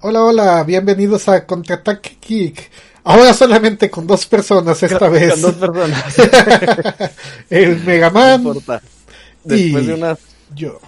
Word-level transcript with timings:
Hola, 0.00 0.22
hola, 0.22 0.62
bienvenidos 0.62 1.28
a 1.28 1.44
Contraataque 1.44 2.18
Kick. 2.20 2.70
Ahora 3.02 3.34
solamente 3.34 3.90
con 3.90 4.06
dos 4.06 4.26
personas 4.26 4.80
esta 4.80 5.08
vez. 5.08 5.32
Con 5.32 5.42
dos 5.42 5.54
personas. 5.54 6.14
El 7.50 7.82
Megaman. 7.82 8.44
No 8.44 8.50
importa. 8.50 8.80
Después 9.42 9.88
de 9.88 9.94
unas 9.94 10.20
yo. 10.54 10.78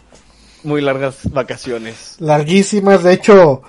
muy 0.62 0.81
largas 0.81 1.29
vacaciones. 1.29 2.15
Larguísimas, 2.21 3.03
de 3.03 3.15
hecho, 3.15 3.62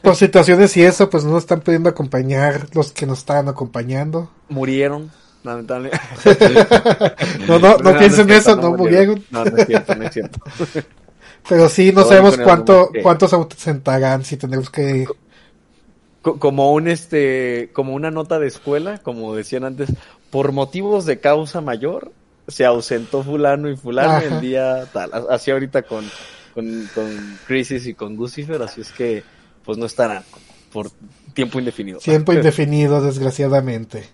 por 0.00 0.16
situaciones 0.16 0.74
y 0.78 0.84
eso, 0.84 1.10
pues 1.10 1.22
no 1.24 1.32
nos 1.32 1.42
están 1.42 1.60
pudiendo 1.60 1.90
acompañar 1.90 2.68
los 2.72 2.92
que 2.92 3.04
nos 3.04 3.18
estaban 3.18 3.48
acompañando. 3.48 4.30
Murieron, 4.48 5.12
lamentablemente. 5.44 6.00
no, 7.46 7.58
no, 7.58 7.76
no, 7.76 7.92
No, 7.92 7.98
piensen 7.98 8.30
es 8.30 8.38
eso, 8.38 8.56
no, 8.56 8.70
no 8.70 8.76
murieron. 8.78 9.22
No, 9.30 9.44
no 9.44 9.54
es 9.54 9.66
cierto, 9.66 9.94
no 9.96 10.04
es 10.04 10.14
cierto. 10.14 10.40
Pero 11.48 11.68
sí, 11.68 11.92
no 11.92 12.04
sabemos 12.04 12.38
cuánto, 12.38 12.90
cuántos 13.02 13.32
ausentarán, 13.32 14.24
si 14.24 14.36
tenemos 14.36 14.70
que... 14.70 15.06
Co- 16.22 16.38
Como 16.38 16.72
un 16.72 16.86
este, 16.86 17.70
como 17.72 17.94
una 17.94 18.10
nota 18.12 18.38
de 18.38 18.46
escuela, 18.46 18.98
como 18.98 19.34
decían 19.34 19.64
antes, 19.64 19.90
por 20.30 20.52
motivos 20.52 21.04
de 21.04 21.18
causa 21.18 21.60
mayor, 21.60 22.12
se 22.46 22.64
ausentó 22.64 23.24
fulano 23.24 23.68
y 23.68 23.76
fulano 23.76 24.18
Ajá. 24.18 24.24
el 24.24 24.40
día 24.40 24.86
tal. 24.92 25.10
Así 25.30 25.50
ahorita 25.50 25.82
con, 25.82 26.04
con, 26.54 26.88
con 26.94 27.38
Crisis 27.46 27.86
y 27.86 27.94
con 27.94 28.14
Lucifer, 28.14 28.62
así 28.62 28.82
es 28.82 28.92
que 28.92 29.24
pues 29.64 29.78
no 29.78 29.86
estarán 29.86 30.22
por 30.72 30.90
tiempo 31.34 31.58
indefinido. 31.58 31.98
Tiempo 31.98 32.32
indefinido, 32.32 33.00
desgraciadamente. 33.00 34.04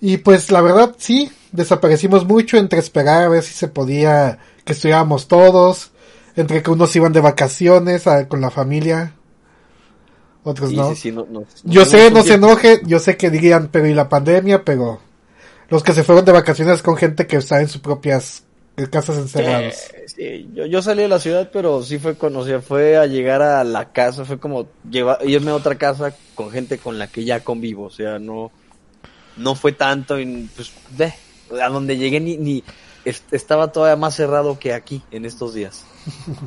Y 0.00 0.18
pues 0.18 0.50
la 0.50 0.62
verdad, 0.62 0.94
sí, 0.98 1.30
desaparecimos 1.52 2.24
mucho 2.24 2.56
entre 2.56 2.78
esperar 2.78 3.24
a 3.24 3.28
ver 3.28 3.42
si 3.42 3.52
se 3.52 3.68
podía 3.68 4.38
que 4.64 4.72
estuviéramos 4.72 5.28
todos, 5.28 5.90
entre 6.36 6.62
que 6.62 6.70
unos 6.70 6.94
iban 6.96 7.12
de 7.12 7.20
vacaciones 7.20 8.06
a- 8.06 8.28
con 8.28 8.40
la 8.40 8.50
familia, 8.50 9.14
otros 10.44 10.70
Sí, 10.70 10.76
no. 10.76 10.88
sí, 10.90 10.96
sí, 10.96 11.12
no- 11.12 11.26
no- 11.30 11.44
Yo 11.64 11.80
no- 11.82 11.86
sé, 11.86 12.10
no- 12.10 12.22
se 12.22 12.34
enoje, 12.34 12.80
yo 12.86 12.98
sé 12.98 13.16
que 13.16 13.30
dirían, 13.30 13.68
pero 13.70 13.86
y 13.86 13.94
la 13.94 14.08
pandemia, 14.08 14.64
pero 14.64 15.00
los 15.68 15.82
que 15.82 15.92
se 15.92 16.02
fueron 16.04 16.24
de 16.24 16.32
vacaciones 16.32 16.82
con 16.82 16.96
gente 16.96 17.26
que 17.26 17.36
está 17.36 17.60
en 17.60 17.68
sus 17.68 17.80
propias 17.80 18.44
eh, 18.76 18.86
casas 18.88 19.18
encerrados. 19.18 19.74
Sí, 20.06 20.48
yo, 20.54 20.64
yo 20.64 20.80
salí 20.80 21.02
de 21.02 21.08
la 21.08 21.18
ciudad, 21.18 21.50
pero 21.52 21.82
sí 21.82 21.98
fue 21.98 22.14
cuando, 22.14 22.44
sea, 22.46 22.62
fue 22.62 22.96
a 22.96 23.04
llegar 23.04 23.42
a 23.42 23.62
la 23.64 23.92
casa, 23.92 24.24
fue 24.24 24.38
como 24.38 24.68
llevar, 24.88 25.18
irme 25.28 25.50
a 25.50 25.56
otra 25.56 25.74
casa 25.76 26.14
con 26.34 26.50
gente 26.50 26.78
con 26.78 26.98
la 26.98 27.06
que 27.08 27.24
ya 27.24 27.40
convivo, 27.44 27.84
o 27.86 27.90
sea, 27.90 28.18
no, 28.18 28.50
no 29.36 29.54
fue 29.54 29.72
tanto, 29.72 30.18
y, 30.18 30.48
pues, 30.56 30.72
ve, 30.96 31.12
a 31.60 31.68
donde 31.68 31.98
llegué 31.98 32.20
ni, 32.20 32.38
ni, 32.38 32.64
est- 33.04 33.30
estaba 33.34 33.70
todavía 33.70 33.96
más 33.96 34.14
cerrado 34.14 34.58
que 34.58 34.72
aquí 34.72 35.02
en 35.10 35.26
estos 35.26 35.52
días. 35.52 35.84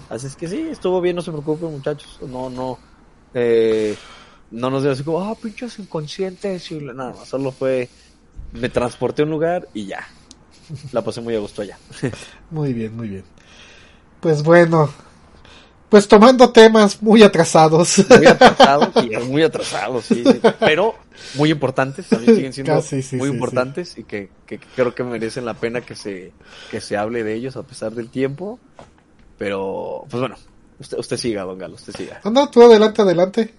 Así 0.10 0.28
es 0.28 0.36
que 0.36 0.48
sí, 0.48 0.68
estuvo 0.72 1.02
bien, 1.02 1.16
no 1.16 1.22
se 1.22 1.32
preocupen 1.32 1.72
muchachos, 1.72 2.20
no, 2.28 2.50
no, 2.50 2.80
eh, 3.34 3.96
no 4.52 4.70
nos 4.70 4.84
dio 4.84 4.92
así 4.92 5.04
como, 5.04 5.22
ah, 5.22 5.36
pinches 5.36 5.80
inconscientes, 5.80 6.72
y 6.72 6.80
nada 6.80 7.14
más, 7.14 7.28
solo 7.28 7.52
fue, 7.52 7.90
me 8.54 8.70
transporté 8.70 9.22
a 9.22 9.26
un 9.26 9.32
lugar 9.32 9.68
y 9.74 9.86
ya, 9.86 10.08
la 10.92 11.04
pasé 11.04 11.22
muy 11.22 11.36
a 11.36 11.40
gusto 11.40 11.62
allá. 11.62 11.78
Muy 12.52 12.74
bien, 12.74 12.96
muy 12.96 13.10
bien. 13.10 13.24
Pues 14.20 14.44
bueno, 14.44 14.90
pues 15.90 16.08
tomando 16.08 16.52
temas 16.52 17.04
muy 17.04 17.22
atrasados. 17.22 18.04
muy 18.10 18.26
atrasados, 18.26 18.90
muy 19.28 19.44
atrasados, 19.44 20.06
sí, 20.06 20.24
sí. 20.26 20.40
pero 20.60 20.96
muy 21.36 21.52
importantes, 21.52 22.08
también 22.08 22.36
siguen 22.36 22.54
siendo 22.54 22.74
Casi, 22.74 23.04
sí, 23.04 23.16
muy 23.18 23.30
importantes 23.30 23.98
y 23.98 24.04
que, 24.04 24.32
que 24.48 24.60
creo 24.60 24.96
que 24.96 25.04
merecen 25.04 25.46
la 25.46 25.54
pena 25.54 25.82
que 25.82 25.96
se, 25.96 26.32
que 26.72 26.82
se 26.82 26.98
hable 26.98 27.24
de 27.24 27.36
ellos 27.36 27.58
a 27.58 27.64
pesar 27.64 27.92
del 27.94 28.10
tiempo. 28.10 28.60
Pero, 29.38 30.06
pues 30.10 30.20
bueno, 30.20 30.36
usted, 30.80 30.98
usted 30.98 31.18
siga, 31.18 31.44
don 31.44 31.58
Galo, 31.58 31.76
usted 31.76 31.94
siga. 31.96 32.22
No, 32.24 32.32
no, 32.32 32.50
tú 32.50 32.64
adelante, 32.64 33.02
adelante. 33.02 33.54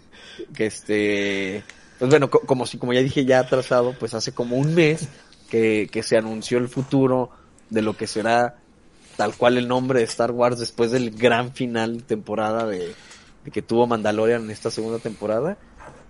Que 0.55 0.67
este, 0.67 1.63
pues 1.99 2.11
bueno, 2.11 2.31
co- 2.31 2.41
como 2.41 2.67
si, 2.67 2.79
como 2.79 2.93
ya 2.93 3.01
dije, 3.01 3.25
ya 3.25 3.41
atrasado, 3.41 3.95
pues 3.99 4.15
hace 4.15 4.33
como 4.33 4.57
un 4.57 4.75
mes 4.75 5.09
que, 5.49 5.89
que 5.91 6.03
se 6.03 6.17
anunció 6.17 6.59
el 6.59 6.69
futuro 6.69 7.31
de 7.71 7.83
lo 7.83 7.97
que 7.97 8.07
será 8.07 8.57
tal 9.17 9.35
cual 9.37 9.59
el 9.59 9.69
nombre 9.69 10.01
de 10.01 10.05
Star 10.07 10.33
Wars 10.33 10.59
después 10.59 10.91
del 10.91 11.11
gran 11.13 11.53
final 11.53 12.03
temporada 12.03 12.67
de, 12.67 12.95
de 13.45 13.51
que 13.53 13.63
tuvo 13.63 13.87
Mandalorian 13.87 14.43
en 14.45 14.51
esta 14.51 14.71
segunda 14.73 14.99
temporada 14.99 15.57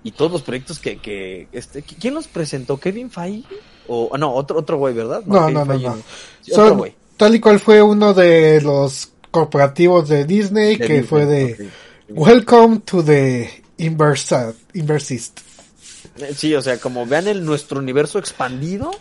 y 0.02 0.12
todos 0.12 0.32
los 0.32 0.42
proyectos 0.42 0.78
que, 0.78 0.98
que 0.98 1.48
este, 1.52 1.82
¿quién 1.82 2.14
los 2.14 2.28
presentó? 2.28 2.78
¿Kevin 2.78 3.10
Feige? 3.10 3.44
O, 3.88 4.10
ah, 4.14 4.18
no, 4.18 4.32
otro, 4.32 4.58
otro 4.58 4.78
güey, 4.78 4.94
¿verdad? 4.94 5.22
No, 5.26 5.40
Kevin 5.40 5.54
no, 5.54 5.64
no, 5.66 5.72
Feige 5.72 5.86
no. 5.88 5.96
Sí, 6.42 6.52
otro 6.52 6.76
güey. 6.76 6.94
tal 7.18 7.34
y 7.34 7.40
cual 7.40 7.60
fue 7.60 7.82
uno 7.82 8.14
de 8.14 8.60
los 8.62 9.10
corporativos 9.34 10.08
de 10.08 10.24
Disney, 10.24 10.76
De 10.76 10.86
que 10.86 10.92
Disney, 11.00 11.02
fue 11.08 11.26
de. 11.26 11.68
Welcome 12.08 12.78
to 12.84 13.02
the 13.04 13.50
Inversa, 13.78 14.54
Inversist. 14.74 15.40
Sí, 16.36 16.54
o 16.54 16.62
sea, 16.62 16.78
como 16.78 17.04
vean 17.04 17.26
el 17.26 17.44
nuestro 17.44 17.80
universo 17.80 18.18
expandido, 18.20 18.92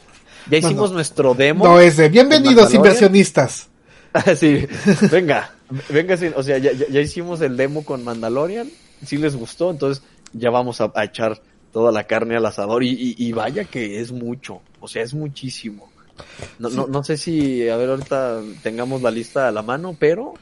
ya 0.50 0.58
hicimos 0.58 0.90
no. 0.90 0.96
nuestro 0.96 1.36
demo. 1.36 1.66
No, 1.66 1.80
es 1.80 1.98
de 1.98 2.10
bienvenidos 2.10 2.74
inversionistas. 2.74 3.68
sí, 4.38 4.66
venga, 5.12 5.54
venga, 5.90 6.18
sí, 6.18 6.28
o 6.36 6.42
sea, 6.44 6.58
ya, 6.58 6.72
ya- 6.72 6.88
ya 6.90 7.00
hicimos 7.02 7.42
el 7.42 7.56
demo 7.56 7.84
con 7.86 8.04
Mandalorian, 8.04 8.70
si 9.06 9.18
les 9.18 9.36
gustó, 9.36 9.70
entonces 9.72 10.04
ya 10.34 10.50
vamos 10.50 10.82
a, 10.82 10.92
a 10.96 11.04
echar 11.04 11.40
toda 11.72 11.92
la 11.92 12.06
carne 12.06 12.36
al 12.36 12.46
asador 12.46 12.84
y, 12.84 12.90
y- 12.92 13.16
y 13.18 13.32
vaya 13.34 13.64
que 13.66 14.00
es 14.02 14.12
mucho, 14.12 14.62
o 14.80 14.88
sea, 14.88 15.04
es 15.04 15.14
muchísimo. 15.14 15.92
No, 16.60 16.70
no, 16.70 16.88
no 16.88 17.04
sé 17.04 17.18
si, 17.18 17.68
a 17.68 17.78
ver, 17.78 17.90
ahorita 17.90 18.42
tengamos 18.62 19.02
la 19.02 19.12
lista 19.12 19.48
a 19.48 19.52
la 19.52 19.62
mano, 19.62 19.96
pero, 20.00 20.34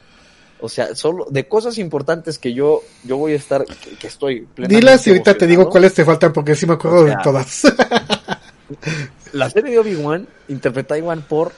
o 0.60 0.68
sea, 0.68 0.94
solo 0.94 1.26
de 1.30 1.48
cosas 1.48 1.78
importantes 1.78 2.38
que 2.38 2.52
yo, 2.52 2.82
yo 3.04 3.16
voy 3.16 3.32
a 3.32 3.36
estar, 3.36 3.64
que, 3.64 3.96
que 3.96 4.06
estoy 4.06 4.46
Dilas 4.56 5.06
y 5.06 5.10
ahorita 5.10 5.34
te 5.36 5.46
digo 5.46 5.68
cuáles 5.68 5.94
te 5.94 6.04
faltan 6.04 6.32
porque 6.32 6.54
sí 6.54 6.66
me 6.66 6.74
acuerdo 6.74 7.00
O 7.00 7.04
de 7.04 7.16
todas. 7.22 7.62
La 9.32 9.48
serie 9.48 9.72
de 9.72 9.78
Obi-Wan, 9.78 10.28
interpretada 10.48 10.98
igual 10.98 11.20
por, 11.26 11.52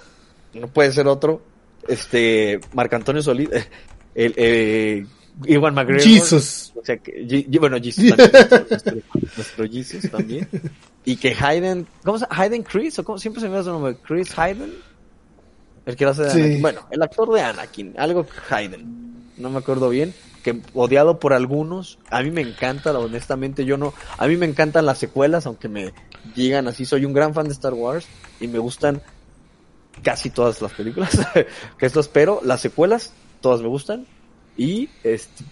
no 0.55 0.69
puede 0.69 0.93
ser 0.93 1.09
otro, 1.09 1.43
este, 1.89 2.61
Marco 2.73 2.97
Antonio 2.97 3.23
Solís, 3.23 3.49
el, 4.15 4.35
eh, 4.37 5.07
Iwan 5.47 5.75
McGregor. 5.75 6.03
Jesus. 6.03 6.73
O 6.77 6.85
sea, 6.85 6.97
que, 6.99 7.27
Ye- 7.27 7.59
bueno, 7.59 7.77
Jesus 7.83 8.09
también, 8.09 8.31
nuestro, 8.71 8.97
nuestro 9.37 9.69
Jesus 9.69 10.11
también. 10.11 10.49
Y 11.05 11.17
que 11.17 11.35
Hayden, 11.39 11.87
¿cómo 12.05 12.19
se 12.19 12.25
llama? 12.27 12.41
Hayden 12.43 12.63
Chris, 12.63 12.99
o 12.99 13.05
cómo, 13.05 13.19
siempre 13.19 13.41
se 13.43 13.49
me 13.49 13.57
da 13.57 13.63
su 13.65 13.71
nombre, 13.71 13.97
Chris 14.07 14.37
Hayden. 14.39 14.73
El 15.87 15.97
que 15.97 16.05
hace 16.07 16.23
de 16.23 16.31
Sí. 16.31 16.41
Anakin. 16.41 16.63
Bueno, 16.63 16.81
el 16.91 17.03
actor 17.03 17.33
de 17.33 17.41
Anakin, 17.43 17.95
algo 17.99 18.27
Hayden. 18.49 19.15
No 19.37 19.51
me 19.51 19.59
acuerdo 19.59 19.89
bien. 19.91 20.15
Que 20.43 20.61
odiado 20.75 21.19
por 21.19 21.33
algunos. 21.33 21.99
A 22.11 22.23
mí 22.23 22.31
me 22.31 22.43
encanta, 22.43 22.97
honestamente, 22.99 23.65
yo 23.65 23.77
no. 23.77 23.93
A 24.19 24.27
mí 24.29 24.37
me 24.37 24.47
encantan 24.47 24.87
las 24.87 24.99
secuelas, 24.99 25.47
aunque 25.47 25.69
me 25.69 25.93
digan 26.37 26.69
así. 26.69 26.85
Soy 26.85 27.05
un 27.05 27.13
gran 27.13 27.35
fan 27.35 27.47
de 27.49 27.53
Star 27.55 27.75
Wars 27.75 28.07
y 28.41 28.47
me 28.49 28.59
gustan 28.59 29.03
casi 30.03 30.31
todas 30.31 30.61
las 30.63 30.73
películas. 30.73 31.19
que 31.79 31.87
esto 31.87 32.01
espero. 32.01 32.41
Las 32.45 32.61
secuelas, 32.61 33.13
todas 33.41 33.61
me 33.63 33.69
gustan. 33.69 34.07
Y, 34.57 34.89
este, 35.03 35.45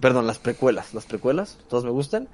perdón, 0.00 0.26
las 0.26 0.38
precuelas. 0.38 0.94
Las 0.94 1.06
precuelas, 1.06 1.58
todas 1.68 1.84
me 1.84 1.90
gustan. 1.90 2.28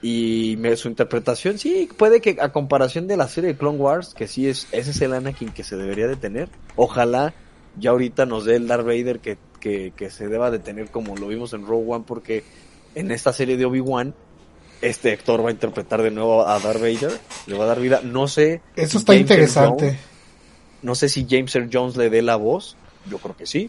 Y 0.00 0.54
me, 0.58 0.76
su 0.76 0.88
interpretación, 0.88 1.58
sí, 1.58 1.88
puede 1.96 2.20
que 2.20 2.36
a 2.40 2.52
comparación 2.52 3.08
de 3.08 3.16
la 3.16 3.26
serie 3.28 3.52
de 3.52 3.58
Clone 3.58 3.78
Wars, 3.78 4.14
que 4.14 4.28
sí 4.28 4.48
es, 4.48 4.68
ese 4.70 4.92
es 4.92 5.00
el 5.00 5.12
Anakin 5.12 5.48
que 5.50 5.64
se 5.64 5.76
debería 5.76 6.06
de 6.06 6.14
tener. 6.14 6.48
Ojalá 6.76 7.34
ya 7.80 7.90
ahorita 7.90 8.24
nos 8.24 8.44
dé 8.44 8.54
el 8.56 8.68
Darth 8.68 8.86
Vader 8.86 9.18
que, 9.18 9.38
que, 9.58 9.92
que 9.96 10.10
se 10.10 10.28
deba 10.28 10.52
de 10.52 10.60
tener 10.60 10.90
como 10.90 11.16
lo 11.16 11.26
vimos 11.26 11.52
en 11.52 11.66
Rogue 11.66 11.84
One, 11.88 12.04
porque 12.06 12.44
en 12.94 13.10
esta 13.10 13.32
serie 13.32 13.56
de 13.56 13.64
Obi-Wan, 13.64 14.14
este 14.82 15.10
actor 15.12 15.44
va 15.44 15.48
a 15.48 15.52
interpretar 15.52 16.00
de 16.02 16.12
nuevo 16.12 16.46
a 16.46 16.60
Darth 16.60 16.80
Vader, 16.80 17.18
le 17.48 17.58
va 17.58 17.64
a 17.64 17.66
dar 17.68 17.80
vida. 17.80 18.00
No 18.04 18.28
sé. 18.28 18.60
Eso 18.76 18.92
si 18.92 18.96
está 18.98 19.12
James 19.14 19.30
interesante. 19.30 19.84
Jones- 19.86 20.00
no 20.82 20.94
sé 20.94 21.08
si 21.08 21.26
James 21.28 21.52
Earl 21.56 21.70
Jones 21.72 21.96
le 21.96 22.08
dé 22.08 22.22
la 22.22 22.36
voz, 22.36 22.76
yo 23.10 23.18
creo 23.18 23.36
que 23.36 23.46
sí. 23.46 23.68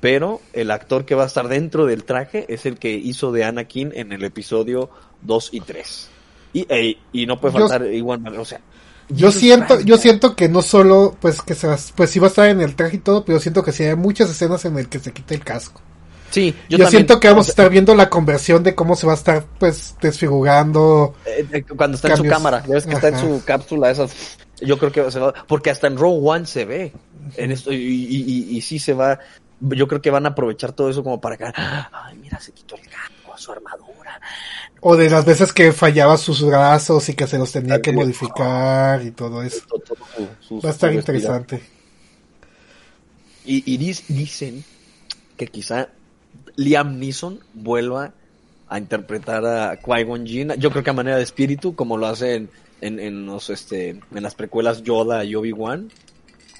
Pero 0.00 0.40
el 0.52 0.70
actor 0.70 1.04
que 1.04 1.14
va 1.14 1.24
a 1.24 1.26
estar 1.26 1.48
dentro 1.48 1.86
del 1.86 2.04
traje 2.04 2.46
es 2.48 2.66
el 2.66 2.78
que 2.78 2.92
hizo 2.92 3.32
de 3.32 3.44
Anakin 3.44 3.92
en 3.94 4.12
el 4.12 4.22
episodio 4.24 4.90
2 5.22 5.50
y 5.52 5.60
3. 5.60 6.08
Y, 6.52 6.66
ey, 6.72 6.98
y 7.12 7.26
no 7.26 7.40
puede 7.40 7.54
Yo- 7.58 7.68
faltar 7.68 7.92
Iwan 7.92 8.22
McGregor, 8.22 8.42
o 8.42 8.44
sea. 8.44 8.60
Yo 9.10 9.32
siento, 9.32 9.80
yo 9.80 9.96
siento 9.96 10.36
que 10.36 10.50
no 10.50 10.60
solo, 10.60 11.16
pues 11.18 11.40
que 11.40 11.54
se 11.54 11.66
va, 11.66 11.78
pues 11.96 12.10
sí 12.10 12.18
va 12.18 12.26
a 12.26 12.28
estar 12.28 12.46
en 12.48 12.60
el 12.60 12.76
traje 12.76 12.96
y 12.96 13.00
todo, 13.00 13.24
pero 13.24 13.40
siento 13.40 13.62
que 13.62 13.72
sí 13.72 13.82
hay 13.84 13.96
muchas 13.96 14.28
escenas 14.30 14.64
en 14.66 14.76
el 14.78 14.88
que 14.90 14.98
se 14.98 15.12
quita 15.12 15.34
el 15.34 15.42
casco. 15.42 15.80
Sí, 16.30 16.50
Yo, 16.68 16.76
yo, 16.76 16.84
también. 16.84 16.90
siento 16.90 17.18
que 17.18 17.28
vamos 17.28 17.46
O 17.46 17.48
a 17.48 17.52
estar 17.52 17.70
viendo 17.70 17.94
la 17.94 18.10
conversión 18.10 18.62
de 18.62 18.74
cómo 18.74 18.96
se 18.96 19.06
va 19.06 19.14
a 19.14 19.16
estar, 19.16 19.46
pues, 19.58 19.96
desfigurando. 20.02 21.14
eh, 21.24 21.64
cuando 21.74 21.96
está 21.96 22.08
en 22.10 22.16
su 22.18 22.24
cámara, 22.24 22.62
ya 22.68 22.74
ves 22.74 22.86
que 22.86 22.92
está 22.94 23.08
en 23.08 23.18
su 23.18 23.42
cápsula, 23.46 23.90
esa, 23.90 24.06
yo 24.60 24.78
creo 24.78 24.92
que 24.92 25.10
se 25.10 25.18
va, 25.18 25.32
porque 25.46 25.70
hasta 25.70 25.86
en 25.86 25.96
Rogue 25.96 26.20
One 26.22 26.44
se 26.46 26.66
ve, 26.66 26.92
en 27.36 27.50
esto, 27.50 27.72
y, 27.72 27.76
y, 27.76 28.24
y, 28.52 28.56
y 28.58 28.60
sí 28.60 28.78
se 28.78 28.92
va, 28.92 29.18
yo 29.60 29.88
creo 29.88 30.00
que 30.00 30.10
van 30.10 30.26
a 30.26 30.30
aprovechar 30.30 30.72
todo 30.72 30.88
eso 30.90 31.02
como 31.02 31.20
para 31.20 31.36
que, 31.36 31.44
ay, 31.54 32.16
mira, 32.20 32.40
se 32.40 32.52
quitó 32.52 32.76
el 32.76 32.82
casco, 32.82 33.36
su 33.36 33.52
armadura, 33.52 34.20
O 34.80 34.96
de 34.96 35.10
las 35.10 35.24
veces 35.24 35.52
que 35.52 35.72
fallaba 35.72 36.16
sus 36.16 36.42
brazos 36.44 37.08
y 37.08 37.14
que 37.14 37.26
se 37.26 37.38
los 37.38 37.50
tenía 37.52 37.80
que 37.82 37.92
modificar 37.92 39.02
y 39.02 39.10
todo 39.12 39.42
eso. 39.42 39.64
todo- 39.68 39.80
todo 39.80 40.60
Va 40.62 40.68
a 40.68 40.72
estar 40.72 40.92
interesante. 40.92 41.62
Y, 43.44 43.62
y 43.72 43.78
dis- 43.78 44.04
dicen 44.08 44.64
que 45.36 45.46
quizá 45.46 45.88
Liam 46.56 46.98
Neeson 46.98 47.40
vuelva 47.54 48.12
a 48.68 48.78
interpretar 48.78 49.46
a 49.46 49.80
Qui-Gon 49.80 50.26
Jinn, 50.26 50.52
yo 50.58 50.70
creo 50.70 50.82
que 50.84 50.90
a 50.90 50.94
manera 50.94 51.16
de 51.16 51.22
espíritu, 51.22 51.74
como 51.74 51.96
lo 51.96 52.06
hacen 52.06 52.50
en, 52.80 53.00
en, 53.00 53.24
los, 53.26 53.48
este, 53.50 53.90
en 53.90 54.22
las 54.22 54.34
precuelas 54.34 54.82
Yoda 54.82 55.24
y 55.24 55.34
Obi-Wan. 55.34 55.90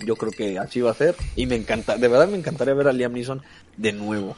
Yo 0.04 0.16
creo 0.16 0.30
que 0.32 0.58
así 0.58 0.80
va 0.80 0.90
a 0.92 0.94
ser. 0.94 1.16
Y 1.36 1.46
me 1.46 1.56
encanta, 1.56 1.96
de 1.96 2.08
verdad 2.08 2.28
me 2.28 2.38
encantaría 2.38 2.74
ver 2.74 2.88
a 2.88 2.92
Liam 2.92 3.12
Neeson 3.12 3.42
de 3.76 3.92
nuevo. 3.92 4.36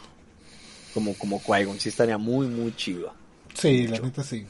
Como, 0.94 1.14
como 1.14 1.40
Qui-Gon, 1.42 1.78
sí 1.78 1.88
estaría 1.88 2.18
muy, 2.18 2.46
muy 2.48 2.74
chido. 2.74 3.12
Sí, 3.54 3.86
la 3.86 3.98
neta 4.00 4.22
sí. 4.24 4.44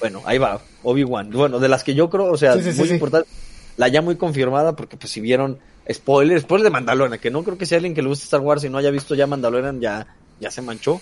Bueno, 0.00 0.22
ahí 0.24 0.38
va, 0.38 0.60
Obi-Wan. 0.82 1.30
Bueno, 1.30 1.58
de 1.58 1.68
las 1.68 1.84
que 1.84 1.94
yo 1.94 2.10
creo, 2.10 2.24
o 2.32 2.36
sea, 2.36 2.54
Sí, 2.54 2.62
sí, 2.64 2.72
sí, 2.72 2.78
muy 2.78 2.88
sí. 2.88 2.94
importante, 2.94 3.28
la 3.76 3.88
ya 3.88 4.02
muy 4.02 4.16
confirmada, 4.16 4.74
porque 4.76 4.96
pues 4.96 5.12
si 5.12 5.20
vieron 5.20 5.58
spoiler, 5.90 6.40
spoiler 6.40 6.64
de 6.64 6.70
Mandalorian, 6.70 7.18
que 7.18 7.30
no 7.30 7.42
creo 7.44 7.56
que 7.58 7.66
sea 7.66 7.76
alguien 7.78 7.94
que 7.94 8.02
le 8.02 8.08
guste 8.08 8.24
Star 8.24 8.40
Wars 8.40 8.64
y 8.64 8.68
no 8.68 8.78
haya 8.78 8.90
visto 8.90 9.14
ya 9.14 9.26
Mandalorian, 9.26 9.80
ya, 9.80 10.06
ya 10.40 10.50
se 10.50 10.62
manchó. 10.62 11.00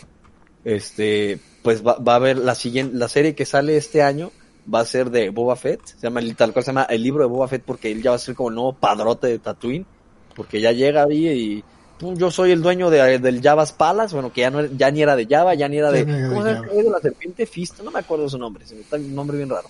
Este, 0.64 1.38
pues 1.62 1.84
va, 1.86 1.96
va 1.98 2.12
a 2.14 2.16
haber 2.16 2.38
la 2.38 2.54
siguiente, 2.54 2.96
la 2.96 3.08
serie 3.08 3.34
que 3.34 3.46
sale 3.46 3.76
este 3.76 4.02
año 4.02 4.30
va 4.72 4.80
a 4.80 4.84
ser 4.84 5.10
de 5.10 5.30
Boba 5.30 5.56
Fett, 5.56 5.84
se 5.84 5.98
llama, 6.00 6.20
tal 6.36 6.52
cual 6.52 6.64
se 6.64 6.70
llama 6.70 6.84
el 6.84 7.02
libro 7.02 7.22
de 7.22 7.28
Boba 7.28 7.48
Fett 7.48 7.62
porque 7.64 7.90
él 7.90 8.02
ya 8.02 8.10
va 8.10 8.16
a 8.16 8.20
ser 8.20 8.34
como 8.34 8.50
el 8.50 8.54
nuevo 8.54 8.72
padrote 8.74 9.26
de 9.26 9.38
Tatooine, 9.38 9.86
porque 10.34 10.60
ya 10.60 10.72
llega 10.72 11.04
ahí 11.04 11.28
y 11.28 11.64
pum, 11.98 12.16
yo 12.16 12.30
soy 12.30 12.52
el 12.52 12.62
dueño 12.62 12.90
de, 12.90 13.18
del 13.18 13.42
Java's 13.42 13.72
Palace, 13.72 14.14
bueno, 14.14 14.32
que 14.32 14.42
ya 14.42 14.50
no 14.50 14.64
ya 14.64 14.90
ni 14.90 15.02
era 15.02 15.16
de 15.16 15.26
Java, 15.26 15.54
ya 15.54 15.68
ni 15.68 15.78
era 15.78 15.90
de, 15.90 16.04
no 16.04 16.28
¿cómo 16.28 16.44
se 16.44 16.52
llama? 16.52 16.68
De 16.68 16.90
la 16.90 17.00
serpiente 17.00 17.46
Fist, 17.46 17.80
no 17.80 17.90
me 17.90 18.00
acuerdo 18.00 18.28
su 18.28 18.38
nombre, 18.38 18.66
se 18.66 18.74
me 18.74 18.82
está 18.82 18.96
un 18.96 19.14
nombre 19.14 19.36
bien 19.36 19.48
raro. 19.48 19.68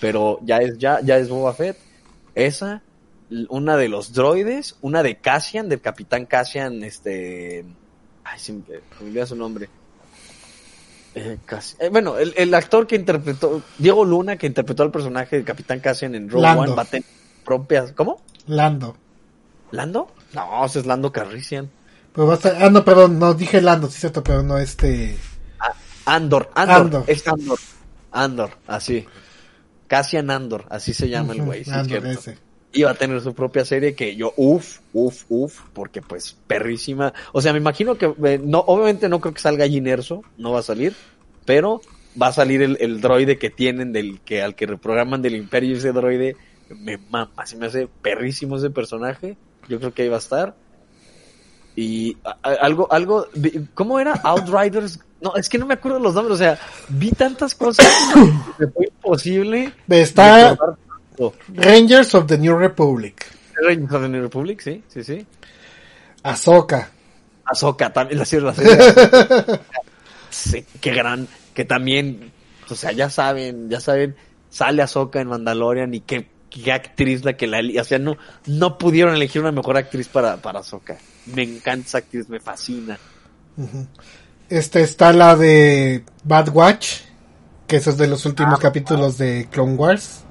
Pero 0.00 0.38
ya 0.42 0.58
es, 0.58 0.78
ya, 0.78 1.00
ya 1.02 1.16
es 1.16 1.28
Boba 1.28 1.52
Fett. 1.54 1.76
Esa, 2.34 2.82
una 3.48 3.76
de 3.76 3.88
los 3.88 4.12
droides, 4.12 4.76
una 4.80 5.02
de 5.02 5.16
Cassian, 5.16 5.68
del 5.68 5.80
Capitán 5.80 6.26
Cassian, 6.26 6.84
este, 6.84 7.64
ay, 8.22 8.38
se 8.38 8.52
me, 8.52 8.62
se 8.64 8.80
me 9.00 9.08
olvida 9.08 9.26
su 9.26 9.34
nombre. 9.34 9.68
Eh, 11.14 11.38
Cass- 11.46 11.76
eh, 11.80 11.88
bueno, 11.88 12.18
el, 12.18 12.34
el 12.36 12.52
actor 12.54 12.86
que 12.86 12.96
interpretó, 12.96 13.62
Diego 13.78 14.04
Luna, 14.04 14.36
que 14.36 14.46
interpretó 14.46 14.82
al 14.82 14.90
personaje 14.90 15.36
del 15.36 15.44
Capitán 15.44 15.80
Cassian 15.80 16.14
en 16.14 16.28
Rogue. 16.28 16.46
One, 16.46 16.74
va 16.74 16.82
a 16.82 16.84
tener 16.84 17.06
propias, 17.44 17.92
¿cómo? 17.92 18.20
Lando. 18.46 18.96
¿Lando? 19.70 20.12
No, 20.34 20.64
ese 20.64 20.80
es 20.80 20.86
Lando 20.86 21.10
Carrician. 21.12 21.70
Pero 22.12 22.26
va 22.26 22.34
a 22.34 22.36
estar, 22.36 22.56
ah, 22.62 22.70
no, 22.70 22.84
perdón, 22.84 23.18
no 23.18 23.34
dije 23.34 23.60
Lando, 23.60 23.88
sí 23.90 24.00
cierto, 24.00 24.22
pero 24.22 24.42
no 24.42 24.58
este. 24.58 25.16
Andor, 26.04 26.50
Andor, 26.54 26.76
Andor. 26.76 27.04
es 27.06 27.26
Andor. 27.28 27.58
Andor, 28.12 28.50
así. 28.66 29.06
Cassian 29.86 30.30
Andor, 30.30 30.64
así 30.70 30.94
se 30.94 31.08
llama 31.08 31.32
el 31.34 31.42
güey, 31.42 31.64
sí, 31.64 31.70
Andor, 31.70 32.06
ese. 32.06 32.38
Iba 32.72 32.90
a 32.90 32.94
tener 32.94 33.20
su 33.22 33.34
propia 33.34 33.64
serie 33.64 33.94
que 33.94 34.14
yo, 34.16 34.32
uff, 34.36 34.78
uff, 34.92 35.24
uff, 35.28 35.60
porque 35.72 36.02
pues 36.02 36.36
perrísima. 36.46 37.12
O 37.32 37.40
sea, 37.40 37.52
me 37.52 37.58
imagino 37.58 37.96
que, 37.96 38.12
eh, 38.24 38.40
no, 38.42 38.58
obviamente 38.60 39.08
no 39.08 39.20
creo 39.20 39.34
que 39.34 39.40
salga 39.40 39.66
Ginerso, 39.68 40.22
no 40.36 40.52
va 40.52 40.60
a 40.60 40.62
salir, 40.62 40.94
pero 41.44 41.80
va 42.20 42.28
a 42.28 42.32
salir 42.32 42.62
el, 42.62 42.76
el 42.80 43.00
droide 43.00 43.38
que 43.38 43.48
tienen 43.50 43.92
del 43.92 44.20
que 44.20 44.42
al 44.42 44.54
que 44.54 44.66
reprograman 44.66 45.22
del 45.22 45.36
Imperio 45.36 45.76
ese 45.76 45.92
droide 45.92 46.36
me 46.68 46.98
mama, 46.98 47.46
se 47.46 47.56
me 47.56 47.66
hace 47.66 47.88
perrísimo 48.02 48.56
ese 48.56 48.70
personaje. 48.70 49.36
Yo 49.68 49.78
creo 49.78 49.94
que 49.94 50.02
ahí 50.02 50.08
va 50.08 50.16
a 50.16 50.20
estar. 50.20 50.54
Y 51.76 52.16
a- 52.24 52.36
a- 52.42 52.54
algo, 52.54 52.88
algo, 52.92 53.26
¿cómo 53.74 54.00
era? 54.00 54.12
Outriders. 54.24 54.98
No, 55.20 55.34
es 55.36 55.48
que 55.48 55.58
no 55.58 55.66
me 55.66 55.74
acuerdo 55.74 55.98
los 55.98 56.14
nombres, 56.14 56.34
o 56.34 56.38
sea, 56.38 56.58
vi 56.88 57.10
tantas 57.12 57.54
cosas 57.54 57.86
que 58.58 58.66
fue 58.68 58.86
imposible. 58.86 59.72
Está. 60.02 60.56
Rangers 61.48 62.14
of 62.14 62.26
the 62.26 62.38
New 62.38 62.56
Republic. 62.56 63.26
Rangers 63.66 63.92
of 63.92 64.02
the 64.02 64.08
New 64.08 64.22
Republic, 64.22 64.60
sí, 64.60 64.82
sí, 64.88 65.02
sí. 65.02 65.26
Ahsoka. 66.22 66.90
Ahsoka, 67.44 67.92
también 67.92 68.18
la 68.18 68.22
Ahsoka. 68.22 69.60
sí, 70.30 70.64
qué 70.80 70.92
gran, 70.92 71.28
que 71.54 71.64
también, 71.64 72.32
o 72.70 72.74
sea, 72.74 72.92
ya 72.92 73.10
saben, 73.10 73.68
ya 73.68 73.80
saben, 73.80 74.16
sale 74.50 74.82
Ahsoka 74.82 75.20
en 75.20 75.28
Mandalorian 75.28 75.92
y 75.94 76.00
qué, 76.00 76.28
qué 76.50 76.72
actriz 76.72 77.24
la 77.24 77.36
que 77.36 77.46
la, 77.46 77.60
o 77.80 77.84
sea, 77.84 77.98
no, 77.98 78.16
no 78.46 78.78
pudieron 78.78 79.14
elegir 79.14 79.42
una 79.42 79.52
mejor 79.52 79.76
actriz 79.76 80.08
para, 80.08 80.36
para 80.36 80.60
Ahsoka. 80.60 80.96
Me 81.26 81.42
encanta 81.42 81.86
esa 81.86 81.98
actriz, 81.98 82.28
me 82.28 82.40
fascina. 82.40 82.98
Este 84.48 84.82
está 84.82 85.12
la 85.12 85.36
de 85.36 86.04
Bad 86.24 86.50
Watch, 86.50 87.00
que 87.66 87.76
eso 87.76 87.90
es 87.90 87.98
de 87.98 88.06
los 88.06 88.24
últimos 88.24 88.58
capítulos 88.58 89.18
de 89.18 89.48
Clone 89.50 89.74
Wars. 89.74 90.24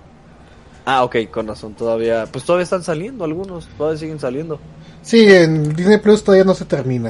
Ah, 0.89 1.04
ok, 1.04 1.18
con 1.30 1.45
razón, 1.50 1.74
todavía, 1.74 2.25
pues 2.31 2.45
todavía 2.45 2.63
están 2.63 2.81
saliendo 2.81 3.25
algunos, 3.25 3.68
todavía 3.78 4.00
siguen 4.00 4.22
saliendo. 4.22 4.57
Sí, 5.01 5.25
en 5.30 5.75
Disney 5.75 5.98
Plus 5.98 6.24
todavía 6.24 6.45
no 6.45 6.54
se 6.54 6.63
termina. 6.63 7.10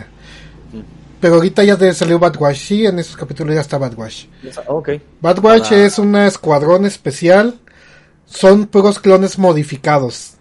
Mm. 0.73 0.79
Pero 1.21 1.35
ahorita 1.35 1.63
ya 1.63 1.77
salió 1.93 2.17
Bad 2.17 2.37
Watch, 2.37 2.57
sí, 2.57 2.87
en 2.87 2.97
esos 2.97 3.15
capítulos 3.15 3.53
ya 3.53 3.61
está 3.61 3.77
Bad 3.77 3.93
Watch. 3.95 4.25
Ok. 4.65 4.89
Bad 5.21 5.43
Watch 5.43 5.69
Para- 5.69 5.85
es 5.85 5.99
un 5.99 6.15
escuadrón 6.15 6.87
especial. 6.87 7.59
Son 8.25 8.65
puros 8.65 8.97
clones 8.97 9.37
modificados. 9.37 10.33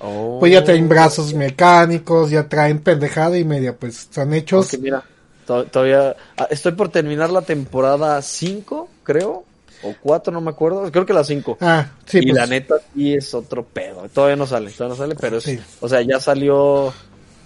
Oh. 0.00 0.38
Pues 0.40 0.50
ya 0.50 0.64
traen 0.64 0.88
brazos 0.88 1.34
mecánicos, 1.34 2.30
ya 2.30 2.48
traen 2.48 2.80
pendejada 2.80 3.36
y 3.38 3.44
media, 3.44 3.76
pues 3.76 4.08
son 4.10 4.32
hechos. 4.32 4.72
Ok, 4.72 4.80
mira, 4.80 5.02
to- 5.46 5.64
todavía 5.66 6.16
ah, 6.38 6.48
estoy 6.50 6.72
por 6.72 6.88
terminar 6.88 7.28
la 7.30 7.42
temporada 7.42 8.20
5, 8.22 8.88
creo, 9.02 9.44
o 9.84 9.94
4, 10.02 10.32
no 10.32 10.40
me 10.40 10.50
acuerdo, 10.50 10.90
creo 10.90 11.06
que 11.06 11.12
la 11.12 11.24
5. 11.24 11.58
Ah, 11.60 11.86
sí, 12.06 12.18
y 12.18 12.22
pues, 12.30 12.34
la 12.34 12.46
neta 12.46 12.74
sí 12.94 13.14
es 13.14 13.32
otro 13.34 13.64
pedo. 13.64 14.08
Todavía 14.12 14.36
no 14.36 14.46
sale, 14.46 14.70
todavía 14.70 14.96
no 14.96 15.02
sale, 15.02 15.14
pero 15.20 15.36
es, 15.38 15.44
Sí. 15.44 15.58
o 15.80 15.88
sea, 15.88 16.00
ya 16.02 16.18
salió, 16.20 16.92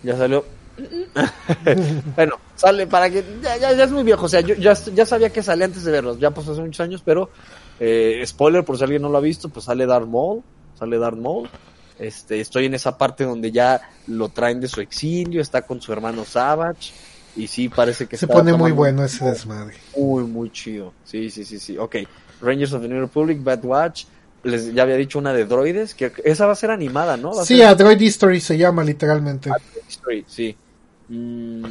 ya 0.03 0.17
salió. 0.17 0.45
bueno, 2.17 2.37
sale 2.55 2.87
para 2.87 3.11
que 3.11 3.25
ya, 3.43 3.57
ya, 3.57 3.73
ya 3.73 3.85
es 3.85 3.91
muy 3.91 4.05
viejo, 4.05 4.27
o 4.27 4.29
sea, 4.29 4.41
yo 4.41 4.55
ya, 4.55 4.75
ya 4.95 5.05
sabía 5.05 5.31
que 5.31 5.43
salía 5.43 5.65
antes 5.67 5.85
de 5.85 5.91
verlos, 5.93 6.19
ya 6.21 6.31
pasó 6.31 6.53
hace 6.53 6.61
muchos 6.61 6.81
años, 6.81 7.03
pero 7.05 7.31
eh, 7.81 8.23
spoiler 8.25 8.65
por 8.65 8.77
si 8.79 8.85
alguien 8.85 9.03
no 9.03 9.09
lo 9.09 9.19
ha 9.19 9.23
visto, 9.23 9.49
pues 9.49 9.65
sale 9.67 9.87
Darth 9.87 10.07
Maul, 10.07 10.43
sale 10.79 10.99
Darth 10.99 11.19
Maul. 11.19 11.49
Este, 11.99 12.41
estoy 12.41 12.67
en 12.67 12.75
esa 12.75 12.97
parte 12.97 13.25
donde 13.25 13.51
ya 13.51 13.81
lo 14.07 14.29
traen 14.29 14.61
de 14.61 14.69
su 14.69 14.81
exilio, 14.81 15.41
está 15.43 15.63
con 15.63 15.81
su 15.83 15.93
hermano 15.93 16.25
Savage 16.25 16.93
y 17.35 17.49
sí 17.49 17.69
parece 17.69 18.07
que 18.07 18.17
se 18.17 18.29
pone 18.29 18.53
muy 18.53 18.71
bueno 18.71 19.05
ese 19.05 19.25
desmadre. 19.25 19.75
muy, 19.97 20.23
muy 20.23 20.51
chido. 20.51 20.93
Sí, 21.05 21.29
sí, 21.29 21.45
sí, 21.45 21.59
sí. 21.59 21.77
Ok. 21.77 21.97
Rangers 22.41 22.73
of 22.73 22.83
the 22.83 22.89
New 22.89 23.01
Republic, 23.01 23.43
Bad 23.43 23.65
Watch. 23.65 24.05
Les 24.45 24.73
ya 24.73 24.85
había 24.85 24.97
dicho 24.97 25.19
una 25.19 25.33
de 25.33 25.45
droides, 25.47 25.95
que 25.95 26.13
esa 26.25 26.47
va 26.47 26.53
a 26.53 26.57
ser 26.57 26.71
animada, 26.71 27.17
¿no? 27.17 27.35
Va 27.35 27.43
a 27.43 27.45
Sí, 27.45 27.57
ser 27.59 27.67
a 27.67 27.75
Droid 27.75 28.01
History 28.01 28.41
se 28.41 28.57
llama 28.57 28.85
literalmente. 28.85 29.51
History, 29.89 30.25
sí. 30.29 30.57
Mm, 31.09 31.65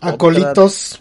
Acolitos 0.00 1.00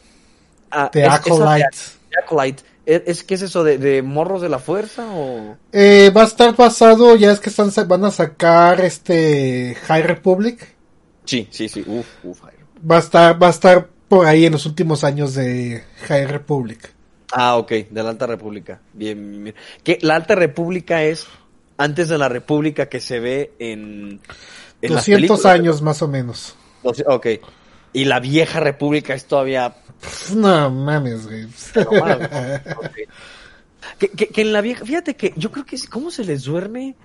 ah, 0.72 0.90
de 0.94 1.06
Acolyte. 1.06 1.68
de 2.10 2.20
Acolyte. 2.24 2.64
¿Es, 2.86 3.24
qué 3.24 3.36
es 3.36 3.42
eso 3.42 3.63
de, 3.63 3.77
de 3.77 4.01
morros 4.01 4.42
de 4.42 4.50
la 4.50 4.60
fuerza 4.60 5.06
o...? 5.13 5.56
Eh, 5.72 6.12
va 6.16 6.24
a 6.24 6.25
estar 6.25 6.54
basado, 6.56 7.16
ya 7.16 7.32
es 7.32 7.39
que 7.39 7.50
están 7.50 7.72
van 7.88 8.04
a 8.04 8.12
sacar 8.12 8.82
este 8.82 9.75
High 9.88 10.04
Republic. 10.04 10.75
Sí, 11.24 11.48
sí, 11.50 11.70
sí. 11.70 11.84
Uf, 11.88 12.06
uf. 12.24 12.42
ay. 12.44 12.56
Va 12.89 12.98
a 12.98 13.00
estar, 13.00 13.42
va 13.42 13.48
a 13.48 13.51
estar 13.51 13.88
por 14.10 14.25
ahí 14.25 14.46
en 14.46 14.51
los 14.51 14.66
últimos 14.66 15.06
años 15.06 15.34
de 15.34 15.84
High 16.08 16.27
Republic. 16.27 16.94
Ah, 17.36 17.58
ok, 17.58 17.72
de 17.90 18.04
la 18.04 18.10
Alta 18.10 18.28
República. 18.28 18.80
Bien, 18.94 19.44
bien. 19.44 19.56
Que 19.84 19.98
la 20.02 20.16
Alta 20.16 20.36
República 20.36 21.04
es 21.04 21.25
antes 21.78 22.08
de 22.10 22.18
la 22.18 22.30
República 22.30 22.88
que 22.88 23.00
se 23.00 23.20
ve 23.20 23.54
en... 23.60 24.20
en 24.82 24.94
las 24.94 25.02
200 25.06 25.16
películas. 25.30 25.46
años 25.46 25.82
más 25.82 26.02
o 26.02 26.08
menos. 26.08 26.56
Ok. 26.84 27.28
Y 27.94 28.06
la 28.06 28.20
vieja 28.20 28.60
República 28.60 29.13
es 29.13 29.25
todavía 29.25 29.75
No 30.36 30.70
mames, 30.70 31.25
güey. 31.28 31.48
No 31.75 31.92
mames. 32.00 32.30
Ok. 32.78 32.98
Que, 34.00 34.08
que, 34.10 34.28
que 34.28 34.42
en 34.42 34.54
la 34.54 34.62
vieja, 34.62 34.86
fíjate 34.86 35.16
que 35.16 35.34
yo 35.36 35.52
creo 35.52 35.66
que 35.66 35.75
es- 35.75 35.90
cómo 35.90 36.10
se 36.12 36.24
les 36.24 36.44
duerme 36.44 36.96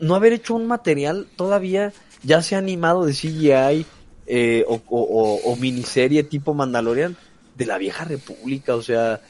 no 0.00 0.16
haber 0.16 0.32
hecho 0.32 0.54
un 0.54 0.66
material 0.66 1.28
todavía 1.36 1.92
ya 2.24 2.42
sea 2.42 2.58
animado 2.58 3.06
de 3.06 3.12
CGI 3.12 3.86
eh, 4.26 4.64
o, 4.66 4.74
o, 4.88 5.00
o- 5.00 5.52
o 5.52 5.56
miniserie 5.56 6.24
tipo 6.24 6.52
Mandalorian 6.52 7.16
de 7.56 7.66
la 7.66 7.78
vieja 7.78 8.04
república, 8.04 8.74
o 8.74 8.82
sea, 8.82 9.20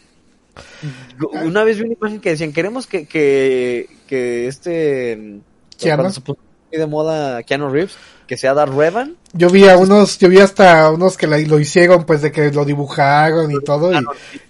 una 1.45 1.65
vez 1.65 1.79
vi 1.79 1.85
una 1.85 1.95
imagen 1.95 2.21
que 2.21 2.31
decían 2.31 2.53
queremos 2.53 2.87
que 2.87 3.07
que, 3.07 3.89
que 4.07 4.47
este 4.47 5.41
Keanu. 5.79 6.03
cuando 6.03 6.15
se 6.15 6.21
puso 6.21 6.41
muy 6.71 6.79
de 6.79 6.87
moda 6.87 7.43
Keanu 7.43 7.71
Reeves 7.71 7.97
que 8.31 8.37
sea 8.37 8.55
Darth 8.55 8.73
Revan 8.73 9.17
Yo 9.33 9.51
vi 9.51 9.67
a 9.67 9.77
unos, 9.77 10.19
yo 10.21 10.29
vi 10.29 10.39
hasta 10.39 10.89
unos 10.93 11.17
que 11.17 11.27
lo 11.27 11.59
hicieron, 11.59 12.05
pues 12.05 12.23
de 12.23 12.31
que 12.31 12.53
lo 12.53 12.65
dibujaron 12.65 13.51
y 13.51 13.61
todo. 13.65 13.93
Y, 13.93 14.05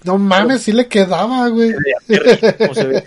no 0.04 0.19
mames, 0.19 0.64
sí 0.64 0.73
le 0.73 0.87
quedaba, 0.87 1.49
güey. 1.49 1.73
O 2.69 2.75
sea, 2.75 3.02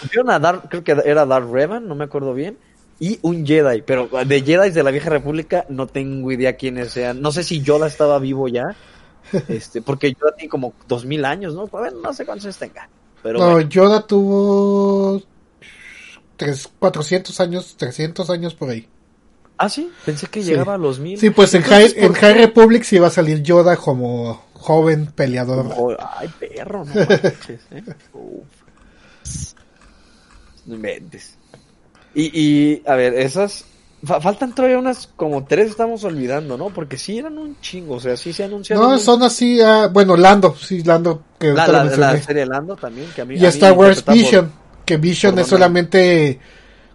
pusieron 0.00 0.30
a 0.30 0.38
Darth, 0.38 0.64
creo 0.70 0.82
que 0.82 0.96
era 1.04 1.26
Darth 1.26 1.52
Revan, 1.52 1.86
no 1.86 1.94
me 1.94 2.04
acuerdo 2.04 2.32
bien, 2.32 2.56
y 2.98 3.18
un 3.20 3.46
Jedi, 3.46 3.82
pero 3.82 4.08
de 4.24 4.40
Jedi 4.40 4.70
de 4.70 4.82
la 4.82 4.90
Vieja 4.90 5.10
República 5.10 5.66
no 5.68 5.86
tengo 5.86 6.32
idea 6.32 6.56
quiénes 6.56 6.90
sean. 6.90 7.20
No 7.20 7.30
sé 7.30 7.44
si 7.44 7.60
Yoda 7.60 7.86
estaba 7.86 8.18
vivo 8.18 8.48
ya, 8.48 8.74
este, 9.48 9.82
porque 9.82 10.12
Yoda 10.12 10.34
tiene 10.36 10.48
como 10.50 10.72
dos 10.86 11.04
mil 11.04 11.24
años, 11.24 11.54
¿no? 11.54 11.66
Ver, 11.68 11.92
no 11.94 12.12
sé 12.12 12.24
cuántos 12.24 12.46
años 12.46 12.58
tenga. 12.58 12.88
Pero 13.22 13.38
No, 13.38 13.52
bueno. 13.52 13.68
Yoda 13.68 14.06
tuvo 14.06 15.22
tres, 16.36 16.68
400 16.78 17.40
años, 17.40 17.74
300 17.76 18.30
años 18.30 18.54
por 18.54 18.70
ahí. 18.70 18.88
Ah, 19.56 19.68
sí, 19.68 19.90
pensé 20.04 20.28
que 20.28 20.40
Sí. 20.42 20.50
llegaba 20.50 20.74
a 20.74 20.78
los 20.78 21.00
mil. 21.00 21.18
Sí, 21.18 21.30
pues 21.30 21.52
en 21.54 21.62
High, 21.62 21.94
en 21.96 22.06
¿por 22.08 22.16
High 22.16 22.34
Republic 22.34 22.84
sí 22.84 22.98
va 22.98 23.08
a 23.08 23.10
salir 23.10 23.42
Yoda 23.42 23.76
como, 23.76 24.44
joven 24.54 25.06
peleador. 25.06 25.72
Oh, 25.76 25.96
ay, 26.16 26.28
perro, 26.38 26.84
no 26.84 26.94
manches, 26.94 27.60
¿eh? 27.72 27.82
Uf. 28.12 28.46
No 30.66 30.74
inventes. 30.76 31.34
Y, 32.14 32.30
y, 32.40 32.82
a 32.86 32.94
ver, 32.94 33.14
esas... 33.14 33.64
fa- 34.04 34.20
faltan 34.20 34.54
todavía 34.54 34.78
unas 34.78 35.08
como 35.16 35.44
tres 35.44 35.70
estamos 35.70 36.04
olvidando, 36.04 36.56
¿no? 36.56 36.68
Porque 36.70 36.96
sí 36.98 37.18
eran 37.18 37.38
un 37.38 37.60
chingo, 37.60 37.94
o 37.96 38.00
sea, 38.00 38.16
sí 38.16 38.32
se 38.32 38.44
anunciaron. 38.44 38.84
No, 38.84 38.92
un- 38.94 39.00
son 39.00 39.22
así, 39.22 39.60
ah, 39.60 39.88
bueno, 39.92 40.16
Lando, 40.16 40.54
sí, 40.56 40.82
Lando, 40.82 41.22
que 41.38 41.52
la, 41.52 41.66
la, 41.68 41.84
la 41.84 42.20
serie 42.22 42.46
Lando 42.46 42.76
también, 42.76 43.08
que 43.14 43.22
a 43.22 43.24
mí... 43.24 43.34
y 43.34 43.38
a 43.38 43.40
mí 43.42 43.46
Star 43.48 43.72
Wars 43.72 44.02
por- 44.02 44.14
Vision, 44.14 44.52
que 44.84 44.96
Vision 44.96 45.38
es 45.38 45.46
solamente 45.46 46.40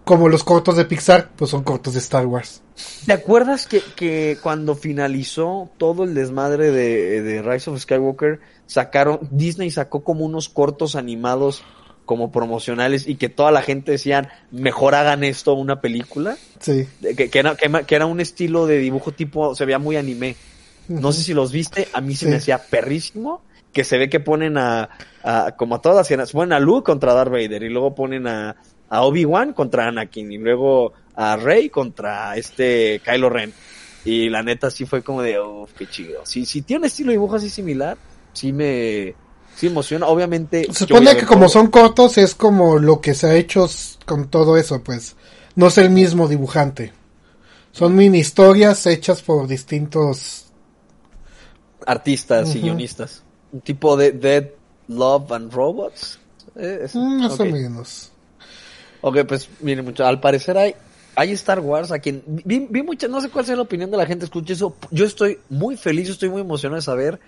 como 0.04 0.28
los 0.28 0.44
cortos 0.44 0.76
de 0.76 0.84
Pixar, 0.86 1.30
pues 1.36 1.50
son 1.52 1.64
cortos 1.64 1.94
de 1.94 2.00
Star 2.00 2.26
Wars. 2.26 2.62
¿Te 3.06 3.14
acuerdas 3.14 3.68
que, 3.68 3.82
que 3.96 4.38
cuando 4.42 4.76
finalizó 4.76 5.70
todo 5.78 6.04
el 6.04 6.14
desmadre 6.14 6.72
de, 6.72 7.22
de 7.22 7.42
Rise 7.42 7.70
of 7.70 7.80
Skywalker, 7.80 8.42
sacaron, 8.66 9.20
Disney 9.32 9.70
sacó 9.72 10.04
como 10.04 10.26
unos 10.26 10.50
cortos 10.50 10.96
animados 10.96 11.64
como 12.06 12.32
promocionales 12.32 13.08
y 13.08 13.16
que 13.16 13.30
toda 13.30 13.52
la 13.52 13.62
gente 13.62 13.92
decían, 13.92 14.30
mejor 14.52 14.96
hagan 14.96 15.24
esto 15.24 15.54
una 15.54 15.80
película? 15.82 16.38
Sí. 16.60 16.88
Que, 17.16 17.30
que 17.30 17.40
era, 17.40 17.56
que, 17.56 17.96
era 17.96 18.06
un 18.06 18.20
estilo 18.20 18.66
de 18.68 18.80
dibujo 18.80 19.12
tipo, 19.12 19.56
se 19.56 19.66
veía 19.66 19.80
muy 19.80 19.96
anime. 19.96 20.36
No 20.88 21.14
sé 21.14 21.24
si 21.24 21.34
los 21.34 21.52
viste, 21.52 21.88
a 21.94 22.02
mí 22.02 22.16
se 22.16 22.26
Sí. 22.26 22.32
me 22.32 22.38
hacía 22.38 22.58
perrísimo, 22.58 23.42
que 23.72 23.84
se 23.84 23.98
ve 23.98 24.10
que 24.10 24.20
ponen 24.20 24.58
a, 24.58 24.90
a 25.24 25.54
como 25.58 25.76
a 25.76 25.82
todas, 25.82 26.12
las 26.12 26.32
ponen 26.32 26.54
a 26.54 26.60
Luke 26.60 26.86
contra 26.86 27.14
Darth 27.14 27.32
Vader 27.32 27.64
y 27.64 27.70
luego 27.70 27.96
ponen 27.96 28.28
a, 28.28 28.56
a 28.90 29.02
Obi-Wan 29.04 29.54
contra 29.54 29.88
Anakin 29.88 30.32
y 30.32 30.38
luego 30.38 30.94
a 31.16 31.38
Rey 31.38 31.70
contra 31.70 32.36
este 32.36 33.02
Kylo 33.04 33.30
Ren. 33.30 33.54
Y 34.06 34.30
la 34.30 34.44
neta 34.44 34.70
sí 34.70 34.86
fue 34.86 35.02
como 35.02 35.22
de, 35.22 35.40
uff, 35.40 35.72
qué 35.74 35.88
chido. 35.88 36.26
Si, 36.26 36.46
si 36.46 36.62
tiene 36.64 36.82
un 36.82 36.86
estilo 36.86 37.08
de 37.08 37.14
dibujo 37.14 37.38
así 37.38 37.50
similar, 37.50 37.98
sí 38.34 38.52
me, 38.52 39.16
sí 39.56 39.68
emociona. 39.68 40.08
Obviamente. 40.08 40.68
Se 40.72 40.86
supone 40.86 41.16
que 41.16 41.26
como 41.26 41.42
todo. 41.42 41.50
son 41.50 41.68
cortos 41.68 42.18
es 42.18 42.36
como 42.36 42.78
lo 42.78 43.02
que 43.02 43.14
se 43.14 43.28
ha 43.28 43.36
hecho 43.36 43.70
con 44.06 44.30
todo 44.30 44.58
eso, 44.58 44.84
pues. 44.84 45.16
No 45.56 45.68
es 45.68 45.78
el 45.78 45.90
mismo 45.90 46.28
dibujante. 46.28 46.94
Son 47.72 47.96
mini 47.96 48.20
historias 48.20 48.86
hechas 48.86 49.22
por 49.22 49.48
distintos... 49.48 50.46
artistas 51.86 52.56
y 52.56 52.60
Ujú. 52.60 52.68
guionistas. 52.68 53.24
Un 53.52 53.62
tipo 53.62 53.98
de 53.98 54.12
Dead 54.12 54.50
Love 54.88 55.32
and 55.32 55.54
Robots. 55.54 56.20
Eh, 56.56 56.88
mm, 56.94 57.22
más 57.22 57.40
o 57.40 57.46
menos. 57.46 58.12
Ok, 59.02 59.18
pues 59.28 59.50
miren 59.60 59.84
mucho, 59.84 60.06
al 60.06 60.20
parecer 60.20 60.58
hay, 60.58 60.76
hay 61.16 61.32
Star 61.34 61.60
Wars 61.60 61.92
a 61.92 62.00
quien 62.00 62.24
vi, 62.26 62.68
vi 62.70 62.84
mucha, 62.84 63.08
no 63.08 63.20
sé 63.20 63.30
cuál 63.30 63.46
sea 63.46 63.56
la 63.56 63.64
opinión 63.64 63.92
de 63.92 63.98
la 63.98 64.06
gente, 64.06 64.26
escuche 64.26 64.54
eso, 64.54 64.78
yo 64.92 65.06
estoy 65.06 65.40
muy 65.50 65.76
feliz, 65.76 66.08
yo 66.08 66.14
estoy 66.14 66.30
muy 66.30 66.42
emocionado 66.42 66.78
de 66.78 66.84
saber 66.84 67.20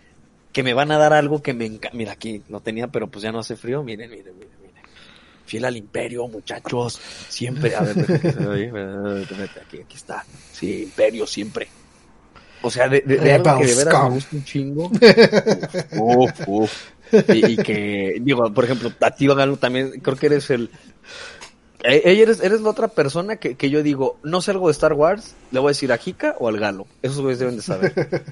que 0.56 0.64
me 0.64 0.74
van 0.74 0.90
a 0.90 0.98
dar 0.98 1.12
algo 1.12 1.42
que 1.42 1.54
me 1.54 1.66
encanta, 1.66 1.98
mira 1.98 2.14
aquí 2.14 2.42
lo 2.48 2.62
tenía, 2.62 2.88
pero 2.88 3.08
pues 3.08 3.24
ya 3.24 3.34
no 3.34 3.40
hace 3.40 3.58
frío, 3.58 3.84
miren, 3.84 4.10
miren, 4.10 4.38
miren, 4.38 4.54
miren, 4.62 4.84
fiel 5.46 5.66
al 5.66 5.76
imperio, 5.76 6.30
muchachos, 6.30 6.98
siempre, 7.28 7.76
a 7.76 7.82
ver, 7.82 7.92
aquí, 9.62 9.82
aquí 9.82 9.96
está, 9.98 10.24
sí, 10.54 10.84
imperio 10.84 11.28
siempre. 11.28 11.68
O 12.62 12.72
sea, 12.72 12.88
de, 12.88 13.02
de, 13.02 13.18
de 13.18 13.34
algo 13.34 13.60
que 13.60 13.66
de 13.66 13.76
veras 13.76 13.94
me 13.94 14.00
Rebels 14.00 14.14
gusta 14.14 14.36
un 14.38 14.44
chingo. 14.46 14.92
Uf, 16.00 16.48
uf, 16.48 16.48
uf. 16.48 16.72
Y, 17.34 17.52
y 17.52 17.58
que, 17.58 18.16
digo, 18.22 18.54
por 18.54 18.64
ejemplo, 18.64 18.94
a 19.02 19.12
ti, 19.12 19.28
Galo, 19.28 19.58
también 19.58 20.00
creo 20.00 20.16
que 20.16 20.28
eres 20.28 20.50
el, 20.52 20.72
eh, 21.84 22.02
eh, 22.06 22.22
eres, 22.22 22.40
eres 22.40 22.62
la 22.62 22.70
otra 22.70 22.88
persona 22.88 23.36
que, 23.36 23.56
que 23.56 23.70
yo 23.70 23.84
digo, 23.84 24.20
no 24.24 24.42
sé 24.42 24.52
algo 24.52 24.68
de 24.68 24.72
Star 24.72 24.94
Wars, 24.94 25.36
le 25.52 25.60
voy 25.60 25.68
a 25.68 25.72
decir 25.72 25.92
a 25.92 25.98
Jika 25.98 26.38
o 26.40 26.48
al 26.48 26.58
Galo. 26.60 26.88
Esos 27.02 27.20
güeyes 27.20 27.40
deben 27.40 27.58
de 27.58 27.62
saber. 27.62 28.24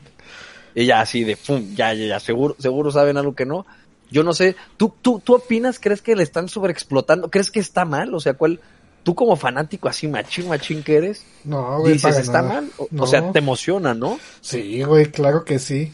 Ya 0.76 1.02
así 1.02 1.24
de, 1.24 1.38
pum, 1.38 1.76
ya, 1.76 1.94
ya, 1.94 2.06
ya, 2.08 2.20
seguro, 2.20 2.56
seguro 2.60 2.92
saben 2.92 3.18
algo 3.18 3.36
que 3.36 3.46
no. 3.46 3.66
Yo 4.12 4.24
no 4.24 4.34
sé, 4.34 4.56
¿tú, 4.78 4.94
tú, 5.02 5.20
tú 5.24 5.36
opinas, 5.36 5.80
crees 5.80 6.02
que 6.02 6.16
le 6.16 6.24
están 6.24 6.48
sobreexplotando? 6.48 7.32
¿Crees 7.32 7.50
que 7.50 7.60
está 7.60 7.86
mal? 7.86 8.14
O 8.14 8.20
sea, 8.20 8.36
¿cuál, 8.36 8.60
tú 9.04 9.16
como 9.16 9.36
fanático 9.36 9.88
así 9.90 10.08
machín, 10.08 10.48
machín 10.48 10.84
que 10.84 10.98
eres, 10.98 11.26
No, 11.44 11.80
güey, 11.80 11.94
dices, 11.94 12.18
está 12.18 12.42
nada. 12.42 12.62
mal? 12.62 12.72
O, 12.98 13.08
sea, 13.08 13.32
te 13.32 13.40
emociona, 13.40 13.94
¿no? 13.94 14.20
Sí, 14.42 14.84
güey, 14.84 15.08
claro 15.08 15.44
que 15.44 15.60
sí. 15.60 15.92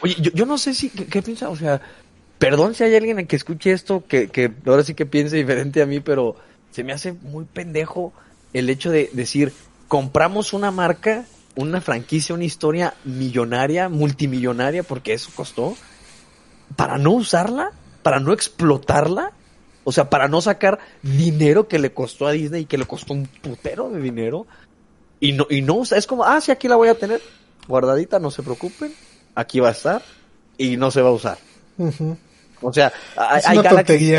Oye, 0.00 0.16
yo, 0.20 0.30
yo 0.32 0.46
no 0.46 0.56
sé 0.58 0.74
si, 0.74 0.88
¿qué, 0.90 1.06
qué 1.06 1.22
piensa? 1.22 1.50
O 1.50 1.56
sea, 1.56 1.80
perdón 2.38 2.74
si 2.74 2.84
hay 2.84 2.94
alguien 2.96 3.26
que 3.26 3.36
escuche 3.36 3.72
esto 3.72 4.04
que, 4.06 4.28
que 4.28 4.50
ahora 4.66 4.82
sí 4.82 4.94
que 4.94 5.04
piense 5.06 5.36
diferente 5.36 5.82
a 5.82 5.86
mí, 5.86 6.00
pero 6.00 6.36
se 6.70 6.84
me 6.84 6.92
hace 6.92 7.12
muy 7.12 7.44
pendejo 7.44 8.12
el 8.52 8.70
hecho 8.70 8.90
de 8.90 9.10
decir, 9.12 9.52
compramos 9.88 10.52
una 10.52 10.70
marca, 10.70 11.26
una 11.60 11.80
franquicia, 11.80 12.34
una 12.34 12.44
historia 12.44 12.94
millonaria, 13.04 13.88
multimillonaria, 13.88 14.82
porque 14.82 15.12
eso 15.12 15.30
costó, 15.34 15.76
para 16.76 16.98
no 16.98 17.12
usarla, 17.12 17.72
para 18.02 18.20
no 18.20 18.32
explotarla, 18.32 19.32
o 19.84 19.92
sea, 19.92 20.10
para 20.10 20.28
no 20.28 20.40
sacar 20.40 20.78
dinero 21.02 21.68
que 21.68 21.78
le 21.78 21.92
costó 21.92 22.26
a 22.26 22.32
Disney 22.32 22.62
y 22.62 22.66
que 22.66 22.78
le 22.78 22.86
costó 22.86 23.12
un 23.14 23.26
putero 23.26 23.90
de 23.90 24.00
dinero, 24.00 24.46
y 25.20 25.32
no, 25.32 25.46
y 25.50 25.62
no 25.62 25.82
es 25.82 26.06
como, 26.06 26.24
ah, 26.24 26.40
sí, 26.40 26.50
aquí 26.50 26.68
la 26.68 26.76
voy 26.76 26.88
a 26.88 26.94
tener, 26.94 27.20
guardadita, 27.68 28.18
no 28.18 28.30
se 28.30 28.42
preocupen, 28.42 28.92
aquí 29.34 29.60
va 29.60 29.68
a 29.68 29.72
estar, 29.72 30.02
y 30.58 30.76
no 30.76 30.90
se 30.90 31.02
va 31.02 31.08
a 31.10 31.12
usar. 31.12 31.38
O 32.62 32.72
sea, 32.72 32.92
hay, 33.16 33.38
Es 33.38 33.46
hay 33.46 33.58
una. 33.58 33.70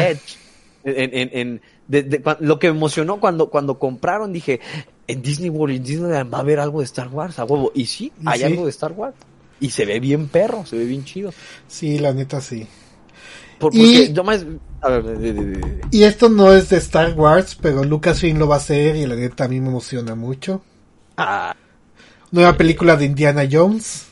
Edge. 0.10 0.38
En, 0.84 1.14
en, 1.14 1.30
en- 1.34 1.62
de- 1.88 2.24
lo 2.40 2.58
que 2.58 2.72
me 2.72 2.78
emocionó 2.78 3.20
cuando, 3.20 3.50
cuando 3.50 3.78
compraron, 3.78 4.32
dije, 4.34 4.62
en 5.12 5.22
Disney 5.22 5.50
World, 5.50 5.76
en 5.78 5.84
Disneyland 5.84 6.34
va 6.34 6.40
a 6.40 6.42
haber 6.42 6.60
algo 6.60 6.80
de 6.80 6.86
Star 6.86 7.08
Wars, 7.10 7.38
a 7.40 7.46
huevo. 7.46 7.72
Y 7.76 7.86
sí, 7.86 8.12
hay 8.26 8.40
sí. 8.40 8.46
algo 8.46 8.66
de 8.66 8.70
Star 8.72 8.92
Wars. 8.94 9.16
Y 9.60 9.70
se 9.70 9.86
ve 9.86 10.00
bien 10.00 10.28
perro, 10.28 10.66
se 10.66 10.78
ve 10.78 10.86
bien 10.86 11.06
chido. 11.06 11.34
Sí, 11.68 12.00
la 12.00 12.14
neta 12.14 12.42
sí. 12.42 12.66
Por- 13.60 13.76
Y- 13.76 13.78
porque 13.80 14.14
yo 14.14 14.24
más, 14.24 14.44
a 14.82 14.90
ver, 14.90 15.04
de- 15.04 15.34
de- 15.34 15.34
de- 15.46 15.82
Y 15.92 16.04
esto 16.04 16.30
no 16.30 16.52
es 16.54 16.70
de 16.70 16.78
Star 16.78 17.14
Wars, 17.14 17.56
pero 17.62 17.84
Lucasfilm 17.84 18.40
lo 18.40 18.48
va 18.48 18.56
a 18.56 18.58
hacer 18.58 18.96
y 18.96 19.06
la 19.06 19.16
neta 19.16 19.44
a 19.44 19.48
mí 19.48 19.60
me 19.62 19.68
emociona 19.68 20.16
mucho. 20.16 20.62
ah, 21.18 21.56
Nueva 22.32 22.56
película 22.58 22.96
de 22.96 23.06
Indiana 23.06 23.44
Jones. 23.52 24.06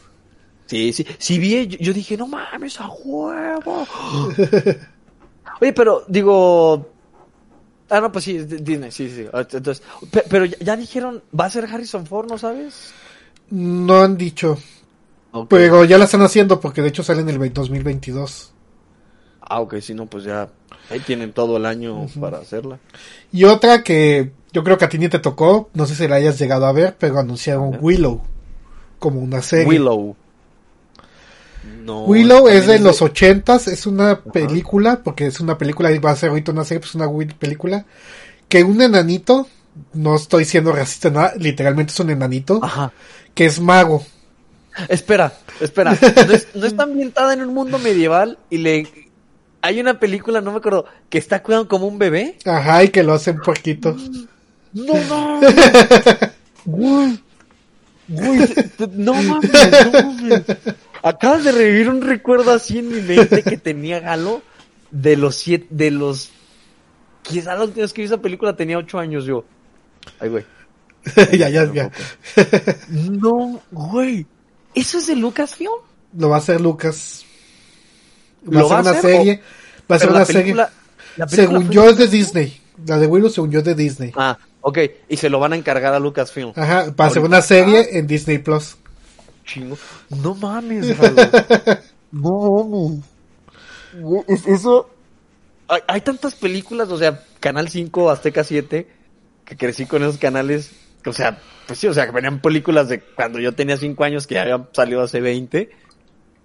sí, 0.68 0.94
sí, 0.94 1.03
sí 1.18 1.39
vi, 1.39 1.65
yo, 1.68 1.77
yo 1.79 1.94
dije, 1.94 2.15
no 2.18 2.27
mames, 2.27 2.79
a 2.79 2.88
huevo. 2.89 3.88
Oye, 5.62 5.74
pero 5.74 6.03
digo, 6.08 6.89
ah, 7.89 8.01
no, 8.01 8.12
pues 8.12 8.25
sí, 8.25 8.38
Disney, 8.39 8.91
sí, 8.91 9.10
sí. 9.10 9.25
Entonces, 9.34 9.81
pe- 10.12 10.25
pero 10.29 10.46
ya, 10.46 10.75
dijeron, 10.75 11.22
va 11.38 11.46
a 11.46 11.50
ser 11.50 11.65
Harrison 11.65 12.05
Ford, 12.05 12.27
¿no 12.29 12.38
sabes? 12.38 12.91
No 13.50 14.01
han 14.01 14.17
dicho, 14.17 14.58
pero 15.48 15.86
ya 15.86 15.98
la 15.98 16.05
están 16.05 16.22
haciendo 16.22 16.60
porque 16.60 16.81
de 16.81 16.89
hecho 16.89 17.03
sale 17.03 17.22
en 17.22 17.29
el 17.29 17.53
2022. 17.53 18.53
Ah, 19.41 19.62
ok, 19.62 19.77
si 19.79 19.93
no, 19.96 20.05
pues 20.05 20.24
ya 20.24 20.50
ahí 20.91 21.00
tienen 21.00 21.34
todo 21.34 21.58
el 21.58 21.65
año 21.65 22.08
para 22.19 22.38
hacerla. 22.38 22.79
Y 23.31 23.46
otra 23.46 23.84
que 23.84 24.31
yo 24.53 24.63
creo 24.63 24.77
que 24.77 24.86
a 24.86 24.89
ti 24.89 25.00
ni 25.00 25.10
te 25.10 25.19
tocó, 25.19 25.69
no 25.74 25.86
sé 25.86 25.96
si 25.96 26.08
la 26.08 26.15
hayas 26.17 26.38
llegado 26.39 26.65
a 26.67 26.72
ver, 26.72 26.96
pero 27.00 27.17
anunciaron 27.19 27.74
¿Eh? 27.74 27.77
Willow 27.81 28.22
como 29.00 29.19
una 29.19 29.41
serie. 29.41 29.67
Willow. 29.67 30.15
No, 31.84 32.04
Willow 32.04 32.48
es 32.50 32.68
de 32.68 32.80
los 32.80 33.02
ochentas, 33.02 33.68
es 33.68 33.86
una 33.88 34.22
película, 34.22 35.02
porque 35.04 35.26
es 35.28 35.40
una 35.40 35.58
película 35.58 35.92
y 35.92 35.98
va 36.00 36.12
a 36.12 36.16
ser 36.16 36.30
ahorita 36.30 36.52
una 36.52 36.64
serie, 36.66 36.82
pues 36.82 36.96
una 36.96 37.08
película, 37.40 37.86
que 38.48 38.64
un 38.64 38.82
enanito, 38.82 39.48
no 39.94 40.16
estoy 40.16 40.46
siendo 40.46 40.72
racista 40.72 41.10
nada, 41.10 41.34
literalmente 41.38 41.92
es 41.94 42.00
un 42.00 42.10
enanito, 42.10 42.60
Ajá. 42.64 42.92
que 43.34 43.46
es 43.46 43.60
mago. 43.60 44.04
Espera, 44.88 45.34
espera. 45.60 45.92
¿No, 46.28 46.34
es- 46.34 46.48
no 46.54 46.66
está 46.66 46.84
ambientada 46.84 47.34
en 47.34 47.42
un 47.42 47.54
mundo 47.54 47.80
medieval 47.80 48.38
y 48.50 48.58
le... 48.60 48.88
Hay 49.62 49.80
una 49.82 50.00
película, 50.00 50.40
no 50.40 50.52
me 50.52 50.60
acuerdo, 50.60 50.86
que 51.10 51.18
está 51.18 51.44
cuidando 51.44 51.68
como 51.68 51.86
un 51.88 51.98
bebé. 52.00 52.38
Ajá, 52.46 52.84
y 52.84 52.90
que 52.90 53.04
lo 53.04 53.14
hacen 53.14 53.40
poquito. 53.42 53.94
No 54.74 54.94
mames. 55.10 55.56
Güey. 56.66 57.20
Güey, 58.08 58.48
te- 58.48 58.64
te- 58.64 58.88
no 58.94 59.14
mames, 59.16 59.52
no 59.52 60.02
mames. 60.04 60.42
Acabas 61.03 61.44
de 61.44 61.51
revivir 61.51 61.89
un 61.89 62.01
recuerdo 62.01 62.51
así 62.51 62.79
en 62.79 62.89
mi 62.89 63.01
mente 63.01 63.44
que 63.44 63.58
tenía 63.58 64.00
Galo 64.00 64.41
de 64.91 65.15
los 65.18 65.36
siete, 65.36 65.68
de 65.70 65.91
los... 65.91 66.32
Quizá 67.22 67.60
última 67.62 67.84
vez 67.84 67.94
que 67.94 68.01
vi 68.01 68.06
esa 68.08 68.18
película 68.22 68.56
tenía 68.56 68.77
ocho 68.77 68.98
años 69.00 69.25
yo. 69.25 69.46
Ay, 70.20 70.29
güey. 70.29 70.46
ya, 71.38 71.50
ya, 71.50 71.72
ya. 71.72 71.91
No, 72.89 73.62
güey. 73.72 74.25
¿Eso 74.74 74.98
es 74.98 75.08
de 75.08 75.15
Lucasfilm? 75.15 75.72
Lo 76.18 76.29
va 76.29 76.38
a 76.38 76.39
hacer 76.39 76.60
Lucas. 76.62 77.24
Va 78.48 78.60
¿Lo 78.60 78.60
a 78.60 78.63
ser 78.63 78.72
va 78.72 78.77
a 78.77 78.82
una 78.82 78.91
hacer 78.91 79.12
serie. 79.12 79.41
Va 79.91 79.96
a 79.96 80.00
ser 80.00 80.10
una 80.10 80.20
la 80.20 80.25
serie. 80.25 80.41
película- 80.41 80.72
la 81.18 81.25
película 81.27 81.48
Según 81.50 81.65
fue- 81.68 81.75
yo 81.75 81.89
es 81.89 81.98
de 81.98 82.08
Disney. 82.08 82.62
La 82.86 82.98
de 82.98 83.08
Willow, 83.08 83.29
según 83.29 83.51
yo 83.51 83.60
es 83.60 83.65
de 83.65 83.75
Disney. 83.75 84.12
Ah, 84.15 84.38
ok. 84.62 84.77
Y 85.10 85.18
se 85.18 85.29
lo 85.29 85.39
van 85.39 85.53
a 85.53 85.56
encargar 85.58 85.94
a 85.94 86.00
Lucasfilm. 86.00 86.53
Ajá, 86.56 86.94
va 87.00 87.06
a 87.06 87.10
ser 87.10 87.22
una 87.24 87.41
serie 87.41 87.98
en 87.98 88.08
Disney 88.08 88.38
Plus. 88.38 88.77
Chingo. 89.51 89.77
No 90.10 90.36
mames. 90.36 90.96
No 92.12 92.63
mames. 92.63 93.06
Es- 94.27 94.48
Eso. 94.48 94.89
Hay, 95.68 95.82
hay 95.88 96.01
tantas 96.01 96.34
películas, 96.36 96.89
o 96.89 96.98
sea, 96.98 97.24
Canal 97.39 97.70
5, 97.70 98.10
Azteca 98.10 98.44
7, 98.44 98.88
que 99.46 99.58
crecí 99.58 99.86
con 99.86 100.01
esos 100.03 100.18
canales. 100.18 100.72
O 101.06 101.13
sea, 101.13 101.39
pues 101.68 101.77
sí, 101.79 101.88
o 101.88 101.94
sea, 101.94 102.06
que 102.08 102.12
venían 102.12 102.41
películas 102.41 102.89
de 102.89 103.00
cuando 103.01 103.39
yo 103.39 103.53
tenía 103.53 103.77
5 103.77 104.03
años 104.03 104.25
que 104.25 104.36
ya 104.36 104.41
habían 104.41 104.68
salido 104.74 105.01
hace 105.01 105.22
20. 105.22 105.70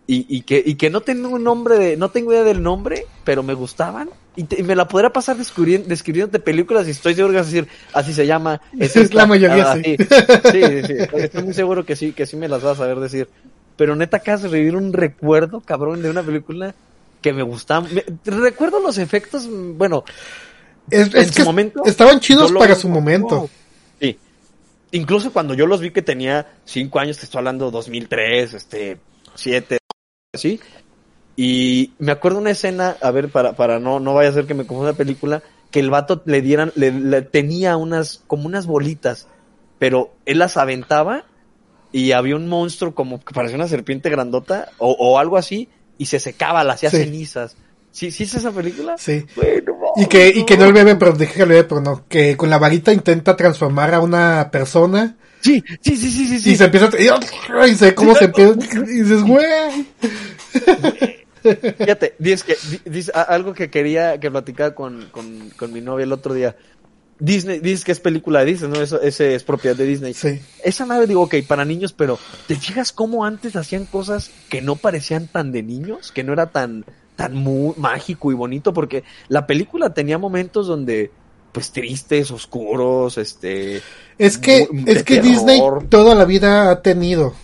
y, 0.06 0.26
y, 0.36 0.42
que, 0.42 0.62
y 0.64 0.74
que 0.74 0.90
no 0.90 1.00
tengo 1.00 1.30
un 1.30 1.42
nombre 1.44 1.78
de, 1.78 1.96
no 1.96 2.10
tengo 2.10 2.32
idea 2.32 2.44
del 2.44 2.62
nombre, 2.62 3.06
pero 3.24 3.42
me 3.42 3.54
gustaban. 3.54 4.10
Y, 4.36 4.44
te- 4.44 4.60
y 4.60 4.62
me 4.64 4.74
la 4.74 4.88
podrá 4.88 5.12
pasar 5.12 5.36
descubriendo, 5.36 5.86
describiéndote 5.88 6.40
películas 6.40 6.88
y 6.88 6.90
estoy 6.90 7.14
seguro 7.14 7.32
que 7.32 7.38
vas 7.38 7.46
a 7.46 7.50
decir, 7.50 7.68
así 7.92 8.12
se 8.12 8.26
llama. 8.26 8.60
Es 8.78 8.94
la 9.14 9.26
mayoría, 9.26 9.72
ah, 9.72 9.76
sí. 9.82 9.96
sí. 10.50 10.62
Sí. 10.86 10.94
Estoy 11.16 11.42
muy 11.44 11.54
seguro 11.54 11.84
que 11.86 11.94
sí, 11.94 12.12
que 12.12 12.26
sí 12.26 12.36
me 12.36 12.48
las 12.48 12.62
vas 12.62 12.72
a 12.74 12.82
saber 12.82 12.98
decir. 12.98 13.28
Pero 13.76 13.94
neta, 13.96 14.16
acabas 14.18 14.42
de 14.42 14.48
revivir 14.48 14.76
un 14.76 14.92
recuerdo, 14.92 15.60
cabrón, 15.60 16.02
de 16.02 16.10
una 16.10 16.22
película 16.22 16.74
que 17.22 17.32
me 17.32 17.42
gustaba. 17.42 17.86
Me- 17.88 18.04
recuerdo 18.24 18.80
los 18.80 18.98
efectos, 18.98 19.46
mm, 19.46 19.78
bueno, 19.78 20.04
Es, 20.90 21.14
en 21.14 21.16
es 21.22 21.28
su 21.28 21.34
que 21.34 21.44
momento, 21.44 21.82
estaban 21.86 22.20
chidos 22.20 22.50
lo 22.50 22.58
para 22.60 22.74
su 22.74 22.88
momento. 22.88 23.38
wow. 23.40 23.50
Sí. 24.00 24.18
Incluso 24.92 25.32
cuando 25.32 25.54
yo 25.54 25.66
los 25.66 25.80
vi 25.80 25.90
que 25.90 26.02
tenía 26.02 26.46
cinco 26.64 26.98
años, 27.00 27.18
te 27.18 27.24
estoy 27.24 27.38
hablando 27.38 27.70
2003, 27.70 28.54
este, 28.54 28.98
siete, 29.34 29.78
así. 30.34 30.60
Y 31.36 31.92
me 31.98 32.12
acuerdo 32.12 32.38
una 32.38 32.50
escena, 32.50 32.96
a 33.02 33.10
ver, 33.10 33.28
para, 33.28 33.54
para 33.54 33.78
no, 33.80 33.98
no 34.00 34.14
vaya 34.14 34.28
a 34.28 34.32
ser 34.32 34.46
que 34.46 34.54
me 34.54 34.66
confunda 34.66 34.92
la 34.92 34.96
película, 34.96 35.42
que 35.70 35.80
el 35.80 35.90
vato 35.90 36.22
le 36.26 36.40
dieran, 36.42 36.72
le, 36.76 36.92
le- 36.92 37.22
tenía 37.22 37.76
unas, 37.76 38.22
como 38.28 38.46
unas 38.46 38.66
bolitas, 38.66 39.26
pero 39.80 40.14
él 40.26 40.38
las 40.38 40.56
aventaba 40.56 41.24
y 41.90 42.12
había 42.12 42.36
un 42.36 42.48
monstruo 42.48 42.94
como 42.94 43.20
que 43.24 43.34
parecía 43.34 43.56
una 43.56 43.66
serpiente 43.68 44.10
grandota 44.10 44.68
o, 44.78 44.92
o 44.92 45.18
algo 45.18 45.36
así 45.36 45.68
y 45.98 46.06
se 46.06 46.20
secaba, 46.20 46.62
la 46.64 46.74
hacía 46.74 46.90
Sí. 46.90 46.98
cenizas. 46.98 47.56
¿Sí, 47.90 48.10
¿Sí 48.10 48.24
es 48.24 48.34
esa 48.34 48.50
película? 48.52 48.96
Sí. 48.98 49.24
Bueno, 49.36 49.72
Y 49.96 50.06
que, 50.06 50.28
y 50.28 50.44
que 50.44 50.56
no 50.56 50.64
el 50.64 50.72
bebé, 50.72 50.96
pero 50.96 51.12
dije 51.12 51.34
que 51.34 51.42
el 51.42 51.48
bebé, 51.48 51.64
pero 51.64 51.80
no, 51.80 52.04
que 52.08 52.36
con 52.36 52.50
la 52.50 52.58
varita 52.58 52.92
intenta 52.92 53.36
transformar 53.36 53.94
a 53.94 54.00
una 54.00 54.50
persona 54.52 55.16
Sí, 55.40 55.62
sí, 55.82 55.96
sí, 55.96 56.10
sí, 56.10 56.26
sí. 56.26 56.38
sí. 56.40 56.50
y 56.52 56.56
se 56.56 56.64
empieza 56.64 56.86
a, 56.86 57.66
y 57.68 57.74
se 57.74 57.86
ve 57.86 57.94
cómo 57.94 58.14
se 58.14 58.24
empieza, 58.26 58.54
y 58.88 59.02
dices, 59.02 59.22
güey. 59.22 59.44
Fíjate, 61.78 62.14
dices 62.18 62.42
que, 62.42 62.56
di- 62.70 62.90
dices 62.90 63.14
a- 63.14 63.22
algo 63.22 63.52
que 63.52 63.70
quería 63.70 64.18
que 64.18 64.30
platicaba 64.30 64.74
con, 64.74 65.08
con, 65.10 65.50
con 65.56 65.72
mi 65.72 65.80
novia 65.80 66.04
el 66.04 66.12
otro 66.12 66.34
día. 66.34 66.56
Disney, 67.18 67.60
dices 67.60 67.84
que 67.84 67.92
es 67.92 68.00
película 68.00 68.40
de 68.40 68.46
Disney, 68.46 68.70
¿no? 68.72 68.80
Eso, 68.80 69.00
ese 69.00 69.36
es 69.36 69.44
propiedad 69.44 69.76
de 69.76 69.86
Disney. 69.86 70.14
Sí. 70.14 70.40
Esa 70.64 70.84
nave 70.84 71.06
digo, 71.06 71.22
ok, 71.22 71.36
para 71.46 71.64
niños, 71.64 71.92
pero 71.92 72.18
¿te 72.48 72.56
fijas 72.56 72.92
cómo 72.92 73.24
antes 73.24 73.54
hacían 73.54 73.86
cosas 73.86 74.30
que 74.48 74.60
no 74.60 74.74
parecían 74.76 75.28
tan 75.28 75.52
de 75.52 75.62
niños? 75.62 76.10
Que 76.10 76.24
no 76.24 76.32
era 76.32 76.50
tan, 76.50 76.84
tan 77.14 77.44
mágico 77.76 78.32
y 78.32 78.34
bonito, 78.34 78.72
porque 78.72 79.04
la 79.28 79.46
película 79.46 79.94
tenía 79.94 80.18
momentos 80.18 80.66
donde, 80.66 81.12
pues 81.52 81.70
tristes, 81.70 82.32
oscuros, 82.32 83.16
este... 83.16 83.80
Es 84.18 84.36
que, 84.36 84.68
es 84.86 85.04
que 85.04 85.16
terror. 85.16 85.30
Disney 85.30 85.60
toda 85.88 86.16
la 86.16 86.24
vida 86.24 86.70
ha 86.72 86.82
tenido. 86.82 87.34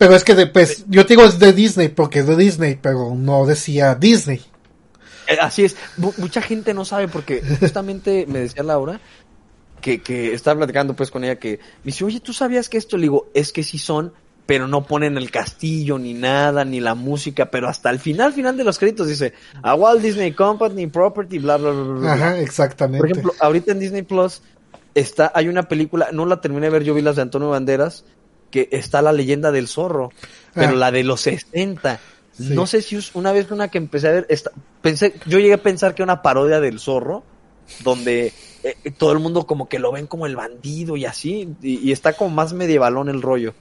Pero 0.00 0.16
es 0.16 0.24
que 0.24 0.34
de, 0.34 0.46
pues, 0.46 0.86
yo 0.88 1.04
te 1.04 1.14
digo 1.14 1.26
es 1.28 1.38
de 1.38 1.52
Disney 1.52 1.88
porque 1.90 2.20
es 2.20 2.26
de 2.26 2.34
Disney, 2.34 2.78
pero 2.80 3.14
no 3.14 3.44
decía 3.44 3.94
Disney. 3.94 4.40
Eh, 5.28 5.36
Así 5.38 5.62
es, 5.62 5.76
Mu- 5.98 6.14
mucha 6.16 6.40
gente 6.40 6.72
no 6.72 6.86
sabe 6.86 7.06
porque 7.06 7.42
justamente 7.60 8.24
me 8.26 8.38
decía 8.40 8.62
Laura 8.62 8.98
que, 9.82 10.00
que 10.00 10.32
estaba 10.32 10.56
platicando 10.60 10.96
pues 10.96 11.10
con 11.10 11.22
ella 11.22 11.36
que 11.38 11.58
me 11.84 11.92
dice, 11.92 12.04
oye, 12.06 12.20
¿tú 12.20 12.32
sabías 12.32 12.70
que 12.70 12.78
esto? 12.78 12.96
Le 12.96 13.02
digo, 13.02 13.28
es 13.34 13.52
que 13.52 13.62
sí 13.62 13.76
son, 13.76 14.14
pero 14.46 14.66
no 14.66 14.86
ponen 14.86 15.18
el 15.18 15.30
castillo 15.30 15.98
ni 15.98 16.14
nada, 16.14 16.64
ni 16.64 16.80
la 16.80 16.94
música, 16.94 17.50
pero 17.50 17.68
hasta 17.68 17.90
el 17.90 17.98
final, 17.98 18.32
final 18.32 18.56
de 18.56 18.64
los 18.64 18.78
créditos 18.78 19.06
dice, 19.06 19.34
a 19.62 19.74
Walt 19.74 20.00
Disney 20.00 20.32
Company, 20.32 20.86
Property, 20.86 21.38
bla, 21.40 21.58
bla, 21.58 21.72
bla, 21.72 21.82
bla, 21.82 22.00
bla. 22.00 22.12
Ajá, 22.14 22.38
exactamente. 22.40 22.98
Por 22.98 23.10
ejemplo, 23.10 23.34
ahorita 23.38 23.72
en 23.72 23.80
Disney 23.80 24.02
Plus 24.02 24.40
está, 24.94 25.30
hay 25.34 25.48
una 25.48 25.64
película, 25.64 26.08
no 26.10 26.24
la 26.24 26.40
terminé 26.40 26.68
de 26.68 26.70
ver, 26.70 26.84
yo 26.84 26.94
vi 26.94 27.02
las 27.02 27.16
de 27.16 27.22
Antonio 27.22 27.50
Banderas, 27.50 28.04
que 28.50 28.68
está 28.72 29.02
la 29.02 29.12
leyenda 29.12 29.52
del 29.52 29.68
zorro, 29.68 30.10
pero 30.54 30.70
Ah. 30.72 30.76
la 30.76 30.90
de 30.92 31.04
los 31.04 31.20
60. 31.22 32.00
Sí. 32.32 32.54
No 32.54 32.66
sé 32.66 32.82
si 32.82 32.98
una 33.14 33.32
vez 33.32 33.50
una 33.50 33.68
que 33.68 33.78
empecé 33.78 34.08
a 34.08 34.12
ver, 34.12 34.26
esta- 34.28 34.50
pensé, 34.82 35.14
yo 35.26 35.38
llegué 35.38 35.54
a 35.54 35.62
pensar 35.62 35.94
que 35.94 36.02
era 36.02 36.12
una 36.12 36.22
parodia 36.22 36.60
del 36.60 36.78
zorro, 36.80 37.22
donde 37.84 38.32
eh, 38.62 38.74
todo 38.98 39.12
el 39.12 39.18
mundo 39.20 39.46
como 39.46 39.68
que 39.68 39.78
lo 39.78 39.92
ven 39.92 40.06
como 40.06 40.26
el 40.26 40.36
bandido 40.36 40.96
y 40.96 41.04
así, 41.06 41.48
y, 41.62 41.78
y 41.88 41.92
está 41.92 42.12
como 42.14 42.30
más 42.34 42.52
medievalón 42.52 43.08
el 43.08 43.22
rollo. 43.22 43.54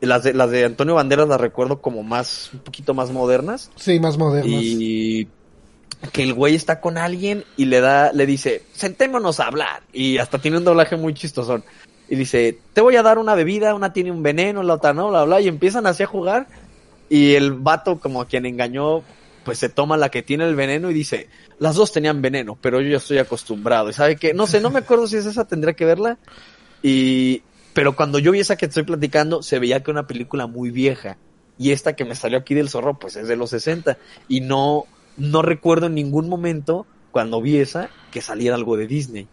Las 0.00 0.24
de, 0.24 0.34
las 0.34 0.50
de 0.50 0.64
Antonio 0.64 0.94
Banderas 0.96 1.28
las 1.28 1.40
recuerdo 1.40 1.80
como 1.80 2.02
más, 2.02 2.50
un 2.52 2.60
poquito 2.60 2.92
más 2.94 3.10
modernas. 3.12 3.70
Sí, 3.76 4.00
más 4.00 4.18
modernos. 4.18 4.50
Y 4.62 5.28
que 6.12 6.22
el 6.24 6.34
güey 6.34 6.56
está 6.56 6.80
con 6.80 6.98
alguien 6.98 7.44
y 7.56 7.66
le 7.66 7.80
da, 7.80 8.10
le 8.12 8.26
dice, 8.26 8.62
sentémonos 8.72 9.38
a 9.38 9.46
hablar. 9.46 9.82
Y 9.92 10.18
hasta 10.18 10.38
tiene 10.38 10.56
un 10.58 10.64
doblaje 10.64 10.96
muy 10.96 11.14
chistosón. 11.14 11.62
Y 12.12 12.14
dice, 12.14 12.58
te 12.74 12.82
voy 12.82 12.96
a 12.96 13.02
dar 13.02 13.16
una 13.16 13.34
bebida, 13.34 13.74
una 13.74 13.94
tiene 13.94 14.10
un 14.10 14.22
veneno, 14.22 14.62
la 14.62 14.74
otra 14.74 14.92
no, 14.92 15.08
bla, 15.08 15.24
bla. 15.24 15.40
Y 15.40 15.48
empiezan 15.48 15.86
así 15.86 16.02
a 16.02 16.06
jugar. 16.06 16.46
Y 17.08 17.36
el 17.36 17.54
vato, 17.54 18.00
como 18.00 18.26
quien 18.26 18.44
engañó, 18.44 19.02
pues 19.46 19.56
se 19.56 19.70
toma 19.70 19.96
la 19.96 20.10
que 20.10 20.22
tiene 20.22 20.46
el 20.46 20.54
veneno 20.54 20.90
y 20.90 20.92
dice, 20.92 21.30
las 21.58 21.74
dos 21.74 21.90
tenían 21.90 22.20
veneno, 22.20 22.58
pero 22.60 22.82
yo 22.82 22.90
ya 22.90 22.96
estoy 22.98 23.16
acostumbrado. 23.16 23.88
Y 23.88 23.94
sabe 23.94 24.16
que, 24.16 24.34
no 24.34 24.46
sé, 24.46 24.60
no 24.60 24.68
me 24.68 24.80
acuerdo 24.80 25.06
si 25.06 25.16
es 25.16 25.24
esa, 25.24 25.46
tendría 25.46 25.72
que 25.72 25.86
verla. 25.86 26.18
Y, 26.82 27.44
pero 27.72 27.96
cuando 27.96 28.18
yo 28.18 28.30
vi 28.30 28.40
esa 28.40 28.56
que 28.56 28.66
estoy 28.66 28.82
platicando, 28.82 29.42
se 29.42 29.58
veía 29.58 29.82
que 29.82 29.90
una 29.90 30.06
película 30.06 30.46
muy 30.46 30.70
vieja. 30.70 31.16
Y 31.56 31.70
esta 31.70 31.96
que 31.96 32.04
me 32.04 32.14
salió 32.14 32.36
aquí 32.36 32.54
del 32.54 32.68
zorro, 32.68 32.98
pues 32.98 33.16
es 33.16 33.26
de 33.26 33.36
los 33.36 33.48
60. 33.48 33.96
Y 34.28 34.42
no, 34.42 34.84
no 35.16 35.40
recuerdo 35.40 35.86
en 35.86 35.94
ningún 35.94 36.28
momento, 36.28 36.84
cuando 37.10 37.40
vi 37.40 37.56
esa, 37.56 37.88
que 38.10 38.20
saliera 38.20 38.54
algo 38.54 38.76
de 38.76 38.86
Disney. 38.86 39.28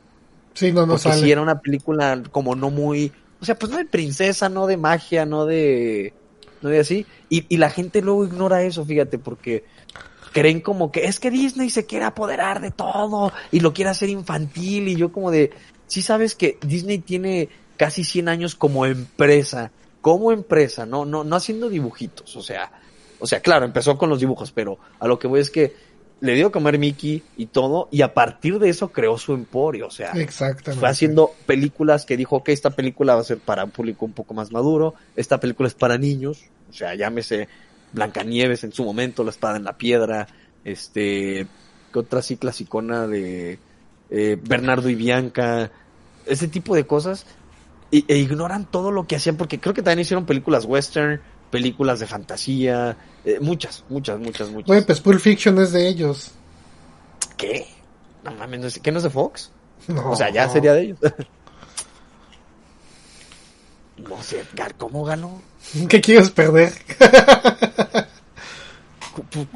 Sí, 0.53 0.71
no, 0.71 0.81
no 0.81 0.93
Porque 0.93 1.09
sale. 1.09 1.21
si 1.21 1.31
era 1.31 1.41
una 1.41 1.59
película 1.59 2.21
como 2.31 2.55
no 2.55 2.69
muy, 2.69 3.11
o 3.41 3.45
sea, 3.45 3.57
pues 3.57 3.71
no 3.71 3.77
de 3.77 3.85
princesa, 3.85 4.49
no 4.49 4.67
de 4.67 4.77
magia, 4.77 5.25
no 5.25 5.45
de, 5.45 6.13
no 6.61 6.69
de 6.69 6.79
así. 6.79 7.05
Y, 7.29 7.45
y 7.47 7.57
la 7.57 7.69
gente 7.69 8.01
luego 8.01 8.25
ignora 8.25 8.63
eso, 8.63 8.85
fíjate, 8.85 9.19
porque 9.19 9.63
creen 10.33 10.61
como 10.61 10.91
que 10.91 11.05
es 11.05 11.19
que 11.19 11.31
Disney 11.31 11.69
se 11.69 11.85
quiere 11.85 12.05
apoderar 12.05 12.61
de 12.61 12.71
todo 12.71 13.31
y 13.51 13.59
lo 13.59 13.73
quiere 13.73 13.91
hacer 13.91 14.09
infantil 14.09 14.87
y 14.87 14.95
yo 14.95 15.11
como 15.11 15.31
de, 15.31 15.51
sí 15.87 16.01
sabes 16.01 16.35
que 16.35 16.57
Disney 16.61 16.99
tiene 16.99 17.49
casi 17.77 18.03
100 18.03 18.29
años 18.29 18.55
como 18.55 18.85
empresa, 18.85 19.71
como 20.01 20.31
empresa, 20.31 20.85
no, 20.85 21.05
no, 21.05 21.23
no 21.23 21.35
haciendo 21.35 21.69
dibujitos, 21.69 22.35
o 22.35 22.41
sea, 22.41 22.71
o 23.19 23.27
sea, 23.27 23.41
claro, 23.41 23.65
empezó 23.65 23.97
con 23.97 24.09
los 24.09 24.19
dibujos, 24.19 24.51
pero 24.51 24.77
a 24.99 25.07
lo 25.07 25.19
que 25.19 25.27
voy 25.27 25.41
es 25.41 25.49
que 25.49 25.75
le 26.21 26.33
dio 26.35 26.47
a 26.47 26.51
comer 26.51 26.77
Mickey 26.79 27.23
y 27.35 27.47
todo, 27.47 27.87
y 27.91 28.01
a 28.01 28.13
partir 28.13 28.59
de 28.59 28.69
eso 28.69 28.91
creó 28.91 29.17
su 29.17 29.33
emporio, 29.33 29.87
o 29.87 29.91
sea, 29.91 30.19
Exactamente. 30.19 30.79
fue 30.79 30.89
haciendo 30.89 31.41
películas 31.45 32.05
que 32.05 32.17
dijo, 32.17 32.37
ok, 32.37 32.49
esta 32.49 32.71
película 32.75 33.15
va 33.15 33.21
a 33.21 33.23
ser 33.23 33.39
para 33.39 33.65
un 33.65 33.71
público 33.71 34.05
un 34.05 34.13
poco 34.13 34.33
más 34.33 34.51
maduro, 34.51 34.95
esta 35.15 35.39
película 35.39 35.67
es 35.67 35.75
para 35.75 35.97
niños, 35.97 36.51
o 36.67 36.73
sea, 36.73 36.95
llámese 36.95 37.47
Blancanieves 37.91 38.63
en 38.63 38.71
su 38.73 38.83
momento, 38.83 39.23
La 39.23 39.31
Espada 39.31 39.57
en 39.57 39.63
la 39.63 39.77
Piedra, 39.77 40.27
este, 40.63 41.47
¿qué 41.91 41.99
otra 41.99 42.21
sí 42.21 42.37
clasicona 42.37 43.07
de 43.07 43.63
eh, 44.09 44.37
Bernardo 44.41 44.89
y 44.89 44.95
Bianca? 44.95 45.71
Ese 46.25 46.47
tipo 46.47 46.75
de 46.75 46.85
cosas, 46.85 47.25
y- 47.91 48.05
e 48.11 48.17
ignoran 48.17 48.69
todo 48.69 48.91
lo 48.91 49.07
que 49.07 49.15
hacían, 49.15 49.37
porque 49.37 49.59
creo 49.59 49.73
que 49.73 49.81
también 49.83 50.01
hicieron 50.01 50.25
películas 50.25 50.65
western, 50.65 51.21
películas 51.51 51.99
de 51.99 52.07
fantasía, 52.07 52.95
eh, 53.25 53.37
muchas, 53.41 53.83
muchas, 53.89 54.19
muchas, 54.19 54.49
muchas. 54.49 54.67
Güey, 54.67 54.85
pues 54.85 54.99
Pulp 55.01 55.19
Fiction 55.19 55.57
es 55.59 55.71
de 55.71 55.87
ellos. 55.87 56.31
¿Qué? 57.37 57.67
No 58.23 58.31
mames, 58.31 58.59
¿no 58.59 58.67
es- 58.67 58.79
¿qué 58.79 58.91
no 58.91 58.97
es 58.97 59.03
de 59.03 59.09
Fox? 59.09 59.51
No. 59.87 60.11
O 60.11 60.15
sea, 60.15 60.29
ya 60.29 60.47
sería 60.49 60.73
de 60.73 60.81
ellos. 60.81 60.99
No 63.97 64.21
sé, 64.23 64.39
Edgar, 64.41 64.75
¿cómo 64.75 65.03
ganó? 65.03 65.41
¿Qué 65.89 65.99
quieres 66.01 66.29
perder? 66.29 66.71
¿Cómo- 69.13 69.47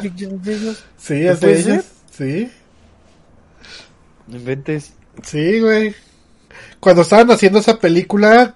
de 0.00 0.54
ellos? 0.54 0.84
Sí, 0.98 1.26
es 1.26 1.40
de 1.40 1.46
¿Puede 1.48 1.60
ellos. 1.60 1.84
Sí, 2.16 2.50
No 4.26 4.36
inventes. 4.36 4.92
sí, 5.22 5.60
güey. 5.60 5.94
Cuando 6.80 7.02
estaban 7.02 7.30
haciendo 7.30 7.58
esa 7.58 7.78
película, 7.78 8.54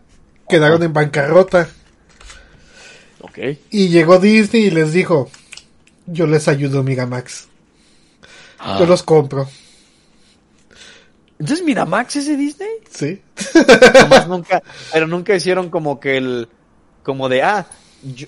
quedaron 0.49 0.83
en 0.83 0.93
bancarrota. 0.93 1.69
Ok. 3.21 3.39
Y 3.71 3.89
llegó 3.89 4.19
Disney 4.19 4.65
y 4.67 4.71
les 4.71 4.93
dijo, 4.93 5.31
yo 6.07 6.27
les 6.27 6.49
ayudo, 6.49 6.83
Miramax. 6.83 7.49
Yo 8.79 8.87
los 8.87 9.03
compro. 9.03 9.49
Entonces, 11.39 11.65
Miramax 11.65 12.17
es 12.17 12.27
de 12.27 12.37
Disney. 12.37 12.69
Sí. 12.91 13.21
Nomás 13.95 14.27
nunca, 14.29 14.63
pero 14.93 15.07
nunca 15.07 15.35
hicieron 15.37 15.71
como 15.71 16.01
que 16.01 16.17
el, 16.17 16.49
como 17.05 17.29
de, 17.29 17.43
ah, 17.43 17.67
yo, 18.03 18.27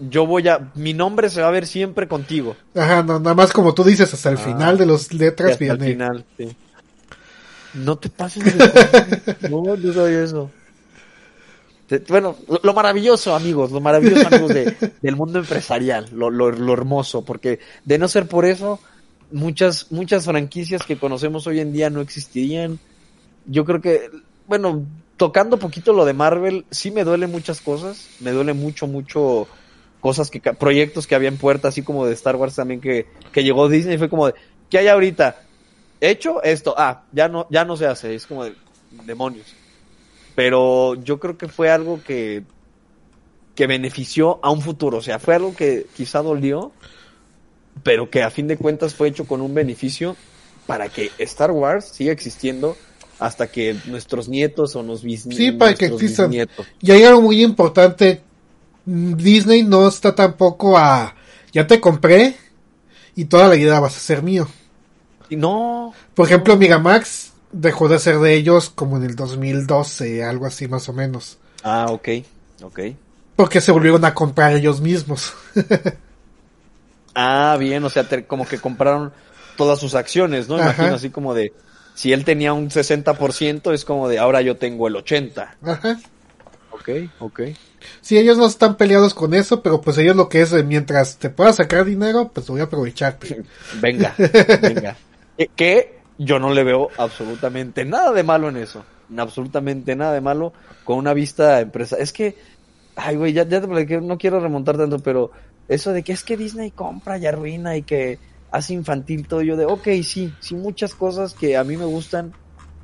yo 0.00 0.26
voy 0.26 0.48
a, 0.48 0.72
mi 0.74 0.92
nombre 0.92 1.30
se 1.30 1.40
va 1.40 1.48
a 1.48 1.52
ver 1.52 1.66
siempre 1.68 2.08
contigo. 2.08 2.56
Ajá, 2.74 3.04
no, 3.04 3.20
nada 3.20 3.34
más 3.36 3.52
como 3.52 3.74
tú 3.74 3.84
dices, 3.84 4.12
hasta 4.12 4.30
el 4.30 4.38
Ah. 4.38 4.40
final 4.40 4.76
de 4.78 4.86
las 4.86 5.12
letras 5.12 5.52
hasta 5.52 5.64
el 5.66 5.76
viene. 5.76 5.92
final, 5.92 6.24
sí. 6.36 6.56
No 7.74 7.96
te 7.98 8.08
pases 8.08 8.42
de. 8.44 9.46
No, 9.50 9.76
no 9.76 9.92
sabía 9.92 10.24
eso. 10.24 10.50
Bueno, 12.08 12.36
lo, 12.48 12.60
lo 12.62 12.74
maravilloso, 12.74 13.34
amigos, 13.34 13.70
lo 13.70 13.80
maravilloso, 13.80 14.26
amigos, 14.26 14.54
de, 14.54 14.76
del 15.02 15.16
mundo 15.16 15.38
empresarial, 15.38 16.08
lo, 16.12 16.30
lo, 16.30 16.50
lo 16.50 16.72
hermoso, 16.72 17.24
porque 17.24 17.60
de 17.84 17.98
no 17.98 18.08
ser 18.08 18.26
por 18.26 18.44
eso, 18.44 18.80
muchas, 19.30 19.92
muchas 19.92 20.24
franquicias 20.24 20.82
que 20.82 20.98
conocemos 20.98 21.46
hoy 21.46 21.60
en 21.60 21.72
día 21.72 21.90
no 21.90 22.00
existirían. 22.00 22.78
Yo 23.46 23.64
creo 23.64 23.80
que, 23.80 24.10
bueno, 24.46 24.84
tocando 25.16 25.58
poquito 25.58 25.92
lo 25.92 26.04
de 26.04 26.12
Marvel, 26.12 26.66
sí 26.70 26.90
me 26.90 27.04
duele 27.04 27.26
muchas 27.26 27.60
cosas, 27.60 28.08
me 28.20 28.32
duele 28.32 28.52
mucho, 28.52 28.86
mucho 28.86 29.46
cosas 30.00 30.30
que, 30.30 30.40
proyectos 30.40 31.06
que 31.06 31.14
había 31.14 31.28
en 31.28 31.36
puerta, 31.36 31.68
así 31.68 31.82
como 31.82 32.06
de 32.06 32.14
Star 32.14 32.36
Wars 32.36 32.54
también 32.54 32.80
que, 32.80 33.06
que 33.32 33.44
llegó 33.44 33.68
Disney, 33.68 33.98
fue 33.98 34.08
como 34.08 34.26
de, 34.26 34.34
¿qué 34.70 34.78
hay 34.78 34.88
ahorita? 34.88 35.42
Hecho 36.00 36.42
esto, 36.42 36.74
ah, 36.76 37.04
ya 37.12 37.28
no, 37.28 37.46
ya 37.50 37.64
no 37.64 37.76
se 37.76 37.86
hace, 37.86 38.14
es 38.14 38.26
como 38.26 38.44
de 38.44 38.54
demonios. 39.04 39.46
Pero 40.36 40.94
yo 40.94 41.18
creo 41.18 41.36
que 41.36 41.48
fue 41.48 41.70
algo 41.70 42.00
que, 42.06 42.44
que 43.56 43.66
benefició 43.66 44.38
a 44.44 44.50
un 44.50 44.60
futuro, 44.60 44.98
o 44.98 45.02
sea, 45.02 45.18
fue 45.18 45.34
algo 45.34 45.56
que 45.56 45.86
quizá 45.96 46.22
dolió, 46.22 46.70
pero 47.82 48.10
que 48.10 48.22
a 48.22 48.30
fin 48.30 48.46
de 48.46 48.56
cuentas 48.56 48.94
fue 48.94 49.08
hecho 49.08 49.26
con 49.26 49.40
un 49.40 49.54
beneficio 49.54 50.14
para 50.66 50.88
que 50.88 51.10
Star 51.18 51.50
Wars 51.50 51.86
siga 51.86 52.12
existiendo 52.12 52.76
hasta 53.18 53.46
que 53.46 53.76
nuestros 53.86 54.28
nietos 54.28 54.76
o 54.76 54.82
nos 54.82 55.02
bisnietos. 55.02 55.38
Sí, 55.38 55.52
para 55.52 55.74
que 55.74 55.86
existan. 55.86 56.32
Y 56.32 56.90
hay 56.90 57.02
algo 57.02 57.22
muy 57.22 57.42
importante. 57.42 58.20
Disney 58.84 59.62
no 59.62 59.88
está 59.88 60.14
tampoco 60.14 60.76
a. 60.76 61.14
Ya 61.52 61.66
te 61.66 61.80
compré 61.80 62.36
y 63.14 63.24
toda 63.24 63.48
la 63.48 63.54
vida 63.54 63.80
vas 63.80 63.96
a 63.96 64.00
ser 64.00 64.22
mío. 64.22 64.46
Y 65.30 65.36
no. 65.36 65.94
Por 66.14 66.26
ejemplo, 66.26 66.56
Miramax 66.56 67.32
dejó 67.56 67.88
de 67.88 67.98
ser 67.98 68.18
de 68.18 68.34
ellos 68.34 68.70
como 68.70 68.96
en 68.96 69.04
el 69.04 69.16
2012, 69.16 70.24
algo 70.24 70.46
así 70.46 70.68
más 70.68 70.88
o 70.88 70.92
menos. 70.92 71.38
Ah, 71.62 71.86
ok, 71.90 72.08
ok. 72.62 72.80
Porque 73.34 73.60
se 73.60 73.72
volvieron 73.72 74.04
a 74.04 74.14
comprar 74.14 74.54
ellos 74.54 74.80
mismos. 74.80 75.34
ah, 77.14 77.56
bien, 77.58 77.84
o 77.84 77.90
sea, 77.90 78.06
como 78.26 78.46
que 78.46 78.58
compraron 78.58 79.12
todas 79.56 79.78
sus 79.78 79.94
acciones, 79.94 80.48
¿no? 80.48 80.58
Imagino 80.58 80.94
así 80.94 81.10
como 81.10 81.34
de, 81.34 81.52
si 81.94 82.12
él 82.12 82.24
tenía 82.24 82.52
un 82.52 82.70
60%, 82.70 83.72
es 83.72 83.84
como 83.84 84.08
de, 84.08 84.18
ahora 84.18 84.42
yo 84.42 84.56
tengo 84.56 84.88
el 84.88 84.94
80%. 84.94 85.48
Ajá. 85.62 85.98
Ok, 86.70 86.90
ok. 87.20 87.40
Sí, 88.00 88.18
ellos 88.18 88.36
no 88.36 88.46
están 88.46 88.76
peleados 88.76 89.14
con 89.14 89.32
eso, 89.32 89.62
pero 89.62 89.80
pues 89.80 89.96
ellos 89.98 90.14
lo 90.14 90.28
que 90.28 90.42
es, 90.42 90.52
mientras 90.64 91.16
te 91.16 91.30
pueda 91.30 91.52
sacar 91.52 91.84
dinero, 91.84 92.30
pues 92.32 92.46
voy 92.48 92.60
a 92.60 92.64
aprovechar. 92.64 93.18
venga, 93.80 94.14
venga. 94.60 94.96
Que 95.54 95.95
yo 96.18 96.38
no 96.38 96.52
le 96.52 96.64
veo 96.64 96.88
absolutamente 96.98 97.84
nada 97.84 98.12
de 98.12 98.22
malo 98.22 98.48
en 98.48 98.56
eso. 98.56 98.84
Absolutamente 99.16 99.94
nada 99.94 100.12
de 100.12 100.20
malo 100.20 100.52
con 100.84 100.98
una 100.98 101.14
vista 101.14 101.60
empresa. 101.60 101.96
Es 101.98 102.12
que, 102.12 102.36
ay, 102.96 103.16
güey, 103.16 103.32
ya, 103.32 103.46
ya 103.46 103.60
te 103.60 104.00
no 104.00 104.18
quiero 104.18 104.40
remontar 104.40 104.76
tanto, 104.76 104.98
pero 104.98 105.30
eso 105.68 105.92
de 105.92 106.02
que 106.02 106.12
es 106.12 106.24
que 106.24 106.36
Disney 106.36 106.70
compra 106.70 107.18
y 107.18 107.26
arruina 107.26 107.76
y 107.76 107.82
que 107.82 108.18
hace 108.50 108.74
infantil 108.74 109.26
todo, 109.26 109.42
yo 109.42 109.56
de, 109.56 109.66
ok, 109.66 109.88
sí, 110.02 110.32
sí, 110.40 110.54
muchas 110.54 110.94
cosas 110.94 111.34
que 111.34 111.56
a 111.56 111.64
mí 111.64 111.76
me 111.76 111.84
gustan, 111.84 112.32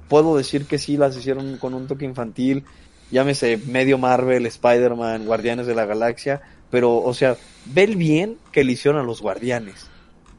puedo 0.09 0.37
decir 0.37 0.67
que 0.67 0.79
sí, 0.79 0.97
las 0.97 1.17
hicieron 1.17 1.57
con 1.59 1.75
un 1.75 1.87
toque 1.87 2.05
infantil, 2.05 2.65
llámese 3.11 3.57
medio 3.57 3.99
Marvel, 3.99 4.47
Spider-Man, 4.47 5.25
Guardianes 5.25 5.67
de 5.67 5.75
la 5.75 5.87
Galaxia, 5.87 6.43
pero, 6.71 6.97
o 6.97 7.15
sea, 7.15 7.37
ve 7.67 7.85
el 7.85 7.97
bien 7.97 8.39
que 8.51 8.65
le 8.65 8.73
hicieron 8.73 9.01
a 9.01 9.05
los 9.05 9.23
Guardianes. 9.23 9.92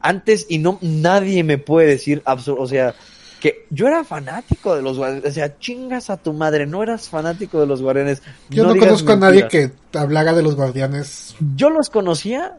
Antes, 0.06 0.44
y 0.50 0.58
no, 0.58 0.78
nadie 0.82 1.42
me 1.44 1.56
puede 1.56 1.88
decir, 1.88 2.22
o 2.26 2.66
sea, 2.66 2.94
que 3.40 3.66
yo 3.70 3.86
era 3.88 4.04
fanático 4.04 4.76
de 4.76 4.82
los 4.82 4.98
Guardianes, 4.98 5.30
o 5.30 5.34
sea, 5.34 5.58
chingas 5.58 6.10
a 6.10 6.18
tu 6.18 6.34
madre, 6.34 6.66
no 6.66 6.82
eras 6.82 7.08
fanático 7.08 7.58
de 7.58 7.66
los 7.66 7.80
Guardianes. 7.80 8.20
Yo 8.50 8.66
no, 8.66 8.76
conozco 8.76 9.12
a 9.12 9.16
nadie 9.16 9.48
que 9.48 9.70
hablara 9.94 10.34
de 10.34 10.42
los 10.42 10.56
Guardianes. 10.56 11.34
Yo 11.56 11.70
los 11.70 11.88
conocía 11.88 12.58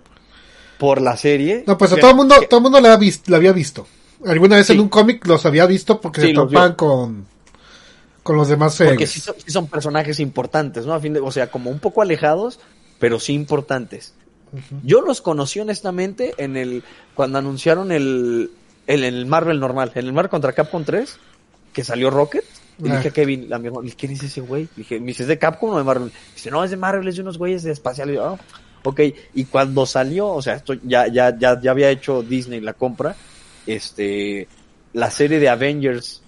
por 0.80 1.02
la 1.02 1.18
serie. 1.18 1.64
No, 1.68 1.78
pues 1.78 1.92
a 1.92 1.98
todo 1.98 2.10
el 2.10 2.16
mundo, 2.16 2.36
todo 2.50 2.58
el 2.58 2.64
mundo 2.64 2.82
la, 2.82 2.94
había 2.94 3.52
visto. 3.52 3.86
Alguna 4.26 4.56
vez 4.56 4.72
en 4.72 4.80
un 4.80 4.90
cómic 4.90 5.26
los 5.28 5.46
había 5.46 5.68
visto 5.68 6.02
porque 6.02 6.22
se 6.22 6.34
topan 6.34 6.74
con, 6.74 7.28
con 8.24 8.38
los 8.38 8.48
demás 8.48 8.74
seres. 8.74 8.94
Porque 8.94 9.06
sí 9.06 9.22
son, 9.46 9.68
personajes 9.68 10.20
importantes, 10.20 10.88
¿no? 10.88 10.96
A 10.96 11.00
fin 11.00 11.14
de, 11.14 11.20
o 11.20 11.32
sea, 11.32 11.52
como 11.52 11.70
un 11.70 11.78
poco 11.78 12.02
alejados, 12.02 12.60
pero 12.98 13.20
sí 13.20 13.34
importantes. 13.34 14.16
Yo 14.84 15.02
los 15.02 15.22
conocí 15.22 15.60
honestamente 15.60 16.34
en 16.38 16.58
el, 16.58 16.84
cuando 17.14 17.38
anunciaron 17.40 17.92
el, 17.92 18.52
el, 18.88 19.04
el 19.04 19.26
Marvel 19.26 19.60
normal, 19.60 19.92
en 19.96 20.06
el 20.06 20.14
Marvel 20.14 20.30
contra 20.30 20.54
Capcom 20.54 20.84
3, 20.84 21.18
que 21.74 21.84
salió 21.84 22.10
Rocket. 22.10 22.46
Y 22.78 22.90
dije 22.90 23.08
a 23.08 23.12
Kevin, 23.12 23.54
a 23.54 23.58
mi 23.58 23.68
hermano, 23.68 23.90
¿quién 23.98 24.12
es 24.12 24.24
ese 24.24 24.42
güey? 24.42 24.68
Dije, 24.76 25.00
¿me 25.00 25.08
dices 25.08 25.28
de 25.28 25.38
Capcom 25.40 25.72
o 25.72 25.78
de 25.78 25.84
Marvel? 25.86 26.12
Dice, 26.34 26.52
no, 26.52 26.64
es 26.64 26.72
de 26.72 26.78
Marvel, 26.78 27.08
es 27.08 27.16
de 27.16 27.22
unos 27.22 27.38
güeyes 27.38 27.64
de 27.64 27.72
espacial. 27.72 28.10
Y 28.10 28.16
yo, 28.16 28.34
oh, 28.34 28.40
Ok, 28.86 29.02
y 29.34 29.46
cuando 29.46 29.86
salió, 29.86 30.28
o 30.28 30.42
sea, 30.44 30.56
esto 30.56 30.74
ya, 30.84 31.08
ya, 31.08 31.36
ya, 31.38 31.60
ya 31.60 31.72
había 31.72 31.90
hecho 31.90 32.22
Disney 32.22 32.62
la 32.62 32.74
compra, 32.74 33.16
este, 33.66 34.48
la 34.94 35.10
serie 35.10 35.40
de 35.40 35.50
Avengers, 35.50 36.22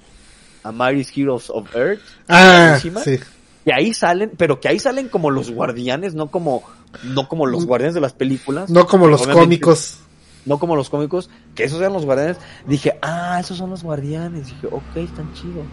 A 0.64 0.72
Mighty 0.72 1.22
Heroes 1.22 1.52
of 1.52 1.74
Earth. 1.76 2.02
Ah, 2.28 2.80
sí. 2.82 3.20
Que 3.64 3.74
ahí 3.74 3.94
salen, 3.94 4.32
pero 4.36 4.60
que 4.60 4.70
ahí 4.70 4.80
salen 4.80 5.08
como 5.08 5.30
los 5.30 5.52
guardianes, 5.52 6.16
no 6.16 6.32
como, 6.32 6.64
no 7.04 7.28
como 7.28 7.46
los 7.46 7.66
guardianes 7.66 7.96
de 7.96 8.02
las 8.02 8.14
películas. 8.14 8.70
No 8.70 8.88
como 8.88 9.08
los 9.08 9.28
cómicos. 9.28 9.98
No 10.46 10.60
como 10.60 10.78
los 10.78 10.90
cómicos, 10.90 11.30
que 11.56 11.66
esos 11.66 11.80
eran 11.80 11.94
los 11.94 12.06
guardianes. 12.06 12.38
Dije, 12.66 12.98
ah, 13.02 13.38
esos 13.40 13.58
son 13.58 13.70
los 13.70 13.84
guardianes. 13.84 14.48
Dije, 14.48 14.68
ok, 14.68 14.96
están 14.96 15.34
chidos. 15.34 15.66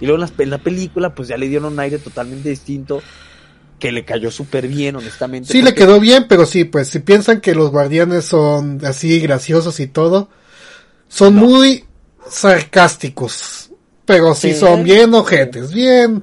Y 0.00 0.06
luego 0.06 0.22
en 0.22 0.28
la, 0.28 0.42
en 0.42 0.50
la 0.50 0.58
película, 0.58 1.14
pues 1.14 1.28
ya 1.28 1.36
le 1.36 1.48
dieron 1.48 1.72
un 1.72 1.78
aire 1.78 1.98
totalmente 1.98 2.48
distinto 2.48 3.02
que 3.78 3.92
le 3.92 4.04
cayó 4.04 4.30
súper 4.30 4.66
bien, 4.66 4.96
honestamente. 4.96 5.52
Sí, 5.52 5.60
le 5.60 5.74
quedó 5.74 6.00
bien, 6.00 6.26
pero 6.26 6.46
sí, 6.46 6.64
pues 6.64 6.88
si 6.88 7.00
piensan 7.00 7.40
que 7.40 7.54
los 7.54 7.70
guardianes 7.70 8.24
son 8.24 8.80
así 8.84 9.20
graciosos 9.20 9.78
y 9.80 9.86
todo, 9.88 10.30
son 11.08 11.34
muy 11.34 11.84
sarcásticos. 12.28 13.70
Pero 14.06 14.34
sí, 14.34 14.54
son 14.54 14.84
bien 14.84 15.14
ojetes, 15.14 15.72
bien. 15.72 16.22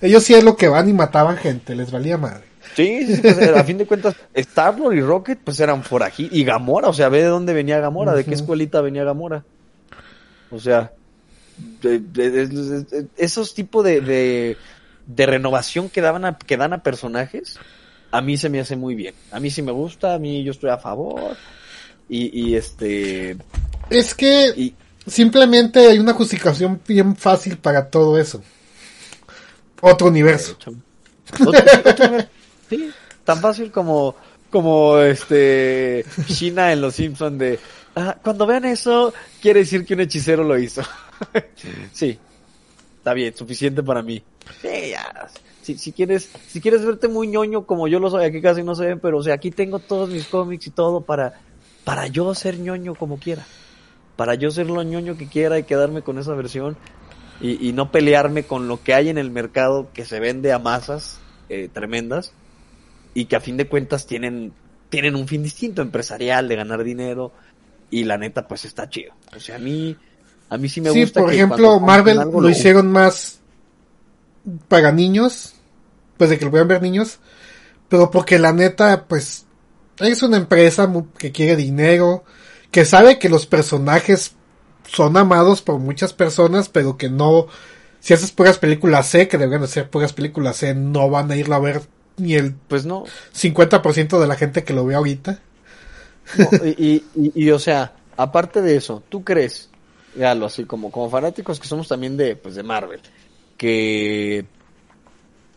Ellos 0.00 0.22
sí 0.22 0.34
es 0.34 0.42
lo 0.42 0.56
que 0.56 0.68
van 0.68 0.88
y 0.88 0.92
mataban 0.92 1.36
gente, 1.36 1.74
les 1.74 1.90
valía 1.90 2.16
madre. 2.16 2.49
Sí, 2.74 3.06
sí, 3.06 3.20
pues, 3.20 3.38
a 3.38 3.64
fin 3.64 3.78
de 3.78 3.86
cuentas, 3.86 4.14
Star-Lord 4.34 4.94
y 4.94 5.00
Rocket 5.00 5.38
pues 5.42 5.58
eran 5.60 5.82
por 5.82 6.02
aquí. 6.02 6.28
Y 6.30 6.44
Gamora, 6.44 6.88
o 6.88 6.92
sea, 6.92 7.08
ve 7.08 7.22
de 7.22 7.28
dónde 7.28 7.52
venía 7.52 7.80
Gamora, 7.80 8.14
de 8.14 8.24
qué 8.24 8.34
escuelita 8.34 8.80
venía 8.80 9.04
Gamora. 9.04 9.44
O 10.50 10.58
sea, 10.58 10.92
esos 13.16 13.54
tipos 13.54 13.84
de, 13.84 14.56
de 15.06 15.26
renovación 15.26 15.88
que, 15.88 16.00
daban 16.00 16.36
que 16.46 16.56
dan 16.56 16.72
a 16.72 16.82
personajes, 16.82 17.58
a 18.10 18.20
mí 18.20 18.36
se 18.36 18.48
me 18.48 18.60
hace 18.60 18.76
muy 18.76 18.94
bien. 18.94 19.14
A 19.30 19.40
mí 19.40 19.50
sí 19.50 19.62
me 19.62 19.72
gusta, 19.72 20.14
a 20.14 20.18
mí 20.18 20.42
yo 20.44 20.52
estoy 20.52 20.70
a 20.70 20.78
favor. 20.78 21.36
Y, 22.08 22.56
este... 22.56 23.36
Es 23.88 24.14
que 24.16 24.74
simplemente 25.06 25.86
hay 25.86 25.98
una 26.00 26.12
justificación 26.12 26.80
bien 26.86 27.14
fácil 27.14 27.56
para 27.56 27.88
todo 27.88 28.18
eso. 28.18 28.42
Otro 29.80 30.08
universo. 30.08 30.56
Sí, 32.70 32.90
tan 33.24 33.40
fácil 33.40 33.72
como 33.72 34.14
como 34.48 34.98
este 34.98 36.04
China 36.26 36.72
en 36.72 36.80
Los 36.80 36.94
Simpsons 36.94 37.38
de 37.38 37.58
ah, 37.96 38.16
cuando 38.22 38.46
vean 38.46 38.64
eso 38.64 39.12
quiere 39.42 39.60
decir 39.60 39.84
que 39.84 39.94
un 39.94 40.00
hechicero 40.00 40.44
lo 40.44 40.58
hizo. 40.58 40.82
sí, 41.92 42.18
está 42.98 43.12
bien, 43.12 43.36
suficiente 43.36 43.82
para 43.82 44.02
mí. 44.02 44.22
Ya. 44.62 45.28
Si, 45.62 45.76
si, 45.76 45.92
quieres, 45.92 46.30
si 46.48 46.60
quieres 46.60 46.84
verte 46.84 47.06
muy 47.08 47.26
ñoño 47.26 47.66
como 47.66 47.86
yo 47.86 48.00
lo 48.00 48.08
soy, 48.08 48.24
aquí 48.24 48.40
casi 48.40 48.62
no 48.62 48.74
se 48.74 48.86
ven, 48.86 49.00
pero 49.00 49.18
o 49.18 49.22
sea, 49.22 49.34
aquí 49.34 49.50
tengo 49.50 49.78
todos 49.78 50.08
mis 50.08 50.26
cómics 50.26 50.68
y 50.68 50.70
todo 50.70 51.02
para, 51.02 51.40
para 51.84 52.06
yo 52.06 52.34
ser 52.34 52.58
ñoño 52.58 52.94
como 52.94 53.18
quiera. 53.18 53.44
Para 54.16 54.34
yo 54.34 54.50
ser 54.50 54.68
lo 54.68 54.82
ñoño 54.82 55.16
que 55.16 55.28
quiera 55.28 55.58
y 55.58 55.64
quedarme 55.64 56.02
con 56.02 56.18
esa 56.18 56.34
versión 56.34 56.76
y, 57.40 57.68
y 57.68 57.72
no 57.72 57.90
pelearme 57.90 58.44
con 58.44 58.68
lo 58.68 58.82
que 58.82 58.94
hay 58.94 59.08
en 59.08 59.18
el 59.18 59.30
mercado 59.30 59.88
que 59.92 60.04
se 60.04 60.20
vende 60.20 60.52
a 60.52 60.58
masas 60.58 61.20
eh, 61.48 61.68
tremendas 61.72 62.32
y 63.14 63.26
que 63.26 63.36
a 63.36 63.40
fin 63.40 63.56
de 63.56 63.66
cuentas 63.66 64.06
tienen, 64.06 64.52
tienen 64.88 65.14
un 65.16 65.26
fin 65.26 65.42
distinto 65.42 65.82
empresarial 65.82 66.48
de 66.48 66.56
ganar 66.56 66.84
dinero 66.84 67.32
y 67.90 68.04
la 68.04 68.18
neta 68.18 68.46
pues 68.46 68.64
está 68.64 68.88
chido. 68.88 69.12
O 69.36 69.40
sea, 69.40 69.56
a 69.56 69.58
mí, 69.58 69.96
a 70.48 70.56
mí 70.56 70.68
sí 70.68 70.80
me 70.80 70.90
sí, 70.90 71.02
gusta. 71.02 71.20
por 71.20 71.32
ejemplo, 71.32 71.80
Marvel 71.80 72.18
lo, 72.18 72.48
hicieron 72.48 72.90
más 72.90 73.40
para 74.68 74.92
niños, 74.92 75.54
pues 76.16 76.30
de 76.30 76.38
que 76.38 76.44
lo 76.44 76.50
puedan 76.50 76.68
ver 76.68 76.82
niños, 76.82 77.18
pero 77.88 78.10
porque 78.10 78.38
la 78.38 78.52
neta, 78.52 79.06
pues, 79.06 79.46
es 79.98 80.22
una 80.22 80.36
empresa 80.36 80.90
que 81.18 81.32
quiere 81.32 81.56
dinero, 81.56 82.24
que 82.70 82.84
sabe 82.84 83.18
que 83.18 83.28
los 83.28 83.46
personajes 83.46 84.36
son 84.88 85.16
amados 85.16 85.62
por 85.62 85.78
muchas 85.78 86.12
personas, 86.12 86.68
pero 86.68 86.96
que 86.96 87.10
no, 87.10 87.46
si 87.98 88.14
haces 88.14 88.32
puras 88.32 88.58
películas 88.58 89.08
C, 89.08 89.28
que 89.28 89.38
deberían 89.38 89.68
ser 89.68 89.90
puras 89.90 90.12
películas 90.12 90.58
C, 90.58 90.74
no 90.74 91.10
van 91.10 91.30
a 91.30 91.36
irlo 91.36 91.54
a 91.56 91.60
ver 91.60 91.82
ni 92.20 92.34
el 92.34 92.54
pues 92.54 92.86
no 92.86 93.04
50% 93.34 94.20
de 94.20 94.26
la 94.26 94.36
gente 94.36 94.64
que 94.64 94.72
lo 94.72 94.84
ve 94.84 94.94
ahorita. 94.94 95.40
y, 96.78 97.02
y, 97.14 97.32
y, 97.34 97.50
o 97.50 97.58
sea, 97.58 97.92
aparte 98.16 98.62
de 98.62 98.76
eso, 98.76 99.02
¿tú 99.08 99.24
crees, 99.24 99.68
lo 100.14 100.46
así 100.46 100.64
como, 100.64 100.90
como 100.90 101.10
fanáticos 101.10 101.58
que 101.58 101.66
somos 101.66 101.88
también 101.88 102.16
de, 102.16 102.36
pues, 102.36 102.54
de 102.54 102.62
Marvel, 102.62 103.00
que 103.56 104.44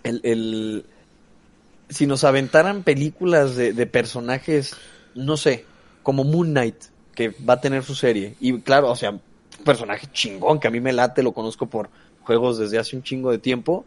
el, 0.03 0.21
el 0.23 0.85
si 1.89 2.07
nos 2.07 2.23
aventaran 2.23 2.83
películas 2.83 3.55
de, 3.55 3.73
de, 3.73 3.85
personajes, 3.85 4.75
no 5.13 5.37
sé, 5.37 5.65
como 6.01 6.23
Moon 6.23 6.49
Knight, 6.49 6.85
que 7.13 7.29
va 7.47 7.55
a 7.55 7.61
tener 7.61 7.83
su 7.83 7.95
serie, 7.95 8.35
y 8.39 8.59
claro, 8.61 8.89
o 8.89 8.95
sea, 8.95 9.11
un 9.11 9.21
personaje 9.63 10.07
chingón 10.11 10.59
que 10.59 10.67
a 10.67 10.71
mí 10.71 10.79
me 10.79 10.93
late, 10.93 11.21
lo 11.21 11.33
conozco 11.33 11.67
por 11.67 11.89
juegos 12.23 12.57
desde 12.57 12.79
hace 12.79 12.95
un 12.95 13.03
chingo 13.03 13.31
de 13.31 13.37
tiempo, 13.37 13.85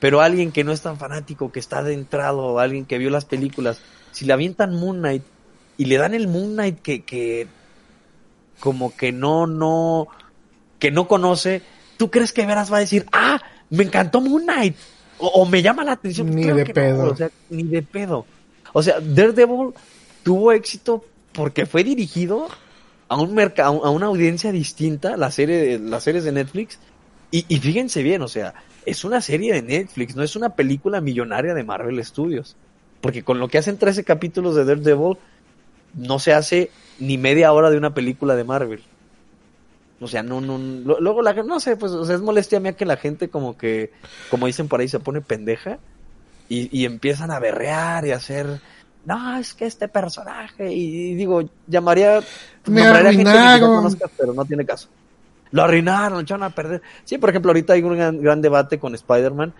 Pero 0.00 0.22
alguien 0.22 0.50
que 0.50 0.64
no 0.64 0.72
es 0.72 0.80
tan 0.80 0.96
fanático, 0.96 1.52
que 1.52 1.60
está 1.60 1.78
adentrado, 1.78 2.58
alguien 2.58 2.86
que 2.86 2.98
vio 2.98 3.10
las 3.10 3.26
películas, 3.26 3.80
si 4.12 4.24
le 4.24 4.32
avientan 4.32 4.74
Moon 4.74 4.98
Knight 4.98 5.22
y 5.76 5.84
le 5.84 5.98
dan 5.98 6.14
el 6.14 6.26
Moon 6.26 6.54
Knight 6.54 6.80
que, 6.80 7.04
que 7.04 7.46
como 8.58 8.96
que 8.96 9.12
no, 9.12 9.46
no, 9.46 10.08
que 10.78 10.90
no 10.90 11.06
conoce, 11.06 11.62
¿tú 11.96 12.10
crees 12.10 12.32
que 12.32 12.46
Veras 12.46 12.72
va 12.72 12.78
a 12.78 12.80
decir, 12.80 13.06
ah, 13.12 13.40
me 13.68 13.84
encantó 13.84 14.20
Moon 14.20 14.42
Knight? 14.42 14.76
O, 15.18 15.44
me 15.44 15.60
llama 15.60 15.84
la 15.84 15.92
atención. 15.92 16.30
Ni 16.34 16.44
de 16.44 16.64
pedo. 16.64 17.12
o 17.12 17.16
sea, 17.16 17.30
ni 17.50 17.64
de 17.64 17.82
pedo. 17.82 18.24
O 18.72 18.82
sea, 18.82 19.00
Daredevil 19.00 19.74
tuvo 20.22 20.52
éxito 20.52 21.04
porque 21.32 21.66
fue 21.66 21.84
dirigido 21.84 22.48
a 23.08 23.20
un 23.20 23.34
mercado, 23.34 23.84
a 23.84 23.90
una 23.90 24.06
audiencia 24.06 24.50
distinta, 24.50 25.18
la 25.18 25.30
serie, 25.30 25.78
las 25.78 26.04
series 26.04 26.24
de 26.24 26.32
Netflix. 26.32 26.78
Y, 27.30 27.44
y 27.48 27.58
fíjense 27.58 28.02
bien, 28.02 28.22
o 28.22 28.28
sea, 28.28 28.54
es 28.86 29.04
una 29.04 29.20
serie 29.20 29.52
de 29.52 29.62
Netflix, 29.62 30.16
no 30.16 30.22
es 30.22 30.36
una 30.36 30.50
película 30.50 31.00
millonaria 31.00 31.54
de 31.54 31.64
Marvel 31.64 32.04
Studios. 32.04 32.56
Porque 33.00 33.22
con 33.22 33.38
lo 33.38 33.48
que 33.48 33.58
hacen 33.58 33.78
13 33.78 34.04
capítulos 34.04 34.54
de 34.54 34.64
Daredevil, 34.64 35.16
no 35.94 36.18
se 36.18 36.34
hace 36.34 36.70
ni 36.98 37.18
media 37.18 37.52
hora 37.52 37.70
de 37.70 37.78
una 37.78 37.94
película 37.94 38.36
de 38.36 38.44
Marvel. 38.44 38.82
O 40.00 40.08
sea, 40.08 40.22
no, 40.22 40.40
no, 40.40 40.58
luego 40.58 41.20
la 41.20 41.34
no 41.34 41.60
sé, 41.60 41.76
pues, 41.76 41.92
o 41.92 42.04
sea, 42.06 42.14
es 42.14 42.22
molestia 42.22 42.58
mía 42.58 42.72
que 42.72 42.86
la 42.86 42.96
gente 42.96 43.28
como 43.28 43.58
que, 43.58 43.92
como 44.30 44.46
dicen 44.46 44.66
por 44.66 44.80
ahí, 44.80 44.88
se 44.88 44.98
pone 44.98 45.20
pendeja 45.20 45.78
y, 46.48 46.74
y 46.76 46.86
empiezan 46.86 47.30
a 47.30 47.38
berrear 47.38 48.06
y 48.06 48.12
a 48.12 48.16
hacer, 48.16 48.60
no, 49.04 49.36
es 49.36 49.52
que 49.52 49.66
este 49.66 49.88
personaje, 49.88 50.72
y, 50.72 51.14
digo, 51.14 51.42
llamaría, 51.66 52.20
Me 52.66 52.82
arruinaron. 52.82 53.94
pero 54.16 54.32
no 54.32 54.44
tiene 54.46 54.64
caso. 54.64 54.88
Lo 55.52 55.62
arruinaron, 55.62 56.14
lo 56.14 56.20
echaron 56.20 56.44
a 56.44 56.50
perder. 56.50 56.82
Sí, 57.04 57.18
por 57.18 57.30
ejemplo, 57.30 57.50
ahorita 57.50 57.72
hay 57.72 57.82
un 57.82 58.20
gran, 58.22 58.42
debate 58.42 58.78
con 58.78 58.94
Spider-Man. 58.94 59.52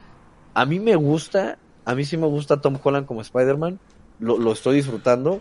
A 0.55 0.65
mí 0.65 0.81
me 0.81 0.97
gusta, 0.97 1.59
a 1.85 1.95
mí 1.95 2.05
sí 2.05 2.17
me 2.17 2.27
gusta 2.27 2.61
Tom 2.61 2.79
Holland 2.83 3.07
como 3.07 3.21
Spider-Man, 3.21 3.79
lo, 4.19 4.39
lo 4.39 4.53
estoy 4.53 4.77
disfrutando, 4.77 5.41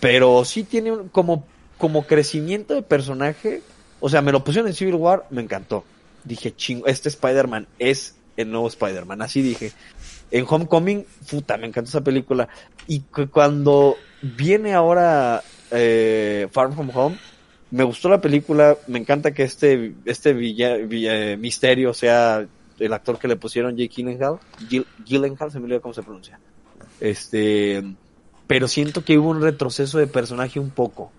pero 0.00 0.44
sí 0.44 0.64
tiene 0.64 0.92
como, 1.12 1.44
como 1.76 2.06
crecimiento 2.06 2.74
de 2.74 2.82
personaje. 2.82 3.62
O 4.00 4.08
sea, 4.08 4.22
me 4.22 4.32
lo 4.32 4.44
pusieron 4.44 4.68
en 4.68 4.74
Civil 4.74 4.94
War, 4.94 5.26
me 5.30 5.42
encantó. 5.42 5.84
Dije, 6.24 6.54
chingo, 6.54 6.86
este 6.86 7.08
Spider-Man 7.08 7.66
es 7.78 8.16
el 8.36 8.50
nuevo 8.50 8.68
Spider-Man. 8.68 9.22
Así 9.22 9.42
dije. 9.42 9.72
En 10.30 10.44
Homecoming, 10.48 11.06
puta, 11.30 11.56
me 11.56 11.66
encantó 11.66 11.88
esa 11.88 12.02
película. 12.02 12.48
Y 12.86 13.00
cuando 13.30 13.96
viene 14.22 14.74
ahora 14.74 15.42
eh, 15.70 16.48
Far 16.52 16.72
From 16.72 16.90
Home, 16.94 17.18
me 17.70 17.84
gustó 17.84 18.08
la 18.08 18.20
película. 18.20 18.76
Me 18.86 18.98
encanta 18.98 19.32
que 19.32 19.42
este, 19.42 19.94
este 20.04 20.34
misterio 21.36 21.94
sea 21.94 22.46
el 22.78 22.92
actor 22.92 23.18
que 23.18 23.28
le 23.28 23.36
pusieron, 23.36 23.76
Jake 23.76 23.94
Gyllenhaal. 23.96 24.38
Gyllenhaal, 25.04 25.50
se 25.50 25.58
me 25.58 25.64
olvidó 25.64 25.82
cómo 25.82 25.94
se 25.94 26.02
pronuncia. 26.02 26.38
Este 27.00 27.84
pero 28.48 28.66
siento 28.66 29.04
que 29.04 29.18
hubo 29.18 29.28
un 29.28 29.42
retroceso 29.42 29.98
de 29.98 30.06
personaje 30.06 30.58
un 30.58 30.70
poco. 30.70 31.12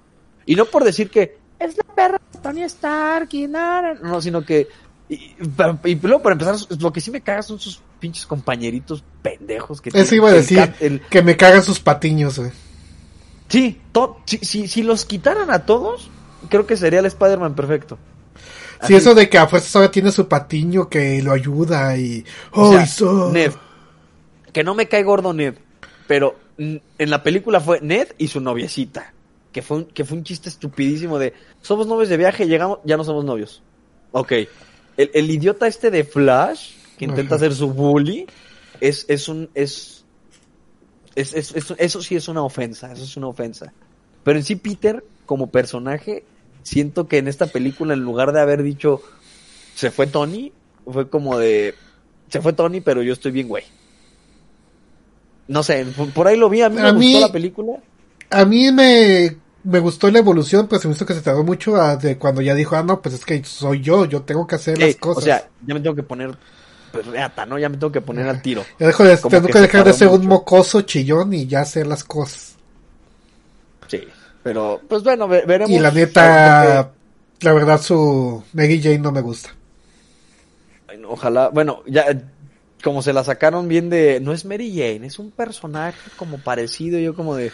Y 0.45 0.55
no 0.55 0.65
por 0.65 0.83
decir 0.83 1.09
que 1.09 1.37
es 1.59 1.77
la 1.77 1.83
perra 1.83 2.19
de 2.33 2.39
Tony 2.39 2.63
Stark 2.63 3.29
y 3.31 3.47
nada, 3.47 3.93
no, 3.93 4.19
sino 4.19 4.43
que 4.43 4.67
y, 5.07 5.35
luego 6.01 6.21
para 6.21 6.33
empezar, 6.33 6.55
lo 6.79 6.93
que 6.93 7.01
sí 7.01 7.09
me 7.09 7.21
caga 7.21 7.41
son 7.41 7.59
sus 7.59 7.81
pinches 7.99 8.25
compañeritos 8.25 9.03
pendejos 9.21 9.81
que 9.81 9.89
Eso 9.93 10.15
iba 10.15 10.29
a 10.29 10.33
decir, 10.33 11.01
que 11.09 11.21
me 11.21 11.35
cagan 11.37 11.63
sus 11.63 11.79
patiños, 11.79 12.37
güey. 12.37 12.51
Sí, 13.47 13.81
si, 14.25 14.67
si, 14.67 14.83
los 14.83 15.05
quitaran 15.05 15.49
a 15.49 15.65
todos, 15.65 16.11
creo 16.49 16.65
que 16.65 16.77
sería 16.77 16.99
el 16.99 17.05
Spider-Man 17.05 17.55
perfecto. 17.55 17.97
Sí, 18.85 18.95
eso 18.95 19.13
de 19.13 19.27
que 19.29 19.37
a 19.37 19.47
fuerza 19.47 19.79
ahora 19.79 19.91
tiene 19.91 20.11
su 20.11 20.27
patiño 20.27 20.89
que 20.89 21.21
lo 21.21 21.33
ayuda 21.33 21.97
y... 21.97 22.23
Oh, 22.51 22.79
Ned. 23.31 23.51
Que 24.53 24.63
no 24.63 24.73
me 24.73 24.87
cae 24.87 25.03
gordo 25.03 25.33
Ned, 25.33 25.55
pero 26.07 26.37
en 26.57 27.09
la 27.09 27.23
película 27.23 27.59
fue 27.59 27.81
Ned 27.81 28.09
y 28.17 28.27
su 28.27 28.39
noviecita. 28.39 29.13
Que 29.51 29.61
fue, 29.61 29.77
un, 29.77 29.85
que 29.85 30.05
fue 30.05 30.17
un 30.17 30.23
chiste 30.23 30.47
estupidísimo 30.47 31.17
de 31.17 31.33
somos 31.61 31.87
novios 31.87 32.09
de 32.09 32.17
viaje, 32.17 32.47
llegamos, 32.47 32.79
ya 32.85 32.97
no 32.97 33.03
somos 33.03 33.25
novios. 33.25 33.63
Ok. 34.11 34.33
El, 34.95 35.29
idiota 35.29 35.65
este 35.65 35.89
de 35.89 36.03
Flash, 36.03 36.73
que 36.97 37.05
intenta 37.05 37.35
hacer 37.35 37.53
su 37.55 37.73
bully, 37.73 38.27
es, 38.79 39.05
es 39.07 39.27
un, 39.27 39.49
es, 39.55 40.05
es, 41.15 41.33
eso 41.77 42.01
sí 42.03 42.15
es 42.15 42.27
una 42.27 42.43
ofensa, 42.43 42.91
eso 42.91 43.03
es 43.03 43.17
una 43.17 43.27
ofensa. 43.27 43.73
Pero 44.23 44.37
en 44.37 44.43
sí 44.43 44.55
Peter, 44.55 45.03
como 45.25 45.49
personaje, 45.49 46.25
siento 46.63 47.07
que 47.07 47.17
en 47.17 47.27
esta 47.27 47.47
película, 47.47 47.93
en 47.93 48.01
lugar 48.01 48.31
de 48.31 48.41
haber 48.41 48.63
dicho, 48.63 49.01
se 49.75 49.91
fue 49.91 50.07
Tony, 50.07 50.51
fue 50.85 51.09
como 51.09 51.37
de, 51.37 51.75
se 52.29 52.41
fue 52.41 52.53
Tony, 52.53 52.81
pero 52.81 53.01
yo 53.01 53.13
estoy 53.13 53.31
bien, 53.31 53.47
güey. 53.47 53.63
No 55.47 55.63
sé, 55.63 55.85
por 56.13 56.27
ahí 56.27 56.37
lo 56.37 56.49
vi, 56.49 56.61
a 56.61 56.69
mí 56.69 56.75
me 56.75 56.91
gustó 56.91 57.19
la 57.21 57.31
película. 57.31 57.73
A 58.29 58.45
mí 58.45 58.71
me, 58.71 59.35
me 59.63 59.79
gustó 59.79 60.11
la 60.11 60.19
evolución, 60.19 60.67
pues 60.67 60.81
se 60.81 60.87
me 60.87 60.93
hizo 60.93 61.05
que 61.05 61.15
se 61.15 61.21
tardó 61.21 61.43
mucho 61.43 61.75
de 61.97 62.17
cuando 62.17 62.41
ya 62.41 62.53
dijo, 62.53 62.75
ah, 62.75 62.83
no, 62.83 63.01
pues 63.01 63.15
es 63.15 63.25
que 63.25 63.43
soy 63.43 63.81
yo, 63.81 64.05
yo 64.05 64.21
tengo 64.21 64.45
que 64.45 64.55
hacer 64.55 64.77
las 64.77 64.95
cosas. 64.95 65.23
O 65.23 65.25
sea, 65.25 65.49
ya 65.65 65.73
me 65.73 65.79
tengo 65.79 65.95
que 65.95 66.03
poner 66.03 66.37
pues 66.91 67.05
reata, 67.05 67.45
¿no? 67.45 67.57
Ya 67.59 67.69
me 67.69 67.77
tengo 67.77 67.91
que 67.91 68.01
poner 68.01 68.27
al 68.27 68.41
tiro. 68.41 68.65
Ya 68.79 68.87
dejo 68.87 69.03
de, 69.03 69.17
tengo 69.17 69.47
que, 69.47 69.59
dejar 69.59 69.85
de 69.85 69.93
ser 69.93 70.07
un 70.07 70.25
mocoso 70.27 70.81
chillón 70.81 71.33
y 71.33 71.47
ya 71.47 71.61
hacer 71.61 71.87
las 71.87 72.03
cosas. 72.03 72.55
Pero 74.43 74.81
pues 74.87 75.03
bueno, 75.03 75.27
veremos. 75.27 75.69
Y 75.69 75.79
la 75.79 75.91
neta, 75.91 76.91
la 77.41 77.53
verdad 77.53 77.81
su 77.81 78.43
Maggie 78.53 78.81
Jane 78.81 78.99
no 78.99 79.11
me 79.11 79.21
gusta. 79.21 79.55
Ojalá, 81.07 81.49
bueno, 81.49 81.81
ya 81.87 82.05
como 82.83 83.01
se 83.01 83.13
la 83.13 83.23
sacaron 83.23 83.67
bien 83.67 83.89
de, 83.89 84.19
no 84.19 84.31
es 84.31 84.45
Mary 84.45 84.71
Jane, 84.71 85.07
es 85.07 85.19
un 85.19 85.31
personaje 85.31 85.97
como 86.15 86.37
parecido, 86.37 86.99
yo 86.99 87.15
como 87.15 87.35
de, 87.35 87.51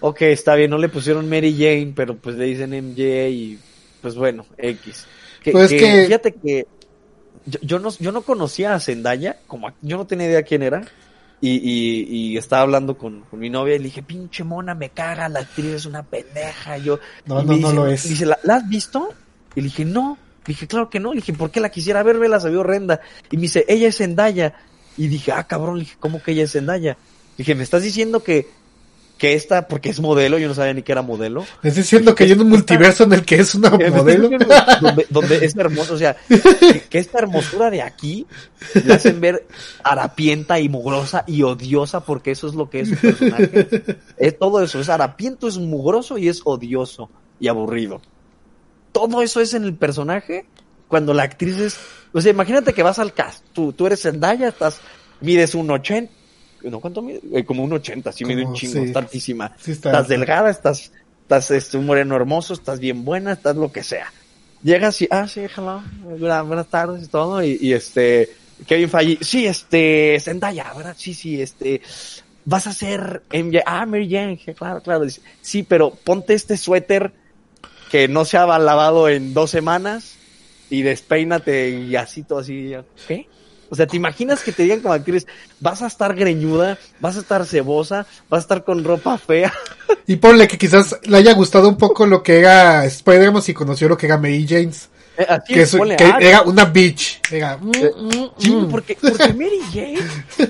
ok, 0.00 0.22
está 0.22 0.54
bien, 0.54 0.70
no 0.70 0.78
le 0.78 0.88
pusieron 0.88 1.28
Mary 1.28 1.54
Jane, 1.54 1.92
pero 1.94 2.16
pues 2.16 2.36
le 2.36 2.44
dicen 2.44 2.70
MJ 2.70 3.28
y 3.30 3.58
pues 4.02 4.14
bueno, 4.14 4.46
X. 4.56 5.06
Que, 5.42 5.52
pues 5.52 5.70
que, 5.70 6.04
Fíjate 6.06 6.34
que 6.34 6.66
yo, 7.62 7.78
no, 7.78 7.90
yo 7.98 8.12
no 8.12 8.22
conocía 8.22 8.74
a 8.74 8.80
Zendaya, 8.80 9.38
como 9.46 9.72
yo 9.80 9.96
no 9.96 10.06
tenía 10.06 10.26
idea 10.26 10.42
quién 10.42 10.62
era, 10.62 10.82
y, 11.40 11.50
y, 11.50 12.32
y 12.32 12.36
estaba 12.36 12.62
hablando 12.62 12.98
con, 12.98 13.24
mi 13.32 13.48
novia 13.48 13.76
y 13.76 13.78
le 13.78 13.84
dije, 13.84 14.02
pinche 14.02 14.42
mona, 14.42 14.74
me 14.74 14.90
caga, 14.90 15.28
la 15.28 15.40
actriz 15.40 15.66
es 15.66 15.86
una 15.86 16.02
pendeja, 16.02 16.78
yo... 16.78 16.98
No, 17.26 17.42
no, 17.42 17.56
no 17.56 17.72
lo 17.72 17.86
es. 17.86 18.08
dice, 18.08 18.26
¿la, 18.26 18.38
has 18.48 18.68
visto? 18.68 19.14
Y 19.54 19.60
le 19.60 19.64
dije, 19.66 19.84
no. 19.84 20.18
Dije, 20.44 20.66
claro 20.66 20.90
que 20.90 20.98
no. 20.98 21.12
Le 21.12 21.20
dije, 21.20 21.32
¿por 21.32 21.50
qué 21.50 21.60
la 21.60 21.70
quisiera 21.70 22.02
ver? 22.02 22.18
Vela, 22.18 22.40
se 22.40 22.50
vio 22.50 22.60
horrenda. 22.60 23.00
Y 23.30 23.36
me 23.36 23.42
dice, 23.42 23.64
ella 23.68 23.88
es 23.88 23.98
Zendaya. 23.98 24.54
Y 24.96 25.08
dije, 25.08 25.30
ah, 25.32 25.44
cabrón, 25.44 25.76
le 25.76 25.84
dije, 25.84 25.96
¿cómo 26.00 26.22
que 26.22 26.32
ella 26.32 26.44
es 26.44 26.52
Zendaya? 26.52 26.96
Dije, 27.36 27.54
¿me 27.54 27.62
estás 27.62 27.82
diciendo 27.82 28.22
que, 28.24 28.48
que 29.18 29.34
esta, 29.34 29.68
porque 29.68 29.90
es 29.90 30.00
modelo, 30.00 30.38
yo 30.38 30.48
no 30.48 30.54
sabía 30.54 30.72
ni 30.72 30.82
que 30.82 30.92
era 30.92 31.02
modelo. 31.02 31.40
¿Me 31.62 31.68
estás 31.68 31.84
diciendo 31.84 32.14
que 32.14 32.24
hay 32.24 32.32
un 32.32 32.48
multiverso 32.48 33.04
en 33.04 33.12
el 33.12 33.24
que 33.24 33.36
es 33.36 33.54
una 33.54 33.70
modelo? 33.90 34.30
Donde, 35.10 35.44
es 35.44 35.56
hermoso, 35.56 35.94
o 35.94 35.98
sea, 35.98 36.16
que, 36.88 36.98
esta 36.98 37.18
hermosura 37.18 37.70
de 37.70 37.82
aquí 37.82 38.26
la 38.84 38.94
hacen 38.94 39.20
ver 39.20 39.46
harapienta 39.82 40.58
y 40.60 40.68
mugrosa 40.68 41.24
y 41.26 41.42
odiosa 41.42 42.00
porque 42.00 42.30
eso 42.30 42.48
es 42.48 42.54
lo 42.54 42.70
que 42.70 42.80
es 42.80 42.88
su 42.88 42.96
personaje. 42.96 43.68
Es 44.16 44.38
todo 44.38 44.62
eso, 44.62 44.80
es 44.80 44.88
harapiento, 44.88 45.48
es 45.48 45.58
mugroso 45.58 46.16
y 46.16 46.28
es 46.28 46.40
odioso 46.44 47.10
y 47.38 47.48
aburrido 47.48 48.00
todo 48.92 49.22
eso 49.22 49.40
es 49.40 49.54
en 49.54 49.64
el 49.64 49.74
personaje 49.74 50.46
cuando 50.88 51.14
la 51.14 51.22
actriz 51.22 51.58
es, 51.58 51.78
o 52.12 52.20
sea, 52.20 52.32
imagínate 52.32 52.72
que 52.72 52.82
vas 52.82 52.98
al 52.98 53.12
cast, 53.12 53.44
tú, 53.52 53.72
tú 53.72 53.86
eres 53.86 54.02
Zendaya, 54.02 54.48
estás, 54.48 54.80
mides 55.20 55.54
un 55.54 55.70
80, 55.70 56.12
no, 56.62 56.80
¿cuánto 56.80 57.02
mide? 57.02 57.20
Eh, 57.32 57.44
como 57.44 57.64
un 57.64 57.72
80, 57.72 58.12
sí 58.12 58.24
mide 58.24 58.44
un 58.44 58.54
chingo, 58.54 58.82
está 58.82 59.00
altísima. 59.00 59.54
estás 59.66 60.08
delgada, 60.08 60.50
estás, 60.50 60.92
estás 61.22 61.50
este, 61.50 61.76
un 61.76 61.86
moreno 61.86 62.16
hermoso, 62.16 62.54
estás 62.54 62.80
bien 62.80 63.04
buena, 63.04 63.32
estás 63.32 63.56
lo 63.56 63.72
que 63.72 63.82
sea. 63.82 64.12
Llegas 64.62 65.00
y, 65.02 65.08
ah, 65.10 65.28
sí, 65.28 65.42
hello, 65.56 65.82
buenas 66.44 66.68
tardes 66.68 67.04
y 67.04 67.06
todo, 67.06 67.42
y, 67.42 67.72
este, 67.72 68.30
Kevin 68.66 68.90
Feige, 68.90 69.24
sí, 69.24 69.46
este, 69.46 70.18
Zendaya, 70.20 70.72
¿verdad? 70.74 70.96
Sí, 70.98 71.14
sí, 71.14 71.40
este, 71.40 71.80
vas 72.44 72.66
a 72.66 72.72
ser 72.72 73.22
MJ, 73.32 73.62
ah, 73.64 73.86
Mary 73.86 74.10
Jane, 74.10 74.38
claro, 74.56 74.82
claro, 74.82 75.04
sí, 75.40 75.62
pero 75.62 75.90
ponte 75.90 76.34
este 76.34 76.56
suéter 76.56 77.12
que 77.90 78.08
no 78.08 78.24
se 78.24 78.36
ha 78.36 78.46
lavado 78.58 79.08
en 79.08 79.32
dos 79.34 79.50
semanas 79.50 80.16
y 80.70 80.82
despeínate 80.82 81.70
y 81.70 81.96
así 81.96 82.22
todo 82.22 82.40
así. 82.40 82.74
¿Qué? 83.06 83.26
O 83.70 83.76
sea, 83.76 83.86
¿te 83.86 83.96
imaginas 83.96 84.42
que 84.42 84.52
te 84.52 84.62
digan 84.62 84.80
como 84.80 84.94
actriz, 84.94 85.26
vas 85.60 85.82
a 85.82 85.86
estar 85.86 86.14
greñuda, 86.14 86.78
vas 87.00 87.16
a 87.16 87.20
estar 87.20 87.44
cebosa, 87.46 88.06
vas 88.28 88.38
a 88.38 88.42
estar 88.42 88.64
con 88.64 88.84
ropa 88.84 89.18
fea? 89.18 89.52
Y 90.06 90.16
ponle 90.16 90.48
que 90.48 90.56
quizás 90.56 90.98
le 91.02 91.18
haya 91.18 91.34
gustado 91.34 91.68
un 91.68 91.76
poco 91.76 92.06
lo 92.06 92.22
que 92.22 92.38
era 92.38 92.84
Spider-Man 92.86 93.42
y 93.46 93.52
conoció 93.52 93.88
lo 93.88 93.96
que 93.96 94.06
era 94.06 94.16
Mary 94.16 94.46
James. 94.48 94.88
Eh, 95.18 95.26
que, 95.48 95.66
era 96.20 96.42
una 96.42 96.64
bitch. 96.64 97.20
Era, 97.30 97.56
mm, 97.56 97.72
eh, 97.74 97.90
mm, 97.96 98.24
sí, 98.38 98.50
mm. 98.52 98.70
porque, 98.70 98.96
porque 99.00 99.32
Mary 99.34 99.60
Jane, 99.72 99.98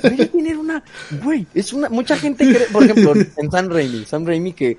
Mary 0.03 0.31
Jane 0.31 0.51
era 0.51 0.59
una, 0.59 0.85
güey, 1.23 1.47
es 1.55 1.73
una, 1.73 1.89
mucha 1.89 2.19
gente 2.19 2.45
cree, 2.45 2.67
por 2.67 2.85
ejemplo, 2.85 3.15
en 3.15 3.51
Sam 3.51 3.71
Raimi, 3.71 4.05
Sam 4.05 4.27
Raimi 4.27 4.53
que 4.53 4.77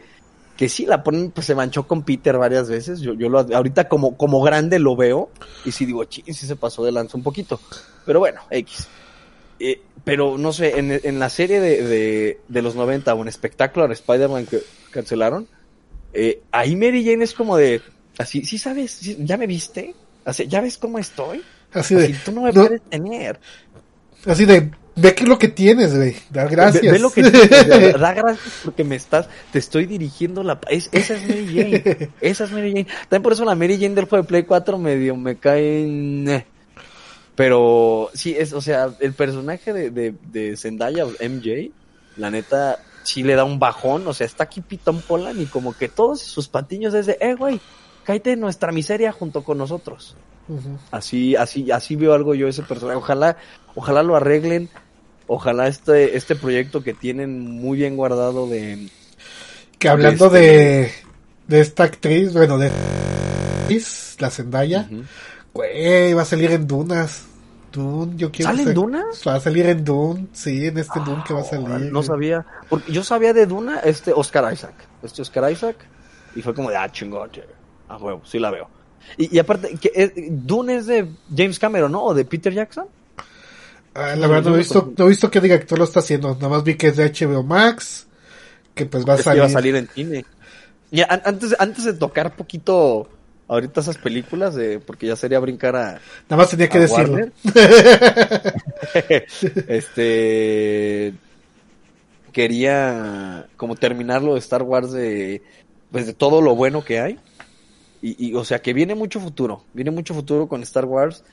que 0.59 0.67
sí 0.67 0.85
la 0.85 1.01
ponen, 1.01 1.31
pues 1.31 1.47
se 1.47 1.55
manchó 1.55 1.87
con 1.87 2.03
Peter 2.03 2.37
varias 2.37 2.67
veces. 2.67 2.99
Yo, 2.99 3.13
yo 3.13 3.29
lo, 3.29 3.39
ahorita 3.39 3.87
como, 3.87 4.17
como 4.17 4.41
grande 4.41 4.77
lo 4.77 4.97
veo 4.97 5.29
y 5.63 5.71
sí 5.71 5.85
digo, 5.85 6.03
sí, 6.09 6.21
sí 6.27 6.45
se 6.45 6.57
pasó 6.57 6.83
de 6.83 6.91
lanza 6.91 7.15
un 7.15 7.23
poquito. 7.23 7.61
Pero 8.05 8.19
bueno, 8.19 8.41
X. 8.49 8.89
eh, 9.57 9.81
pero 10.03 10.37
no 10.37 10.51
sé, 10.51 10.77
en, 10.77 10.99
en 11.01 11.17
la 11.17 11.29
serie 11.29 11.61
de, 11.61 11.81
de, 11.81 12.41
de, 12.45 12.61
los 12.61 12.75
90 12.75 13.13
o 13.13 13.21
en 13.23 13.31
Spectacular 13.31 13.89
Spider-Man 13.89 14.47
que 14.47 14.59
cancelaron, 14.91 15.47
eh, 16.11 16.41
ahí 16.51 16.75
Mary 16.75 17.05
Jane 17.05 17.23
es 17.23 17.33
como 17.33 17.55
de, 17.55 17.81
así, 18.17 18.43
sí 18.43 18.57
sabes, 18.57 18.91
¿Sí, 18.91 19.15
ya 19.21 19.37
me 19.37 19.47
viste, 19.47 19.95
así, 20.25 20.45
ya 20.45 20.59
ves 20.59 20.77
cómo 20.77 20.99
estoy. 20.99 21.41
Así 21.71 21.95
de, 21.95 22.13
tú 22.25 22.33
no 22.33 22.41
me 22.41 22.51
no, 22.51 22.65
puedes 22.65 22.81
tener. 22.81 23.39
Así 24.25 24.43
de, 24.43 24.71
ve 25.01 25.15
que 25.15 25.25
lo 25.25 25.37
que 25.37 25.47
tienes, 25.47 25.95
güey, 25.95 26.15
da 26.29 26.45
gracias. 26.45 26.83
Ve, 26.83 26.91
ve, 26.91 26.99
lo 26.99 27.11
que 27.11 27.23
tienes, 27.23 27.49
da, 27.99 28.13
gracias 28.13 28.61
porque 28.63 28.83
me 28.83 28.95
estás, 28.95 29.27
te 29.51 29.59
estoy 29.59 29.85
dirigiendo 29.85 30.43
la, 30.43 30.59
es, 30.69 30.89
esa 30.91 31.15
es 31.15 31.27
Mary 31.27 31.47
Jane, 31.47 32.09
esa 32.21 32.43
es 32.43 32.51
Mary 32.51 32.71
Jane. 32.71 32.87
También 33.03 33.23
por 33.23 33.33
eso 33.33 33.45
la 33.45 33.55
Mary 33.55 33.77
Jane 33.79 33.95
del 33.95 34.05
juego 34.05 34.23
de 34.23 34.27
Play 34.27 34.43
4 34.43 34.77
medio 34.77 35.15
me 35.15 35.37
cae 35.37 35.83
en... 35.83 36.45
Pero 37.35 38.09
sí, 38.13 38.35
es, 38.37 38.51
o 38.51 38.59
sea, 38.59 38.89
el 38.99 39.13
personaje 39.13 39.71
de, 39.71 39.91
de, 39.91 40.13
de 40.29 40.57
Zendaya, 40.57 41.05
MJ, 41.05 41.71
la 42.17 42.29
neta, 42.29 42.79
sí 43.03 43.23
le 43.23 43.35
da 43.35 43.45
un 43.45 43.59
bajón, 43.59 44.05
o 44.07 44.13
sea, 44.13 44.25
está 44.27 44.43
aquí 44.43 44.59
Pitón 44.59 45.01
Polan 45.01 45.39
y 45.41 45.45
como 45.45 45.73
que 45.73 45.87
todos 45.87 46.19
sus 46.19 46.49
patiños 46.49 46.93
es 46.93 47.05
de, 47.05 47.17
eh, 47.21 47.35
güey, 47.35 47.61
cállate 48.03 48.33
en 48.33 48.41
nuestra 48.41 48.71
miseria 48.71 49.11
junto 49.11 49.43
con 49.43 49.57
nosotros. 49.57 50.17
Uh 50.49 50.55
-huh. 50.55 50.77
Así, 50.91 51.35
así, 51.35 51.71
así 51.71 51.95
veo 51.95 52.13
algo 52.13 52.33
yo 52.35 52.47
ese 52.47 52.63
personaje. 52.63 52.97
Ojalá, 52.97 53.37
ojalá 53.75 54.03
lo 54.03 54.15
arreglen. 54.15 54.69
Ojalá 55.31 55.67
este, 55.67 56.17
este 56.17 56.35
proyecto 56.35 56.81
que 56.81 56.95
tienen 56.95 57.39
muy 57.39 57.77
bien 57.77 57.95
guardado 57.95 58.47
de. 58.47 58.89
Que 59.77 59.87
hablando 59.87 60.25
este... 60.25 60.39
de, 60.39 60.91
de 61.47 61.59
esta 61.61 61.83
actriz, 61.83 62.33
bueno, 62.33 62.57
de 62.57 62.71
la 64.17 64.31
Zendaya, 64.31 64.87
uh 64.89 64.95
-huh. 64.95 65.05
güey, 65.53 66.13
va 66.15 66.23
a 66.23 66.25
salir 66.25 66.49
en 66.51 66.65
Dunas. 66.65 67.25
Dune, 67.71 68.13
yo 68.17 68.31
quiero 68.31 68.49
¿Sale 68.49 68.63
en 68.63 68.73
Dunas? 68.73 69.21
Va 69.27 69.35
a 69.35 69.39
salir 69.39 69.67
en 69.67 69.85
Dune, 69.85 70.25
sí, 70.33 70.65
en 70.65 70.79
este 70.79 70.99
oh, 70.99 71.03
Dune 71.03 71.23
que 71.27 71.35
va 71.35 71.41
a 71.41 71.43
salir. 71.43 71.91
No 71.91 72.01
sabía, 72.01 72.43
porque 72.67 72.91
yo 72.91 73.03
sabía 73.03 73.31
de 73.31 73.45
Duna, 73.45 73.81
este 73.81 74.11
Oscar 74.11 74.51
Isaac, 74.51 74.73
este 75.03 75.21
Oscar 75.21 75.51
Isaac, 75.51 75.75
y 76.35 76.41
fue 76.41 76.55
como 76.55 76.71
de, 76.71 76.77
ah, 76.77 76.91
chingón, 76.91 77.29
a 77.87 77.97
huevo, 77.97 78.23
sí 78.25 78.39
la 78.39 78.49
veo. 78.49 78.67
Y, 79.15 79.35
y 79.35 79.37
aparte, 79.37 79.77
que, 79.79 79.91
eh, 79.93 80.11
Dune 80.31 80.77
es 80.77 80.87
de 80.87 81.07
James 81.37 81.59
Cameron, 81.59 81.91
¿no? 81.91 82.03
¿O 82.03 82.15
de 82.15 82.25
Peter 82.25 82.51
Jackson? 82.51 82.87
Ah, 83.99 84.15
la 84.15 84.27
verdad 84.27 84.51
no 84.51 84.55
he 84.55 84.59
visto, 84.59 84.93
no 84.97 85.05
he 85.05 85.09
visto 85.09 85.29
qué 85.29 85.41
director 85.41 85.77
lo 85.77 85.83
está 85.83 85.99
haciendo, 85.99 86.33
nada 86.35 86.47
más 86.47 86.63
vi 86.63 86.75
que 86.75 86.87
es 86.87 86.95
de 86.95 87.11
HBO 87.11 87.43
Max, 87.43 88.07
que 88.73 88.85
pues 88.85 89.05
va 89.05 89.15
a 89.15 89.17
salir. 89.17 89.35
Que 89.35 89.41
va 89.41 89.47
a 89.47 89.49
salir. 89.49 89.75
en 89.75 89.89
cine. 89.89 90.25
Antes, 91.23 91.55
antes 91.59 91.83
de 91.83 91.93
tocar 91.93 92.35
poquito 92.35 93.09
ahorita 93.49 93.81
esas 93.81 93.97
películas 93.97 94.55
de 94.55 94.79
porque 94.79 95.07
ya 95.07 95.17
sería 95.17 95.39
brincar 95.39 95.75
a 95.75 95.99
nada 96.29 96.37
más 96.37 96.49
tenía 96.49 96.69
que 96.69 96.79
decirlo. 96.79 97.17
Este 99.67 101.13
quería 102.31 103.47
como 103.57 103.75
terminarlo 103.75 104.35
de 104.35 104.39
Star 104.39 104.63
Wars 104.63 104.93
de 104.93 105.41
pues 105.91 106.05
de 106.05 106.13
todo 106.13 106.41
lo 106.41 106.55
bueno 106.55 106.85
que 106.85 107.01
hay. 107.01 107.19
Y, 108.01 108.29
y 108.29 108.33
o 108.35 108.45
sea 108.45 108.61
que 108.61 108.71
viene 108.71 108.95
mucho 108.95 109.19
futuro. 109.19 109.65
Viene 109.73 109.91
mucho 109.91 110.13
futuro 110.13 110.47
con 110.47 110.63
Star 110.63 110.85
Wars 110.85 111.25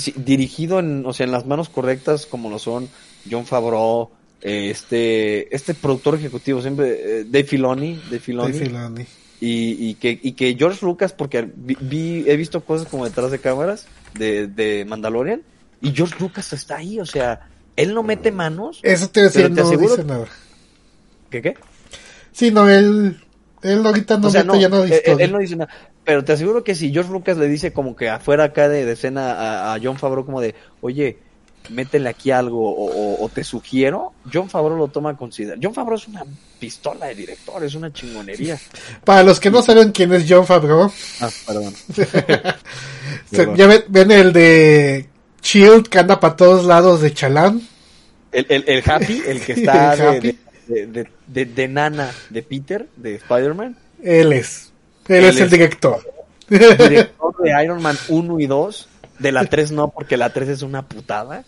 sí, 0.00 0.14
dirigido 0.16 0.78
en 0.80 1.04
o 1.06 1.12
sea 1.12 1.26
en 1.26 1.32
las 1.32 1.46
manos 1.46 1.68
correctas 1.68 2.26
como 2.26 2.50
lo 2.50 2.58
son 2.58 2.88
John 3.30 3.46
Favreau 3.46 4.10
eh, 4.42 4.70
este 4.70 5.54
este 5.54 5.74
productor 5.74 6.16
ejecutivo 6.16 6.60
siempre 6.60 7.20
eh, 7.20 7.24
Dave 7.24 7.44
Filoni 7.44 8.00
Dave 8.04 8.20
Filoni, 8.20 8.52
Dave 8.52 8.66
Filoni 8.66 9.06
y, 9.40 9.88
y, 9.88 9.94
que, 9.94 10.20
y 10.22 10.32
que 10.32 10.54
George 10.54 10.84
Lucas, 10.84 11.14
porque 11.14 11.50
vi, 11.56 11.76
vi, 11.80 12.24
he 12.26 12.36
visto 12.36 12.60
cosas 12.60 12.86
como 12.86 13.06
detrás 13.06 13.30
de 13.30 13.38
cámaras 13.38 13.86
de, 14.14 14.46
de 14.46 14.84
Mandalorian, 14.84 15.42
y 15.80 15.92
George 15.92 16.16
Lucas 16.20 16.52
está 16.52 16.76
ahí, 16.76 17.00
o 17.00 17.06
sea, 17.06 17.48
él 17.74 17.94
no 17.94 18.02
mete 18.02 18.30
manos. 18.30 18.80
Eso 18.82 19.08
te 19.08 19.22
decía, 19.22 19.48
no 19.48 19.62
aseguro... 19.62 19.96
dice 19.96 20.04
nada. 20.04 20.26
¿Qué 21.30 21.40
qué? 21.40 21.54
Sí, 22.32 22.50
no, 22.50 22.68
él, 22.68 23.18
él 23.62 23.86
ahorita 23.86 24.18
no 24.18 24.28
o 24.28 24.30
sea, 24.30 24.44
mete 24.44 24.54
no, 24.54 24.60
ya 24.60 24.68
nada 24.68 24.84
él, 24.84 25.20
él, 25.20 25.32
no 25.32 25.38
dice 25.38 25.56
nada. 25.56 25.72
Pero 26.04 26.24
te 26.24 26.32
aseguro 26.32 26.64
que 26.64 26.74
si 26.74 26.92
George 26.92 27.12
Lucas 27.12 27.36
le 27.36 27.46
dice 27.46 27.72
como 27.72 27.94
que 27.94 28.08
afuera 28.08 28.44
acá 28.44 28.68
de, 28.68 28.84
de 28.84 28.92
escena 28.92 29.32
a, 29.32 29.74
a 29.74 29.80
John 29.82 29.98
Favreau 29.98 30.24
como 30.24 30.40
de, 30.40 30.54
oye, 30.80 31.18
métele 31.68 32.08
aquí 32.08 32.30
algo 32.30 32.70
o, 32.70 32.90
o, 32.90 33.24
o, 33.24 33.28
te 33.28 33.44
sugiero, 33.44 34.12
John 34.32 34.48
Favreau 34.48 34.78
lo 34.78 34.88
toma 34.88 35.10
a 35.10 35.16
considerar. 35.16 35.58
John 35.62 35.74
Favreau 35.74 35.96
es 35.96 36.08
una 36.08 36.24
pistola 36.58 37.06
de 37.06 37.14
director, 37.14 37.62
es 37.62 37.74
una 37.74 37.92
chingonería. 37.92 38.58
Para 39.04 39.22
los 39.22 39.38
que 39.38 39.50
no 39.50 39.62
saben 39.62 39.92
quién 39.92 40.12
es 40.14 40.24
John 40.28 40.46
Favreau. 40.46 40.90
Ah, 41.20 41.30
perdón. 41.46 41.74
perdón. 43.30 43.56
ya 43.56 43.66
ven, 43.66 43.84
ven, 43.88 44.10
el 44.10 44.32
de 44.32 45.08
Shield 45.42 45.88
que 45.88 45.98
anda 45.98 46.18
para 46.18 46.36
todos 46.36 46.64
lados 46.64 47.00
de 47.02 47.12
Chalán. 47.12 47.62
El, 48.32 48.46
el, 48.48 48.64
el 48.66 48.82
Happy, 48.88 49.22
el 49.26 49.40
que 49.40 49.52
está 49.52 49.94
el 49.94 50.22
de, 50.22 50.36
de, 50.66 50.86
de, 50.86 51.08
de, 51.26 51.44
de, 51.46 51.68
nana 51.68 52.10
de 52.30 52.42
Peter, 52.42 52.88
de 52.96 53.16
Spider-Man. 53.16 53.76
Él 54.02 54.32
es. 54.32 54.69
Él, 55.18 55.24
es, 55.24 55.36
es 55.36 55.40
el 55.42 55.50
director. 55.50 56.00
Director 56.48 57.34
de 57.42 57.64
Iron 57.64 57.82
Man 57.82 57.96
1 58.08 58.40
y 58.40 58.46
2. 58.46 58.88
De 59.18 59.32
la 59.32 59.44
3 59.44 59.72
no, 59.72 59.88
porque 59.88 60.16
la 60.16 60.32
3 60.32 60.48
es 60.48 60.62
una 60.62 60.86
putada. 60.86 61.44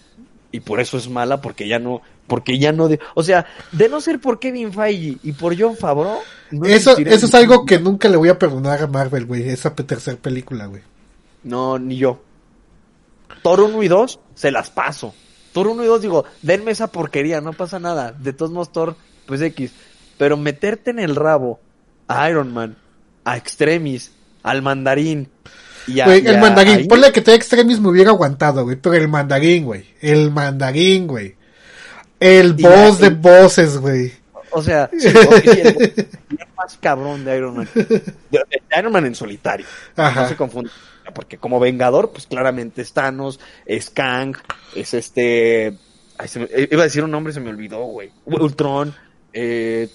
Y 0.51 0.61
por 0.61 0.81
eso 0.81 0.99
es 0.99 1.09
mala, 1.09 1.41
porque 1.41 1.67
ya 1.67 1.79
no, 1.79 2.03
porque 2.27 2.59
ya 2.59 2.73
no, 2.73 2.89
de, 2.89 3.01
o 3.15 3.23
sea, 3.23 3.47
de 3.73 3.89
no 3.89 4.01
ser 4.01 4.21
por 4.21 4.39
Kevin 4.39 4.73
Feige 4.73 5.19
y 5.23 5.33
por 5.33 5.59
John 5.59 5.77
Favreau. 5.77 6.19
No 6.51 6.67
eso, 6.67 6.97
eso 6.99 7.27
es 7.27 7.35
algo 7.35 7.65
que 7.65 7.79
nunca 7.79 8.09
le 8.09 8.19
voy 8.19 8.29
a 8.29 8.39
perdonar 8.39 8.83
a 8.83 8.87
Marvel, 8.87 9.25
güey, 9.25 9.49
esa 9.49 9.75
tercera 9.75 10.19
película, 10.19 10.67
güey. 10.67 10.83
No, 11.43 11.79
ni 11.79 11.97
yo. 11.97 12.23
Thor 13.43 13.61
1 13.61 13.83
y 13.83 13.89
2, 13.89 14.21
se 14.35 14.51
las 14.51 14.71
paso. 14.71 15.15
Thor 15.53 15.69
1 15.69 15.85
y 15.85 15.87
2, 15.87 16.03
digo, 16.03 16.25
denme 16.43 16.71
esa 16.71 16.87
porquería, 16.89 17.41
no 17.41 17.53
pasa 17.55 17.79
nada. 17.79 18.13
De 18.13 18.33
todos 18.33 18.53
modos, 18.53 18.73
Thor, 18.73 18.97
pues 19.27 19.41
X. 19.41 19.73
Pero 20.19 20.37
meterte 20.37 20.91
en 20.91 20.99
el 20.99 21.17
rabo 21.17 21.61
a 22.09 22.29
Iron 22.31 22.53
Man, 22.53 22.77
a 23.25 23.37
Extremis, 23.37 24.13
al 24.43 24.63
mandarín, 24.63 25.29
ya, 25.87 26.07
güey, 26.07 26.27
el 26.27 26.39
mandarín, 26.39 26.77
ahí... 26.79 26.89
ponle 26.89 27.13
que 27.13 27.21
te 27.21 27.35
extremis 27.35 27.81
me 27.81 27.89
hubiera 27.89 28.11
aguantado, 28.11 28.65
güey, 28.65 28.77
pero 28.77 28.95
el 28.95 29.09
mandarín, 29.09 29.65
güey, 29.65 29.85
el 30.01 30.31
mandarín, 30.31 31.07
güey. 31.07 31.35
El 32.21 32.53
boss 32.53 33.01
de 33.01 33.11
bosses, 33.11 33.79
güey. 33.79 34.13
O 34.53 34.63
sea, 34.63 34.89
sí, 34.99 35.09
el, 35.09 36.07
más 36.57 36.79
cabrón 36.81 37.25
de 37.25 37.37
Iron 37.37 37.57
Man. 37.57 37.69
De 37.75 38.63
Iron 38.79 38.93
Man 38.93 39.07
en 39.07 39.15
solitario. 39.17 39.67
Ajá. 39.97 40.23
No 40.23 40.29
se 40.29 40.37
confunde. 40.37 40.71
Porque 41.15 41.39
como 41.39 41.59
Vengador, 41.59 42.13
pues 42.13 42.27
claramente 42.27 42.83
es 42.83 42.93
Thanos, 42.93 43.41
es 43.67 43.91
Kang, 43.91 44.37
es 44.77 44.95
este... 44.95 45.77
Ay, 46.17 46.29
se 46.29 46.39
me, 46.39 46.49
iba 46.71 46.83
a 46.83 46.85
decir 46.85 47.03
un 47.03 47.11
nombre, 47.11 47.33
se 47.33 47.41
me 47.41 47.51
olvidó, 47.51 47.83
güey. 47.87 48.13
Ultron, 48.25 48.95
eh, 49.33 49.89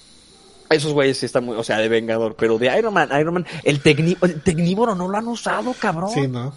esos 0.70 0.94
güeyes 0.94 1.18
sí 1.18 1.26
están 1.26 1.46
muy, 1.46 1.56
o 1.56 1.64
sea, 1.64 1.78
de 1.78 1.90
Vengador, 1.90 2.36
pero 2.36 2.58
de 2.58 2.78
Iron 2.78 2.94
Man, 2.94 3.10
Iron 3.20 3.34
Man, 3.34 3.46
el, 3.64 3.80
tecní, 3.82 4.18
el 4.22 4.42
tecnívoro 4.42 4.96
no 4.96 5.08
lo 5.08 5.18
han 5.18 5.28
usado, 5.28 5.74
cabrón. 5.74 6.10
Sí, 6.14 6.28
¿no? 6.28 6.54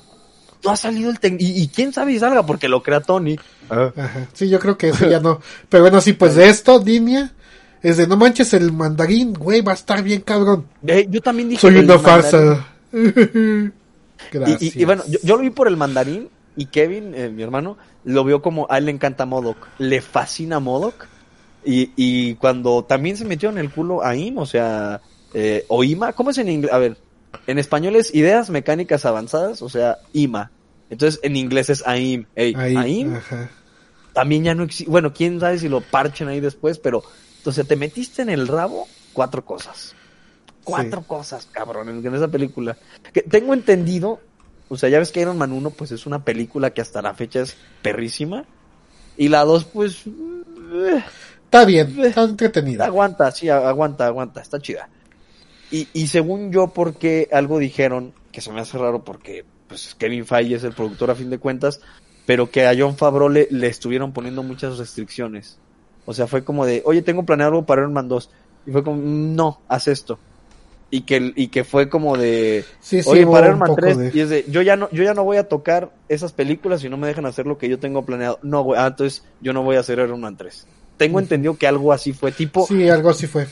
No 0.62 0.70
ha 0.70 0.76
salido 0.76 1.10
el 1.10 1.18
tecnívoro, 1.18 1.56
y, 1.58 1.62
y, 1.62 1.68
quién 1.68 1.92
sabe 1.92 2.12
si 2.12 2.18
salga, 2.18 2.44
porque 2.44 2.68
lo 2.68 2.82
crea 2.82 3.00
Tony. 3.00 3.38
Ah. 3.70 3.92
Ajá. 3.96 4.28
Sí, 4.32 4.48
yo 4.48 4.58
creo 4.58 4.76
que 4.76 4.88
eso 4.88 5.08
ya 5.08 5.20
no. 5.20 5.40
Pero 5.68 5.84
bueno, 5.84 6.00
sí, 6.00 6.12
pues 6.12 6.34
de 6.34 6.48
esto, 6.48 6.80
Dinia, 6.80 7.32
es 7.82 7.96
de 7.96 8.06
no 8.06 8.16
manches 8.16 8.52
el 8.52 8.72
mandarín, 8.72 9.32
güey, 9.32 9.62
va 9.62 9.72
a 9.72 9.76
estar 9.76 10.02
bien 10.02 10.20
cabrón. 10.22 10.66
Eh, 10.86 11.06
yo 11.08 11.20
también 11.20 11.48
dije. 11.48 11.60
Soy 11.60 11.76
una 11.76 11.98
farsa. 11.98 12.66
Gracias. 14.32 14.62
Y, 14.62 14.82
y, 14.82 14.84
bueno, 14.84 15.02
yo, 15.08 15.18
yo, 15.22 15.36
lo 15.36 15.42
vi 15.42 15.50
por 15.50 15.66
el 15.66 15.76
mandarín, 15.76 16.28
y 16.56 16.66
Kevin, 16.66 17.14
eh, 17.14 17.30
mi 17.30 17.42
hermano, 17.42 17.78
lo 18.04 18.24
vio 18.24 18.42
como 18.42 18.66
a 18.70 18.78
él 18.78 18.86
le 18.86 18.90
encanta 18.92 19.24
Modoc, 19.24 19.68
le 19.78 20.00
fascina 20.00 20.60
Modoc. 20.60 21.06
Y, 21.64 21.92
y 21.96 22.34
cuando 22.36 22.84
también 22.84 23.16
se 23.16 23.24
metió 23.24 23.50
en 23.50 23.58
el 23.58 23.70
culo 23.70 24.04
AIM, 24.04 24.38
o 24.38 24.46
sea, 24.46 25.00
eh, 25.34 25.64
o 25.68 25.84
IMA, 25.84 26.12
¿cómo 26.12 26.30
es 26.30 26.38
en 26.38 26.48
inglés? 26.48 26.72
A 26.72 26.78
ver, 26.78 26.96
en 27.46 27.58
español 27.58 27.96
es 27.96 28.14
Ideas 28.14 28.50
Mecánicas 28.50 29.04
Avanzadas, 29.04 29.62
o 29.62 29.68
sea, 29.68 29.98
IMA. 30.12 30.50
Entonces 30.88 31.20
en 31.22 31.36
inglés 31.36 31.70
es 31.70 31.86
AIM. 31.86 32.26
Ey, 32.34 32.54
AIM, 32.54 33.20
también 34.12 34.44
ya 34.44 34.54
no 34.54 34.64
existe. 34.64 34.90
Bueno, 34.90 35.12
quién 35.12 35.38
sabe 35.38 35.58
si 35.58 35.68
lo 35.68 35.80
parchen 35.80 36.28
ahí 36.28 36.40
después, 36.40 36.78
pero 36.78 37.02
entonces 37.38 37.66
te 37.66 37.76
metiste 37.76 38.22
en 38.22 38.30
el 38.30 38.48
rabo 38.48 38.88
cuatro 39.12 39.44
cosas. 39.44 39.94
Cuatro 40.64 41.00
sí. 41.00 41.06
cosas, 41.06 41.48
cabrón, 41.50 41.88
en 42.04 42.14
esa 42.14 42.28
película. 42.28 42.76
Que 43.12 43.22
tengo 43.22 43.54
entendido, 43.54 44.20
o 44.68 44.76
sea, 44.76 44.88
ya 44.88 44.98
ves 44.98 45.12
que 45.12 45.20
Iron 45.20 45.38
Man 45.38 45.52
1 45.52 45.70
pues 45.70 45.92
es 45.92 46.06
una 46.06 46.24
película 46.24 46.70
que 46.70 46.80
hasta 46.80 47.00
la 47.00 47.14
fecha 47.14 47.40
es 47.40 47.56
perrísima. 47.82 48.44
Y 49.16 49.28
la 49.28 49.44
2 49.44 49.64
pues... 49.66 50.06
Eh, 50.06 51.02
Está 51.50 51.64
bien, 51.64 51.98
está 52.04 52.22
entretenida. 52.22 52.84
Aguanta, 52.86 53.30
sí, 53.32 53.48
aguanta, 53.48 54.06
aguanta, 54.06 54.40
está 54.40 54.60
chida. 54.60 54.88
Y, 55.72 55.88
y 55.92 56.06
según 56.06 56.52
yo, 56.52 56.68
porque 56.68 57.28
algo 57.32 57.58
dijeron, 57.58 58.12
que 58.30 58.40
se 58.40 58.52
me 58.52 58.60
hace 58.60 58.78
raro 58.78 59.04
porque 59.04 59.44
pues 59.66 59.96
Kevin 59.96 60.26
Feige 60.26 60.54
es 60.54 60.64
el 60.64 60.72
productor 60.72 61.10
a 61.10 61.16
fin 61.16 61.28
de 61.30 61.38
cuentas, 61.38 61.80
pero 62.24 62.50
que 62.50 62.66
a 62.66 62.74
John 62.78 62.96
Favreau 62.96 63.28
le, 63.28 63.48
le 63.50 63.66
estuvieron 63.66 64.12
poniendo 64.12 64.44
muchas 64.44 64.78
restricciones. 64.78 65.58
O 66.06 66.14
sea, 66.14 66.28
fue 66.28 66.44
como 66.44 66.64
de, 66.66 66.82
oye, 66.84 67.02
tengo 67.02 67.24
planeado 67.24 67.50
algo 67.52 67.66
para 67.66 67.82
Iron 67.82 67.92
Man 67.94 68.08
2. 68.08 68.30
Y 68.66 68.70
fue 68.70 68.84
como, 68.84 69.00
no, 69.02 69.60
haz 69.68 69.88
esto. 69.88 70.20
y 70.92 71.00
que, 71.02 71.32
y 71.34 71.48
que 71.48 71.64
fue 71.64 71.88
como 71.88 72.16
de, 72.16 72.64
Sí, 72.80 73.02
sí, 73.02 73.08
oye, 73.08 73.26
para 73.26 73.46
Iron 73.48 73.58
Man 73.58 73.66
poco 73.68 73.80
3, 73.80 73.98
de- 73.98 74.10
y 74.14 74.20
es 74.20 74.28
de, 74.28 74.44
yo 74.48 74.62
ya 74.62 74.76
no, 74.76 74.88
yo 74.90 75.02
ya 75.02 75.14
no 75.14 75.24
voy 75.24 75.36
a 75.38 75.48
tocar 75.48 75.90
esas 76.08 76.32
películas 76.32 76.80
si 76.80 76.88
no 76.88 76.96
me 76.96 77.08
dejan 77.08 77.26
hacer 77.26 77.46
lo 77.46 77.58
que 77.58 77.68
yo 77.68 77.78
tengo 77.80 78.04
planeado. 78.04 78.38
No, 78.42 78.62
güey, 78.62 78.80
ah, 78.80 78.86
entonces 78.86 79.24
yo 79.40 79.52
no 79.52 79.62
voy 79.64 79.74
a 79.76 79.80
hacer 79.80 79.98
Iron 79.98 80.20
Man 80.20 80.36
3. 80.36 80.66
Tengo 81.00 81.18
entendido 81.18 81.56
que 81.56 81.66
algo 81.66 81.94
así 81.94 82.12
fue, 82.12 82.30
tipo, 82.30 82.66
Sí, 82.66 82.86
algo 82.90 83.08
así 83.08 83.26
fue. 83.26 83.46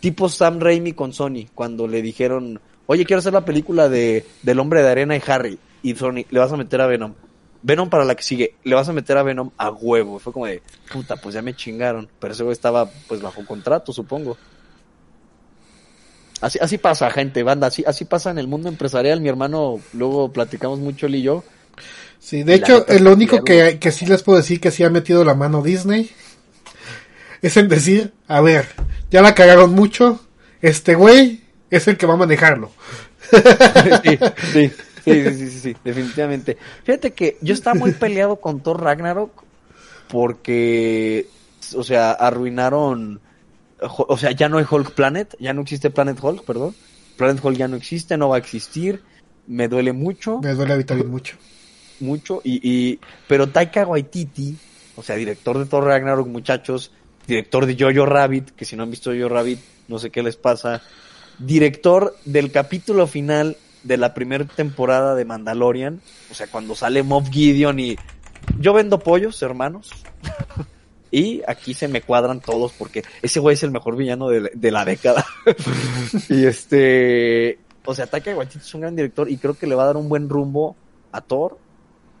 tipo 0.00 0.28
Sam 0.28 0.58
Raimi 0.58 0.92
con 0.92 1.12
Sony, 1.12 1.46
cuando 1.54 1.86
le 1.86 2.02
dijeron, 2.02 2.60
oye, 2.86 3.04
quiero 3.04 3.20
hacer 3.20 3.32
la 3.32 3.44
película 3.44 3.88
de, 3.88 4.26
del 4.42 4.58
hombre 4.58 4.82
de 4.82 4.88
arena 4.88 5.16
y 5.16 5.22
Harry, 5.24 5.56
y 5.84 5.94
Sony, 5.94 6.24
le 6.28 6.40
vas 6.40 6.50
a 6.50 6.56
meter 6.56 6.80
a 6.80 6.88
Venom. 6.88 7.14
Venom 7.62 7.88
para 7.90 8.04
la 8.04 8.16
que 8.16 8.24
sigue, 8.24 8.56
le 8.64 8.74
vas 8.74 8.88
a 8.88 8.92
meter 8.92 9.16
a 9.18 9.22
Venom 9.22 9.50
a 9.56 9.70
huevo. 9.70 10.18
Fue 10.18 10.32
como 10.32 10.46
de, 10.46 10.62
puta, 10.92 11.14
pues 11.14 11.32
ya 11.32 11.42
me 11.42 11.54
chingaron. 11.54 12.08
Pero 12.18 12.32
ese 12.32 12.42
güey 12.42 12.54
estaba, 12.54 12.90
pues, 13.06 13.22
bajo 13.22 13.46
contrato, 13.46 13.92
supongo. 13.92 14.36
Así, 16.40 16.58
así 16.60 16.76
pasa, 16.78 17.08
gente, 17.10 17.44
banda, 17.44 17.68
así, 17.68 17.84
así 17.86 18.04
pasa 18.04 18.30
en 18.32 18.38
el 18.38 18.48
mundo 18.48 18.68
empresarial. 18.68 19.20
Mi 19.20 19.28
hermano, 19.28 19.78
luego 19.92 20.32
platicamos 20.32 20.80
mucho 20.80 21.06
él 21.06 21.14
y 21.16 21.22
yo. 21.22 21.44
Sí, 22.18 22.42
de 22.42 22.54
hecho, 22.54 22.84
lo 23.00 23.12
único 23.12 23.44
que, 23.44 23.78
que 23.78 23.92
sí 23.92 24.06
les 24.06 24.22
puedo 24.24 24.38
decir 24.38 24.60
que 24.60 24.70
sí 24.70 24.82
ha 24.82 24.90
metido 24.90 25.24
la 25.24 25.34
mano 25.34 25.62
Disney 25.62 26.10
es 27.42 27.56
en 27.56 27.68
decir, 27.68 28.12
a 28.28 28.40
ver, 28.40 28.66
ya 29.10 29.22
la 29.22 29.34
cagaron 29.34 29.74
mucho, 29.74 30.20
este 30.60 30.94
güey 30.94 31.42
es 31.70 31.88
el 31.88 31.96
que 31.96 32.06
va 32.06 32.14
a 32.14 32.18
manejarlo. 32.18 32.70
sí, 33.30 34.18
sí, 34.52 34.70
sí, 35.04 35.24
sí, 35.24 35.50
sí, 35.50 35.60
sí, 35.60 35.76
definitivamente. 35.84 36.56
Fíjate 36.84 37.12
que 37.12 37.36
yo 37.40 37.54
estaba 37.54 37.78
muy 37.78 37.92
peleado 37.92 38.36
con 38.36 38.60
Thor 38.60 38.82
Ragnarok 38.82 39.44
porque, 40.08 41.28
o 41.76 41.84
sea, 41.84 42.10
arruinaron, 42.12 43.20
o 43.80 44.18
sea, 44.18 44.32
ya 44.32 44.48
no 44.48 44.58
hay 44.58 44.66
Hulk 44.68 44.92
Planet, 44.92 45.36
ya 45.38 45.52
no 45.52 45.62
existe 45.62 45.90
Planet 45.90 46.18
Hulk, 46.20 46.44
perdón. 46.44 46.74
Planet 47.16 47.44
Hulk 47.44 47.56
ya 47.56 47.68
no 47.68 47.76
existe, 47.76 48.16
no 48.16 48.30
va 48.30 48.36
a 48.36 48.38
existir. 48.40 49.02
Me 49.46 49.68
duele 49.68 49.92
mucho, 49.92 50.40
Me 50.40 50.54
duele 50.54 50.72
a 50.74 50.76
Vitamin 50.76 51.08
mucho. 51.08 51.36
mucho. 52.00 52.40
Y, 52.44 52.60
y, 52.62 53.00
pero 53.28 53.48
Taika 53.48 53.86
Waititi, 53.86 54.56
o 54.96 55.02
sea, 55.02 55.16
director 55.16 55.58
de 55.58 55.66
Thor 55.66 55.84
Ragnarok, 55.84 56.26
muchachos, 56.28 56.92
director 57.30 57.66
de 57.66 57.76
Jojo 57.78 58.04
Rabbit, 58.06 58.50
que 58.50 58.64
si 58.64 58.76
no 58.76 58.82
han 58.82 58.90
visto 58.90 59.10
Jojo 59.12 59.28
Rabbit, 59.28 59.58
no 59.88 59.98
sé 59.98 60.10
qué 60.10 60.22
les 60.22 60.36
pasa. 60.36 60.82
Director 61.38 62.14
del 62.24 62.52
capítulo 62.52 63.06
final 63.06 63.56
de 63.82 63.96
la 63.96 64.12
primera 64.12 64.44
temporada 64.44 65.14
de 65.14 65.24
Mandalorian, 65.24 66.00
o 66.30 66.34
sea, 66.34 66.46
cuando 66.48 66.74
sale 66.74 67.02
Moff 67.02 67.30
Gideon 67.30 67.80
y 67.80 67.96
yo 68.58 68.72
vendo 68.74 68.98
pollos, 68.98 69.40
hermanos. 69.42 69.90
Y 71.12 71.42
aquí 71.48 71.74
se 71.74 71.88
me 71.88 72.02
cuadran 72.02 72.38
todos 72.40 72.72
porque 72.78 73.02
ese 73.20 73.40
güey 73.40 73.54
es 73.54 73.62
el 73.64 73.72
mejor 73.72 73.96
villano 73.96 74.28
de, 74.28 74.70
la- 74.70 74.84
década. 74.84 75.26
y 76.28 76.44
este, 76.46 77.58
o 77.84 77.92
sea, 77.96 78.06
Taika 78.06 78.32
Waititi 78.32 78.60
es 78.64 78.74
un 78.74 78.82
gran 78.82 78.94
director 78.94 79.28
y 79.28 79.36
creo 79.36 79.54
que 79.54 79.66
le 79.66 79.74
va 79.74 79.82
a 79.82 79.86
dar 79.86 79.96
un 79.96 80.08
buen 80.08 80.28
rumbo 80.28 80.76
a 81.10 81.20
Thor 81.20 81.58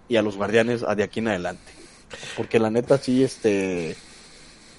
y 0.08 0.16
a 0.16 0.22
los 0.22 0.36
guardianes 0.36 0.80
de 0.96 1.04
aquí 1.04 1.20
en 1.20 1.28
adelante. 1.28 1.70
Porque 2.36 2.58
la 2.58 2.68
neta 2.68 2.98
sí, 2.98 3.22
este, 3.22 3.94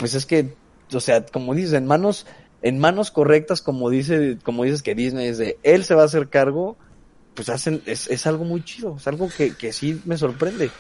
pues 0.02 0.16
es 0.16 0.26
que, 0.26 0.56
o 0.92 1.00
sea, 1.00 1.24
como 1.28 1.54
dices, 1.54 1.74
en 1.74 1.86
manos, 1.86 2.26
en 2.64 2.80
manos 2.80 3.12
correctas, 3.12 3.62
como 3.62 3.92
dice, 3.92 4.40
como 4.42 4.64
dices 4.64 4.82
que 4.82 4.96
Disney 4.96 5.28
es 5.28 5.38
de, 5.38 5.60
él 5.62 5.84
se 5.86 5.94
va 5.94 6.02
a 6.02 6.06
hacer 6.06 6.28
cargo, 6.28 6.76
pues 7.36 7.50
hacen, 7.50 7.84
es, 7.86 8.08
es 8.08 8.26
algo 8.26 8.44
muy 8.44 8.66
chido, 8.66 8.96
es 8.98 9.06
algo 9.06 9.30
que, 9.30 9.54
que 9.54 9.72
sí 9.72 10.02
me 10.06 10.18
sorprende. 10.18 10.72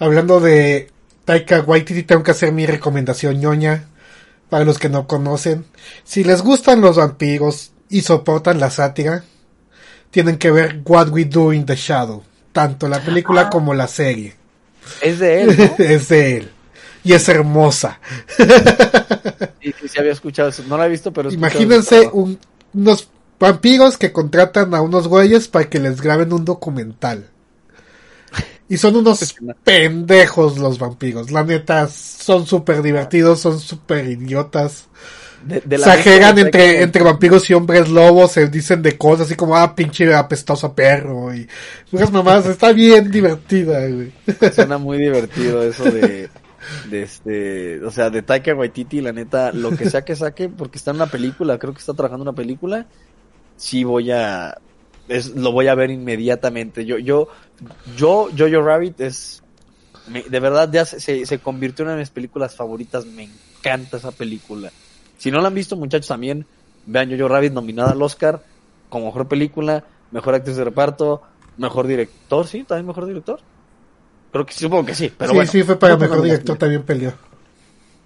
Hablando 0.00 0.40
de 0.40 0.90
Taika 1.24 1.60
Waititi, 1.60 2.02
tengo 2.02 2.24
que 2.24 2.32
hacer 2.32 2.50
mi 2.50 2.66
recomendación 2.66 3.38
ñoña 3.40 3.84
para 4.48 4.64
los 4.64 4.80
que 4.80 4.88
no 4.88 5.06
conocen. 5.06 5.64
Si 6.02 6.24
les 6.24 6.42
gustan 6.42 6.80
los 6.80 6.96
vampiros 6.96 7.70
y 7.88 8.00
soportan 8.00 8.58
la 8.58 8.70
sátira, 8.70 9.22
tienen 10.10 10.38
que 10.38 10.50
ver 10.50 10.82
What 10.84 11.10
We 11.10 11.26
Do 11.26 11.52
in 11.52 11.66
the 11.66 11.76
Shadow, 11.76 12.24
tanto 12.50 12.88
la 12.88 12.98
película 13.00 13.42
Ah. 13.42 13.50
como 13.50 13.74
la 13.74 13.86
serie. 13.86 14.34
Es 15.00 15.20
de 15.20 15.42
él, 15.42 15.56
¿no? 15.56 15.76
es 15.84 16.08
de 16.08 16.36
él. 16.38 16.50
Y 17.04 17.12
es 17.14 17.28
hermosa. 17.28 17.98
Sí, 19.62 19.74
sí, 19.80 19.88
sí 19.88 19.98
había 19.98 20.12
escuchado 20.12 20.48
eso. 20.48 20.62
No 20.68 20.76
la 20.76 20.86
he 20.86 20.88
visto, 20.88 21.12
pero 21.12 21.30
Imagínense 21.30 22.08
un- 22.12 22.38
unos 22.74 23.08
vampiros 23.38 23.96
que 23.96 24.12
contratan 24.12 24.74
a 24.74 24.82
unos 24.82 25.08
güeyes 25.08 25.48
para 25.48 25.68
que 25.68 25.78
les 25.80 26.00
graben 26.00 26.32
un 26.32 26.44
documental. 26.44 27.26
Y 28.68 28.76
son 28.76 28.96
unos 28.96 29.34
pendejos 29.64 30.58
los 30.58 30.78
vampiros. 30.78 31.30
La 31.32 31.42
neta, 31.42 31.88
son 31.88 32.46
súper 32.46 32.82
divertidos, 32.82 33.40
son 33.40 33.58
súper 33.58 34.06
idiotas. 34.06 34.84
De- 35.44 35.62
de 35.64 35.76
Exageran 35.76 36.38
entre, 36.38 36.82
entre 36.82 37.02
vampiros 37.02 37.48
y 37.50 37.54
hombres 37.54 37.88
lobos, 37.88 38.32
se 38.32 38.46
dicen 38.48 38.82
de 38.82 38.96
cosas 38.98 39.26
así 39.26 39.34
como, 39.36 39.56
ah, 39.56 39.74
pinche 39.74 40.14
apestoso 40.14 40.72
perro. 40.74 41.34
Y 41.34 41.48
unas 41.90 42.12
mamás, 42.12 42.46
está 42.46 42.72
bien 42.72 43.10
divertida, 43.10 43.80
güey. 43.88 44.12
Suena 44.54 44.76
muy 44.78 44.98
divertido 44.98 45.62
eso 45.64 45.84
de, 45.84 46.28
de 46.88 47.02
este, 47.02 47.84
o 47.84 47.90
sea, 47.90 48.10
de 48.10 48.22
Taika 48.22 48.54
Waititi, 48.54 49.00
la 49.00 49.12
neta, 49.12 49.52
lo 49.52 49.70
que 49.76 49.88
sea 49.88 50.04
que 50.04 50.16
saque, 50.16 50.48
porque 50.48 50.78
está 50.78 50.90
en 50.90 50.96
una 50.96 51.06
película, 51.06 51.58
creo 51.58 51.72
que 51.72 51.80
está 51.80 51.94
trabajando 51.94 52.22
una 52.22 52.32
película, 52.32 52.86
sí 53.56 53.84
voy 53.84 54.10
a, 54.10 54.58
es, 55.08 55.34
lo 55.34 55.52
voy 55.52 55.68
a 55.68 55.74
ver 55.74 55.90
inmediatamente. 55.90 56.84
Yo, 56.84 56.98
yo, 56.98 57.28
yo, 57.96 58.28
Jojo 58.36 58.62
Rabbit 58.62 59.00
es, 59.00 59.42
de 60.08 60.40
verdad 60.40 60.70
ya 60.72 60.84
se, 60.84 61.00
se, 61.00 61.26
se 61.26 61.38
convirtió 61.38 61.82
en 61.82 61.88
una 61.88 61.96
de 61.96 62.02
mis 62.02 62.10
películas 62.10 62.54
favoritas, 62.54 63.06
me 63.06 63.24
encanta 63.24 63.96
esa 63.96 64.12
película. 64.12 64.70
Si 65.18 65.30
no 65.30 65.40
la 65.40 65.48
han 65.48 65.54
visto, 65.54 65.76
muchachos, 65.76 66.08
también 66.08 66.46
vean 66.86 67.10
Jojo 67.10 67.28
Rabbit 67.28 67.52
nominada 67.52 67.92
al 67.92 68.02
Oscar 68.02 68.42
como 68.88 69.06
mejor 69.06 69.28
película, 69.28 69.84
mejor 70.10 70.34
actriz 70.34 70.56
de 70.56 70.64
reparto, 70.64 71.22
mejor 71.56 71.86
director, 71.86 72.46
sí, 72.46 72.64
también 72.64 72.86
mejor 72.86 73.06
director. 73.06 73.40
Creo 74.32 74.46
que 74.46 74.52
sí, 74.52 74.60
supongo 74.60 74.86
que 74.86 74.94
sí, 74.94 75.12
pero 75.16 75.30
sí, 75.30 75.36
bueno. 75.36 75.50
sí, 75.50 75.62
fue 75.62 75.78
para 75.78 75.96
mejor 75.96 76.22
director, 76.22 76.56
también 76.56 76.82
peleó. 76.84 77.12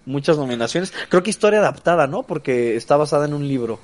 Muchas 0.06 0.36
nominaciones. 0.36 0.92
Creo 1.08 1.22
que 1.22 1.30
historia 1.30 1.60
adaptada, 1.60 2.06
¿no? 2.06 2.22
Porque 2.24 2.76
está 2.76 2.96
basada 2.96 3.24
en 3.24 3.32
un 3.34 3.46
libro. 3.48 3.78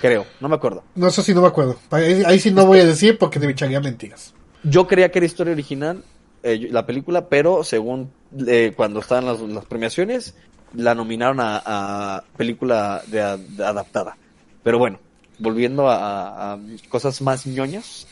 Creo, 0.00 0.26
no 0.40 0.48
me 0.48 0.54
acuerdo. 0.56 0.82
No, 0.94 1.08
eso 1.08 1.22
sí 1.22 1.34
no 1.34 1.40
me 1.42 1.48
acuerdo. 1.48 1.76
Ahí, 1.90 2.22
ahí 2.26 2.38
sí 2.38 2.50
no 2.50 2.66
voy 2.66 2.80
a 2.80 2.84
decir 2.84 3.18
porque 3.18 3.40
te 3.40 3.48
echaría 3.48 3.80
mentiras. 3.80 4.34
Yo 4.62 4.86
creía 4.86 5.10
que 5.10 5.18
era 5.18 5.26
historia 5.26 5.52
original, 5.52 6.02
eh, 6.42 6.68
la 6.70 6.86
película, 6.86 7.28
pero 7.28 7.64
según 7.64 8.10
eh, 8.46 8.72
cuando 8.76 9.00
estaban 9.00 9.24
las, 9.26 9.40
las 9.40 9.64
premiaciones, 9.64 10.34
la 10.74 10.94
nominaron 10.94 11.40
a, 11.40 11.62
a 11.64 12.24
película 12.36 13.02
de, 13.08 13.36
de 13.48 13.64
adaptada. 13.64 14.16
Pero 14.62 14.78
bueno, 14.78 14.98
volviendo 15.38 15.88
a, 15.88 15.96
a- 15.96 16.52
a 16.54 16.58
cosas 16.88 17.20
más 17.20 17.46
ñoñas. 17.46 18.06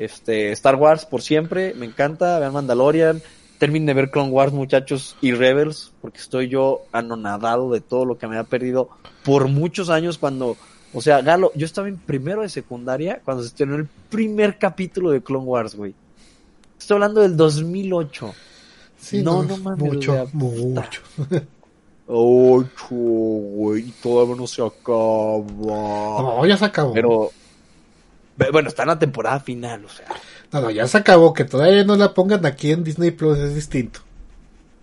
Este, 0.00 0.50
Star 0.52 0.76
Wars 0.76 1.04
por 1.04 1.20
siempre, 1.20 1.74
me 1.74 1.84
encanta, 1.84 2.38
vean 2.38 2.54
Mandalorian, 2.54 3.20
terminen 3.58 3.84
de 3.84 3.92
ver 3.92 4.10
Clone 4.10 4.30
Wars 4.30 4.50
muchachos 4.50 5.14
y 5.20 5.32
Rebels, 5.32 5.92
porque 6.00 6.20
estoy 6.20 6.48
yo 6.48 6.84
anonadado 6.90 7.70
de 7.70 7.82
todo 7.82 8.06
lo 8.06 8.16
que 8.16 8.26
me 8.26 8.38
ha 8.38 8.44
perdido 8.44 8.88
por 9.26 9.48
muchos 9.48 9.90
años 9.90 10.16
cuando, 10.16 10.56
o 10.94 11.02
sea, 11.02 11.20
Galo, 11.20 11.52
yo 11.54 11.66
estaba 11.66 11.86
en 11.86 11.98
primero 11.98 12.40
de 12.40 12.48
secundaria 12.48 13.20
cuando 13.22 13.42
se 13.42 13.50
estrenó 13.50 13.76
el 13.76 13.88
primer 14.08 14.56
capítulo 14.56 15.10
de 15.10 15.20
Clone 15.20 15.44
Wars, 15.44 15.74
güey. 15.74 15.94
Estoy 16.78 16.94
hablando 16.94 17.20
del 17.20 17.36
2008. 17.36 18.34
Sí, 18.98 19.22
No, 19.22 19.42
no 19.42 19.58
mames, 19.58 19.82
Mucho, 19.82 20.30
mucho. 20.32 21.02
Ocho, 22.06 22.94
güey, 22.94 23.92
todavía 24.02 24.34
no 24.34 24.46
se 24.46 24.62
acaba. 24.62 25.44
No, 25.60 26.46
ya 26.46 26.56
se 26.56 26.64
acabó. 26.64 26.94
Pero, 26.94 27.30
bueno, 28.52 28.68
está 28.68 28.82
en 28.82 28.88
la 28.88 28.98
temporada 28.98 29.40
final, 29.40 29.84
o 29.84 29.88
sea. 29.88 30.06
No, 30.52 30.60
no, 30.60 30.70
ya 30.70 30.86
se 30.86 30.98
acabó. 30.98 31.32
Que 31.32 31.44
todavía 31.44 31.84
no 31.84 31.96
la 31.96 32.14
pongan 32.14 32.44
aquí 32.46 32.72
en 32.72 32.84
Disney 32.84 33.10
Plus 33.10 33.38
es 33.38 33.54
distinto. 33.54 34.00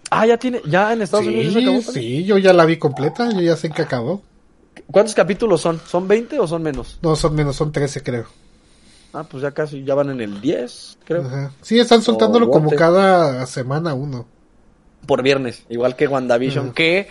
Ah, 0.10 0.26
ya 0.26 0.38
tiene, 0.38 0.62
ya 0.66 0.93
en 0.93 1.01
Estados 1.01 1.28
Unidos 1.28 1.53
se 1.53 1.60
acabó. 1.60 1.80
Sí, 1.80 1.86
también? 1.86 2.03
sí, 2.03 2.26
yo 2.26 2.38
ya 2.38 2.53
la 2.53 2.66
vi 2.66 2.78
completa. 2.78 3.30
Yo 3.32 3.41
ya 3.41 3.55
sé 3.58 3.70
que 3.70 3.82
acabó. 3.82 4.22
¿Cuántos 4.91 5.16
capítulos 5.16 5.62
son? 5.62 5.82
¿Son 5.86 6.08
20 6.08 6.39
o 6.39 6.47
son 6.47 6.62
menos? 6.64 6.99
No, 7.01 7.16
son 7.16 7.36
menos, 7.36 7.55
son 7.55 7.72
13 7.72 8.03
creo. 8.03 8.28
Ah, 9.14 9.24
pues 9.24 9.41
ya 9.41 9.51
casi, 9.51 9.84
ya 9.84 9.95
van 9.95 10.10
en 10.12 10.22
el 10.22 10.41
10, 10.41 10.99
creo. 11.05 11.24
Ajá. 11.24 11.51
Sí, 11.62 11.80
están 11.80 12.01
soltándolo 12.01 12.49
como 12.49 12.70
cada 12.72 13.45
semana 13.47 13.93
uno. 13.93 14.28
Por 15.05 15.24
viernes, 15.24 15.64
igual 15.70 15.95
que 15.95 16.08
WandaVision, 16.08 16.66
Ajá. 16.66 16.74
que, 16.74 17.08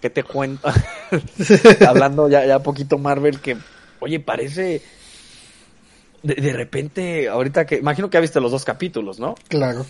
¿qué 0.00 0.10
te 0.10 0.22
cuento? 0.22 0.68
Hablando 1.88 2.28
ya, 2.28 2.44
ya 2.44 2.62
poquito 2.62 2.98
Marvel, 2.98 3.40
que, 3.40 3.56
oye, 4.00 4.20
parece, 4.20 4.82
de, 6.22 6.34
de 6.34 6.52
repente, 6.52 7.28
ahorita 7.28 7.66
que, 7.66 7.76
imagino 7.76 8.08
que 8.10 8.16
ya 8.16 8.20
viste 8.20 8.40
los 8.40 8.50
dos 8.52 8.64
capítulos, 8.64 9.18
¿no? 9.18 9.34
Claro. 9.48 9.86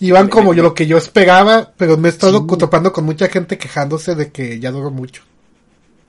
Y 0.00 0.12
van 0.12 0.28
como 0.28 0.54
yo 0.54 0.62
lo 0.62 0.74
que 0.74 0.86
yo 0.86 0.96
esperaba, 0.96 1.72
pero 1.76 1.96
me 1.96 2.08
he 2.08 2.10
estado 2.12 2.46
Sí. 2.48 2.58
topando 2.58 2.92
con 2.92 3.04
mucha 3.04 3.28
gente 3.28 3.58
quejándose 3.58 4.14
de 4.14 4.30
que 4.30 4.60
ya 4.60 4.70
duró 4.70 4.90
mucho. 4.90 5.22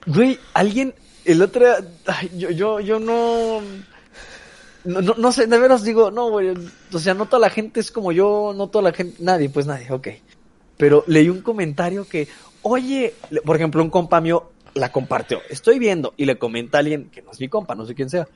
Güey, 0.06 0.40
alguien, 0.54 0.94
el 1.26 1.42
otro 1.42 1.66
ay, 2.06 2.32
yo, 2.38 2.52
yo, 2.52 2.80
yo 2.80 3.00
no, 3.00 3.62
no, 4.86 5.02
no, 5.02 5.16
no 5.18 5.32
sé, 5.32 5.48
de 5.48 5.60
veras 5.60 5.84
digo, 5.84 6.12
no, 6.12 6.30
güey, 6.30 6.54
o 6.94 7.00
sea, 7.00 7.14
no 7.14 7.26
toda 7.26 7.40
la 7.40 7.50
gente 7.50 7.80
es 7.80 7.92
como 7.92 8.12
yo, 8.12 8.54
no 8.56 8.68
toda 8.68 8.84
la 8.84 8.94
gente, 8.94 9.18
nadie, 9.20 9.50
pues 9.50 9.66
nadie, 9.66 9.92
ok. 9.92 10.08
Pero 10.78 11.04
leí 11.08 11.28
un 11.30 11.42
comentario 11.42 12.08
que, 12.08 12.28
oye, 12.62 13.16
por 13.44 13.56
ejemplo, 13.56 13.84
un 13.84 13.90
compa 13.90 14.22
mío 14.22 14.52
la 14.76 14.92
compartió. 14.92 15.42
Estoy 15.50 15.80
viendo 15.80 16.14
y 16.16 16.26
le 16.26 16.38
comenta 16.38 16.78
a 16.78 16.82
alguien, 16.82 17.10
que 17.10 17.22
no 17.22 17.32
es 17.32 17.40
mi 17.40 17.50
compa, 17.50 17.76
no 17.76 17.86
sé 17.86 17.96
quién 17.96 18.10
sea. 18.10 18.28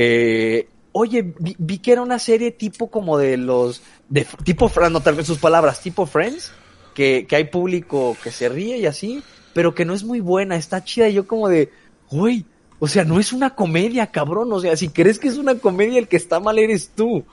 Eh, 0.00 0.68
oye, 0.92 1.34
vi, 1.40 1.78
que 1.78 1.90
era 1.90 2.02
una 2.02 2.20
serie 2.20 2.52
tipo 2.52 2.88
como 2.88 3.18
de 3.18 3.36
los, 3.36 3.82
de 4.08 4.24
tipo, 4.44 4.70
no 4.92 5.00
tal 5.00 5.16
vez 5.16 5.26
sus 5.26 5.38
palabras, 5.38 5.80
tipo 5.80 6.06
Friends, 6.06 6.52
que, 6.94 7.26
hay 7.32 7.44
público 7.46 8.16
que 8.22 8.30
se 8.30 8.48
ríe 8.48 8.78
y 8.78 8.86
así, 8.86 9.24
pero 9.54 9.74
que 9.74 9.84
no 9.84 9.94
es 9.94 10.04
muy 10.04 10.20
buena, 10.20 10.54
está 10.54 10.84
chida 10.84 11.08
y 11.08 11.14
yo 11.14 11.26
como 11.26 11.48
de, 11.48 11.72
güey, 12.12 12.44
o 12.78 12.86
sea, 12.86 13.02
no 13.02 13.18
es 13.18 13.32
una 13.32 13.56
comedia, 13.56 14.12
cabrón, 14.12 14.52
o 14.52 14.60
sea, 14.60 14.76
si 14.76 14.88
crees 14.88 15.18
que 15.18 15.26
es 15.26 15.36
una 15.36 15.56
comedia, 15.56 15.98
el 15.98 16.06
que 16.06 16.16
está 16.16 16.38
mal 16.38 16.60
eres 16.60 16.92
tú. 16.94 17.24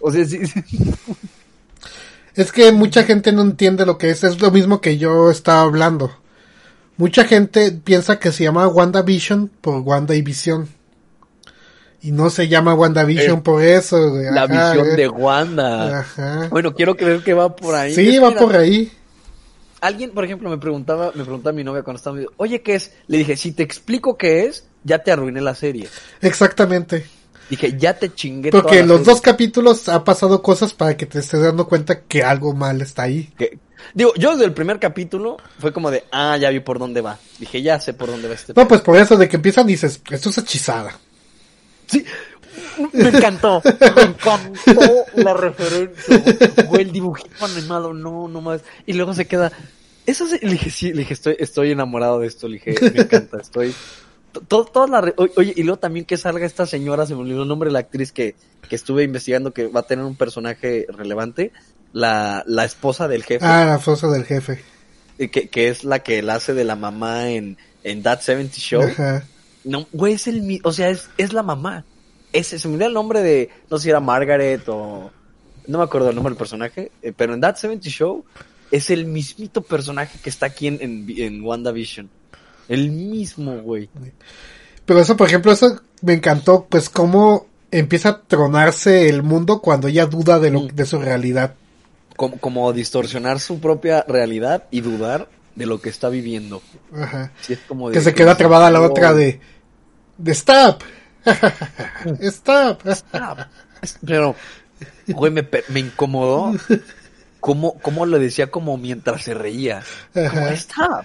O 0.00 0.10
sea, 0.10 0.24
sí. 0.24 0.40
Es 2.34 2.50
que 2.50 2.72
mucha 2.72 3.04
gente 3.04 3.30
no 3.30 3.42
entiende 3.42 3.86
lo 3.86 3.98
que 3.98 4.10
es, 4.10 4.24
es 4.24 4.40
lo 4.40 4.50
mismo 4.50 4.80
que 4.80 4.98
yo 4.98 5.30
estaba 5.30 5.60
hablando. 5.60 6.10
Mucha 6.96 7.24
gente 7.24 7.70
piensa 7.70 8.18
que 8.18 8.32
se 8.32 8.42
llama 8.42 8.66
WandaVision 8.66 9.52
por 9.60 9.82
Wanda 9.82 10.16
y 10.16 10.22
Visión. 10.22 10.68
Y 12.04 12.12
no 12.12 12.28
se 12.30 12.48
llama 12.48 12.74
WandaVision 12.74 13.38
Eh, 13.38 13.42
por 13.42 13.62
eso. 13.64 14.10
güey. 14.10 14.26
la 14.30 14.46
visión 14.46 14.86
eh. 14.90 14.96
de 14.96 15.08
Wanda. 15.08 16.00
Ajá. 16.00 16.48
Bueno, 16.50 16.74
quiero 16.74 16.94
creer 16.96 17.22
que 17.24 17.32
va 17.34 17.56
por 17.56 17.74
ahí. 17.74 17.94
Sí, 17.94 18.16
Es 18.16 18.22
va 18.22 18.30
por 18.34 18.54
ahí. 18.54 18.92
Alguien, 19.80 20.10
por 20.10 20.24
ejemplo, 20.24 20.48
me 20.50 20.58
preguntaba, 20.58 21.12
me 21.14 21.24
preguntaba 21.24 21.52
mi 21.54 21.64
novia 21.64 21.82
cuando 21.82 21.98
estaba, 21.98 22.18
oye, 22.36 22.62
¿qué 22.62 22.74
es? 22.76 22.92
Le 23.06 23.18
dije, 23.18 23.36
si 23.36 23.52
te 23.52 23.62
explico 23.62 24.16
qué 24.16 24.44
es, 24.44 24.64
ya 24.82 24.98
te 25.00 25.12
arruiné 25.12 25.40
la 25.40 25.54
serie. 25.54 25.88
Exactamente. 26.20 27.06
Dije, 27.50 27.76
ya 27.78 27.98
te 27.98 28.12
chingué 28.14 28.50
Porque 28.50 28.78
en 28.80 28.88
los 28.88 28.98
serie. 29.00 29.12
dos 29.12 29.20
capítulos 29.20 29.88
ha 29.90 30.02
pasado 30.04 30.40
cosas 30.42 30.72
para 30.72 30.96
que 30.96 31.04
te 31.06 31.18
estés 31.18 31.40
dando 31.42 31.68
cuenta 31.68 32.00
que 32.02 32.22
algo 32.22 32.54
mal 32.54 32.80
está 32.80 33.02
ahí. 33.02 33.30
Que- 33.36 33.58
digo, 33.92 34.14
yo 34.16 34.32
desde 34.32 34.46
el 34.46 34.54
primer 34.54 34.78
capítulo 34.78 35.36
fue 35.58 35.70
como 35.72 35.90
de, 35.90 36.04
ah, 36.12 36.36
ya 36.38 36.48
vi 36.48 36.60
por 36.60 36.78
dónde 36.78 37.02
va. 37.02 37.18
Dije, 37.38 37.60
ya 37.60 37.78
sé 37.80 37.92
por 37.92 38.08
dónde 38.08 38.28
va 38.28 38.34
este. 38.34 38.54
No, 38.56 38.66
pues 38.66 38.80
por 38.80 38.96
eso 38.96 39.16
de 39.18 39.28
que 39.28 39.36
empiezan 39.36 39.66
dices, 39.66 40.00
esto 40.10 40.30
es 40.30 40.38
hechizada. 40.38 40.98
Sí, 41.94 42.04
me 42.92 43.08
encantó. 43.08 43.62
Me 43.64 44.02
encantó 44.02 45.04
la 45.16 45.34
referencia. 45.34 46.22
Fue 46.68 46.82
el 46.82 46.92
dibujito 46.92 47.44
animado, 47.44 47.92
no, 47.92 48.28
no 48.28 48.40
más. 48.40 48.60
Y 48.86 48.92
luego 48.94 49.14
se 49.14 49.26
queda. 49.26 49.52
Eso 50.06 50.26
sí, 50.26 50.38
le 50.42 50.52
dije, 50.52 50.70
sí, 50.70 50.92
le 50.92 50.98
dije, 51.00 51.14
estoy, 51.14 51.36
estoy 51.38 51.70
enamorado 51.70 52.18
de 52.20 52.26
esto, 52.26 52.46
le 52.48 52.54
dije, 52.54 52.74
me 52.92 53.00
encanta, 53.02 53.38
estoy. 53.40 53.74
to- 54.32 54.40
to- 54.42 54.64
Todas 54.66 54.90
las 54.90 55.02
re- 55.04 55.14
o- 55.16 55.28
Oye, 55.36 55.54
y 55.56 55.62
luego 55.62 55.78
también 55.78 56.04
que 56.04 56.16
salga 56.18 56.44
esta 56.44 56.66
señora, 56.66 57.06
se 57.06 57.14
me 57.14 57.22
olvidó 57.22 57.42
el 57.42 57.48
nombre 57.48 57.68
de 57.68 57.72
la 57.72 57.78
actriz 57.78 58.12
que, 58.12 58.34
que 58.68 58.76
estuve 58.76 59.02
investigando 59.04 59.52
que 59.54 59.66
va 59.68 59.80
a 59.80 59.84
tener 59.84 60.04
un 60.04 60.14
personaje 60.16 60.86
relevante, 60.90 61.52
la, 61.94 62.42
la 62.46 62.64
esposa 62.66 63.08
del 63.08 63.22
jefe, 63.24 63.46
Ah, 63.46 63.64
la 63.64 63.78
fosa 63.78 64.08
del 64.08 64.24
jefe. 64.24 64.62
eh, 65.18 65.30
que, 65.30 65.48
que 65.48 65.68
es 65.68 65.84
la 65.84 66.00
que 66.00 66.20
la 66.22 66.34
hace 66.34 66.52
de 66.52 66.64
la 66.64 66.76
mamá 66.76 67.30
en, 67.30 67.56
en 67.82 68.02
That 68.02 68.20
70 68.20 68.56
Show. 68.58 68.82
Ajá. 68.82 69.24
No, 69.64 69.86
güey, 69.92 70.14
es 70.14 70.26
el 70.26 70.42
mi- 70.42 70.60
o 70.62 70.72
sea, 70.72 70.90
es, 70.90 71.08
es 71.18 71.32
la 71.32 71.42
mamá. 71.42 71.84
Ese, 72.32 72.58
se 72.58 72.68
me 72.68 72.74
olvidó 72.74 72.88
el 72.88 72.94
nombre 72.94 73.22
de, 73.22 73.50
no 73.70 73.78
sé 73.78 73.84
si 73.84 73.90
era 73.90 74.00
Margaret 74.00 74.62
o, 74.68 75.10
no 75.66 75.78
me 75.78 75.84
acuerdo 75.84 76.08
el 76.10 76.14
nombre 76.16 76.32
del 76.32 76.38
personaje, 76.38 76.90
eh, 77.02 77.12
pero 77.16 77.32
en 77.34 77.40
That 77.40 77.56
70 77.56 77.88
Show 77.88 78.24
es 78.70 78.90
el 78.90 79.06
mismito 79.06 79.62
personaje 79.62 80.18
que 80.22 80.30
está 80.30 80.46
aquí 80.46 80.66
en, 80.66 80.78
en, 80.80 81.06
en 81.16 81.42
WandaVision. 81.42 82.10
El 82.68 82.90
mismo, 82.90 83.56
güey. 83.58 83.88
Pero 84.84 85.00
eso, 85.00 85.16
por 85.16 85.28
ejemplo, 85.28 85.52
eso 85.52 85.80
me 86.02 86.14
encantó, 86.14 86.66
pues 86.68 86.90
cómo 86.90 87.46
empieza 87.70 88.08
a 88.10 88.20
tronarse 88.22 89.08
el 89.08 89.22
mundo 89.22 89.60
cuando 89.60 89.88
ella 89.88 90.06
duda 90.06 90.38
de, 90.40 90.50
lo, 90.50 90.60
Mm. 90.62 90.68
de 90.68 90.86
su 90.86 90.98
realidad. 90.98 91.54
Como, 92.16 92.38
como 92.38 92.72
distorsionar 92.72 93.40
su 93.40 93.60
propia 93.60 94.04
realidad 94.08 94.64
y 94.70 94.80
dudar 94.80 95.28
de 95.56 95.66
lo 95.66 95.80
que 95.80 95.88
está 95.88 96.08
viviendo. 96.08 96.62
Ajá. 96.94 97.32
Sí, 97.40 97.52
es 97.54 97.60
como 97.66 97.88
de- 97.90 97.94
Que 97.94 98.00
se 98.00 98.14
queda 98.14 98.36
trabada 98.36 98.70
la 98.70 98.80
otra 98.82 99.12
de... 99.14 99.40
De 100.18 100.32
stop. 100.32 100.82
stop. 102.20 102.86
Es- 102.86 103.04
Pero, 104.04 104.34
güey, 105.08 105.32
me, 105.32 105.46
me 105.68 105.80
incomodó 105.80 106.54
cómo, 107.40 107.74
cómo 107.80 108.06
lo 108.06 108.18
decía 108.18 108.50
como 108.50 108.76
mientras 108.76 109.22
se 109.22 109.34
reía. 109.34 109.82
Como, 110.12 110.48
stop. 110.48 111.04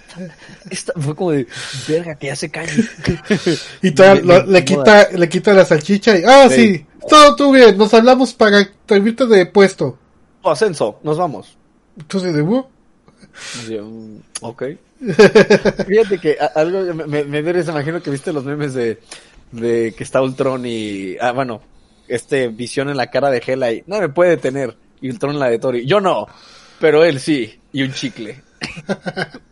Stop. 0.70 0.98
Fue 1.02 1.14
como 1.14 1.30
de, 1.32 1.46
verga, 1.88 2.14
que 2.14 2.28
ya 2.28 2.36
se 2.36 2.50
cae. 2.50 2.68
Y 3.82 3.90
todavía 3.92 4.22
Me- 4.22 4.34
lo- 4.40 4.46
me 4.46 4.52
le 4.52 4.58
incomoda. 4.60 5.04
quita, 5.06 5.18
le 5.18 5.28
quita 5.28 5.52
la 5.52 5.64
salchicha 5.64 6.16
y... 6.18 6.22
Ah, 6.26 6.48
Sí. 6.48 6.54
sí. 6.76 6.86
Todo 7.08 7.34
tú 7.36 7.52
bien. 7.52 7.76
Nos 7.78 7.92
hablamos 7.94 8.34
para 8.34 8.68
servirte 8.88 9.26
de 9.26 9.46
puesto. 9.46 9.98
Oh, 10.42 10.50
ascenso, 10.50 11.00
nos 11.02 11.16
vamos. 11.18 11.56
Entonces, 11.98 12.34
de... 12.34 12.42
Mm, 12.42 14.18
ok. 14.42 14.62
Fíjate 15.86 16.18
que 16.18 16.36
algo 16.54 16.94
me, 16.94 17.24
me, 17.24 17.42
me 17.42 17.60
imagino 17.60 18.02
que 18.02 18.10
viste 18.10 18.32
los 18.32 18.44
memes 18.44 18.74
de, 18.74 19.00
de 19.50 19.94
que 19.96 20.04
está 20.04 20.20
Ultron 20.22 20.64
y, 20.66 21.16
ah, 21.20 21.32
bueno, 21.32 21.62
este 22.06 22.48
visión 22.48 22.90
en 22.90 22.96
la 22.96 23.10
cara 23.10 23.30
de 23.30 23.42
Hela 23.44 23.72
y 23.72 23.82
no 23.86 23.98
me 24.00 24.08
puede 24.08 24.30
detener. 24.30 24.76
Y 25.00 25.10
Ultron 25.10 25.32
en 25.34 25.40
la 25.40 25.48
de 25.48 25.58
Tori. 25.58 25.86
Yo 25.86 26.00
no, 26.00 26.26
pero 26.78 27.04
él 27.04 27.20
sí. 27.20 27.58
Y 27.72 27.82
un 27.82 27.92
chicle. 27.92 28.42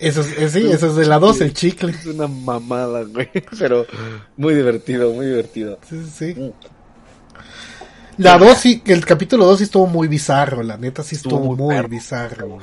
Eso 0.00 0.22
es, 0.22 0.38
eh, 0.38 0.48
sí, 0.48 0.66
eso 0.72 0.86
es 0.86 0.96
de 0.96 1.04
la 1.04 1.18
2, 1.18 1.42
el 1.42 1.52
chicle. 1.52 1.90
Es 1.90 2.06
una 2.06 2.26
mamada, 2.26 3.02
güey. 3.04 3.28
Pero 3.58 3.86
muy 4.38 4.54
divertido, 4.54 5.12
muy 5.12 5.26
divertido. 5.26 5.78
Sí, 5.86 6.02
sí, 6.04 6.34
sí. 6.34 6.40
Mm. 6.40 6.52
La 8.20 8.36
2 8.36 8.58
sí, 8.58 8.82
el 8.84 9.06
capítulo 9.06 9.46
2 9.46 9.58
sí 9.58 9.64
estuvo 9.64 9.86
muy 9.86 10.06
bizarro, 10.06 10.62
la 10.62 10.76
neta 10.76 11.02
sí 11.02 11.16
estuvo, 11.16 11.36
Estuvo 11.36 11.56
muy 11.56 11.88
bizarro. 11.88 12.58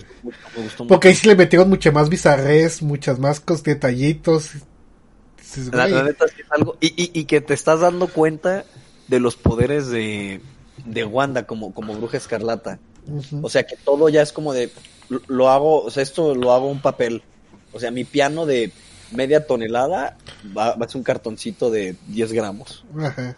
Me 0.55 0.63
gustó. 0.63 0.85
Porque 0.85 1.07
ahí 1.07 1.15
sí 1.15 1.27
le 1.27 1.35
metieron 1.35 1.67
mucha 1.67 1.91
más 1.91 2.09
bizarrez, 2.09 2.83
muchas 2.83 3.17
más 3.17 3.41
detallitos. 3.63 4.51
Dices, 5.39 5.73
La, 5.73 5.87
neta 5.87 6.27
sí 6.27 6.41
es 6.41 6.51
algo. 6.51 6.77
Y, 6.79 6.87
y, 6.89 7.19
y 7.19 7.25
que 7.25 7.41
te 7.41 7.55
estás 7.55 7.79
dando 7.79 8.07
cuenta 8.07 8.65
de 9.07 9.19
los 9.19 9.35
poderes 9.35 9.87
de, 9.87 10.41
de 10.85 11.03
Wanda 11.05 11.47
como, 11.47 11.73
como 11.73 11.95
bruja 11.95 12.17
escarlata. 12.17 12.77
O 13.41 13.49
sea 13.49 13.65
que 13.65 13.77
todo 13.77 14.09
ya 14.09 14.21
es 14.21 14.31
como 14.31 14.53
de. 14.53 14.69
Lo, 15.09 15.21
lo 15.25 15.49
hago, 15.49 15.81
o 15.81 15.89
sea, 15.89 16.03
esto 16.03 16.35
lo 16.35 16.53
hago 16.53 16.69
un 16.69 16.81
papel. 16.81 17.23
O 17.73 17.79
sea, 17.79 17.89
mi 17.89 18.03
piano 18.03 18.45
de 18.45 18.71
media 19.11 19.47
tonelada 19.47 20.17
va, 20.55 20.75
va 20.75 20.85
a 20.85 20.89
ser 20.89 20.97
un 20.97 21.03
cartoncito 21.03 21.71
de 21.71 21.95
10 22.09 22.31
gramos. 22.33 22.85
Ajá. 22.99 23.35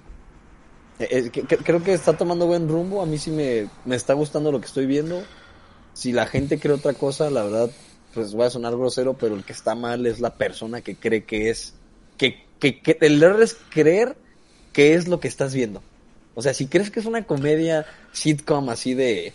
Eh, 1.00 1.08
eh, 1.10 1.30
que- 1.32 1.44
que- 1.44 1.58
creo 1.58 1.84
que 1.84 1.94
está 1.94 2.18
tomando 2.18 2.46
buen 2.48 2.68
rumbo. 2.68 3.02
A 3.02 3.06
mí 3.06 3.18
sí 3.18 3.32
me, 3.32 3.68
me 3.86 3.96
está 3.96 4.14
gustando 4.14 4.52
lo 4.52 4.60
que 4.60 4.68
estoy 4.68 4.86
viendo. 4.86 5.24
Si 5.94 6.12
la 6.12 6.26
gente 6.28 6.60
cree 6.60 6.74
otra 6.76 6.94
cosa, 6.94 7.30
la 7.30 7.44
verdad, 7.44 7.70
pues 8.14 8.34
voy 8.34 8.46
a 8.46 8.50
sonar 8.50 8.76
grosero, 8.76 9.14
pero 9.18 9.36
el 9.36 9.44
que 9.44 9.54
está 9.54 9.76
mal 9.76 10.06
es 10.06 10.20
la 10.20 10.36
persona 10.36 10.82
que 10.82 10.96
cree 10.96 11.24
que 11.24 11.50
es. 11.50 11.74
Que, 12.18 12.44
que, 12.60 12.80
que 12.82 12.98
el 13.02 13.22
error 13.24 13.42
es 13.42 13.58
creer 13.70 14.16
que 14.74 14.94
es 14.94 15.08
lo 15.08 15.20
que 15.20 15.28
estás 15.28 15.54
viendo. 15.54 15.82
O 16.36 16.42
sea, 16.42 16.54
si 16.54 16.68
crees 16.68 16.92
que 16.92 17.00
es 17.00 17.06
una 17.06 17.26
comedia 17.26 17.86
sitcom 18.12 18.70
así 18.70 18.94
de. 18.94 19.34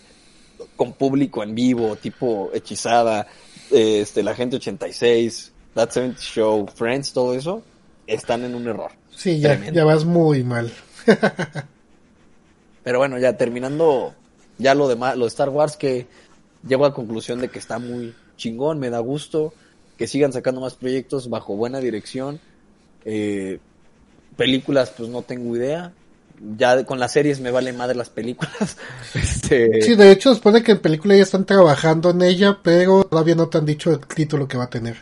con 0.76 0.92
público 0.92 1.42
en 1.42 1.54
vivo, 1.54 1.96
tipo 1.96 2.50
hechizada, 2.54 3.26
eh, 3.70 4.00
este, 4.00 4.22
la 4.22 4.34
gente 4.34 4.56
86, 4.56 5.52
That 5.74 5.90
70 5.90 6.20
Show, 6.20 6.66
Friends, 6.74 7.12
todo 7.12 7.34
eso, 7.34 7.62
están 8.06 8.44
en 8.44 8.54
un 8.54 8.68
error. 8.68 8.92
Sí, 9.14 9.40
ya, 9.40 9.60
ya 9.72 9.84
vas 9.84 10.04
muy 10.04 10.44
mal. 10.44 10.72
Pero 12.84 12.98
bueno, 12.98 13.18
ya 13.18 13.36
terminando 13.36 14.14
ya 14.59 14.74
lo 14.74 14.88
demás, 14.88 15.16
lo 15.16 15.24
de 15.24 15.28
Star 15.28 15.48
Wars 15.48 15.76
que 15.76 16.07
llego 16.66 16.86
a 16.86 16.94
conclusión 16.94 17.40
de 17.40 17.48
que 17.48 17.59
está 17.59 17.78
muy 17.78 18.14
chingón, 18.36 18.78
me 18.78 18.90
da 18.90 18.98
gusto 18.98 19.52
que 19.96 20.07
sigan 20.07 20.32
sacando 20.32 20.61
más 20.61 20.74
proyectos 20.74 21.30
bajo 21.30 21.57
buena 21.57 21.80
dirección. 21.80 22.40
Eh, 23.05 23.59
películas, 24.36 24.92
pues 24.96 25.09
no 25.09 25.22
tengo 25.22 25.57
idea. 25.57 25.92
Ya 26.57 26.84
con 26.84 26.98
las 26.98 27.12
series 27.12 27.40
me 27.40 27.52
vale 27.52 27.72
madre 27.72 27.94
las 27.94 28.11
películas. 28.11 28.76
Este, 29.14 29.82
Sí, 29.82 29.94
de 29.94 30.11
hecho, 30.11 30.34
de 30.34 30.62
que 30.62 30.72
en 30.72 30.80
película 30.80 31.14
ya 31.14 31.22
están 31.22 31.44
trabajando 31.44 32.11
en 32.11 32.22
ella, 32.22 32.59
pero 32.62 33.05
todavía 33.05 33.36
no 33.36 33.48
te 33.48 33.59
han 33.59 33.66
dicho 33.66 33.92
el 33.92 34.00
título 34.00 34.48
que 34.48 34.57
va 34.57 34.64
a 34.64 34.70
tener. 34.70 34.96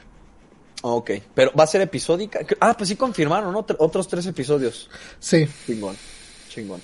Ok, 0.82 1.10
pero 1.34 1.52
va 1.58 1.64
a 1.64 1.66
ser 1.68 1.80
episódica. 1.80 2.40
Ah, 2.60 2.74
pues 2.76 2.88
sí 2.88 2.96
confirmaron, 2.96 3.52
¿no? 3.52 3.64
Tr- 3.66 3.76
Otros 3.78 4.08
tres 4.08 4.26
episodios. 4.26 4.90
Sí, 5.20 5.46
Chingón, 5.66 5.96
chingón. 6.48 6.80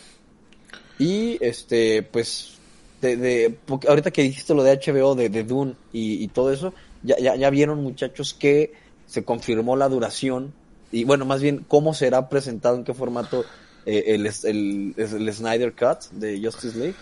Y 1.01 1.37
este, 1.45 2.03
pues, 2.05 2.55
de, 3.01 3.17
de, 3.17 3.59
ahorita 3.89 4.11
que 4.13 4.23
dijiste 4.23 4.55
lo 4.55 4.63
de 4.63 4.77
HBO, 4.79 5.15
de, 5.15 5.29
de 5.29 5.45
Dune 5.45 5.75
y, 5.93 6.23
y 6.23 6.29
todo 6.29 6.53
eso, 6.53 6.73
ya, 7.03 7.19
ya, 7.19 7.37
ya 7.37 7.51
vieron 7.51 7.83
muchachos 7.83 8.35
que 8.35 8.73
se 9.07 9.25
confirmó 9.25 9.77
la 9.77 9.89
duración 9.89 10.53
y 10.93 11.05
bueno, 11.05 11.25
más 11.25 11.41
bien 11.43 11.65
cómo 11.69 11.93
será 11.95 12.29
presentado, 12.29 12.77
en 12.77 12.85
qué 12.85 12.95
formato 12.95 13.45
eh, 13.87 14.05
el, 14.09 14.27
el, 14.45 14.95
el, 14.97 15.33
Snyder 15.35 15.73
Cut 15.75 16.11
de 16.13 16.41
Justice 16.43 16.77
League. 16.79 16.95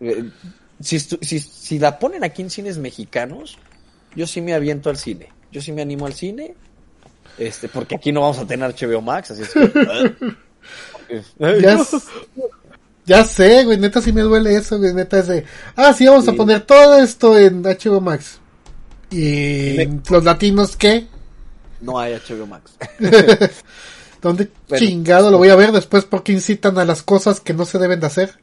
Eh, 0.00 0.30
si, 0.80 0.98
si, 0.98 1.38
si 1.40 1.78
la 1.78 1.98
ponen 1.98 2.24
aquí 2.24 2.42
en 2.42 2.50
cines 2.50 2.78
mexicanos, 2.78 3.58
yo 4.14 4.26
sí 4.26 4.40
me 4.40 4.54
aviento 4.54 4.90
al 4.90 4.96
cine. 4.96 5.28
Yo 5.50 5.60
sí 5.60 5.72
me 5.72 5.82
animo 5.82 6.06
al 6.06 6.14
cine. 6.14 6.54
Este, 7.38 7.68
porque 7.68 7.96
aquí 7.96 8.12
no 8.12 8.20
vamos 8.20 8.38
a 8.38 8.46
tener 8.46 8.74
HBO 8.74 9.00
Max, 9.00 9.30
así 9.32 9.42
es 9.42 9.52
que. 9.52 10.34
eh, 11.38 11.76
Ya, 13.06 13.22
sé, 13.22 13.64
güey, 13.64 13.76
neta 13.76 14.00
sí 14.00 14.12
me 14.12 14.22
duele 14.22 14.56
eso, 14.56 14.78
güey, 14.78 14.94
neta 14.94 15.18
es 15.18 15.26
de, 15.26 15.44
ah, 15.76 15.92
sí, 15.92 16.06
vamos 16.06 16.26
a 16.26 16.32
poner 16.32 16.62
todo 16.62 16.96
esto 17.02 17.38
en 17.38 17.62
HBO 17.62 18.00
Max. 18.00 18.38
¿Y 19.10 19.76
los 20.10 20.24
latinos 20.24 20.74
qué? 20.74 21.06
No 21.82 21.98
hay 21.98 22.14
HBO 22.14 22.46
Max. 22.46 22.72
¿Dónde 24.22 24.48
chingado 24.74 25.30
lo 25.30 25.36
voy 25.36 25.50
a 25.50 25.56
ver 25.56 25.70
después 25.70 26.06
porque 26.06 26.32
incitan 26.32 26.78
a 26.78 26.86
las 26.86 27.02
cosas 27.02 27.40
que 27.40 27.52
no 27.52 27.66
se 27.66 27.78
deben 27.78 28.00
de 28.00 28.06
hacer? 28.06 28.38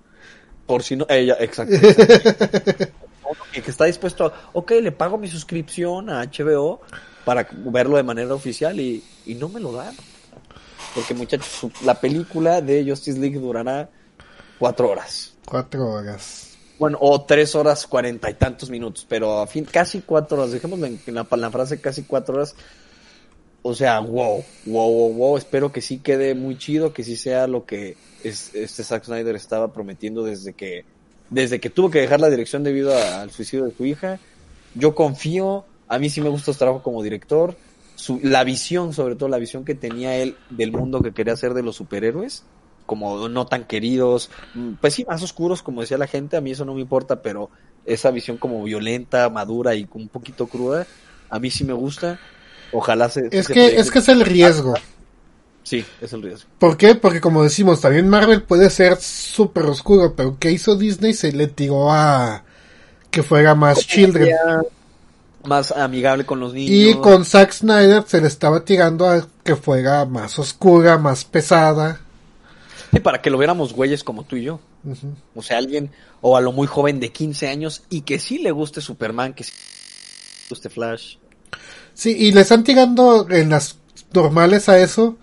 Por 0.67 0.84
si 0.84 0.95
no, 0.95 1.07
ella, 1.09 1.38
exacto. 1.39 1.76
Que 3.51 3.71
está 3.71 3.86
dispuesto 3.86 4.25
a, 4.25 4.34
ok, 4.53 4.71
le 4.82 4.91
pago 4.91 5.17
mi 5.17 5.27
suscripción 5.27 6.09
a 6.09 6.23
HBO 6.25 6.82
para 7.25 7.47
verlo 7.51 7.97
de 7.97 8.03
manera 8.03 8.34
oficial 8.34 8.79
y, 8.79 9.03
y 9.25 9.36
no 9.36 9.49
me 9.49 9.59
lo 9.59 9.71
dan. 9.71 9.95
Porque 10.93 11.13
muchachos, 11.13 11.71
la 11.84 11.99
película 11.99 12.61
de 12.61 12.84
Justice 12.88 13.19
League 13.19 13.39
durará 13.39 13.89
cuatro 14.59 14.89
horas. 14.89 15.34
Cuatro 15.45 15.89
horas. 15.89 16.57
Bueno, 16.77 16.97
o 16.99 17.21
tres 17.21 17.55
horas 17.55 17.86
cuarenta 17.86 18.29
y 18.29 18.34
tantos 18.34 18.69
minutos, 18.69 19.05
pero 19.07 19.39
a 19.39 19.47
fin, 19.47 19.65
casi 19.65 20.01
cuatro 20.01 20.38
horas, 20.39 20.51
dejémoslo 20.51 20.88
en, 20.88 20.99
la, 21.07 21.27
la, 21.29 21.51
frase 21.51 21.79
casi 21.79 22.03
cuatro 22.03 22.36
horas. 22.36 22.55
O 23.61 23.75
sea, 23.75 23.99
wow, 23.99 24.43
wow, 24.65 24.91
wow, 24.91 25.13
wow, 25.13 25.38
espero 25.38 25.71
que 25.71 25.82
sí 25.82 25.99
quede 25.99 26.34
muy 26.34 26.57
chido, 26.57 26.91
que 26.91 27.03
sí 27.03 27.15
sea 27.15 27.45
lo 27.45 27.65
que 27.65 27.95
es, 28.23 28.55
este 28.55 28.84
Zack 28.84 29.03
Snyder 29.05 29.36
estaba 29.36 29.71
prometiendo 29.71 30.23
desde 30.23 30.53
que, 30.53 30.84
desde 31.32 31.59
que 31.59 31.71
tuvo 31.71 31.89
que 31.89 32.01
dejar 32.01 32.19
la 32.19 32.29
dirección 32.29 32.63
debido 32.63 32.95
al 32.95 33.32
suicidio 33.32 33.65
de 33.65 33.75
su 33.75 33.86
hija. 33.86 34.19
Yo 34.75 34.93
confío, 34.93 35.65
a 35.88 35.97
mí 35.97 36.09
sí 36.09 36.21
me 36.21 36.29
gusta 36.29 36.53
su 36.53 36.59
trabajo 36.59 36.84
como 36.84 37.01
director, 37.01 37.55
su, 37.95 38.19
la 38.21 38.43
visión, 38.43 38.93
sobre 38.93 39.15
todo 39.15 39.29
la 39.29 39.39
visión 39.39 39.65
que 39.65 39.73
tenía 39.73 40.15
él 40.17 40.36
del 40.49 40.71
mundo 40.71 41.01
que 41.01 41.13
quería 41.13 41.34
hacer 41.34 41.53
de 41.53 41.63
los 41.63 41.77
superhéroes, 41.77 42.43
como 42.86 43.29
no 43.29 43.47
tan 43.47 43.63
queridos, 43.63 44.29
mm, 44.53 44.73
pues 44.82 44.93
sí, 44.93 45.05
más 45.07 45.23
oscuros, 45.23 45.63
como 45.63 45.82
decía 45.82 45.97
la 45.97 46.07
gente, 46.07 46.38
a 46.38 46.41
mí 46.41 46.51
eso 46.51 46.65
no 46.65 46.73
me 46.73 46.82
importa, 46.82 47.21
pero 47.21 47.49
esa 47.86 48.11
visión 48.11 48.38
como 48.38 48.63
violenta, 48.63 49.29
madura 49.29 49.73
y 49.73 49.88
un 49.93 50.09
poquito 50.09 50.47
cruda, 50.47 50.86
a 51.29 51.39
mí 51.39 51.49
sí 51.49 51.63
me 51.63 51.73
gusta. 51.73 52.19
Ojalá 52.73 53.09
se... 53.09 53.27
Es 53.32 53.47
que, 53.47 53.77
es 53.77 53.89
que 53.89 53.99
es 53.99 54.09
el 54.09 54.21
riesgo. 54.21 54.73
Sí, 55.72 55.86
es 56.01 56.11
el 56.11 56.22
riesgo. 56.22 56.49
¿Por 56.59 56.76
qué? 56.76 56.95
Porque 56.95 57.22
como 57.22 57.43
decimos, 57.43 57.80
también 57.80 58.09
Marvel 58.09 58.43
puede 58.43 58.69
ser 58.69 58.97
súper 58.97 59.63
oscuro, 59.67 60.15
pero 60.17 60.36
¿qué 60.38 60.51
hizo 60.51 60.76
Disney? 60.76 61.13
Se 61.13 61.32
le 61.32 61.47
tiró 61.47 61.93
a 61.93 62.43
que 63.09 63.24
fuera 63.24 63.55
más 63.55 63.88
Children 63.88 64.36
más 65.45 65.72
amigable 65.72 66.26
con 66.26 66.41
los 66.41 66.53
niños. 66.53 66.72
Y 66.72 66.95
con 66.95 67.24
Zack 67.24 67.53
Snyder 67.53 68.03
se 68.05 68.19
le 68.19 68.28
estaba 68.28 68.65
tirando 68.65 69.07
a 69.07 69.26
que 69.45 69.55
fuera 69.55 70.03
más 70.03 70.38
oscura, 70.39 70.97
más 70.97 71.24
pesada. 71.24 72.01
Y 72.91 72.99
para 72.99 73.22
que 73.22 73.30
lo 73.30 73.38
viéramos 73.38 73.72
güeyes 73.72 74.03
como 74.03 74.24
tú 74.26 74.36
y 74.36 74.43
yo. 74.43 74.59
O 75.36 75.41
sea, 75.41 75.57
alguien, 75.57 75.89
o 76.19 76.36
a 76.36 76.41
lo 76.41 76.51
muy 76.51 76.67
joven 76.67 76.99
de 76.99 77.13
15 77.13 77.47
años 77.47 77.84
y 77.89 78.01
que 78.01 78.19
sí 78.19 78.39
le 78.39 78.51
guste 78.51 78.82
Superman, 78.82 79.34
que 79.34 79.45
sí 79.45 79.53
le 79.53 80.49
guste 80.49 80.69
Flash. 80.69 81.15
Sí, 81.93 82.13
y 82.19 82.34
le 82.34 82.41
están 82.41 82.65
tirando 82.65 83.30
en 83.30 83.51
las 83.51 83.78
normales 84.11 84.67
a 84.67 84.78
eso, 84.78 85.15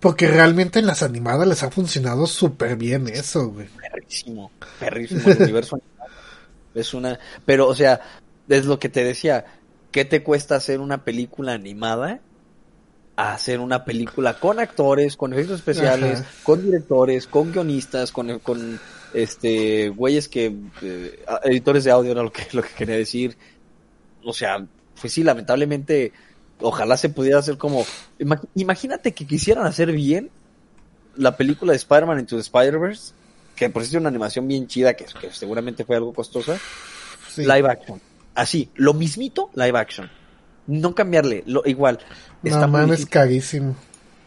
porque 0.00 0.26
realmente 0.28 0.78
en 0.78 0.86
las 0.86 1.02
animadas 1.02 1.46
les 1.46 1.62
ha 1.62 1.70
funcionado 1.70 2.26
súper 2.26 2.76
bien 2.76 3.06
eso, 3.08 3.50
güey. 3.50 3.68
Perrísimo, 3.92 4.50
perrísimo 4.78 5.20
el 5.26 5.42
universo 5.42 5.78
Es 6.74 6.94
una, 6.94 7.18
pero 7.44 7.68
o 7.68 7.74
sea, 7.74 8.00
es 8.48 8.64
lo 8.64 8.78
que 8.78 8.88
te 8.88 9.04
decía, 9.04 9.44
¿qué 9.92 10.06
te 10.06 10.22
cuesta 10.22 10.56
hacer 10.56 10.80
una 10.80 11.04
película 11.04 11.52
animada? 11.52 12.20
A 13.16 13.34
hacer 13.34 13.60
una 13.60 13.84
película 13.84 14.40
con 14.40 14.58
actores, 14.58 15.16
con 15.16 15.34
efectos 15.34 15.56
especiales, 15.56 16.24
con 16.42 16.64
directores, 16.64 17.26
con 17.26 17.52
guionistas, 17.52 18.10
con, 18.10 18.38
con 18.38 18.80
este 19.12 19.90
güeyes 19.90 20.28
que 20.28 20.56
eh, 20.80 21.22
editores 21.44 21.84
de 21.84 21.90
audio 21.90 22.12
era 22.12 22.22
lo 22.22 22.32
que 22.32 22.46
lo 22.52 22.62
que 22.62 22.70
quería 22.70 22.96
decir. 22.96 23.36
O 24.24 24.32
sea, 24.32 24.66
pues 24.98 25.12
sí, 25.12 25.22
lamentablemente 25.22 26.12
ojalá 26.60 26.96
se 26.96 27.08
pudiera 27.08 27.38
hacer 27.38 27.58
como 27.58 27.84
imagínate 28.54 29.12
que 29.12 29.26
quisieran 29.26 29.66
hacer 29.66 29.92
bien 29.92 30.30
la 31.16 31.36
película 31.36 31.72
de 31.72 31.76
Spider-Man 31.76 32.20
Into 32.20 32.36
the 32.36 32.42
Spider-Verse, 32.42 33.12
que 33.56 33.68
por 33.70 33.82
sí 33.82 33.90
es 33.90 34.00
una 34.00 34.08
animación 34.08 34.48
bien 34.48 34.66
chida 34.66 34.94
que, 34.94 35.06
seguramente 35.32 35.84
fue 35.84 35.96
algo 35.96 36.12
costosa. 36.12 36.58
Live 37.36 37.68
action 37.68 38.00
Así, 38.34 38.70
lo 38.74 38.94
mismito, 38.94 39.50
live 39.54 39.78
action. 39.78 40.10
No 40.66 40.94
cambiarle, 40.94 41.42
lo 41.46 41.62
igual. 41.66 41.98
Está 42.42 42.66
no 42.66 42.92
es 42.92 43.06
carísimo. 43.06 43.76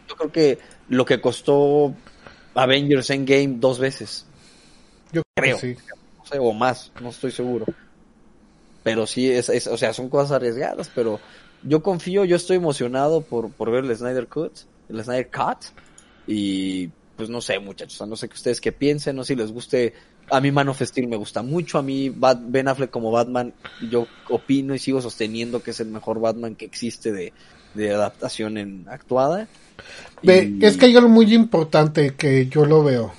Yo 0.08 0.16
creo 0.16 0.32
que 0.32 0.58
lo 0.88 1.04
que 1.04 1.20
costó 1.20 1.94
Avengers 2.54 3.10
Endgame 3.10 3.56
dos 3.58 3.78
veces. 3.78 4.26
Yo 5.12 5.22
creo. 5.34 5.58
sí. 5.58 5.76
No 6.18 6.26
sé, 6.26 6.38
o 6.38 6.52
más, 6.52 6.92
no 7.00 7.08
estoy 7.10 7.32
seguro. 7.32 7.66
Pero 8.82 9.06
sí, 9.06 9.30
es, 9.30 9.48
es, 9.48 9.66
o 9.66 9.76
sea, 9.76 9.92
son 9.92 10.08
cosas 10.08 10.32
arriesgadas, 10.32 10.90
pero 10.94 11.18
yo 11.64 11.82
confío, 11.82 12.24
yo 12.24 12.36
estoy 12.36 12.56
emocionado 12.56 13.22
por, 13.22 13.50
por 13.50 13.70
ver 13.70 13.84
el 13.84 13.96
Snyder 13.96 14.28
Cut, 14.28 14.52
el 14.88 15.02
Snyder 15.02 15.30
Cut, 15.30 15.64
y 16.26 16.88
pues 17.16 17.28
no 17.28 17.40
sé, 17.40 17.58
muchachos, 17.58 18.06
no 18.08 18.16
sé 18.16 18.28
que 18.28 18.34
ustedes 18.34 18.60
qué 18.60 18.72
piensen, 18.72 19.16
no 19.16 19.24
sé 19.24 19.34
si 19.34 19.40
les 19.40 19.52
guste 19.52 19.94
a 20.30 20.40
mí 20.40 20.50
Man 20.50 20.68
of 20.68 20.80
Steel 20.80 21.08
me 21.08 21.16
gusta 21.16 21.42
mucho, 21.42 21.78
a 21.78 21.82
mí 21.82 22.10
Ben 22.10 22.68
Affleck 22.68 22.90
como 22.90 23.10
Batman, 23.10 23.52
yo 23.90 24.06
opino 24.28 24.74
y 24.74 24.78
sigo 24.78 25.00
sosteniendo 25.00 25.62
que 25.62 25.72
es 25.72 25.80
el 25.80 25.88
mejor 25.88 26.20
Batman 26.20 26.54
que 26.54 26.64
existe 26.64 27.12
de, 27.12 27.32
adaptación 27.92 28.56
en 28.56 28.86
actuada. 28.88 29.48
Es 30.22 30.76
que 30.76 30.86
hay 30.86 30.96
algo 30.96 31.08
muy 31.08 31.34
importante 31.34 32.14
que 32.14 32.46
yo 32.46 32.64
lo 32.64 32.84
veo. 32.84 33.12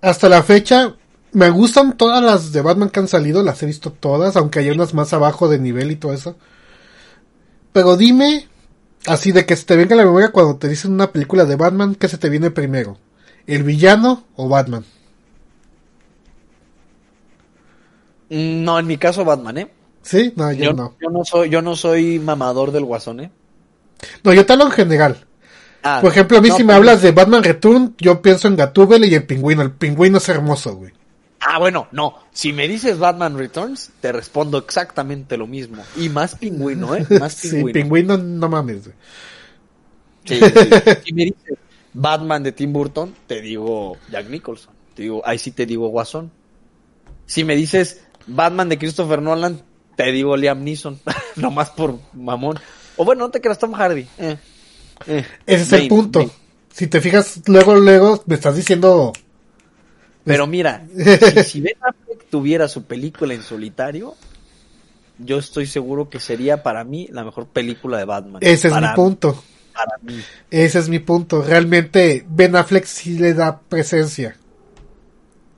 Hasta 0.00 0.28
la 0.28 0.42
fecha, 0.42 0.96
me 1.30 1.48
gustan 1.50 1.96
todas 1.96 2.22
las 2.22 2.52
de 2.52 2.60
Batman 2.60 2.90
que 2.90 3.00
han 3.00 3.08
salido, 3.08 3.42
las 3.42 3.62
he 3.62 3.66
visto 3.66 3.92
todas, 3.92 4.36
aunque 4.36 4.58
hay 4.58 4.70
unas 4.70 4.94
más 4.94 5.12
abajo 5.12 5.48
de 5.48 5.60
nivel 5.60 5.92
y 5.92 5.96
todo 5.96 6.12
eso. 6.12 6.36
Pero 7.72 7.96
dime, 7.96 8.48
así 9.06 9.32
de 9.32 9.46
que 9.46 9.56
se 9.56 9.64
te 9.64 9.76
venga 9.76 9.96
la 9.96 10.04
memoria 10.04 10.30
cuando 10.30 10.56
te 10.56 10.68
dicen 10.68 10.92
una 10.92 11.10
película 11.12 11.44
de 11.44 11.56
Batman, 11.56 11.94
¿qué 11.94 12.08
se 12.08 12.18
te 12.18 12.28
viene 12.28 12.50
primero? 12.50 12.98
¿El 13.46 13.62
villano 13.62 14.24
o 14.36 14.48
Batman? 14.48 14.84
No, 18.28 18.78
en 18.78 18.86
mi 18.86 18.96
caso 18.96 19.24
Batman, 19.24 19.58
¿eh? 19.58 19.70
Sí, 20.02 20.32
no, 20.36 20.52
yo, 20.52 20.72
no. 20.72 20.96
Yo 21.00 21.10
no 21.10 21.24
soy, 21.24 21.50
yo 21.50 21.62
no 21.62 21.76
soy 21.76 22.18
mamador 22.18 22.72
del 22.72 22.84
guasón, 22.84 23.20
¿eh? 23.20 23.30
No, 24.24 24.32
yo 24.32 24.44
te 24.46 24.52
hablo 24.52 24.66
en 24.66 24.72
general. 24.72 25.26
Ah, 25.82 25.98
Por 26.00 26.12
ejemplo, 26.12 26.38
a 26.38 26.40
mí 26.40 26.50
si 26.50 26.64
me 26.64 26.72
hablas 26.72 27.02
de 27.02 27.12
Batman 27.12 27.42
Return, 27.42 27.94
yo 27.98 28.22
pienso 28.22 28.48
en 28.48 28.56
Gatúbel 28.56 29.04
y 29.04 29.14
el 29.14 29.24
pingüino. 29.24 29.62
El 29.62 29.72
pingüino 29.72 30.18
es 30.18 30.28
hermoso, 30.28 30.76
güey. 30.76 30.92
Ah, 31.44 31.58
bueno, 31.58 31.88
no. 31.90 32.14
Si 32.32 32.52
me 32.52 32.68
dices 32.68 32.98
Batman 32.98 33.36
Returns, 33.36 33.90
te 34.00 34.12
respondo 34.12 34.58
exactamente 34.58 35.36
lo 35.36 35.46
mismo. 35.46 35.82
Y 35.96 36.08
más 36.08 36.36
pingüino, 36.36 36.94
¿eh? 36.94 37.04
Más 37.18 37.34
pingüino. 37.42 37.66
sí, 37.66 37.72
pingüino 37.72 38.16
no 38.16 38.48
mames, 38.48 38.84
güey. 38.84 38.96
Sí, 40.24 40.40
Si 41.04 41.12
me 41.12 41.24
dices 41.24 41.58
Batman 41.92 42.44
de 42.44 42.52
Tim 42.52 42.72
Burton, 42.72 43.14
te 43.26 43.40
digo 43.40 43.96
Jack 44.10 44.28
Nicholson. 44.28 44.72
Te 44.94 45.02
digo, 45.02 45.22
ahí 45.24 45.38
sí 45.38 45.50
te 45.50 45.66
digo 45.66 45.88
Guasón. 45.88 46.30
Si 47.26 47.44
me 47.44 47.56
dices 47.56 48.04
Batman 48.26 48.68
de 48.68 48.78
Christopher 48.78 49.20
Nolan, 49.20 49.62
te 49.96 50.12
digo 50.12 50.36
Liam 50.36 50.62
Neeson, 50.62 51.00
nomás 51.36 51.70
por 51.70 51.98
mamón. 52.12 52.58
O 52.96 53.04
bueno, 53.04 53.24
no 53.24 53.30
te 53.30 53.40
creas 53.40 53.58
Tom 53.58 53.72
Hardy. 53.72 54.06
Eh, 54.18 54.36
eh. 55.06 55.26
Ese 55.46 55.62
es 55.62 55.72
el 55.72 55.88
punto. 55.88 56.30
Si 56.72 56.86
te 56.86 57.00
fijas, 57.00 57.40
luego, 57.46 57.74
luego 57.74 58.22
me 58.26 58.36
estás 58.36 58.56
diciendo... 58.56 59.12
Pero 60.24 60.46
mira, 60.46 60.86
si, 61.44 61.60
Ben 61.60 61.76
Affleck 61.80 62.28
tuviera 62.30 62.68
su 62.68 62.84
película 62.84 63.34
en 63.34 63.42
solitario, 63.42 64.14
yo 65.18 65.38
estoy 65.38 65.66
seguro 65.66 66.08
que 66.08 66.20
sería 66.20 66.62
para 66.62 66.84
mí 66.84 67.08
la 67.10 67.24
mejor 67.24 67.46
película 67.46 67.98
de 67.98 68.04
Batman. 68.04 68.42
Ese 68.42 68.68
es 68.68 68.74
mi 68.74 68.88
punto. 68.94 69.42
Para 69.72 69.98
mí. 70.02 70.20
Ese 70.50 70.78
es 70.78 70.88
mi 70.88 70.98
punto. 70.98 71.42
Realmente 71.42 72.24
Ben 72.28 72.54
Affleck 72.56 72.84
sí 72.84 73.18
le 73.18 73.34
da 73.34 73.58
presencia 73.60 74.36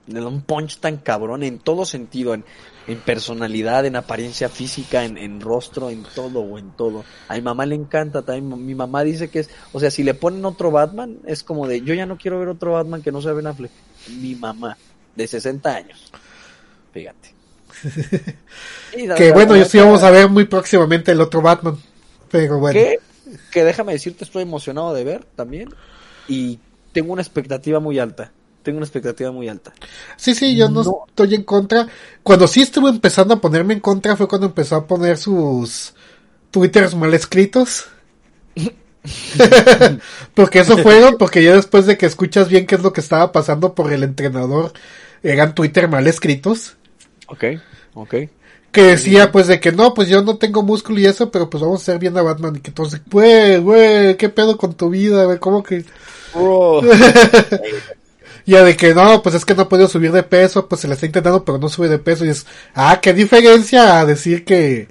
le 0.06 0.20
da 0.20 0.28
un 0.28 0.42
punch 0.42 0.78
tan 0.78 0.98
cabrón 0.98 1.42
en 1.42 1.58
todo 1.58 1.84
sentido, 1.84 2.34
en, 2.34 2.44
en 2.86 2.98
personalidad, 2.98 3.86
en 3.86 3.96
apariencia 3.96 4.48
física, 4.48 5.04
en, 5.04 5.16
en, 5.16 5.40
rostro, 5.40 5.90
en 5.90 6.04
todo 6.14 6.40
o 6.40 6.58
en 6.58 6.70
todo. 6.72 7.04
A 7.28 7.34
mi 7.34 7.42
mamá 7.42 7.66
le 7.66 7.74
encanta 7.74 8.22
también, 8.22 8.66
mi 8.66 8.74
mamá 8.74 9.02
dice 9.04 9.28
que 9.28 9.40
es, 9.40 9.50
o 9.72 9.80
sea, 9.80 9.90
si 9.90 10.02
le 10.02 10.14
ponen 10.14 10.44
otro 10.44 10.70
Batman, 10.70 11.18
es 11.26 11.42
como 11.42 11.66
de, 11.66 11.80
yo 11.80 11.94
ya 11.94 12.06
no 12.06 12.18
quiero 12.18 12.38
ver 12.38 12.48
otro 12.48 12.72
Batman 12.72 13.02
que 13.02 13.12
no 13.12 13.22
sea 13.22 13.32
Ben 13.32 13.46
Affleck. 13.46 13.70
Mi 14.20 14.34
mamá, 14.34 14.76
de 15.14 15.26
60 15.26 15.74
años. 15.74 16.12
Fíjate. 16.92 17.34
que 19.16 19.32
bueno, 19.32 19.56
yo 19.56 19.64
sí 19.64 19.78
vamos 19.78 20.02
a 20.02 20.10
ver 20.10 20.28
muy 20.28 20.44
próximamente 20.44 21.12
el 21.12 21.20
otro 21.20 21.40
Batman. 21.40 21.76
Pero 22.30 22.58
bueno. 22.58 22.78
Que, 22.78 22.98
que 23.50 23.64
déjame 23.64 23.92
decirte, 23.92 24.24
estoy 24.24 24.42
emocionado 24.42 24.92
de 24.92 25.04
ver 25.04 25.24
también. 25.36 25.70
Y 26.28 26.58
tengo 26.92 27.12
una 27.12 27.22
expectativa 27.22 27.80
muy 27.80 27.98
alta 27.98 28.32
tengo 28.64 28.78
una 28.78 28.86
expectativa 28.86 29.30
muy 29.30 29.48
alta. 29.48 29.72
Sí, 30.16 30.34
sí, 30.34 30.56
yo 30.56 30.68
no, 30.68 31.04
estoy 31.06 31.34
en 31.34 31.44
contra. 31.44 31.86
Cuando 32.22 32.48
sí 32.48 32.62
estuve 32.62 32.90
empezando 32.90 33.34
a 33.34 33.40
ponerme 33.40 33.74
en 33.74 33.80
contra 33.80 34.16
fue 34.16 34.26
cuando 34.26 34.48
empezó 34.48 34.76
a 34.76 34.86
poner 34.86 35.18
sus 35.18 35.94
twitters 36.50 36.94
mal 36.94 37.14
escritos. 37.14 37.84
porque 40.34 40.60
eso 40.60 40.78
fue, 40.78 41.16
porque 41.18 41.44
ya 41.44 41.54
después 41.54 41.84
de 41.86 41.98
que 41.98 42.06
escuchas 42.06 42.48
bien 42.48 42.66
qué 42.66 42.76
es 42.76 42.82
lo 42.82 42.92
que 42.92 43.02
estaba 43.02 43.30
pasando 43.32 43.74
por 43.74 43.92
el 43.92 44.02
entrenador, 44.02 44.72
eran 45.22 45.54
Twitter 45.54 45.86
mal 45.88 46.06
escritos. 46.06 46.76
Ok, 47.26 47.44
ok. 47.94 48.14
que 48.72 48.82
decía 48.82 49.30
pues 49.30 49.46
de 49.46 49.60
que 49.60 49.72
no, 49.72 49.92
pues 49.92 50.08
yo 50.08 50.22
no 50.22 50.38
tengo 50.38 50.62
músculo 50.62 51.00
y 51.00 51.06
eso, 51.06 51.30
pero 51.30 51.50
pues 51.50 51.62
vamos 51.62 51.80
a 51.80 51.82
hacer 51.82 51.98
bien 51.98 52.16
a 52.16 52.22
Batman 52.22 52.56
y 52.56 52.60
que 52.60 52.70
entonces, 52.70 53.02
güey, 53.10 53.58
güey, 53.58 54.16
¿qué 54.16 54.30
pedo 54.30 54.56
con 54.56 54.74
tu 54.74 54.88
vida, 54.88 55.24
güey? 55.24 55.38
¿Cómo 55.38 55.62
que? 55.62 55.84
Bro. 56.34 56.80
Ya 58.46 58.62
de 58.62 58.76
que 58.76 58.94
no, 58.94 59.22
pues 59.22 59.34
es 59.34 59.44
que 59.44 59.54
no 59.54 59.62
ha 59.62 59.68
podido 59.68 59.88
subir 59.88 60.12
de 60.12 60.22
peso, 60.22 60.68
pues 60.68 60.82
se 60.82 60.88
le 60.88 60.94
está 60.94 61.06
intentando, 61.06 61.44
pero 61.44 61.58
no 61.58 61.68
sube 61.68 61.88
de 61.88 61.98
peso. 61.98 62.24
Y 62.24 62.28
es, 62.28 62.46
ah, 62.74 62.98
qué 63.00 63.14
diferencia 63.14 64.00
a 64.00 64.04
decir 64.04 64.44
que 64.44 64.88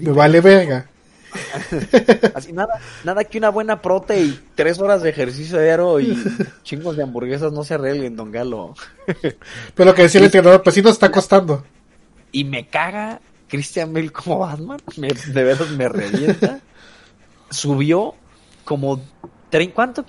me 0.00 0.12
vale 0.12 0.40
verga. 0.40 0.88
Así 2.34 2.52
nada, 2.52 2.80
nada 3.04 3.24
que 3.24 3.38
una 3.38 3.50
buena 3.50 3.82
prote 3.82 4.20
y 4.22 4.40
tres 4.54 4.78
horas 4.78 5.02
de 5.02 5.10
ejercicio 5.10 5.60
diario 5.60 6.00
y 6.00 6.16
chingos 6.62 6.96
de 6.96 7.02
hamburguesas 7.02 7.52
no 7.52 7.64
se 7.64 7.74
arreglen, 7.74 8.16
don 8.16 8.30
Galo. 8.32 8.74
Pero 9.74 9.90
lo 9.90 9.94
que 9.94 10.02
decía 10.02 10.20
el 10.20 10.26
entrenador, 10.26 10.62
pues 10.62 10.74
sí 10.74 10.82
nos 10.82 10.92
está 10.92 11.10
costando. 11.10 11.64
Y 12.32 12.44
me 12.44 12.68
caga 12.68 13.20
Christian 13.48 13.92
Bale 13.92 14.10
como 14.10 14.38
Batman, 14.38 14.80
me- 14.96 15.08
de 15.08 15.44
veras 15.44 15.70
me 15.70 15.88
revienta. 15.88 16.60
Subió 17.50 18.14
como 18.64 19.00
¿Cuánto 19.74 20.04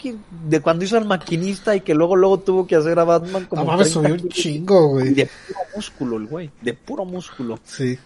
de 0.48 0.62
cuando 0.62 0.86
hizo 0.86 0.98
al 0.98 1.06
maquinista 1.06 1.76
y 1.76 1.82
que 1.82 1.93
luego 1.93 2.16
luego 2.16 2.39
tuvo 2.39 2.68
que 2.68 2.76
hacer 2.76 3.00
a 3.00 3.04
Batman 3.04 3.45
como 3.45 3.64
No 3.64 3.72
mames, 3.72 3.91
30 3.91 4.10
subió 4.10 4.24
un 4.24 4.30
chingo, 4.30 4.88
güey. 4.89 5.14
de 5.14 5.26
puro 5.26 5.60
músculo 5.76 6.18
el 6.18 6.28
güey, 6.28 6.52
de 6.62 6.74
puro 6.74 7.06
músculo. 7.06 7.60
Sí. 7.64 7.98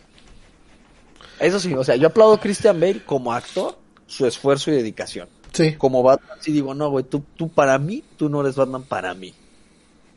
Eso 1.40 1.60
sí, 1.60 1.74
o 1.74 1.84
sea, 1.84 1.96
yo 1.96 2.08
aplaudo 2.08 2.36
a 2.36 2.40
Christian 2.40 2.80
Bale 2.80 3.04
como 3.04 3.34
actor, 3.34 3.78
su 4.06 4.26
esfuerzo 4.28 4.72
y 4.72 4.76
dedicación. 4.76 5.28
Sí. 5.52 5.74
Como 5.74 6.04
Batman, 6.04 6.38
sí 6.40 6.52
digo, 6.52 6.74
no, 6.74 6.90
güey, 6.90 7.04
tú, 7.06 7.24
tú 7.36 7.50
para 7.50 7.78
mí, 7.78 8.04
tú 8.18 8.30
no 8.30 8.42
eres 8.42 8.56
Batman 8.56 8.84
para 8.84 9.14
mí. 9.14 9.34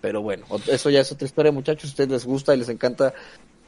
Pero 0.00 0.20
bueno, 0.20 0.44
eso 0.66 0.90
ya 0.90 1.00
es 1.00 1.10
otra 1.10 1.26
historia, 1.26 1.50
muchachos. 1.50 1.84
Si 1.84 1.88
a 1.88 1.92
ustedes 1.92 2.10
les 2.10 2.26
gusta 2.26 2.54
y 2.54 2.58
les 2.58 2.68
encanta 2.68 3.14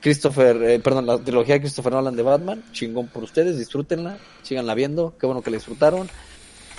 Christopher, 0.01 0.63
eh, 0.63 0.81
perdón, 0.81 1.07
la 1.07 1.19
trilogía 1.19 1.55
de 1.55 1.63
Christopher 1.63 1.95
Nolan 1.95 2.15
de 2.15 2.23
Batman, 2.23 2.63
chingón 2.73 3.09
por 3.09 3.23
ustedes, 3.23 3.57
disfrútenla, 3.57 4.19
síganla 4.43 4.75
viendo, 4.75 5.15
qué 5.19 5.25
bueno 5.25 5.41
que 5.41 5.51
la 5.51 5.57
disfrutaron. 5.57 6.09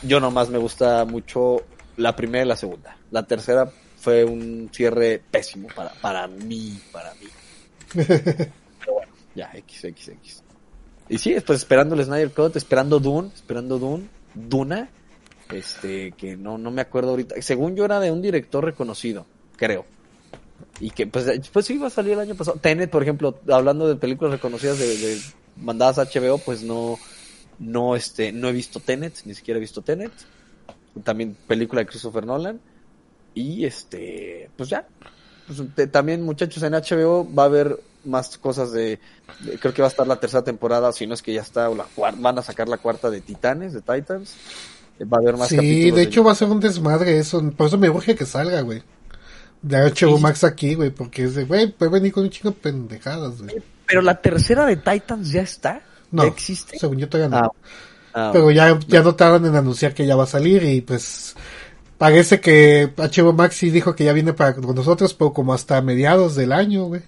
Yo 0.03 0.19
nomás 0.19 0.49
me 0.49 0.57
gusta 0.57 1.05
mucho 1.05 1.63
la 1.97 2.15
primera 2.15 2.45
y 2.45 2.47
la 2.47 2.55
segunda. 2.55 2.97
La 3.11 3.23
tercera 3.23 3.71
fue 3.97 4.23
un 4.23 4.69
cierre 4.71 5.21
pésimo 5.31 5.67
para, 5.75 5.91
para 5.93 6.27
mí, 6.27 6.79
para 6.91 7.13
mí. 7.15 7.27
Pero 7.93 8.93
bueno, 8.93 9.11
ya, 9.35 9.51
X, 9.53 9.85
X, 9.85 10.07
X. 10.09 10.43
Y 11.09 11.17
sí, 11.17 11.35
pues 11.45 11.59
esperando 11.59 11.95
el 11.95 12.03
Snyder 12.03 12.31
Cut, 12.31 12.55
esperando 12.55 12.99
Dune, 12.99 13.31
esperando 13.33 13.79
Dune, 13.79 14.07
Duna, 14.33 14.89
este, 15.49 16.11
que 16.11 16.35
no, 16.35 16.57
no 16.57 16.69
me 16.69 16.81
acuerdo 16.81 17.11
ahorita. 17.11 17.41
Según 17.41 17.75
yo 17.75 17.85
era 17.85 17.99
de 17.99 18.11
un 18.11 18.21
director 18.21 18.63
reconocido, 18.63 19.25
creo. 19.55 19.85
Y 20.79 20.91
que 20.91 21.07
pues, 21.07 21.25
pues 21.51 21.65
sí 21.65 21.75
iba 21.75 21.87
a 21.87 21.91
salir 21.91 22.13
el 22.13 22.19
año 22.19 22.35
pasado. 22.35 22.59
Tenet, 22.59 22.89
por 22.89 23.03
ejemplo, 23.03 23.39
hablando 23.49 23.87
de 23.87 23.95
películas 23.95 24.33
reconocidas 24.33 24.77
de, 24.77 24.97
de 24.97 25.21
mandadas 25.55 25.97
a 25.97 26.05
HBO, 26.05 26.37
pues 26.37 26.61
no, 26.63 26.99
no, 27.59 27.95
este, 27.95 28.31
no 28.31 28.47
he 28.49 28.51
visto 28.51 28.79
Tenet, 28.79 29.13
ni 29.25 29.33
siquiera 29.33 29.57
he 29.57 29.61
visto 29.61 29.81
Tenet. 29.81 30.11
También 31.03 31.35
película 31.47 31.81
de 31.81 31.87
Christopher 31.87 32.25
Nolan. 32.25 32.59
Y 33.33 33.65
este, 33.65 34.49
pues 34.57 34.69
ya. 34.69 34.87
Pues, 35.45 35.61
te- 35.75 35.87
también, 35.87 36.23
muchachos, 36.23 36.61
en 36.63 36.73
HBO 36.73 37.27
va 37.33 37.43
a 37.43 37.45
haber 37.45 37.79
más 38.03 38.37
cosas 38.37 38.71
de, 38.71 38.99
de- 39.41 39.59
Creo 39.59 39.73
que 39.73 39.81
va 39.81 39.87
a 39.87 39.91
estar 39.91 40.07
la 40.07 40.19
tercera 40.19 40.43
temporada, 40.43 40.91
si 40.91 41.05
no 41.07 41.13
es 41.13 41.21
que 41.21 41.33
ya 41.33 41.41
está, 41.41 41.69
o 41.69 41.75
la 41.75 41.85
van 42.17 42.37
a 42.39 42.41
sacar 42.41 42.67
la 42.67 42.77
cuarta 42.77 43.09
de 43.09 43.21
Titanes, 43.21 43.73
de 43.73 43.81
Titans. 43.81 44.35
Eh, 44.99 45.05
Va 45.05 45.17
a 45.17 45.21
haber 45.21 45.37
más 45.37 45.49
Sí, 45.49 45.91
de 45.91 46.01
hecho 46.01 46.23
va 46.23 46.31
a 46.31 46.35
ser 46.35 46.47
un 46.49 46.59
desmadre 46.59 47.17
eso. 47.19 47.41
Por 47.51 47.67
eso 47.67 47.77
me 47.77 47.89
urge 47.89 48.15
que 48.15 48.25
salga, 48.25 48.61
güey. 48.61 48.81
De 49.61 49.77
HBO 49.77 50.17
Sí. 50.17 50.23
Max 50.23 50.43
aquí, 50.43 50.75
güey, 50.75 50.89
porque 50.89 51.23
es 51.25 51.35
de, 51.35 51.43
güey, 51.45 51.71
puede 51.71 51.91
venir 51.91 52.11
con 52.13 52.23
un 52.23 52.29
chingo 52.29 52.49
de 52.51 52.55
pendejadas, 52.57 53.41
güey. 53.41 53.55
Pero 53.85 54.01
la 54.01 54.19
tercera 54.21 54.65
de 54.65 54.77
Titans 54.77 55.31
ya 55.31 55.41
está. 55.41 55.81
No, 56.11 56.35
según 56.79 56.97
yo 56.97 57.09
todavía 57.09 57.37
no. 57.37 57.45
Ah, 57.45 57.51
ah, 58.13 58.29
Pero 58.33 58.51
ya, 58.51 58.79
ya 58.87 59.01
no 59.01 59.15
tardan 59.15 59.45
en 59.45 59.55
anunciar 59.55 59.93
que 59.93 60.05
ya 60.05 60.15
va 60.15 60.23
a 60.23 60.27
salir 60.27 60.63
y 60.63 60.81
pues 60.81 61.35
parece 61.97 62.39
que 62.39 62.93
HBO 62.95 63.33
Max 63.33 63.55
sí 63.57 63.69
dijo 63.69 63.95
que 63.95 64.03
ya 64.05 64.13
viene 64.13 64.33
para 64.33 64.55
con 64.55 64.75
nosotros, 64.75 65.13
pero 65.13 65.33
como 65.33 65.53
hasta 65.53 65.81
mediados 65.81 66.35
del 66.35 66.51
año, 66.51 66.85
güey. 66.85 67.01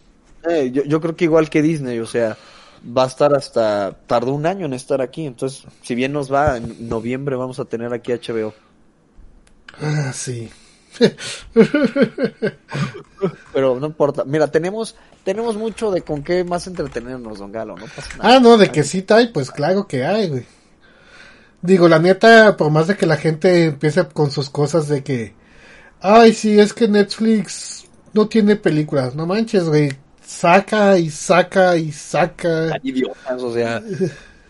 eh, 0.50 0.72
yo, 0.72 0.84
yo 0.84 1.00
creo 1.02 1.16
que 1.16 1.26
igual 1.26 1.50
que 1.50 1.62
Disney, 1.62 2.00
o 2.00 2.06
sea, 2.06 2.38
va 2.86 3.04
a 3.04 3.08
estar 3.08 3.34
hasta. 3.34 3.98
Tardó 4.08 4.34
un 4.34 4.46
año 4.46 4.66
en 4.66 4.74
estar 4.74 5.02
aquí. 5.02 5.26
Entonces, 5.26 5.66
si 5.82 5.96
bien 5.96 6.14
nos 6.14 6.32
va, 6.32 6.58
en 6.58 6.90
noviembre 6.90 7.36
vamos 7.36 7.60
a 7.60 7.66
tener 7.66 7.94
aquí 7.94 8.12
HBO. 8.14 8.54
Ah, 9.82 10.12
sí. 10.14 10.50
Pero 13.54 13.80
no 13.80 13.88
importa. 13.88 14.24
Mira, 14.26 14.48
tenemos 14.48 14.96
tenemos 15.24 15.58
mucho 15.58 15.92
de 15.92 16.02
con 16.02 16.24
qué 16.24 16.44
más 16.44 16.68
entretenernos, 16.68 17.40
don 17.40 17.52
Galo. 17.52 17.78
No 17.78 17.86
pasa 17.86 18.18
nada. 18.18 18.36
Ah, 18.36 18.40
no, 18.40 18.58
de 18.58 18.72
que 18.72 18.84
sí 18.84 19.06
hay, 19.10 19.28
pues 19.28 19.52
claro 19.52 19.88
que 19.88 20.06
hay, 20.06 20.30
güey. 20.30 20.46
Digo, 21.62 21.90
la 21.90 22.00
neta, 22.00 22.56
por 22.56 22.72
más 22.72 22.88
de 22.88 22.96
que 22.96 23.06
la 23.06 23.18
gente 23.18 23.66
empiece 23.66 24.08
con 24.08 24.32
sus 24.32 24.50
cosas 24.50 24.88
de 24.88 25.04
que, 25.04 25.34
ay, 26.00 26.34
sí, 26.34 26.58
es 26.58 26.74
que 26.74 26.88
Netflix 26.88 27.86
no 28.14 28.28
tiene 28.28 28.56
películas, 28.56 29.14
no 29.14 29.26
manches, 29.26 29.66
güey, 29.66 29.92
saca 30.26 30.98
y 30.98 31.10
saca 31.10 31.76
y 31.76 31.92
saca. 31.92 32.74
Ay, 32.74 32.80
idiotas, 32.84 33.44
o 33.44 33.54
sea. 33.54 33.82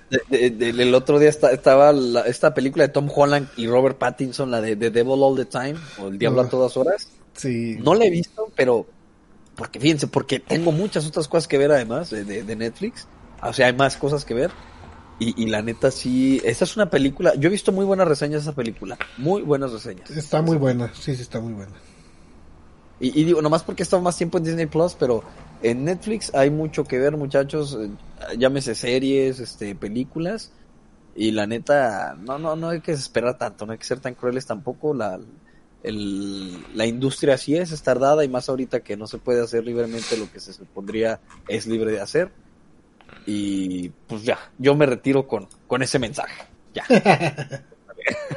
De- 0.09 0.49
de- 0.49 0.71
de- 0.73 0.83
el 0.83 0.93
otro 0.95 1.19
día 1.19 1.29
esta- 1.29 1.51
estaba 1.51 1.91
la- 1.93 2.21
esta 2.21 2.53
película 2.53 2.85
de 2.87 2.93
Tom 2.93 3.09
Holland 3.13 3.47
y 3.57 3.67
Robert 3.67 3.97
Pattinson, 3.97 4.51
la 4.51 4.61
de 4.61 4.75
The 4.75 4.89
Devil 4.91 5.21
All 5.21 5.35
the 5.35 5.45
Time, 5.45 5.75
o 6.01 6.07
El 6.07 6.17
Diablo 6.19 6.41
a 6.41 6.49
todas 6.49 6.75
horas. 6.77 7.09
Sí. 7.35 7.77
No 7.81 7.93
la 7.95 8.05
he 8.05 8.09
visto, 8.09 8.51
pero 8.55 8.85
porque 9.55 9.79
fíjense, 9.79 10.07
porque 10.07 10.39
tengo 10.39 10.71
muchas 10.71 11.05
otras 11.05 11.27
cosas 11.27 11.47
que 11.47 11.57
ver 11.57 11.71
además 11.71 12.09
de, 12.09 12.23
de- 12.23 12.43
de 12.43 12.55
Netflix. 12.55 13.07
O 13.41 13.53
sea, 13.53 13.67
hay 13.67 13.73
más 13.73 13.97
cosas 13.97 14.25
que 14.25 14.33
ver. 14.33 14.51
Y, 15.21 15.43
y 15.43 15.47
la 15.47 15.61
neta 15.61 15.91
sí, 15.91 16.41
esta 16.45 16.63
es 16.63 16.75
una 16.77 16.89
película. 16.89 17.35
Yo 17.35 17.47
he 17.49 17.51
visto 17.51 17.71
muy 17.73 17.83
buenas 17.85 18.07
reseñas 18.07 18.43
de 18.45 18.49
esa 18.51 18.55
película, 18.55 18.97
muy 19.17 19.41
buenas 19.41 19.71
reseñas. 19.73 20.09
Está 20.11 20.41
muy 20.41 20.55
buena, 20.57 20.91
sí, 20.93 21.13
sí, 21.15 21.21
está 21.21 21.41
muy 21.41 21.51
buena. 21.53 21.73
Y, 22.99 23.19
y 23.21 23.23
digo, 23.25 23.41
nomás 23.41 23.63
porque 23.63 23.83
he 23.83 23.85
estado 23.85 24.01
más 24.03 24.17
tiempo 24.17 24.37
en 24.37 24.43
Disney 24.45 24.65
Plus, 24.67 24.95
pero 24.95 25.23
en 25.61 25.85
Netflix 25.85 26.33
hay 26.35 26.49
mucho 26.51 26.83
que 26.87 26.99
ver, 26.99 27.17
muchachos. 27.17 27.77
eh, 27.79 27.97
Llámese 28.37 28.75
series, 28.75 29.39
este, 29.39 29.75
películas. 29.75 30.53
Y 31.13 31.31
la 31.31 31.47
neta, 31.47 32.15
no, 32.19 32.39
no, 32.39 32.55
no 32.55 32.69
hay 32.69 32.81
que 32.81 32.91
esperar 32.93 33.37
tanto, 33.37 33.65
no 33.65 33.73
hay 33.73 33.79
que 33.79 33.85
ser 33.85 33.99
tan 34.01 34.15
crueles 34.15 34.45
tampoco. 34.45 34.93
La, 34.93 35.19
el- 35.81 36.67
la 36.75 36.85
industria 36.85 37.35
así 37.35 37.55
es, 37.57 37.71
es 37.71 37.83
tardada 37.83 38.23
y 38.25 38.29
más 38.29 38.49
ahorita 38.49 38.81
que 38.81 38.97
no 38.97 39.07
se 39.07 39.19
puede 39.19 39.41
hacer 39.43 39.63
libremente 39.65 40.17
lo 40.17 40.29
que 40.31 40.39
se 40.39 40.53
supondría 40.53 41.21
es 41.47 41.65
libre 41.67 41.91
de 41.91 42.01
hacer. 42.01 42.35
Y 43.25 43.89
pues 44.07 44.23
ya, 44.23 44.39
yo 44.57 44.75
me 44.75 44.85
retiro 44.85 45.27
con, 45.27 45.47
con 45.67 45.81
ese 45.83 45.99
mensaje. 45.99 46.43
Ya. 46.73 46.85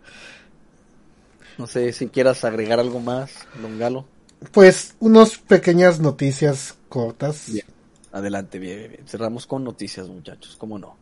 no 1.61 1.67
sé 1.67 1.93
si 1.93 2.09
quieras 2.09 2.43
agregar 2.45 2.81
algo 2.81 3.01
más, 3.01 3.33
don 3.61 3.79
Galo. 3.79 4.07
Pues, 4.53 4.95
unas 4.99 5.37
pequeñas 5.37 6.01
noticias 6.01 6.75
cortas. 6.89 7.53
Bien. 7.53 7.67
Adelante, 8.13 8.59
bien, 8.59 8.89
bien. 8.89 9.07
Cerramos 9.07 9.47
con 9.47 9.63
noticias, 9.63 10.09
muchachos, 10.09 10.57
¿cómo 10.59 10.79
no? 10.79 10.97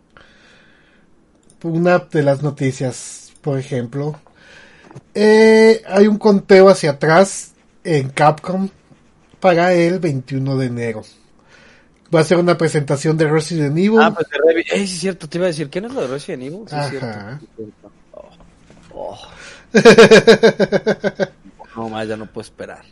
Una 1.63 2.01
de 2.01 2.23
las 2.23 2.43
noticias, 2.43 3.33
por 3.41 3.59
ejemplo, 3.59 4.21
eh, 5.15 5.83
hay 5.87 6.09
un 6.09 6.19
conteo 6.19 6.69
hacia 6.69 6.91
atrás 6.91 7.53
en 7.85 8.11
Capcom 8.11 8.69
para 9.41 9.73
el 9.75 10.01
21 10.01 10.57
de 10.57 10.67
enero. 10.67 11.03
Va 12.13 12.21
a 12.21 12.25
ser 12.25 12.39
una 12.39 12.59
presentación 12.59 13.17
de 13.17 13.29
Resident 13.29 13.77
Evil. 13.79 14.01
Ah, 14.01 14.13
pues 14.13 14.27
de 14.29 14.61
Eh, 14.61 14.65
sí 14.87 14.95
es 14.95 15.01
cierto, 15.01 15.29
te 15.29 15.39
iba 15.39 15.47
a 15.47 15.49
decir, 15.49 15.71
¿qué 15.71 15.81
no 15.81 15.87
es 15.87 15.95
lo 15.95 16.01
de 16.01 16.09
Resident 16.09 16.43
Evil? 16.43 16.61
Sí, 16.69 16.75
es 16.75 16.81
Ajá. 16.81 16.91
cierto. 16.91 17.39
sí 17.39 17.47
es 17.47 17.57
cierto. 17.57 17.93
Oh, 18.13 18.29
oh. 18.95 19.19
No 21.77 21.89
más, 21.89 22.09
ya 22.09 22.17
no 22.17 22.27
puedo 22.27 22.43
esperar. 22.45 22.83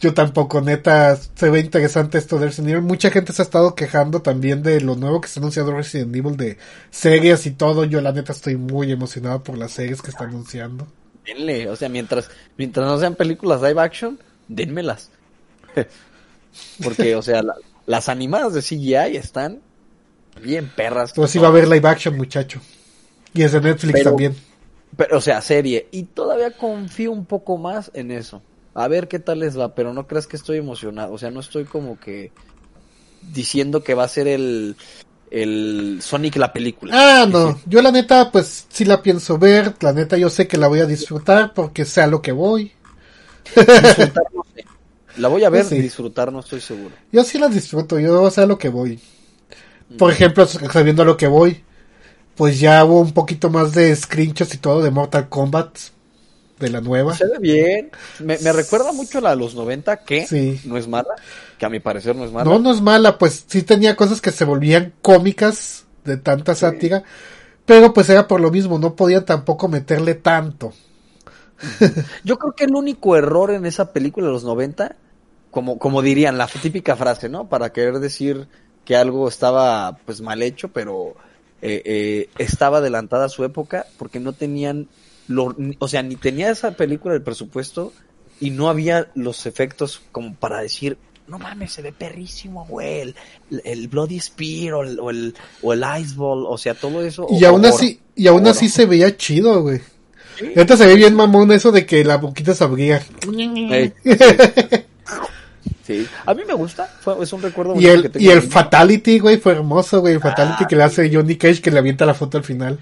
Yo 0.00 0.14
tampoco, 0.14 0.60
neta, 0.60 1.16
se 1.16 1.50
ve 1.50 1.58
interesante 1.60 2.18
esto 2.18 2.38
de 2.38 2.46
Resident 2.46 2.70
Evil. 2.70 2.82
Mucha 2.82 3.10
gente 3.10 3.32
se 3.32 3.42
ha 3.42 3.44
estado 3.44 3.74
quejando 3.74 4.22
también 4.22 4.62
de 4.62 4.80
lo 4.80 4.94
nuevo 4.96 5.20
que 5.20 5.28
se 5.28 5.38
ha 5.38 5.42
anunciado 5.42 5.76
Resident 5.76 6.14
Evil, 6.14 6.36
de 6.36 6.56
series 6.90 7.44
y 7.46 7.50
todo. 7.50 7.84
Yo 7.84 8.00
la 8.00 8.12
neta 8.12 8.32
estoy 8.32 8.56
muy 8.56 8.92
emocionado 8.92 9.42
por 9.42 9.58
las 9.58 9.72
series 9.72 10.00
que 10.00 10.10
está 10.10 10.24
anunciando. 10.24 10.86
Denle, 11.26 11.68
o 11.68 11.76
sea, 11.76 11.88
mientras, 11.88 12.30
mientras 12.56 12.86
no 12.86 12.98
sean 12.98 13.14
películas 13.16 13.60
live 13.60 13.80
action, 13.80 14.18
denmelas. 14.48 15.10
Porque, 16.82 17.14
o 17.16 17.22
sea, 17.22 17.42
la- 17.42 17.56
las 17.86 18.08
animadas 18.08 18.54
de 18.54 18.62
CGI 18.62 19.16
están 19.16 19.60
bien 20.42 20.70
perras. 20.74 21.10
Entonces 21.10 21.32
sí 21.32 21.38
va 21.38 21.48
a 21.48 21.50
haber 21.50 21.68
live 21.68 21.88
action, 21.88 22.16
muchacho. 22.16 22.60
Y 23.34 23.42
es 23.42 23.52
de 23.52 23.60
Netflix 23.60 23.92
Pero- 23.98 24.10
también. 24.10 24.36
Pero, 24.96 25.18
o 25.18 25.20
sea, 25.20 25.40
serie. 25.40 25.88
Y 25.90 26.04
todavía 26.04 26.56
confío 26.56 27.12
un 27.12 27.24
poco 27.24 27.58
más 27.58 27.90
en 27.94 28.10
eso. 28.10 28.42
A 28.74 28.88
ver 28.88 29.08
qué 29.08 29.18
tal 29.18 29.40
les 29.40 29.58
va, 29.58 29.74
pero 29.74 29.92
no 29.92 30.06
creas 30.06 30.26
que 30.26 30.36
estoy 30.36 30.58
emocionado. 30.58 31.12
O 31.12 31.18
sea, 31.18 31.30
no 31.30 31.40
estoy 31.40 31.64
como 31.64 31.98
que 31.98 32.32
diciendo 33.32 33.82
que 33.82 33.94
va 33.94 34.04
a 34.04 34.08
ser 34.08 34.28
el, 34.28 34.76
el 35.30 35.98
Sonic 36.02 36.36
la 36.36 36.52
película. 36.52 36.92
Ah, 36.94 37.26
no. 37.26 37.60
Yo 37.66 37.82
la 37.82 37.92
neta, 37.92 38.30
pues 38.30 38.66
sí 38.68 38.84
la 38.84 39.02
pienso 39.02 39.38
ver. 39.38 39.74
La 39.80 39.92
neta 39.92 40.16
yo 40.16 40.30
sé 40.30 40.46
que 40.46 40.56
la 40.56 40.68
voy 40.68 40.80
a 40.80 40.86
disfrutar 40.86 41.54
porque 41.54 41.84
sé 41.84 42.02
a 42.02 42.06
lo 42.06 42.22
que 42.22 42.32
voy. 42.32 42.72
Disfrutar, 43.54 44.24
no 44.34 44.44
sé. 44.54 44.64
La 45.16 45.28
voy 45.28 45.44
a 45.44 45.50
ver 45.50 45.64
sí. 45.64 45.76
y 45.76 45.80
disfrutar, 45.80 46.32
no 46.32 46.40
estoy 46.40 46.60
seguro. 46.60 46.94
Yo 47.12 47.24
sí 47.24 47.38
las 47.38 47.52
disfruto, 47.52 47.98
yo 47.98 48.30
sé 48.30 48.42
a 48.42 48.46
lo 48.46 48.58
que 48.58 48.68
voy. 48.68 49.00
Por 49.98 50.12
ejemplo, 50.12 50.46
sabiendo 50.46 51.02
a 51.02 51.04
lo 51.04 51.16
que 51.16 51.26
voy, 51.26 51.64
pues 52.40 52.58
ya 52.58 52.82
hubo 52.86 53.02
un 53.02 53.12
poquito 53.12 53.50
más 53.50 53.74
de 53.74 53.94
screenshots 53.94 54.54
y 54.54 54.56
todo 54.56 54.80
de 54.80 54.90
Mortal 54.90 55.28
Kombat, 55.28 55.76
de 56.58 56.70
la 56.70 56.80
nueva. 56.80 57.14
Se 57.14 57.26
ve 57.26 57.38
bien. 57.38 57.90
Me, 58.18 58.38
me 58.38 58.50
recuerda 58.54 58.92
mucho 58.92 59.18
a 59.18 59.20
la 59.20 59.30
de 59.32 59.36
los 59.36 59.54
90, 59.54 59.98
que 60.04 60.26
Sí. 60.26 60.58
no 60.64 60.78
es 60.78 60.88
mala, 60.88 61.14
que 61.58 61.66
a 61.66 61.68
mi 61.68 61.80
parecer 61.80 62.16
no 62.16 62.24
es 62.24 62.32
mala. 62.32 62.50
No, 62.50 62.58
no 62.58 62.72
es 62.72 62.80
mala, 62.80 63.18
pues 63.18 63.44
sí 63.46 63.60
tenía 63.62 63.94
cosas 63.94 64.22
que 64.22 64.32
se 64.32 64.46
volvían 64.46 64.94
cómicas 65.02 65.84
de 66.06 66.16
tanta 66.16 66.54
sátira, 66.54 67.02
pero 67.66 67.92
pues 67.92 68.08
era 68.08 68.26
por 68.26 68.40
lo 68.40 68.50
mismo, 68.50 68.78
no 68.78 68.96
podía 68.96 69.22
tampoco 69.26 69.68
meterle 69.68 70.14
tanto. 70.14 70.72
Yo 72.24 72.38
creo 72.38 72.54
que 72.54 72.64
el 72.64 72.74
único 72.74 73.16
error 73.16 73.50
en 73.50 73.66
esa 73.66 73.92
película 73.92 74.28
de 74.28 74.32
los 74.32 74.44
90, 74.44 74.96
como, 75.50 75.78
como 75.78 76.00
dirían, 76.00 76.38
la 76.38 76.46
típica 76.46 76.96
frase, 76.96 77.28
¿no? 77.28 77.50
Para 77.50 77.70
querer 77.70 77.98
decir 77.98 78.48
que 78.86 78.96
algo 78.96 79.28
estaba 79.28 79.98
pues 80.06 80.22
mal 80.22 80.40
hecho, 80.40 80.68
pero 80.68 81.16
eh, 81.62 81.82
eh, 81.84 82.28
estaba 82.38 82.78
adelantada 82.78 83.26
a 83.26 83.28
su 83.28 83.44
época 83.44 83.86
porque 83.98 84.20
no 84.20 84.32
tenían, 84.32 84.88
lo, 85.28 85.54
o 85.78 85.88
sea, 85.88 86.02
ni 86.02 86.16
tenía 86.16 86.50
esa 86.50 86.72
película 86.72 87.14
el 87.14 87.22
presupuesto 87.22 87.92
y 88.40 88.50
no 88.50 88.68
había 88.68 89.08
los 89.14 89.46
efectos 89.46 90.00
como 90.12 90.34
para 90.34 90.60
decir, 90.60 90.96
no 91.28 91.38
mames, 91.38 91.72
se 91.72 91.82
ve 91.82 91.92
perrísimo, 91.92 92.66
güey, 92.66 93.00
el, 93.02 93.14
el 93.64 93.88
Bloody 93.88 94.18
Spear 94.18 94.74
o 94.74 94.82
el, 94.82 94.98
o 94.98 95.10
el, 95.10 95.34
o 95.62 95.72
el 95.72 95.84
Ice 96.00 96.14
Ball, 96.16 96.44
o 96.48 96.58
sea, 96.58 96.74
todo 96.74 97.04
eso. 97.04 97.26
Y 97.30 97.44
o- 97.44 97.48
aún 97.50 97.64
así, 97.66 98.00
y 98.16 98.26
aún 98.26 98.46
así 98.48 98.68
se 98.68 98.86
veía 98.86 99.16
chido, 99.16 99.62
güey. 99.62 99.80
Ahorita 100.56 100.76
se 100.78 100.86
ve 100.86 100.94
bien 100.96 101.14
mamón 101.14 101.52
eso 101.52 101.70
de 101.70 101.84
que 101.84 102.02
la 102.02 102.16
boquita 102.16 102.54
se 102.54 102.64
abría. 102.64 103.00
Sí, 103.22 103.92
a 106.26 106.34
mí 106.34 106.42
me 106.46 106.54
gusta, 106.54 106.86
fue, 106.86 107.22
es 107.22 107.32
un 107.32 107.42
recuerdo 107.42 107.72
Y 107.72 107.74
bonito 107.76 107.92
el, 107.92 108.02
que 108.02 108.08
tengo 108.10 108.24
y 108.24 108.28
el. 108.28 108.42
Fatality, 108.42 109.18
güey, 109.18 109.38
fue 109.38 109.52
hermoso, 109.52 110.00
güey. 110.00 110.14
El 110.14 110.20
Fatality 110.20 110.64
Ah, 110.64 110.66
que 110.68 110.76
le 110.76 110.82
hace 110.82 111.10
Johnny 111.12 111.36
Cage 111.36 111.60
que 111.60 111.70
le 111.70 111.78
avienta 111.78 112.06
la 112.06 112.14
foto 112.14 112.38
al 112.38 112.44
final. 112.44 112.78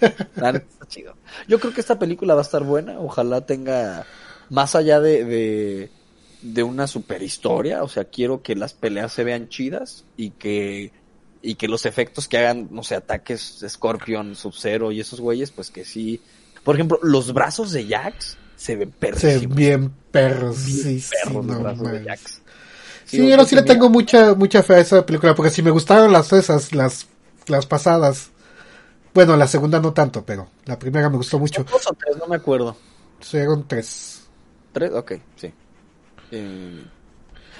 Está 0.00 0.62
chido. 0.88 1.14
Yo 1.48 1.58
creo 1.60 1.72
que 1.72 1.80
esta 1.80 1.98
película 1.98 2.34
va 2.34 2.40
a 2.40 2.44
estar 2.44 2.62
buena, 2.64 2.98
ojalá 3.00 3.40
tenga 3.46 4.06
más 4.48 4.74
allá 4.74 5.00
de, 5.00 5.24
de, 5.24 5.90
de 6.42 6.62
una 6.62 6.86
super 6.86 7.22
historia, 7.22 7.82
o 7.82 7.88
sea, 7.88 8.04
quiero 8.04 8.42
que 8.42 8.54
las 8.56 8.72
peleas 8.74 9.12
se 9.12 9.24
vean 9.24 9.48
chidas 9.48 10.04
y 10.16 10.30
que 10.30 10.92
y 11.42 11.54
que 11.54 11.68
los 11.68 11.86
efectos 11.86 12.28
que 12.28 12.38
hagan, 12.38 12.68
no 12.70 12.82
sé, 12.82 12.94
ataques 12.94 13.64
Scorpion, 13.66 14.36
Sub-Zero 14.36 14.92
y 14.92 15.00
esos 15.00 15.20
güeyes, 15.20 15.50
pues 15.50 15.70
que 15.70 15.84
sí. 15.84 16.20
Por 16.64 16.74
ejemplo, 16.74 16.98
los 17.02 17.32
brazos 17.32 17.72
de 17.72 17.86
Jax 17.86 18.36
se 18.60 18.76
ven 18.76 18.90
Se 18.90 18.96
perrísimos. 18.98 19.56
bien 19.56 19.90
perros, 20.10 20.58
sí, 20.58 21.00
sí, 21.00 21.00
perros 21.10 21.46
no 21.46 21.88
de. 21.88 22.04
Jax. 22.04 22.42
Sí, 23.06 23.16
yo 23.16 23.24
yo 23.24 23.34
creo 23.36 23.46
sí 23.46 23.56
le 23.56 23.62
tengo 23.62 23.88
mucha, 23.88 24.34
mucha 24.34 24.62
fe 24.62 24.74
a 24.74 24.78
esa 24.80 25.06
película, 25.06 25.34
porque 25.34 25.50
si 25.50 25.62
me 25.62 25.70
gustaron 25.70 26.12
las 26.12 26.30
esas, 26.34 26.74
las, 26.74 27.06
las 27.46 27.64
pasadas. 27.64 28.30
Bueno, 29.14 29.34
la 29.38 29.48
segunda 29.48 29.80
no 29.80 29.94
tanto, 29.94 30.26
pero 30.26 30.46
la 30.66 30.78
primera 30.78 31.08
me 31.08 31.16
gustó 31.16 31.38
mucho. 31.38 31.64
Dos 31.64 31.86
o 31.86 31.94
tres, 31.94 32.18
no 32.18 32.26
me 32.26 32.36
acuerdo. 32.36 32.76
Fueron 33.20 33.66
tres. 33.66 34.28
¿Tres? 34.74 34.92
Ok, 34.92 35.12
sí. 35.36 35.52
Eh, 36.30 36.84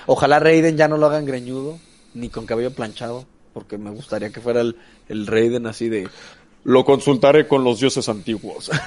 ojalá 0.04 0.38
Raiden 0.38 0.76
ya 0.76 0.86
no 0.86 0.98
lo 0.98 1.06
hagan 1.06 1.24
greñudo, 1.24 1.78
ni 2.12 2.28
con 2.28 2.44
cabello 2.44 2.74
planchado, 2.74 3.24
porque 3.54 3.78
me 3.78 3.90
gustaría 3.90 4.30
que 4.30 4.42
fuera 4.42 4.60
el, 4.60 4.76
el 5.08 5.26
Raiden 5.26 5.66
así 5.66 5.88
de... 5.88 6.10
Lo 6.62 6.84
consultaré 6.84 7.48
con 7.48 7.64
los 7.64 7.80
dioses 7.80 8.06
antiguos. 8.10 8.70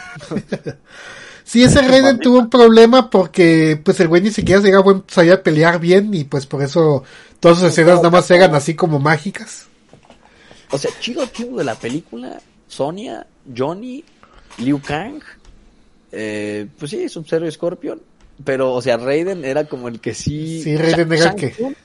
Sí, 1.45 1.63
ese 1.63 1.81
Raiden 1.81 2.19
tuvo 2.19 2.39
un 2.39 2.49
problema 2.49 3.09
porque 3.09 3.79
pues 3.83 3.99
el 3.99 4.07
güey 4.07 4.21
ni 4.21 4.31
siquiera 4.31 4.61
llegaba 4.61 4.83
buen, 4.83 5.03
sabía 5.07 5.43
pelear 5.43 5.79
bien 5.79 6.13
y 6.13 6.23
pues 6.23 6.45
por 6.45 6.63
eso 6.63 7.03
todas 7.39 7.59
sus 7.59 7.67
escenas 7.69 7.97
nada 7.97 8.09
más 8.09 8.29
eran 8.31 8.55
así 8.55 8.75
como 8.75 8.99
mágicas. 8.99 9.65
o 10.71 10.77
sea, 10.77 10.89
chido, 10.99 11.25
chido 11.27 11.57
de 11.57 11.63
la 11.65 11.75
película, 11.75 12.39
Sonia, 12.67 13.27
Johnny, 13.55 14.03
Liu 14.57 14.81
Kang, 14.81 15.21
eh, 16.11 16.67
pues 16.79 16.91
sí, 16.91 17.09
Sub-Zero 17.09 17.49
Scorpion, 17.51 18.01
pero, 18.43 18.71
o 18.73 18.81
sea, 18.81 18.97
Raiden 18.97 19.43
era 19.45 19.65
como 19.65 19.87
el 19.87 19.99
que 19.99 20.13
sí... 20.13 20.61
Sí, 20.63 20.77
Raiden 20.77 21.11
era 21.11 21.29
el 21.31 21.35
que- 21.35 21.75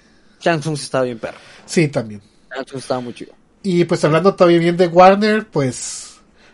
Shang 0.41 0.61
Tsung- 0.61 0.75
estaba 0.75 1.05
bien 1.05 1.19
perro. 1.19 1.39
Sí, 1.67 1.89
también. 1.89 2.23
Shang 2.55 2.65
Tsung 2.65 2.79
estaba 2.79 3.01
muy 3.01 3.13
chido. 3.13 3.33
Y 3.63 3.85
pues 3.85 4.05
hablando 4.05 4.35
todavía 4.35 4.59
bien 4.61 4.77
de 4.77 4.87
Warner, 4.87 5.47
pues 5.49 6.08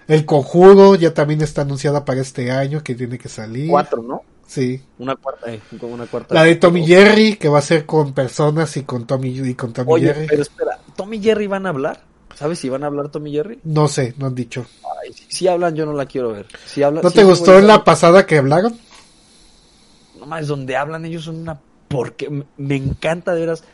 el 0.09 0.25
conjuro 0.25 0.95
ya 0.95 1.15
también 1.15 1.41
está 1.43 1.63
anunciada 1.63 2.05
para 2.05 2.21
este 2.21 2.51
año 2.51 2.83
que 2.83 2.95
tiene 2.95 3.19
que 3.19 3.29
salir. 3.29 3.71
Cuatro, 3.71 4.03
¿no? 4.03 4.23
Sí. 4.47 4.83
Una 4.99 5.17
cuarta, 5.17 5.53
eh, 5.53 5.61
como 5.81 5.95
una 5.95 6.07
cuarta. 6.07 6.35
La 6.35 6.45
de 6.45 6.57
Tommy 6.57 6.87
Jerry, 6.87 7.37
que 7.37 7.49
va 7.49 7.59
a 7.59 7.63
ser 7.63 7.87
con 7.87 8.13
personas 8.13 8.77
y 8.77 8.83
con 8.83 9.07
Tommy 9.07 9.29
y 9.29 9.55
con 9.55 9.73
Tommy 9.73 9.93
Oye, 9.93 10.07
Jerry. 10.09 10.27
pero 10.27 10.43
espera, 10.43 10.79
¿Tommy 10.97 11.21
Jerry 11.21 11.47
van 11.47 11.67
a 11.67 11.71
hablar? 11.71 12.03
¿Sabes 12.35 12.59
si 12.59 12.69
van 12.69 12.83
a 12.83 12.87
hablar 12.87 13.09
Tommy 13.09 13.33
Jerry? 13.33 13.61
No 13.65 13.89
sé, 13.89 14.15
no 14.19 14.27
han 14.27 14.35
dicho. 14.35 14.67
Ay, 15.03 15.13
si, 15.13 15.25
si 15.29 15.49
hablan, 15.49 15.75
yo 15.75 15.87
no 15.87 15.93
la 15.93 16.07
quiero 16.07 16.33
ver. 16.33 16.47
Si 16.67 16.83
hablan, 16.83 17.03
¿No 17.03 17.11
si 17.11 17.17
te 17.17 17.25
gustó 17.25 17.53
güeyes 17.53 17.69
la 17.69 17.85
pasada 17.85 18.27
que 18.27 18.39
hablaron? 18.39 18.77
No 20.19 20.27
más, 20.27 20.47
donde 20.47 20.77
hablan 20.77 21.05
ellos 21.05 21.25
son 21.25 21.37
una 21.37 21.61
porque 21.89 22.45
me, 22.57 22.77
encanta 22.77 23.35
de 23.35 23.41
veras. 23.41 23.65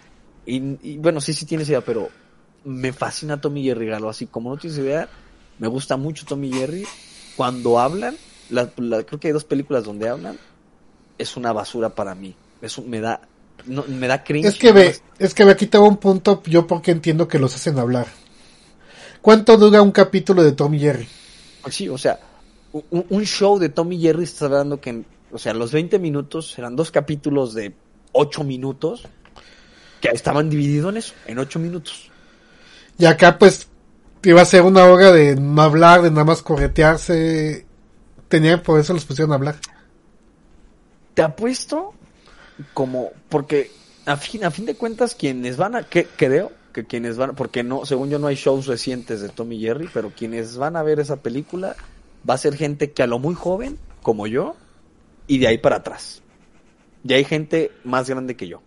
Y, 0.44 0.56
y, 0.82 0.98
bueno, 0.98 1.20
sí, 1.20 1.32
sí 1.32 1.46
tienes 1.46 1.68
idea, 1.68 1.80
pero 1.80 2.10
me 2.64 2.92
fascina 2.92 3.40
Tommy 3.40 3.62
Jerry 3.64 3.86
Galo. 3.86 4.10
Así 4.10 4.26
como 4.26 4.50
no 4.50 4.58
tienes 4.58 4.78
idea, 4.78 5.08
me 5.60 5.68
gusta 5.68 5.96
mucho 5.96 6.26
Tommy 6.26 6.50
Jerry. 6.52 6.84
Cuando 7.36 7.78
hablan, 7.78 8.16
la- 8.50 8.70
la- 8.78 9.04
creo 9.04 9.20
que 9.20 9.28
hay 9.28 9.32
dos 9.32 9.44
películas 9.44 9.84
donde 9.84 10.08
hablan, 10.08 10.36
es 11.16 11.36
una 11.36 11.52
basura 11.52 11.94
para 11.94 12.14
mí. 12.16 12.34
Eso 12.60 12.82
me 12.82 13.00
da, 13.00 13.20
no, 13.66 13.84
me 13.86 14.08
da 14.08 14.24
cringe. 14.24 14.46
Es 14.48 14.58
que 14.58 14.72
ve, 14.72 14.96
es 15.18 15.34
que 15.34 15.44
ve, 15.44 15.52
aquí 15.52 15.68
un 15.78 15.98
punto, 15.98 16.42
yo 16.46 16.66
porque 16.66 16.90
entiendo 16.90 17.28
que 17.28 17.38
los 17.38 17.54
hacen 17.54 17.78
hablar. 17.78 18.08
¿Cuánto 19.22 19.56
dura 19.56 19.82
un 19.82 19.92
capítulo 19.92 20.42
de 20.42 20.52
Tommy 20.52 20.78
Jerry? 20.80 21.06
Sí, 21.70 21.88
o 21.88 21.98
sea, 21.98 22.18
un, 22.72 23.04
un 23.08 23.24
show 23.26 23.58
de 23.58 23.68
Tommy 23.68 24.00
Jerry 24.00 24.24
está 24.24 24.46
hablando 24.46 24.80
que, 24.80 25.04
o 25.30 25.38
sea, 25.38 25.52
los 25.52 25.72
20 25.72 25.98
minutos 25.98 26.58
eran 26.58 26.74
dos 26.74 26.90
capítulos 26.90 27.52
de 27.52 27.74
8 28.12 28.44
minutos 28.44 29.02
que 30.00 30.08
estaban 30.08 30.48
divididos 30.48 30.90
en 30.92 30.96
eso, 30.96 31.14
en 31.26 31.38
8 31.38 31.58
minutos. 31.58 32.10
Y 32.98 33.04
acá 33.04 33.38
pues 33.38 33.68
iba 34.22 34.42
a 34.42 34.44
ser 34.44 34.62
una 34.62 34.84
hora 34.84 35.12
de 35.12 35.36
no 35.36 35.62
hablar, 35.62 36.02
de 36.02 36.10
nada 36.10 36.24
más 36.24 36.42
corretearse. 36.42 37.66
Tenían, 38.28 38.62
por 38.62 38.78
eso 38.78 38.92
los 38.92 39.04
pusieron 39.04 39.32
a 39.32 39.36
hablar. 39.36 39.56
Te 41.14 41.22
apuesto 41.22 41.94
como, 42.74 43.10
porque 43.28 43.70
a 44.06 44.16
fin, 44.16 44.44
a 44.44 44.50
fin 44.50 44.66
de 44.66 44.74
cuentas 44.74 45.14
quienes 45.14 45.56
van 45.56 45.74
a, 45.76 45.82
que, 45.82 46.04
creo 46.04 46.52
que 46.72 46.84
quienes 46.84 47.16
van, 47.16 47.34
porque 47.34 47.62
no, 47.62 47.84
según 47.84 48.10
yo 48.10 48.18
no 48.18 48.28
hay 48.28 48.36
shows 48.36 48.66
recientes 48.66 49.20
de 49.20 49.28
Tommy 49.28 49.58
Jerry, 49.60 49.88
pero 49.92 50.10
quienes 50.10 50.56
van 50.56 50.76
a 50.76 50.82
ver 50.82 51.00
esa 51.00 51.16
película 51.16 51.74
va 52.28 52.34
a 52.34 52.38
ser 52.38 52.56
gente 52.56 52.92
que 52.92 53.02
a 53.02 53.06
lo 53.06 53.18
muy 53.18 53.34
joven, 53.34 53.78
como 54.02 54.26
yo, 54.26 54.54
y 55.26 55.38
de 55.38 55.48
ahí 55.48 55.58
para 55.58 55.76
atrás. 55.76 56.22
Y 57.02 57.12
hay 57.14 57.24
gente 57.24 57.72
más 57.82 58.08
grande 58.08 58.36
que 58.36 58.46
yo. 58.46 58.62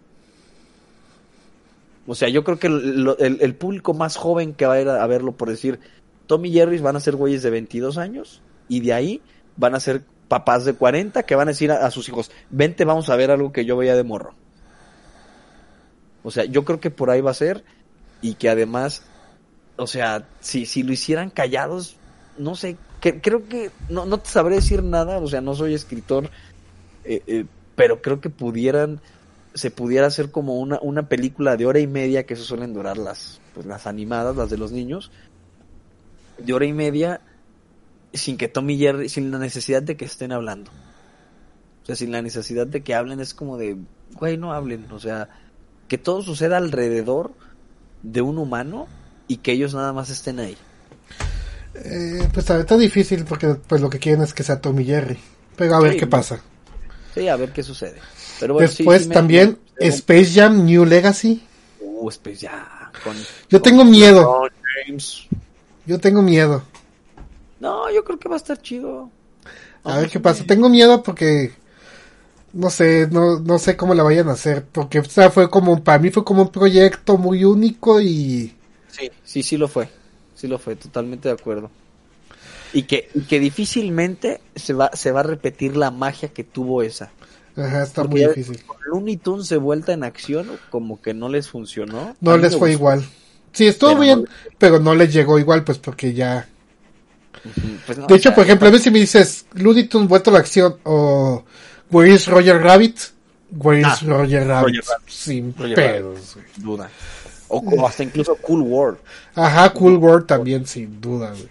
O 2.05 2.15
sea, 2.15 2.29
yo 2.29 2.43
creo 2.43 2.59
que 2.59 2.67
el, 2.67 3.55
público 3.55 3.93
más 3.93 4.17
joven 4.17 4.53
que 4.53 4.65
va 4.65 4.73
a 4.73 4.81
ir 4.81 4.89
a 4.89 5.07
verlo, 5.07 5.31
por 5.33 5.49
decir, 5.49 5.79
Tommy 6.27 6.49
y 6.49 6.53
Jerry 6.53 6.77
van 6.79 6.95
a 6.95 6.99
ser 6.99 7.15
güeyes 7.15 7.43
de 7.43 7.49
22 7.49 7.97
años, 7.97 8.41
y 8.67 8.81
de 8.81 8.93
ahí 8.93 9.21
van 9.55 9.75
a 9.75 9.79
ser 9.79 10.03
papás 10.27 10.65
de 10.65 10.73
40 10.73 11.23
que 11.23 11.35
van 11.35 11.47
a 11.47 11.51
decir 11.51 11.71
a, 11.71 11.85
a 11.85 11.91
sus 11.91 12.09
hijos, 12.09 12.31
vente, 12.49 12.85
vamos 12.85 13.09
a 13.09 13.15
ver 13.15 13.31
algo 13.31 13.53
que 13.53 13.65
yo 13.65 13.77
veía 13.77 13.95
de 13.95 14.03
morro. 14.03 14.33
O 16.23 16.31
sea, 16.31 16.45
yo 16.45 16.65
creo 16.65 16.79
que 16.79 16.89
por 16.89 17.09
ahí 17.09 17.21
va 17.21 17.31
a 17.31 17.35
ser, 17.35 17.63
y 18.21 18.35
que 18.35 18.49
además, 18.49 19.03
o 19.75 19.87
sea, 19.87 20.27
si, 20.39 20.65
si 20.65 20.83
lo 20.83 20.93
hicieran 20.93 21.29
callados, 21.29 21.97
no 22.37 22.55
sé, 22.55 22.77
que, 23.01 23.19
creo 23.21 23.47
que, 23.47 23.69
no, 23.89 24.05
no 24.05 24.17
te 24.17 24.29
sabré 24.29 24.55
decir 24.55 24.81
nada, 24.81 25.19
o 25.19 25.27
sea, 25.27 25.41
no 25.41 25.55
soy 25.55 25.73
escritor, 25.73 26.29
eh, 27.03 27.21
eh, 27.27 27.45
pero 27.75 28.01
creo 28.01 28.21
que 28.21 28.29
pudieran, 28.29 29.01
se 29.53 29.71
pudiera 29.71 30.07
hacer 30.07 30.31
como 30.31 30.59
una, 30.59 30.79
una 30.81 31.07
película 31.07 31.55
de 31.57 31.65
hora 31.65 31.79
y 31.79 31.87
media, 31.87 32.25
que 32.25 32.33
eso 32.33 32.43
suelen 32.43 32.73
durar 32.73 32.97
las, 32.97 33.39
pues, 33.53 33.65
las 33.65 33.87
animadas, 33.87 34.35
las 34.35 34.49
de 34.49 34.57
los 34.57 34.71
niños, 34.71 35.11
de 36.37 36.53
hora 36.53 36.65
y 36.65 36.73
media, 36.73 37.21
sin 38.13 38.37
que 38.37 38.47
Tommy 38.47 38.73
y 38.73 38.79
Jerry, 38.79 39.09
sin 39.09 39.31
la 39.31 39.39
necesidad 39.39 39.83
de 39.83 39.95
que 39.95 40.05
estén 40.05 40.31
hablando. 40.31 40.71
O 41.83 41.85
sea, 41.85 41.95
sin 41.95 42.11
la 42.11 42.21
necesidad 42.21 42.65
de 42.65 42.81
que 42.81 42.95
hablen, 42.95 43.19
es 43.19 43.33
como 43.33 43.57
de, 43.57 43.77
güey, 44.13 44.37
no 44.37 44.53
hablen, 44.53 44.87
o 44.91 44.99
sea, 44.99 45.29
que 45.87 45.97
todo 45.97 46.21
suceda 46.21 46.57
alrededor 46.57 47.33
de 48.01 48.21
un 48.21 48.37
humano 48.37 48.87
y 49.27 49.37
que 49.37 49.51
ellos 49.51 49.73
nada 49.73 49.93
más 49.93 50.09
estén 50.09 50.39
ahí. 50.39 50.57
Eh, 51.75 52.29
pues 52.33 52.49
está 52.49 52.77
difícil 52.77 53.25
porque 53.25 53.55
pues 53.67 53.81
lo 53.81 53.89
que 53.89 53.99
quieren 53.99 54.21
es 54.21 54.33
que 54.33 54.43
sea 54.43 54.61
Tommy 54.61 54.85
Jerry. 54.85 55.17
Pero 55.55 55.75
a 55.75 55.79
ver 55.79 55.97
qué 55.97 56.07
pasa. 56.07 56.41
Sí, 57.13 57.27
a 57.27 57.35
ver 57.35 57.51
qué 57.51 57.63
sucede. 57.63 57.99
Pero 58.43 58.55
bueno, 58.55 58.67
sí, 58.67 58.77
Después 58.79 59.03
sí 59.03 59.07
me- 59.07 59.13
también 59.15 59.57
me- 59.79 59.87
Space 59.87 60.33
Jam 60.33 60.65
New 60.65 60.83
Legacy. 60.83 61.41
Uh, 61.79 62.09
Space 62.09 62.41
ya. 62.41 62.91
Con, 63.01 63.15
Yo 63.49 63.59
con 63.59 63.61
tengo 63.61 63.85
miedo. 63.85 64.49
James. 64.85 65.27
Yo 65.85 65.97
tengo 65.97 66.21
miedo. 66.21 66.61
No, 67.61 67.89
yo 67.89 68.03
creo 68.03 68.19
que 68.19 68.27
va 68.27 68.35
a 68.35 68.37
estar 68.37 68.61
chido. 68.61 69.09
A 69.85 69.97
ver 69.97 70.07
qué 70.07 70.13
sí, 70.13 70.19
pasa. 70.19 70.43
Tengo 70.45 70.67
miedo 70.67 71.01
porque 71.03 71.53
no 72.51 72.69
sé, 72.69 73.07
no, 73.09 73.39
no 73.39 73.59
sé 73.59 73.77
cómo 73.77 73.93
la 73.95 74.03
vayan 74.03 74.27
a 74.27 74.33
hacer, 74.33 74.65
porque 74.69 74.99
o 74.99 75.05
sea, 75.05 75.31
fue 75.31 75.49
como, 75.49 75.81
para 75.81 75.99
mí 75.99 76.09
fue 76.11 76.25
como 76.25 76.41
un 76.41 76.51
proyecto 76.51 77.17
muy 77.17 77.45
único 77.45 78.01
y... 78.01 78.53
Sí, 78.89 79.09
sí, 79.23 79.41
sí 79.41 79.55
lo 79.55 79.69
fue, 79.69 79.87
sí 80.35 80.47
lo 80.47 80.59
fue, 80.59 80.75
totalmente 80.75 81.29
de 81.29 81.33
acuerdo. 81.33 81.71
Y 82.73 82.83
que, 82.83 83.09
y 83.13 83.21
que 83.21 83.39
difícilmente 83.39 84.41
se 84.53 84.73
va, 84.73 84.91
se 84.93 85.11
va 85.11 85.21
a 85.21 85.23
repetir 85.23 85.77
la 85.77 85.91
magia 85.91 86.29
que 86.29 86.43
tuvo 86.43 86.83
esa. 86.83 87.11
Ajá, 87.55 87.83
está 87.83 88.01
Porque 88.03 88.25
muy 88.25 88.35
difícil. 88.35 88.63
Looney 88.87 89.17
Tunes 89.17 89.47
de 89.49 89.57
vuelta 89.57 89.93
en 89.93 90.03
acción, 90.03 90.47
como 90.69 91.01
que 91.01 91.13
no 91.13 91.29
les 91.29 91.47
funcionó. 91.49 92.15
No 92.19 92.37
les 92.37 92.51
fue 92.51 92.69
gustó. 92.69 92.79
igual. 92.79 93.05
Sí, 93.51 93.67
estuvo 93.67 93.91
Pero 93.91 94.01
bien, 94.01 94.19
no- 94.23 94.29
pero 94.57 94.79
no 94.79 94.95
les 94.95 95.13
llegó 95.13 95.37
igual, 95.37 95.63
pues 95.63 95.77
porque 95.77 96.13
ya... 96.13 96.47
Pues 97.85 97.97
no, 97.97 98.07
De 98.07 98.15
hecho, 98.15 98.29
sea, 98.29 98.35
por 98.35 98.45
ejemplo, 98.45 98.67
a 98.67 98.71
veces 98.71 98.85
si 98.85 98.91
me 98.91 98.99
dices 98.99 99.45
Looney 99.53 99.83
Tunes 99.85 100.07
vuelto 100.07 100.29
a 100.29 100.33
la 100.33 100.39
acción 100.39 100.77
o 100.83 101.43
Where 101.91 102.11
is 102.11 102.27
Roger 102.27 102.61
Rabbit? 102.61 102.97
Where 103.51 103.81
is 103.81 103.85
Ah, 103.87 103.99
Roger 104.07 104.47
Rabbit? 104.47 104.67
Roger 104.77 104.83
Rabbit. 104.89 105.09
Sin 105.09 105.55
Roger 105.55 105.75
pedos. 105.75 106.33
güey. 106.35 106.45
duda. 106.57 106.89
O, 107.49 107.57
o 107.59 107.87
hasta 107.87 108.01
incluso 108.03 108.35
Cool 108.37 108.61
World. 108.61 108.97
Ajá, 109.35 109.71
Cool 109.73 109.97
World 109.97 110.25
también, 110.25 110.65
sin 110.65 110.99
duda, 110.99 111.29
güey. 111.31 111.49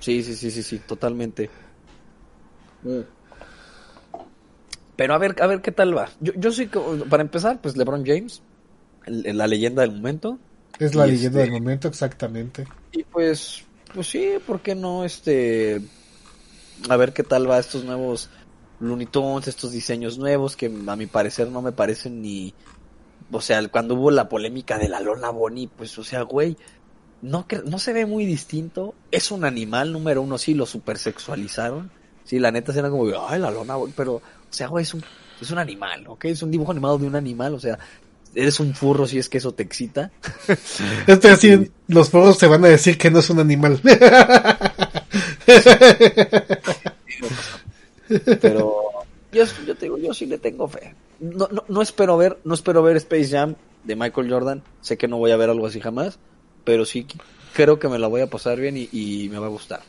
Sí, 0.00 0.22
sí, 0.22 0.34
sí, 0.34 0.50
sí, 0.50 0.62
sí, 0.62 0.78
totalmente. 0.78 1.50
Mm. 2.82 3.00
Pero 4.96 5.14
a 5.14 5.18
ver, 5.18 5.36
a 5.42 5.46
ver 5.46 5.60
qué 5.60 5.72
tal 5.72 5.96
va. 5.96 6.08
Yo, 6.20 6.32
yo 6.36 6.50
sí 6.52 6.68
que, 6.68 6.78
para 7.08 7.22
empezar, 7.22 7.60
pues 7.60 7.76
LeBron 7.76 8.04
James, 8.06 8.42
el- 9.06 9.36
la 9.36 9.46
leyenda 9.46 9.82
del 9.82 9.92
momento. 9.92 10.38
Es 10.78 10.94
la 10.94 11.06
leyenda 11.06 11.40
este- 11.40 11.50
del 11.52 11.60
momento, 11.62 11.88
exactamente. 11.88 12.66
Y 12.92 13.04
pues, 13.04 13.64
pues 13.94 14.06
sí, 14.08 14.32
¿por 14.46 14.60
qué 14.60 14.74
no? 14.74 15.04
Este, 15.04 15.80
a 16.88 16.96
ver 16.96 17.12
qué 17.12 17.22
tal 17.22 17.48
va 17.50 17.58
estos 17.58 17.84
nuevos 17.84 18.30
Looney 18.80 19.06
Tunes, 19.06 19.48
estos 19.48 19.72
diseños 19.72 20.18
nuevos 20.18 20.56
que 20.56 20.66
a 20.86 20.96
mi 20.96 21.06
parecer 21.06 21.48
no 21.50 21.62
me 21.62 21.72
parecen 21.72 22.20
ni, 22.20 22.52
o 23.30 23.40
sea, 23.40 23.66
cuando 23.68 23.94
hubo 23.94 24.10
la 24.10 24.28
polémica 24.28 24.78
de 24.78 24.88
la 24.88 25.00
Lola 25.00 25.30
Bonnie, 25.30 25.68
pues, 25.74 25.98
o 25.98 26.04
sea, 26.04 26.22
güey, 26.22 26.56
no, 27.22 27.46
no 27.64 27.78
se 27.78 27.92
ve 27.94 28.04
muy 28.06 28.26
distinto. 28.26 28.94
Es 29.10 29.30
un 29.30 29.44
animal, 29.44 29.92
número 29.92 30.20
uno, 30.22 30.36
sí, 30.38 30.52
lo 30.54 30.66
supersexualizaron. 30.66 31.90
Sí, 32.24 32.38
la 32.38 32.50
neta 32.50 32.72
era 32.72 32.90
como, 32.90 33.06
ay, 33.28 33.40
la 33.40 33.50
Lola 33.50 33.76
Bonnie, 33.76 33.94
pero, 33.96 34.20
sea, 34.56 34.68
güey, 34.68 34.82
es 34.82 34.94
un, 34.94 35.04
es 35.40 35.50
un 35.50 35.58
animal, 35.58 36.04
¿ok? 36.06 36.24
Es 36.26 36.42
un 36.42 36.50
dibujo 36.50 36.72
animado 36.72 36.98
de 36.98 37.06
un 37.06 37.16
animal, 37.16 37.54
o 37.54 37.60
sea, 37.60 37.78
eres 38.34 38.60
un 38.60 38.74
furro 38.74 39.06
si 39.06 39.18
es 39.18 39.28
que 39.28 39.38
eso 39.38 39.52
te 39.52 39.62
excita. 39.62 40.10
Este 41.06 41.28
así, 41.30 41.70
los 41.88 42.10
foros 42.10 42.38
se 42.38 42.46
van 42.46 42.64
a 42.64 42.68
decir 42.68 42.98
que 42.98 43.10
no 43.10 43.20
es 43.20 43.30
un 43.30 43.40
animal. 43.40 43.80
Pero 48.40 48.82
yo, 49.32 49.44
yo 49.66 49.74
te 49.74 49.86
digo, 49.86 49.98
yo 49.98 50.14
sí 50.14 50.26
le 50.26 50.38
tengo 50.38 50.68
fe. 50.68 50.94
No, 51.18 51.48
no, 51.50 51.64
no 51.68 51.82
espero 51.82 52.16
ver, 52.16 52.38
no 52.44 52.54
espero 52.54 52.82
ver 52.82 52.96
Space 52.96 53.28
Jam 53.28 53.56
de 53.84 53.96
Michael 53.96 54.30
Jordan. 54.30 54.62
Sé 54.80 54.96
que 54.96 55.08
no 55.08 55.18
voy 55.18 55.32
a 55.32 55.36
ver 55.36 55.50
algo 55.50 55.66
así 55.66 55.80
jamás, 55.80 56.18
pero 56.64 56.84
sí 56.84 57.06
creo 57.54 57.78
que 57.78 57.88
me 57.88 57.98
la 57.98 58.06
voy 58.06 58.20
a 58.20 58.28
pasar 58.28 58.60
bien 58.60 58.76
y, 58.76 58.88
y 58.92 59.28
me 59.30 59.38
va 59.38 59.46
a 59.46 59.50
gustar. 59.50 59.80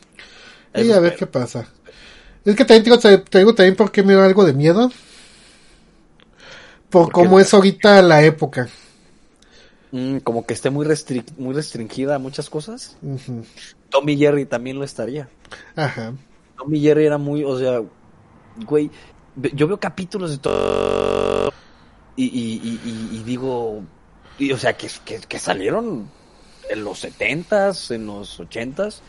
y 0.74 0.90
a 0.90 1.00
ver 1.00 1.16
qué 1.16 1.26
pasa. 1.26 1.68
Es 2.48 2.56
que 2.56 2.64
también 2.64 2.82
te 2.98 3.08
digo, 3.10 3.20
te 3.22 3.38
digo 3.38 3.54
también 3.54 3.76
porque 3.76 4.02
me 4.02 4.14
da 4.14 4.24
algo 4.24 4.42
de 4.42 4.54
miedo. 4.54 4.90
Por 6.88 7.12
cómo 7.12 7.38
es 7.38 7.52
ahorita 7.52 8.00
la 8.00 8.22
época. 8.22 8.68
Mm, 9.92 10.18
como 10.18 10.46
que 10.46 10.54
esté 10.54 10.70
muy, 10.70 10.86
restri- 10.86 11.24
muy 11.36 11.54
restringida 11.54 12.14
a 12.14 12.18
muchas 12.18 12.48
cosas. 12.48 12.96
Tommy 13.90 14.16
Jerry 14.16 14.46
también 14.46 14.78
lo 14.78 14.84
estaría. 14.84 15.28
Ajá. 15.76 16.14
Tommy 16.56 16.80
Jerry 16.80 17.04
era 17.04 17.18
muy, 17.18 17.44
o 17.44 17.58
sea, 17.58 17.82
güey, 18.66 18.90
yo 19.54 19.68
veo 19.68 19.78
capítulos 19.78 20.30
de 20.30 20.38
todo 20.38 21.50
y, 22.16 22.24
y, 22.24 22.60
y, 22.64 22.80
y- 22.82 23.20
y 23.20 23.22
digo, 23.24 23.82
o 24.52 24.56
sea, 24.56 24.74
que, 24.74 24.88
que, 25.04 25.18
que 25.20 25.38
salieron 25.38 26.10
en 26.70 26.84
los 26.84 26.98
setentas, 27.00 27.90
en 27.90 28.06
los 28.06 28.40
ochentas, 28.40 29.02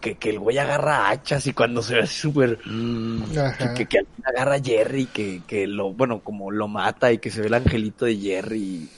que, 0.00 0.16
que, 0.16 0.30
el 0.30 0.38
güey 0.38 0.58
agarra 0.58 1.10
hachas 1.10 1.46
y 1.46 1.52
cuando 1.52 1.82
se 1.82 1.94
ve 1.94 2.00
así 2.02 2.18
súper, 2.20 2.58
Ajá. 3.38 3.74
que, 3.74 3.86
que, 3.86 4.00
agarra 4.24 4.54
a 4.56 4.62
Jerry, 4.62 5.06
que, 5.06 5.42
que 5.46 5.66
lo, 5.66 5.92
bueno, 5.92 6.20
como 6.20 6.50
lo 6.50 6.68
mata 6.68 7.12
y 7.12 7.18
que 7.18 7.30
se 7.30 7.40
ve 7.40 7.48
el 7.48 7.54
angelito 7.54 8.04
de 8.06 8.16
Jerry, 8.16 8.88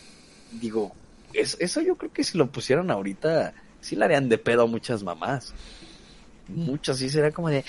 digo, 0.61 0.93
es- 1.35 1.57
eso 1.61 1.81
yo 1.81 1.97
creo 1.97 2.13
que 2.13 2.25
si 2.25 2.39
lo 2.39 2.47
pusieran 2.51 2.91
ahorita, 2.91 3.53
sí 3.81 3.97
le 3.97 4.05
harían 4.05 4.29
de 4.29 4.39
pedo 4.39 4.63
a 4.63 4.67
muchas 4.67 5.03
mamás. 5.03 5.53
Muchas, 6.49 6.99
sí 6.99 7.11
sería 7.11 7.31
como 7.33 7.51
de, 7.51 7.65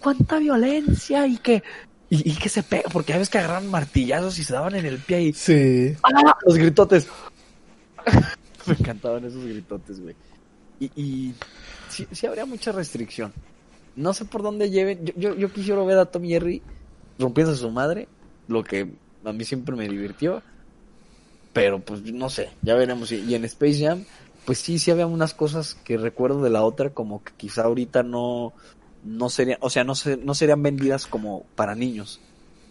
cuánta 0.00 0.38
violencia 0.38 1.26
y 1.26 1.36
que, 1.38 1.62
y, 2.08 2.30
y 2.32 2.34
que 2.36 2.48
se 2.48 2.62
pega, 2.62 2.88
porque 2.90 3.12
a 3.12 3.18
veces 3.18 3.30
que 3.30 3.38
agarran 3.38 3.68
martillazos 3.70 4.38
y 4.38 4.44
se 4.44 4.52
daban 4.52 4.74
en 4.74 4.86
el 4.86 4.98
pie 4.98 5.22
y, 5.22 5.32
Sí. 5.32 5.94
¡ah! 6.02 6.34
Los 6.44 6.56
gritotes. 6.56 7.06
Me 8.66 8.74
encantaban 8.74 9.24
esos 9.24 9.44
gritotes, 9.44 10.00
güey. 10.00 10.14
Y, 10.80 10.90
y 10.96 11.34
sí, 12.08 12.14
sí 12.16 12.26
habría 12.26 12.44
mucha 12.46 12.72
restricción. 12.72 13.32
No 13.96 14.14
sé 14.14 14.24
por 14.24 14.42
dónde 14.42 14.70
lleven. 14.70 15.04
Yo, 15.04 15.12
yo, 15.16 15.34
yo 15.34 15.52
quisiera 15.52 15.82
ver 15.82 15.98
a 15.98 16.06
Tom 16.06 16.24
Jerry 16.24 16.62
rompiendo 17.18 17.52
a 17.52 17.56
su 17.56 17.70
madre, 17.70 18.08
lo 18.48 18.62
que 18.64 18.88
a 19.24 19.32
mí 19.32 19.44
siempre 19.44 19.74
me 19.76 19.88
divirtió. 19.88 20.42
Pero 21.52 21.80
pues 21.80 22.02
no 22.02 22.30
sé, 22.30 22.50
ya 22.62 22.74
veremos. 22.74 23.10
Y, 23.12 23.34
en 23.34 23.44
Space 23.44 23.84
Jam, 23.84 24.04
pues 24.44 24.58
sí, 24.58 24.78
sí 24.78 24.90
había 24.90 25.06
unas 25.06 25.34
cosas 25.34 25.74
que 25.74 25.96
recuerdo 25.96 26.42
de 26.42 26.50
la 26.50 26.62
otra, 26.62 26.90
como 26.90 27.22
que 27.24 27.32
quizá 27.36 27.64
ahorita 27.64 28.02
no, 28.04 28.52
no 29.04 29.28
serían, 29.28 29.58
o 29.60 29.68
sea, 29.68 29.82
no, 29.82 29.94
se, 29.96 30.16
no 30.16 30.34
serían 30.34 30.62
vendidas 30.62 31.06
como 31.06 31.44
para 31.56 31.74
niños. 31.74 32.20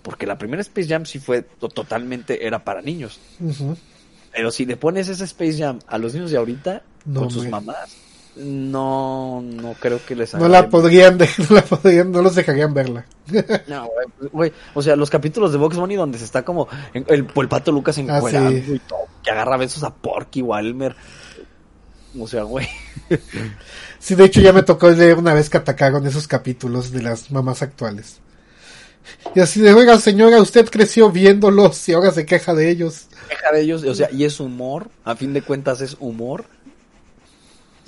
Porque 0.01 0.25
la 0.25 0.37
primera 0.37 0.61
Space 0.61 0.87
Jam 0.87 1.05
sí 1.05 1.19
fue 1.19 1.41
to- 1.41 1.67
totalmente, 1.67 2.47
era 2.47 2.63
para 2.63 2.81
niños. 2.81 3.19
Pero 4.31 4.49
si 4.51 4.65
le 4.65 4.77
pones 4.77 5.09
ese 5.09 5.25
Space 5.25 5.57
Jam 5.57 5.79
a 5.85 5.97
los 5.97 6.13
niños 6.13 6.31
de 6.31 6.37
ahorita, 6.37 6.83
No, 7.05 7.19
con 7.21 7.31
sus 7.31 7.47
mamás, 7.49 7.97
no, 8.39 9.41
no 9.41 9.73
creo 9.79 9.99
que 10.05 10.15
les 10.15 10.33
No 10.33 10.47
la 10.47 10.69
podrían, 10.69 11.17
de- 11.17 11.29
no 11.49 11.55
la 11.55 11.61
podrían, 11.63 12.11
no 12.11 12.21
los 12.21 12.35
dejarían 12.35 12.73
verla. 12.73 13.05
No, 13.67 13.89
güey, 14.31 14.51
o 14.73 14.81
sea, 14.81 14.95
los 14.95 15.09
capítulos 15.09 15.51
de 15.51 15.57
Box 15.57 15.77
Bunny 15.77 15.95
donde 15.95 16.17
se 16.17 16.25
está 16.25 16.43
como 16.43 16.67
el, 16.93 17.05
el 17.07 17.47
pato 17.47 17.71
Lucas 17.71 17.97
Ah, 17.97 18.01
encuerando 18.01 18.51
sí. 18.51 18.73
y 18.75 18.79
todo, 18.79 18.99
que 19.23 19.31
agarra 19.31 19.57
besos 19.57 19.83
a 19.83 19.93
Porky 19.93 20.39
Elmer. 20.57 20.95
O 22.19 22.27
sea, 22.27 22.43
güey. 22.43 22.67
Sí, 23.99 24.15
de 24.15 24.23
hecho 24.25 24.39
ya 24.39 24.53
me 24.53 24.63
tocó 24.63 24.89
leer 24.89 25.17
una 25.17 25.33
vez 25.33 25.49
que 25.49 25.57
atacaron 25.57 26.07
esos 26.07 26.25
capítulos 26.25 26.91
de 26.91 27.01
las 27.01 27.31
mamás 27.31 27.61
actuales. 27.61 28.21
Y 29.35 29.41
así 29.41 29.59
de, 29.59 29.73
oiga 29.73 29.99
señora, 29.99 30.41
usted 30.41 30.69
creció 30.69 31.11
viéndolos 31.11 31.89
y 31.89 31.93
ahora 31.93 32.11
se 32.11 32.25
queja 32.25 32.53
de 32.53 32.69
ellos. 32.69 33.07
Deja 33.27 33.51
de 33.51 33.61
ellos, 33.61 33.83
o 33.83 33.93
sea, 33.93 34.09
y 34.11 34.23
es 34.23 34.39
humor, 34.39 34.89
a 35.03 35.15
fin 35.17 35.33
de 35.33 35.41
cuentas 35.41 35.81
es 35.81 35.97
humor. 35.99 36.45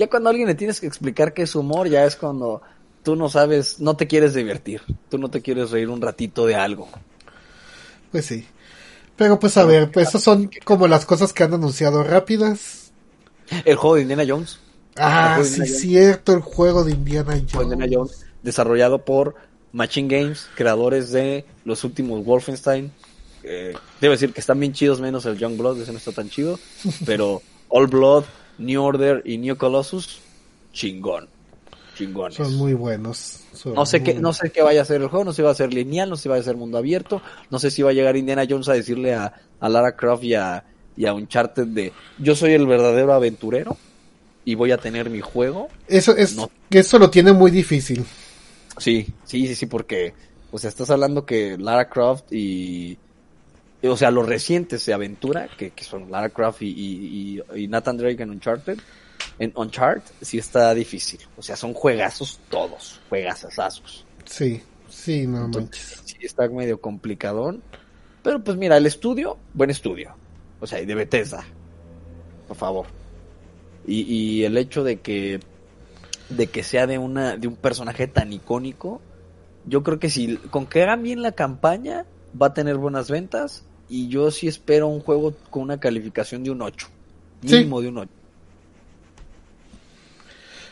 Ya 0.01 0.09
cuando 0.09 0.29
a 0.29 0.31
alguien 0.31 0.47
le 0.47 0.55
tienes 0.55 0.79
que 0.81 0.87
explicar 0.87 1.31
qué 1.31 1.43
es 1.43 1.53
humor, 1.53 1.87
ya 1.87 2.05
es 2.05 2.15
cuando 2.15 2.63
tú 3.03 3.15
no 3.15 3.29
sabes, 3.29 3.79
no 3.79 3.95
te 3.95 4.07
quieres 4.07 4.33
divertir, 4.33 4.81
tú 5.09 5.19
no 5.19 5.29
te 5.29 5.41
quieres 5.43 5.69
reír 5.69 5.89
un 5.89 6.01
ratito 6.01 6.47
de 6.47 6.55
algo. 6.55 6.89
Pues 8.11 8.25
sí. 8.25 8.47
Pero 9.15 9.39
pues 9.39 9.57
a 9.57 9.63
ver, 9.63 9.91
pues 9.91 10.09
esas 10.09 10.23
son 10.23 10.49
como 10.63 10.87
las 10.87 11.05
cosas 11.05 11.33
que 11.33 11.43
han 11.43 11.53
anunciado 11.53 12.01
rápidas. 12.03 12.91
El 13.63 13.75
juego 13.75 13.97
de 13.97 14.01
Indiana 14.01 14.23
Jones, 14.27 14.57
Ah, 14.97 15.39
sí, 15.43 15.57
Jones. 15.57 15.79
cierto, 15.81 16.33
el 16.33 16.41
juego 16.41 16.83
de 16.83 16.93
Indiana 16.93 17.35
de 17.35 17.45
Jones. 17.47 17.71
Indiana 17.71 17.87
Jones, 17.95 18.25
desarrollado 18.41 19.05
por 19.05 19.35
Machine 19.71 20.07
Games, 20.19 20.47
creadores 20.55 21.11
de 21.11 21.45
los 21.63 21.83
últimos 21.83 22.25
Wolfenstein. 22.25 22.91
Eh, 23.43 23.75
debo 23.99 24.13
decir 24.13 24.33
que 24.33 24.39
están 24.39 24.59
bien 24.59 24.73
chidos, 24.73 24.99
menos 24.99 25.27
el 25.27 25.37
Young 25.37 25.57
Blood, 25.57 25.79
ese 25.79 25.91
no 25.91 25.99
está 25.99 26.11
tan 26.11 26.27
chido. 26.29 26.59
Pero 27.05 27.43
All 27.69 27.85
Blood, 27.85 28.23
New 28.61 28.81
Order 28.83 29.21
y 29.25 29.37
New 29.37 29.57
Colossus, 29.57 30.19
chingón. 30.73 31.27
Chingones. 31.97 32.35
Son 32.37 32.55
muy 32.55 32.73
buenos. 32.73 33.41
son 33.53 33.73
No 33.73 33.85
sé 33.85 34.01
qué, 34.01 34.13
no 34.13 34.31
sé 34.33 34.49
qué 34.51 34.61
vaya 34.61 34.81
a 34.81 34.85
ser 34.85 35.01
el 35.01 35.07
juego, 35.07 35.25
no 35.25 35.31
sé 35.33 35.37
si 35.37 35.41
va 35.43 35.51
a 35.51 35.55
ser 35.55 35.73
lineal, 35.73 36.09
no 36.09 36.15
sé 36.15 36.23
si 36.23 36.29
va 36.29 36.37
a 36.37 36.43
ser 36.43 36.55
mundo 36.55 36.77
abierto, 36.77 37.21
no 37.49 37.59
sé 37.59 37.69
si 37.69 37.81
va 37.81 37.89
a 37.89 37.93
llegar 37.93 38.15
Indiana 38.15 38.45
Jones 38.49 38.69
a 38.69 38.73
decirle 38.73 39.13
a, 39.13 39.33
a 39.59 39.69
Lara 39.69 39.95
Croft 39.95 40.23
y 40.23 40.35
a, 40.35 40.63
y 40.95 41.05
a 41.05 41.13
Uncharted 41.13 41.67
de 41.67 41.91
yo 42.17 42.35
soy 42.35 42.53
el 42.53 42.65
verdadero 42.65 43.13
aventurero 43.13 43.77
y 44.45 44.55
voy 44.55 44.71
a 44.71 44.77
tener 44.77 45.09
mi 45.09 45.21
juego. 45.21 45.67
Eso 45.87 46.15
es, 46.15 46.35
No. 46.35 46.49
eso 46.69 46.97
lo 46.97 47.09
tiene 47.09 47.33
muy 47.33 47.51
difícil. 47.51 48.05
Sí, 48.77 49.07
sí, 49.25 49.47
sí, 49.47 49.55
sí, 49.55 49.65
porque, 49.65 50.13
o 50.51 50.57
sea, 50.57 50.69
estás 50.69 50.89
hablando 50.89 51.25
que 51.25 51.57
Lara 51.57 51.89
Croft 51.89 52.31
y, 52.31 52.97
o 53.87 53.97
sea, 53.97 54.11
los 54.11 54.27
recientes 54.27 54.85
de 54.85 54.93
aventura, 54.93 55.49
que, 55.57 55.71
que 55.71 55.83
son 55.83 56.11
Lara 56.11 56.29
Croft 56.29 56.61
y, 56.61 56.67
y, 56.69 57.41
y- 57.55 57.67
Nathan 57.67 57.97
Drake 57.97 58.21
en 58.23 58.29
Uncharted, 58.31 58.79
en 59.39 59.51
Uncharted 59.55 60.13
sí 60.21 60.37
está 60.37 60.73
difícil, 60.73 61.19
o 61.35 61.41
sea, 61.41 61.55
son 61.55 61.73
juegazos 61.73 62.39
todos, 62.49 63.01
juegazazazos. 63.09 64.05
Sí, 64.25 64.61
sí, 64.87 65.25
no 65.27 65.47
Entonces, 65.47 65.69
manches. 65.71 66.01
sí 66.05 66.15
está 66.21 66.47
medio 66.49 66.79
complicadón, 66.81 67.63
pero 68.21 68.43
pues 68.43 68.57
mira, 68.57 68.77
el 68.77 68.85
estudio, 68.85 69.45
buen 69.53 69.69
estudio, 69.69 70.19
o 70.59 70.67
sea, 70.67 70.81
y 70.81 70.85
de 70.85 70.95
Bethesda, 70.95 71.43
por 72.47 72.57
favor. 72.57 72.87
Y, 73.83 74.01
y 74.41 74.43
el 74.45 74.57
hecho 74.57 74.83
de 74.83 75.01
que 75.01 75.39
de 76.29 76.51
que 76.51 76.63
sea 76.63 76.87
de 76.87 76.97
una 76.97 77.37
de 77.37 77.47
un 77.47 77.57
personaje 77.57 78.07
tan 78.07 78.31
icónico, 78.33 79.01
yo 79.63 79.83
creo 79.83 79.99
que 79.99 80.09
si 80.09 80.37
con 80.37 80.67
que 80.67 80.83
hagan 80.83 81.03
bien 81.03 81.21
la 81.21 81.33
campaña, 81.33 82.05
va 82.39 82.47
a 82.47 82.53
tener 82.53 82.77
buenas 82.77 83.09
ventas 83.09 83.70
y 83.91 84.07
yo 84.07 84.31
sí 84.31 84.47
espero 84.47 84.87
un 84.87 85.01
juego 85.01 85.33
con 85.49 85.63
una 85.63 85.77
calificación 85.77 86.43
de 86.45 86.49
un 86.49 86.61
8. 86.61 86.87
Sí. 87.45 87.55
Mínimo 87.55 87.81
de 87.81 87.89
un 87.89 87.97
8. 87.97 88.11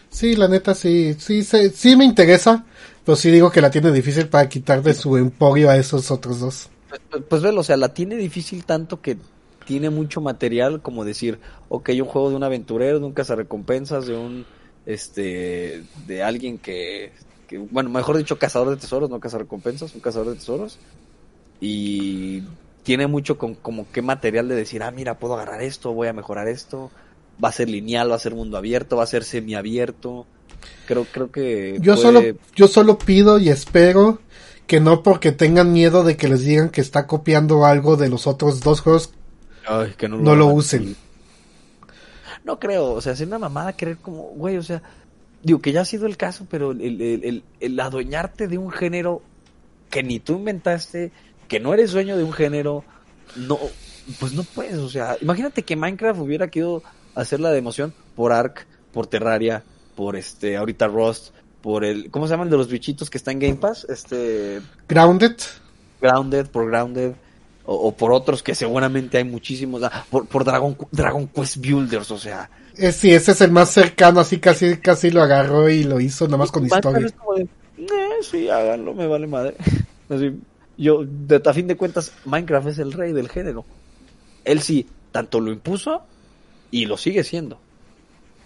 Sí, 0.10 0.36
la 0.38 0.48
neta 0.48 0.74
sí, 0.74 1.16
sí, 1.20 1.44
sí, 1.44 1.70
sí 1.70 1.98
me 1.98 2.06
interesa, 2.06 2.66
pero 3.06 3.18
sí 3.18 3.30
digo 3.30 3.52
que 3.52 3.60
la 3.60 3.70
tiene 3.70 3.92
difícil 3.92 4.30
para 4.30 4.48
quitar 4.48 4.82
de 4.82 4.94
su 4.94 5.18
emporio 5.18 5.70
a 5.70 5.76
esos 5.76 6.10
otros 6.12 6.40
dos. 6.40 6.70
Pues, 7.10 7.24
pues 7.28 7.42
velo, 7.42 7.60
o 7.60 7.64
sea, 7.64 7.76
la 7.76 7.94
tiene 7.94 8.16
difícil 8.16 8.64
tanto 8.64 9.02
que 9.02 9.18
tiene 9.66 9.90
mucho 9.90 10.22
material 10.22 10.82
como 10.82 11.04
decir, 11.04 11.40
ok, 11.68 11.90
un 12.00 12.06
juego 12.06 12.30
de 12.30 12.38
un 12.38 12.44
aventurero, 12.44 13.00
de 13.00 13.06
un 13.06 13.14
cazarrecompensas, 13.14 14.08
de 14.08 14.16
un, 14.16 14.46
este, 14.86 15.84
de 16.08 16.24
alguien 16.24 16.58
que, 16.58 17.12
que, 17.48 17.58
bueno, 17.58 17.90
mejor 17.90 18.18
dicho, 18.18 18.40
cazador 18.40 18.70
de 18.70 18.78
tesoros, 18.78 19.10
no 19.10 19.20
cazarrecompensas, 19.20 19.94
un 19.94 20.00
cazador 20.00 20.30
de 20.30 20.36
tesoros. 20.36 20.80
Y 21.62 22.44
tiene 22.90 23.06
mucho 23.06 23.38
con 23.38 23.54
como 23.54 23.86
qué 23.92 24.02
material 24.02 24.48
de 24.48 24.56
decir, 24.56 24.82
ah, 24.82 24.90
mira, 24.90 25.20
puedo 25.20 25.36
agarrar 25.36 25.62
esto, 25.62 25.94
voy 25.94 26.08
a 26.08 26.14
mejorar 26.14 26.48
esto, 26.48 26.90
va 27.44 27.50
a 27.50 27.52
ser 27.52 27.70
lineal, 27.70 28.10
va 28.10 28.16
a 28.16 28.20
ser 28.20 28.34
mundo 28.34 28.58
abierto, 28.58 28.98
va 28.98 29.04
a 29.04 29.06
ser 29.06 29.24
semiabierto. 29.24 30.26
Creo, 30.88 31.06
creo 31.06 31.32
que 31.32 31.78
Yo 31.82 31.94
puede- 31.94 32.02
solo, 32.02 32.22
yo 32.56 32.68
solo 32.68 32.98
pido 32.98 33.38
y 33.38 33.50
espero 33.50 34.18
que 34.66 34.80
no 34.80 35.04
porque 35.04 35.32
tengan 35.32 35.72
miedo 35.72 36.04
de 36.04 36.18
que 36.18 36.30
les 36.30 36.42
digan 36.44 36.70
que 36.70 36.82
está 36.82 37.06
copiando 37.06 37.64
algo 37.64 37.96
de 37.96 38.10
los 38.10 38.26
otros 38.26 38.62
dos 38.62 38.82
juegos, 38.82 39.14
Ay, 39.68 39.94
que 39.96 40.10
no 40.10 40.18
no 40.18 40.34
lo 40.36 40.48
usen. 40.48 40.96
No 42.44 42.60
creo, 42.60 42.94
o 42.94 43.02
sea, 43.02 43.14
es 43.14 43.22
una 43.22 43.38
mamada 43.38 43.74
creer 43.78 43.98
como, 43.98 44.30
güey, 44.30 44.58
o 44.58 44.64
sea, 44.64 44.82
digo 45.44 45.62
que 45.62 45.72
ya 45.74 45.82
ha 45.82 45.86
sido 45.86 46.08
el 46.08 46.18
caso, 46.18 46.48
pero 46.50 46.72
el, 46.72 46.82
el, 46.82 47.24
el- 47.24 47.44
el 47.60 47.80
adueñarte 47.80 48.48
de 48.48 48.58
un 48.58 48.72
género 48.72 49.22
que 49.92 50.02
ni 50.02 50.20
tú 50.20 50.38
inventaste, 50.38 51.12
que 51.50 51.60
no 51.60 51.74
eres 51.74 51.92
dueño 51.92 52.16
de 52.16 52.24
un 52.24 52.32
género, 52.32 52.86
no, 53.36 53.60
pues 54.20 54.32
no 54.34 54.44
puedes, 54.44 54.78
o 54.78 54.90
sea, 54.90 55.18
imagínate 55.20 55.64
que 55.64 55.76
Minecraft 55.76 56.22
hubiera 56.22 56.48
querido 56.50 56.82
hacer 57.16 57.42
la 57.42 57.52
de 57.52 57.58
emoción 57.58 57.94
por 58.16 58.32
Ark, 58.32 58.66
por 58.94 59.08
Terraria, 59.08 59.64
por 59.96 60.16
este, 60.16 60.56
ahorita 60.56 60.88
Rust, 60.88 61.32
por 61.62 61.84
el, 61.84 62.10
¿cómo 62.10 62.28
se 62.28 62.32
llama 62.32 62.46
el 62.46 62.50
de 62.50 62.58
los 62.58 62.70
bichitos 62.70 63.10
que 63.10 63.18
está 63.18 63.32
en 63.32 63.40
Game 63.40 63.56
Pass? 63.56 63.86
Este, 63.90 64.62
Grounded, 64.88 65.36
Grounded, 66.02 66.46
por 66.48 66.68
Grounded, 66.68 67.12
o, 67.66 67.76
o 67.76 67.92
por 67.92 68.14
otros 68.14 68.42
que 68.42 68.56
seguramente 68.56 69.18
hay 69.18 69.26
muchísimos, 69.26 69.84
ah, 69.84 70.06
por, 70.10 70.28
por 70.28 70.46
Dragon, 70.46 70.78
Dragon 70.92 71.28
Quest 71.28 71.58
Builders, 71.58 72.10
o 72.12 72.18
sea, 72.18 72.50
eh, 72.78 72.94
sí, 72.94 73.12
ese 73.14 73.32
es 73.32 73.42
el 73.42 73.52
más 73.52 73.72
cercano, 73.72 74.22
así 74.22 74.40
casi, 74.40 74.78
casi 74.78 75.10
lo 75.12 75.22
agarró 75.22 75.70
y 75.70 75.84
lo 75.84 76.00
hizo 76.00 76.26
nada 76.26 76.38
más 76.38 76.52
con 76.52 76.66
historia. 76.66 77.08
"Eh, 77.38 77.88
sí, 78.22 78.50
háganlo, 78.50 78.94
me 78.94 79.08
vale 79.08 79.28
madre. 79.28 79.56
Así, 80.10 80.34
yo, 80.80 81.04
de, 81.06 81.42
a 81.46 81.54
fin 81.54 81.68
de 81.68 81.78
cuentas, 81.78 82.14
Minecraft 82.26 82.68
es 82.70 82.80
el 82.80 82.94
rey 82.94 83.12
del 83.14 83.30
género. 83.30 83.66
Él 84.46 84.62
sí, 84.62 84.88
tanto 85.12 85.40
lo 85.40 85.52
impuso 85.52 86.04
y 86.72 86.86
lo 86.86 86.98
sigue 86.98 87.24
siendo. 87.24 87.60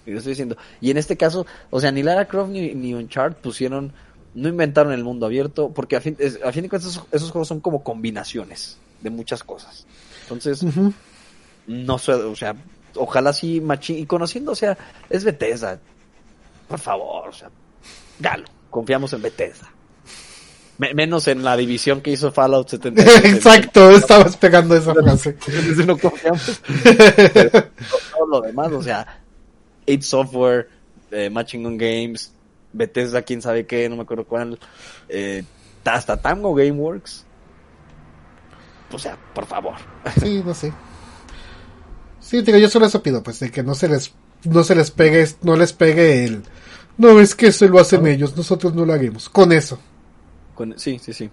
Y 0.05 0.11
lo 0.11 0.17
estoy 0.17 0.31
diciendo. 0.31 0.57
Y 0.81 0.91
en 0.91 0.97
este 0.97 1.15
caso, 1.15 1.45
o 1.69 1.79
sea, 1.79 1.91
ni 1.91 2.03
Lara 2.03 2.27
Croft 2.27 2.49
ni, 2.49 2.73
ni 2.73 2.93
Uncharted 2.93 3.37
pusieron, 3.41 3.93
no 4.33 4.49
inventaron 4.49 4.91
el 4.93 5.03
mundo 5.03 5.25
abierto, 5.27 5.69
porque 5.69 5.95
a 5.95 6.01
fin, 6.01 6.15
es- 6.19 6.39
a 6.43 6.51
fin 6.51 6.63
de 6.63 6.69
cuentas 6.69 6.91
esos, 6.91 7.05
esos 7.11 7.31
juegos 7.31 7.47
son 7.47 7.59
como 7.61 7.83
combinaciones 7.83 8.77
de 9.01 9.09
muchas 9.09 9.43
cosas. 9.43 9.85
Entonces, 10.23 10.65
no 11.67 11.97
sé, 11.99 12.13
o 12.13 12.35
sea, 12.35 12.55
ojalá 12.95 13.31
sí 13.33 13.61
machín, 13.61 13.99
y 13.99 14.05
conociendo, 14.05 14.51
o 14.53 14.55
sea, 14.55 14.77
es 15.09 15.23
Bethesda, 15.23 15.79
por 16.67 16.79
favor, 16.79 17.29
o 17.29 17.33
sea, 17.33 17.49
galo, 18.19 18.45
confiamos 18.69 19.13
en 19.13 19.21
Bethesda. 19.21 19.69
Me- 20.83 20.93
menos 20.93 21.29
en 21.29 21.43
la 21.43 21.55
división 21.55 22.01
que 22.01 22.11
hizo 22.11 22.31
Fallout 22.33 22.67
76. 22.67 23.23
Exacto, 23.35 23.89
estaba 23.91 24.23
esperando 24.25 24.75
esa 24.75 24.93
frase. 24.93 25.37
No 25.85 25.97
confiamos. 25.97 26.61
Pero 27.33 27.51
todo 28.11 28.27
lo 28.29 28.41
demás, 28.41 28.69
o 28.73 28.83
sea, 28.83 29.21
8 29.87 30.01
Software, 30.01 30.67
eh, 31.11 31.29
Matching 31.29 31.65
on 31.65 31.77
Games, 31.77 32.33
Bethesda, 32.73 33.21
quién 33.21 33.41
sabe 33.41 33.65
qué, 33.65 33.87
no 33.87 33.95
me 33.95 34.01
acuerdo 34.01 34.25
cuál, 34.25 34.59
eh, 35.07 35.43
hasta 35.85 36.17
Tango 36.17 36.53
Gameworks. 36.53 37.25
O 38.91 38.99
sea, 38.99 39.17
por 39.33 39.45
favor. 39.45 39.75
Sí, 40.19 40.41
no 40.45 40.53
sé. 40.53 40.73
Sí, 42.19 42.41
digo, 42.41 42.57
yo 42.57 42.67
solo 42.69 42.87
eso 42.87 43.01
pido, 43.01 43.23
pues, 43.23 43.39
de 43.39 43.51
que 43.51 43.63
no 43.63 43.73
se 43.73 43.87
les, 43.87 44.11
no 44.43 44.63
se 44.65 44.75
les 44.75 44.91
pegue, 44.91 45.27
no 45.43 45.55
les 45.55 45.71
pegue 45.71 46.25
el, 46.25 46.43
no, 46.97 47.19
es 47.21 47.35
que 47.35 47.51
se 47.53 47.69
lo 47.69 47.79
hacen 47.79 48.05
ellos, 48.05 48.35
nosotros 48.35 48.73
no 48.75 48.85
lo 48.85 48.91
haremos. 48.93 49.29
Con 49.29 49.51
eso. 49.53 49.79
Con- 50.55 50.77
sí, 50.77 50.99
sí, 50.99 51.13
sí. 51.13 51.29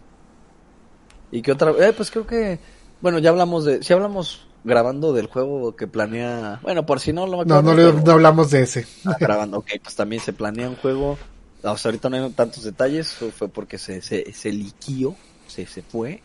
¿Y 1.31 1.43
qué 1.43 1.53
otra? 1.53 1.73
Eh, 1.73 1.93
pues 1.93 2.11
creo 2.11 2.27
que, 2.27 2.59
bueno, 3.01 3.19
ya 3.19 3.31
hablamos 3.31 3.65
de, 3.65 3.83
si 3.83 3.93
hablamos 3.93 4.47
grabando 4.65 5.13
del 5.13 5.27
juego 5.27 5.75
que 5.77 5.87
planea, 5.87 6.61
bueno, 6.63 6.85
por 6.85 7.01
si 7.01 7.13
no 7.13 7.27
lo 7.27 7.45
No, 7.45 7.63
no, 7.63 7.75
le- 7.75 7.93
no 7.93 8.13
hablamos 8.13 8.51
de 8.51 8.63
ese. 8.63 8.87
Ah, 9.05 9.17
grabando, 9.19 9.59
ok, 9.59 9.69
pues 9.83 9.95
también 9.95 10.21
se 10.23 10.33
planea 10.33 10.69
un 10.69 10.77
juego. 10.77 11.19
Hasta 11.63 11.89
ahorita 11.89 12.09
no 12.09 12.17
hay 12.17 12.31
tantos 12.33 12.65
detalles, 12.65 13.13
fue 13.13 13.49
porque 13.49 13.79
se, 13.79 14.01
se, 14.03 14.33
se 14.33 14.53
liquió, 14.53 15.15
se, 15.47 15.67
se 15.67 15.83
fue. 15.83 16.23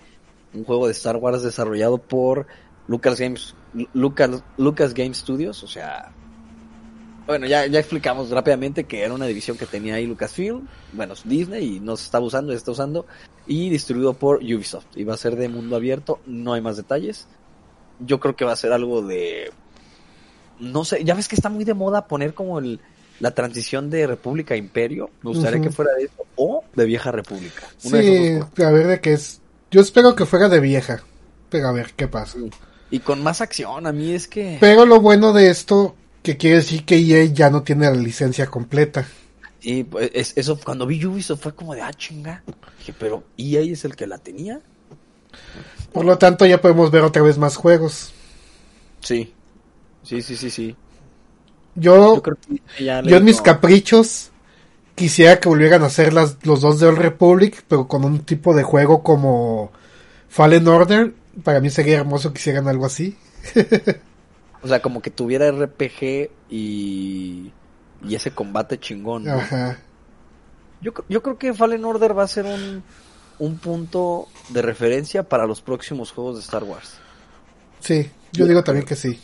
Un 0.53 0.63
juego 0.63 0.87
de 0.87 0.93
Star 0.93 1.17
Wars 1.17 1.43
desarrollado 1.43 1.97
por 1.97 2.47
Lucas 2.87 3.19
Games, 3.19 3.53
Lucas, 3.93 4.43
Lucas 4.57 4.93
Games 4.93 5.17
Studios, 5.17 5.61
o 5.63 5.67
sea, 5.67 6.13
bueno, 7.25 7.47
ya, 7.47 7.65
ya 7.65 7.79
explicamos 7.79 8.29
rápidamente 8.29 8.83
que 8.83 9.03
era 9.03 9.13
una 9.13 9.25
división 9.25 9.57
que 9.57 9.65
tenía 9.65 9.95
ahí 9.95 10.05
Lucasfilm, 10.05 10.67
bueno, 10.93 11.13
Disney, 11.23 11.77
y 11.77 11.79
no 11.79 11.97
se 11.97 12.05
estaba 12.05 12.25
usando, 12.25 12.51
se 12.51 12.57
está 12.57 12.71
usando, 12.71 13.05
y 13.47 13.69
distribuido 13.69 14.13
por 14.13 14.37
Ubisoft. 14.37 14.85
Y 14.95 15.03
va 15.03 15.13
a 15.13 15.17
ser 15.17 15.35
de 15.35 15.49
mundo 15.49 15.75
abierto, 15.75 16.19
no 16.25 16.53
hay 16.53 16.61
más 16.61 16.77
detalles. 16.77 17.27
Yo 17.99 18.19
creo 18.19 18.35
que 18.35 18.45
va 18.45 18.51
a 18.51 18.57
ser 18.57 18.73
algo 18.73 19.01
de 19.01 19.51
no 20.59 20.85
sé, 20.85 21.03
ya 21.03 21.15
ves 21.15 21.27
que 21.27 21.35
está 21.35 21.49
muy 21.49 21.63
de 21.63 21.73
moda 21.73 22.07
poner 22.07 22.33
como 22.33 22.59
el, 22.59 22.79
la 23.19 23.31
transición 23.31 23.89
de 23.89 24.07
República 24.07 24.53
a 24.53 24.57
Imperio. 24.57 25.09
Me 25.21 25.31
gustaría 25.31 25.61
que 25.61 25.71
fuera 25.71 25.93
de 25.93 26.05
eso. 26.05 26.25
O 26.35 26.63
de 26.75 26.85
Vieja 26.85 27.11
República. 27.11 27.67
Una 27.83 28.01
Sí, 28.01 28.39
a 28.63 28.71
ver 28.71 28.87
de 28.87 28.99
qué 29.01 29.13
es. 29.13 29.41
Yo 29.71 29.81
espero 29.81 30.15
que 30.15 30.25
fuera 30.25 30.47
de 30.47 30.59
vieja. 30.59 31.03
Pero 31.49 31.67
a 31.67 31.71
ver 31.71 31.93
qué 31.95 32.07
pasa. 32.07 32.37
Y 32.91 32.99
con 32.99 33.21
más 33.23 33.41
acción, 33.41 33.87
a 33.87 33.91
mí 33.91 34.11
es 34.11 34.27
que... 34.27 34.57
Pero 34.59 34.85
lo 34.85 35.01
bueno 35.01 35.33
de 35.33 35.49
esto, 35.49 35.95
que 36.25 36.37
quiere 36.37 36.57
decir 36.57 36.83
que 36.85 36.97
EA 36.97 37.25
ya 37.25 37.49
no 37.51 37.61
tiene 37.61 37.85
la 37.85 37.95
licencia 37.95 38.47
completa. 38.47 39.07
Y 39.61 39.83
pues, 39.83 40.09
es- 40.13 40.33
eso, 40.35 40.59
cuando 40.59 40.87
vi 40.87 41.05
Ubisoft 41.05 41.41
fue 41.43 41.55
como 41.55 41.75
de, 41.75 41.81
ah, 41.81 41.93
chinga. 41.93 42.43
Dije, 42.79 42.93
pero 42.99 43.23
EA 43.37 43.61
es 43.61 43.85
el 43.85 43.95
que 43.95 44.07
la 44.07 44.17
tenía. 44.17 44.59
Por 45.93 46.03
lo 46.03 46.17
tanto, 46.17 46.45
ya 46.47 46.59
podemos 46.59 46.89
ver 46.89 47.03
otra 47.03 47.21
vez 47.21 47.37
más 47.37 47.55
juegos. 47.55 48.11
Sí. 49.01 49.33
Sí, 50.03 50.21
sí, 50.23 50.35
sí, 50.35 50.49
sí. 50.49 50.75
Yo, 51.75 52.15
Yo 52.15 52.23
creo 52.23 52.37
que 52.37 52.83
ya 52.83 53.01
le 53.01 53.11
yo 53.11 53.17
en 53.17 53.23
mis 53.25 53.41
caprichos 53.41 54.31
quisiera 54.95 55.39
que 55.39 55.47
volvieran 55.49 55.83
a 55.83 55.87
hacer 55.87 56.11
las, 56.13 56.37
los 56.43 56.61
dos 56.61 56.79
de 56.79 56.87
Old 56.87 56.97
Republic, 56.99 57.63
pero 57.67 57.87
con 57.87 58.03
un 58.03 58.19
tipo 58.25 58.55
de 58.55 58.63
juego 58.63 59.03
como 59.03 59.71
Fallen 60.29 60.67
Order. 60.67 61.13
Para 61.43 61.59
mí 61.59 61.69
sería 61.69 61.97
hermoso 61.97 62.33
que 62.33 62.39
hicieran 62.39 62.67
algo 62.67 62.85
así. 62.87 63.15
O 64.65 64.67
sea, 64.67 64.81
como 64.81 64.99
que 64.99 65.11
tuviera 65.11 65.51
RPG 65.51 66.31
y... 66.49 67.53
Y 68.03 68.15
ese 68.15 68.31
combate 68.31 68.79
chingón. 68.79 69.25
¿no? 69.25 69.35
Ajá. 69.35 69.79
Yo, 70.81 70.91
yo 71.07 71.21
creo 71.21 71.37
que 71.37 71.53
Fallen 71.53 71.85
Order 71.85 72.17
va 72.17 72.23
a 72.23 72.27
ser 72.27 72.45
un, 72.45 72.83
un 73.37 73.57
punto 73.57 74.27
de 74.49 74.63
referencia 74.63 75.21
para 75.21 75.45
los 75.45 75.61
próximos 75.61 76.11
juegos 76.11 76.35
de 76.35 76.41
Star 76.41 76.63
Wars. 76.63 76.95
Sí, 77.79 78.09
yo 78.33 78.47
digo 78.47 78.63
también 78.63 78.87
que 78.87 78.95
sí. 78.95 79.21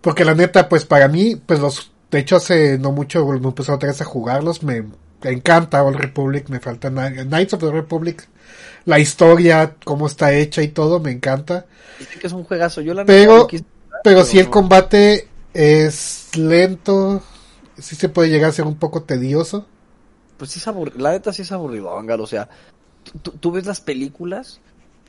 Porque 0.00 0.24
la 0.24 0.34
neta, 0.34 0.68
pues 0.68 0.84
para 0.84 1.06
mí, 1.06 1.36
pues 1.36 1.60
los, 1.60 1.92
de 2.10 2.18
hecho 2.18 2.36
hace 2.36 2.78
no 2.78 2.90
mucho 2.90 3.24
me 3.24 3.48
otra 3.48 3.76
vez 3.78 4.00
a 4.00 4.04
jugarlos, 4.04 4.64
me 4.64 4.84
encanta 5.22 5.82
Old 5.82 5.96
Republic, 5.96 6.48
me 6.48 6.60
falta 6.60 6.90
Knights 6.90 7.54
of 7.54 7.60
the 7.60 7.70
Republic, 7.72 8.28
la 8.84 8.98
historia, 8.98 9.74
cómo 9.84 10.06
está 10.06 10.32
hecha 10.32 10.62
y 10.62 10.68
todo, 10.68 11.00
me 11.00 11.10
encanta. 11.10 11.66
Que 12.20 12.26
es 12.26 12.32
un 12.32 12.44
juegazo. 12.44 12.80
Yo 12.80 12.94
la 12.94 13.04
Pero, 13.04 13.46
quise 13.46 13.64
pero 14.04 14.24
si 14.24 14.38
el 14.38 14.46
no. 14.46 14.50
combate 14.52 15.28
es 15.52 16.28
lento, 16.36 17.22
sí 17.76 17.96
se 17.96 18.08
puede 18.08 18.28
llegar 18.30 18.50
a 18.50 18.52
ser 18.52 18.64
un 18.66 18.76
poco 18.76 19.02
tedioso. 19.02 19.66
Pues 20.36 20.52
sí 20.52 20.60
es 20.60 20.68
aburrido. 20.68 20.98
La 21.00 21.10
neta 21.10 21.32
sí 21.32 21.42
es 21.42 21.50
aburrido, 21.50 21.98
Ángel. 21.98 22.20
O 22.20 22.26
sea, 22.26 22.48
tú, 23.02 23.18
tú- 23.18 23.30
tú 23.32 23.50
ves 23.52 23.66
las 23.66 23.80
películas 23.80 24.60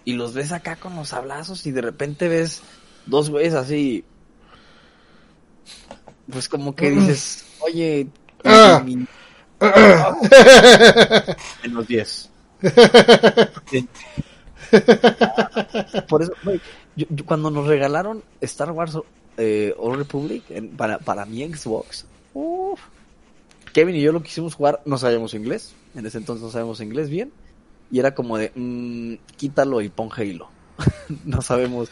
y 0.05 0.13
los 0.13 0.33
ves 0.33 0.51
acá 0.51 0.75
con 0.77 0.95
los 0.95 1.09
sablazos 1.09 1.65
y 1.67 1.71
de 1.71 1.81
repente 1.81 2.27
ves 2.27 2.63
dos 3.05 3.29
güeyes 3.29 3.53
así. 3.53 4.03
Pues 6.31 6.49
como 6.49 6.75
que 6.75 6.91
dices, 6.91 7.45
oye, 7.59 8.07
Ah. 8.43 8.83
menos 11.63 11.87
10. 11.87 12.29
Sí. 13.69 13.87
Por 16.07 16.21
eso, 16.23 16.33
güey, 16.43 16.59
yo- 16.95 17.07
yo 17.09 17.25
cuando 17.25 17.49
nos 17.51 17.67
regalaron 17.67 18.23
Star 18.41 18.71
Wars 18.71 18.97
eh, 19.37 19.73
Old 19.77 19.97
Republic 19.99 20.43
en- 20.49 20.69
para, 20.75 20.99
para 20.99 21.25
mi 21.25 21.47
Xbox, 21.47 22.05
uf, 22.33 22.79
Kevin 23.73 23.95
y 23.95 24.01
yo 24.01 24.11
lo 24.11 24.21
quisimos 24.21 24.55
jugar, 24.55 24.81
no 24.85 24.97
sabíamos 24.97 25.33
inglés, 25.33 25.73
en 25.95 26.05
ese 26.05 26.17
entonces 26.17 26.43
no 26.43 26.51
sabíamos 26.51 26.81
inglés 26.81 27.09
bien, 27.09 27.31
y 27.91 27.99
era 27.99 28.13
como 28.13 28.37
de, 28.37 28.51
mm, 28.53 29.13
quítalo 29.37 29.81
y 29.81 29.89
pon 29.89 30.09
Halo. 30.15 30.49
no 31.25 31.41
sabemos. 31.41 31.89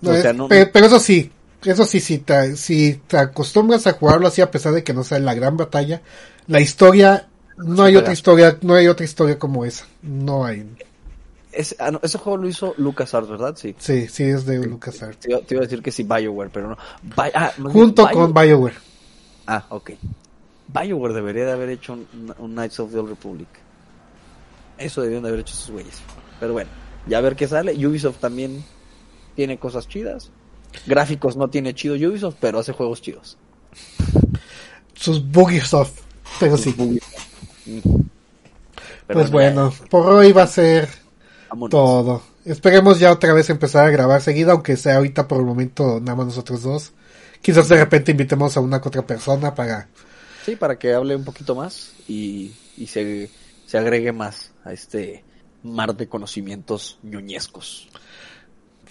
No, 0.00 0.10
o 0.10 0.14
sea, 0.16 0.32
no, 0.32 0.48
pe- 0.48 0.66
pero, 0.66 0.86
eso 0.86 1.00
sí, 1.00 1.32
eso 1.64 1.84
sí, 1.84 2.00
si 2.00 2.18
te, 2.18 2.56
si 2.56 3.00
te 3.06 3.18
acostumbras 3.18 3.86
a 3.86 3.92
jugarlo 3.92 4.28
así 4.28 4.40
a 4.42 4.50
pesar 4.50 4.72
de 4.74 4.84
que 4.84 4.92
no 4.94 5.02
sea 5.04 5.18
la 5.18 5.34
gran 5.34 5.56
batalla, 5.56 6.02
la 6.46 6.60
historia, 6.60 7.28
no 7.56 7.82
hay 7.82 7.96
otra 7.96 8.12
historia, 8.12 8.56
no 8.62 8.74
hay 8.74 8.86
otra 8.88 9.04
historia 9.04 9.38
como 9.38 9.64
esa. 9.64 9.84
No 10.02 10.44
hay. 10.44 10.68
ese, 11.52 11.76
ah, 11.80 11.90
no, 11.90 12.00
ese 12.02 12.18
juego 12.18 12.36
lo 12.36 12.48
hizo 12.48 12.74
LucasArts, 12.78 13.28
¿verdad? 13.28 13.56
Sí. 13.56 13.74
Sí, 13.78 14.06
sí 14.08 14.22
es 14.24 14.46
de 14.46 14.64
LucasArts. 14.64 15.18
Te 15.18 15.30
iba, 15.30 15.40
te 15.40 15.54
iba 15.54 15.62
a 15.62 15.66
decir 15.66 15.82
que 15.82 15.90
sí, 15.90 16.04
BioWare, 16.04 16.50
pero 16.52 16.68
no. 16.68 16.76
Bi- 17.02 17.30
ah, 17.34 17.52
Junto 17.56 18.06
Bio- 18.06 18.12
con 18.12 18.32
BioWare. 18.34 18.76
Ah, 19.46 19.64
ok. 19.70 19.90
BioWare 20.68 21.14
debería 21.14 21.46
de 21.46 21.52
haber 21.52 21.70
hecho 21.70 21.94
un, 21.94 22.06
un 22.38 22.52
Knights 22.52 22.78
of 22.80 22.92
the 22.92 22.98
Old 22.98 23.08
Republic. 23.08 23.48
Eso 24.78 25.02
debían 25.02 25.22
de 25.22 25.28
haber 25.28 25.40
hecho 25.40 25.54
esos 25.54 25.70
güeyes. 25.70 25.96
Pero 26.38 26.52
bueno, 26.52 26.70
ya 27.06 27.18
a 27.18 27.20
ver 27.22 27.34
qué 27.34 27.48
sale. 27.48 27.72
Ubisoft 27.86 28.18
también 28.20 28.62
tiene 29.34 29.58
cosas 29.58 29.88
chidas. 29.88 30.30
Gráficos 30.86 31.36
no 31.36 31.48
tiene 31.48 31.74
chido 31.74 31.94
Ubisoft, 31.94 32.36
pero 32.40 32.58
hace 32.58 32.72
juegos 32.72 33.02
chidos. 33.02 33.36
Sus 34.94 35.24
Bugisoft. 35.30 36.00
Pero 36.40 36.56
sí. 36.56 36.74
Pero 39.06 39.20
Pues 39.20 39.30
bueno, 39.30 39.72
por 39.90 40.06
hoy 40.12 40.32
va 40.32 40.42
a 40.42 40.46
ser 40.46 40.88
vámonos. 41.48 41.70
todo. 41.70 42.22
Esperemos 42.44 42.98
ya 42.98 43.12
otra 43.12 43.32
vez 43.32 43.50
empezar 43.50 43.86
a 43.86 43.90
grabar 43.90 44.20
seguida, 44.22 44.52
aunque 44.52 44.76
sea 44.76 44.96
ahorita 44.96 45.28
por 45.28 45.38
el 45.40 45.46
momento 45.46 46.00
nada 46.00 46.16
más 46.16 46.26
nosotros 46.26 46.62
dos. 46.62 46.92
Quizás 47.42 47.68
de 47.68 47.76
repente 47.76 48.10
invitemos 48.12 48.56
a 48.56 48.60
una 48.60 48.80
que 48.80 48.88
otra 48.88 49.06
persona 49.06 49.54
para... 49.54 49.88
Sí, 50.44 50.56
para 50.56 50.78
que 50.78 50.94
hable 50.94 51.14
un 51.14 51.24
poquito 51.24 51.54
más 51.54 51.92
y, 52.08 52.52
y 52.76 52.86
se, 52.86 53.30
se 53.66 53.78
agregue 53.78 54.12
más 54.12 54.50
a 54.64 54.72
este 54.72 55.22
mar 55.62 55.94
de 55.94 56.08
conocimientos 56.08 56.98
ñoñescos. 57.02 57.88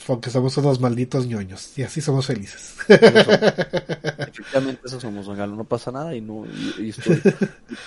Porque 0.05 0.29
somos 0.29 0.55
unos 0.57 0.79
malditos 0.79 1.25
ñoños. 1.27 1.77
Y 1.77 1.83
así 1.83 1.99
somos 2.01 2.25
felices. 2.27 2.75
Efectivamente, 2.87 4.81
eso 4.85 4.99
somos, 4.99 5.25
don 5.25 5.35
Galo. 5.37 5.55
No 5.55 5.63
pasa 5.63 5.91
nada 5.91 6.15
y, 6.15 6.21
no, 6.21 6.45
y, 6.45 6.85
y 6.85 6.89
estoy 6.89 7.21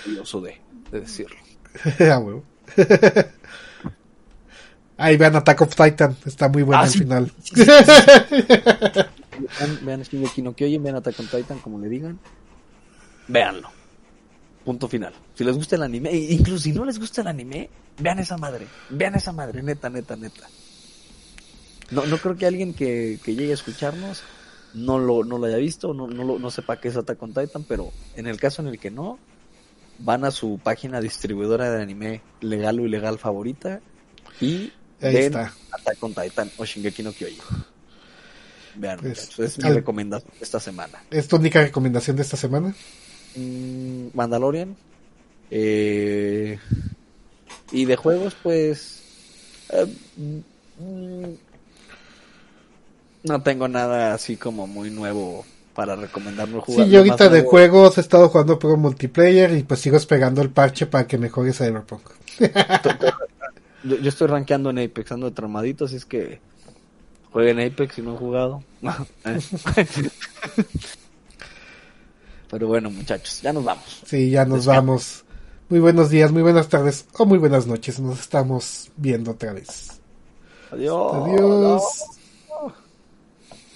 orgulloso 0.05 0.41
de, 0.41 0.59
de 0.91 0.99
decirlo. 1.01 1.37
Ah, 1.99 2.19
huevo. 2.19 2.43
Ahí 4.97 5.15
vean 5.17 5.35
Attack 5.35 5.61
of 5.61 5.75
Titan. 5.75 6.15
Está 6.25 6.49
muy 6.49 6.63
bueno 6.63 6.81
Ah, 6.81 6.83
al 6.83 6.89
sí. 6.89 6.99
final. 6.99 7.31
Vean, 9.39 9.79
vean 9.85 10.01
Shingeki 10.03 10.41
no 10.41 10.53
Kyojin, 10.53 10.83
vean 10.83 10.97
Attack 10.97 11.19
on 11.19 11.27
Titan, 11.27 11.59
como 11.59 11.79
le 11.79 11.87
digan. 11.89 12.19
Véanlo. 13.27 13.69
Punto 14.65 14.87
final. 14.87 15.13
Si 15.33 15.43
les 15.43 15.55
gusta 15.55 15.75
el 15.75 15.83
anime, 15.83 16.09
e 16.11 16.33
incluso 16.33 16.59
si 16.59 16.71
no 16.73 16.85
les 16.85 16.99
gusta 16.99 17.21
el 17.21 17.27
anime, 17.27 17.69
vean 17.97 18.19
esa 18.19 18.37
madre. 18.37 18.67
Vean 18.89 19.15
esa 19.15 19.31
madre, 19.31 19.63
neta, 19.63 19.89
neta, 19.89 20.15
neta. 20.15 20.47
No, 21.91 22.05
no 22.05 22.17
creo 22.17 22.35
que 22.37 22.45
alguien 22.45 22.73
que, 22.73 23.19
que 23.23 23.35
llegue 23.35 23.51
a 23.51 23.55
escucharnos 23.55 24.23
no 24.73 24.97
lo, 24.99 25.23
no 25.23 25.37
lo 25.37 25.45
haya 25.45 25.57
visto, 25.57 25.93
no, 25.93 26.07
no, 26.07 26.23
lo- 26.23 26.39
no 26.39 26.49
sepa 26.49 26.77
qué 26.79 26.87
es 26.87 26.95
Attack 26.97 27.21
on 27.21 27.33
Titan, 27.33 27.63
pero 27.67 27.91
en 28.15 28.27
el 28.27 28.39
caso 28.39 28.61
en 28.61 28.69
el 28.69 28.79
que 28.79 28.89
no, 28.91 29.19
van 29.99 30.23
a 30.25 30.31
su 30.31 30.59
página 30.63 31.01
distribuidora 31.01 31.69
de 31.69 31.81
anime 31.83 32.21
legal 32.39 32.79
o 32.79 32.85
ilegal 32.85 33.19
favorita 33.19 33.81
y 34.39 34.71
Ahí 35.01 35.13
ven 35.13 35.25
está. 35.25 35.53
Attack 35.71 36.03
on 36.03 36.13
Titan 36.13 36.51
o 36.57 36.65
Shingeki 36.65 37.03
no 37.03 37.11
Kyojin. 37.11 37.37
Vean, 38.77 38.99
Pues, 38.99 39.37
es 39.39 39.57
mi 39.57 39.65
al- 39.65 39.75
recomendación 39.75 40.31
esta 40.39 40.59
semana. 40.59 41.03
¿Es 41.11 41.27
tu 41.27 41.35
única 41.35 41.61
recomendación 41.61 42.15
de 42.15 42.21
esta 42.21 42.37
semana? 42.37 42.73
Mm, 43.35 44.07
Mandalorian. 44.13 44.75
eh, 45.49 46.57
y 47.73 47.85
de 47.85 47.95
juegos, 47.97 48.35
pues. 48.41 49.01
eh, 49.73 49.87
mm, 50.79 51.33
no 53.23 53.41
tengo 53.41 53.67
nada 53.67 54.13
así 54.13 54.37
como 54.37 54.67
muy 54.67 54.89
nuevo 54.89 55.45
para 55.75 55.95
recomendarme 55.95 56.59
jugar. 56.59 56.85
Sí, 56.85 56.91
yo 56.91 56.99
ahorita 56.99 57.25
de 57.25 57.29
nuevo- 57.37 57.49
juegos 57.49 57.97
he 57.97 58.01
estado 58.01 58.29
jugando 58.29 58.59
pro 58.59 58.75
multiplayer 58.77 59.51
y 59.57 59.63
pues 59.63 59.79
sigo 59.79 59.97
esperando 59.97 60.41
el 60.41 60.49
parche 60.49 60.85
para 60.85 61.07
que 61.07 61.17
mejore 61.17 61.53
Cyberpunk. 61.53 62.01
Yo, 63.83 63.95
yo 63.97 64.09
estoy 64.09 64.27
rankeando 64.27 64.69
en 64.69 64.79
Apex, 64.79 65.11
ando 65.11 65.27
de 65.29 65.35
traumadito, 65.35 65.85
así 65.85 65.95
es 65.95 66.05
que 66.05 66.39
jueguen 67.31 67.59
Apex 67.59 67.95
si 67.95 68.01
no 68.01 68.11
han 68.11 68.17
jugado. 68.17 68.63
Pero 72.49 72.67
bueno, 72.67 72.89
muchachos, 72.89 73.41
ya 73.41 73.53
nos 73.53 73.63
vamos. 73.63 74.01
Sí, 74.05 74.29
ya 74.29 74.45
nos 74.45 74.65
vamos. 74.65 75.23
Muy 75.69 75.79
buenos 75.79 76.09
días, 76.09 76.31
muy 76.33 76.41
buenas 76.41 76.67
tardes 76.67 77.05
o 77.17 77.25
muy 77.25 77.37
buenas 77.37 77.65
noches. 77.65 77.99
Nos 78.01 78.19
estamos 78.19 78.91
viendo 78.97 79.31
otra 79.31 79.53
vez. 79.53 80.01
Adiós. 80.71 81.13
Adiós. 81.15 81.81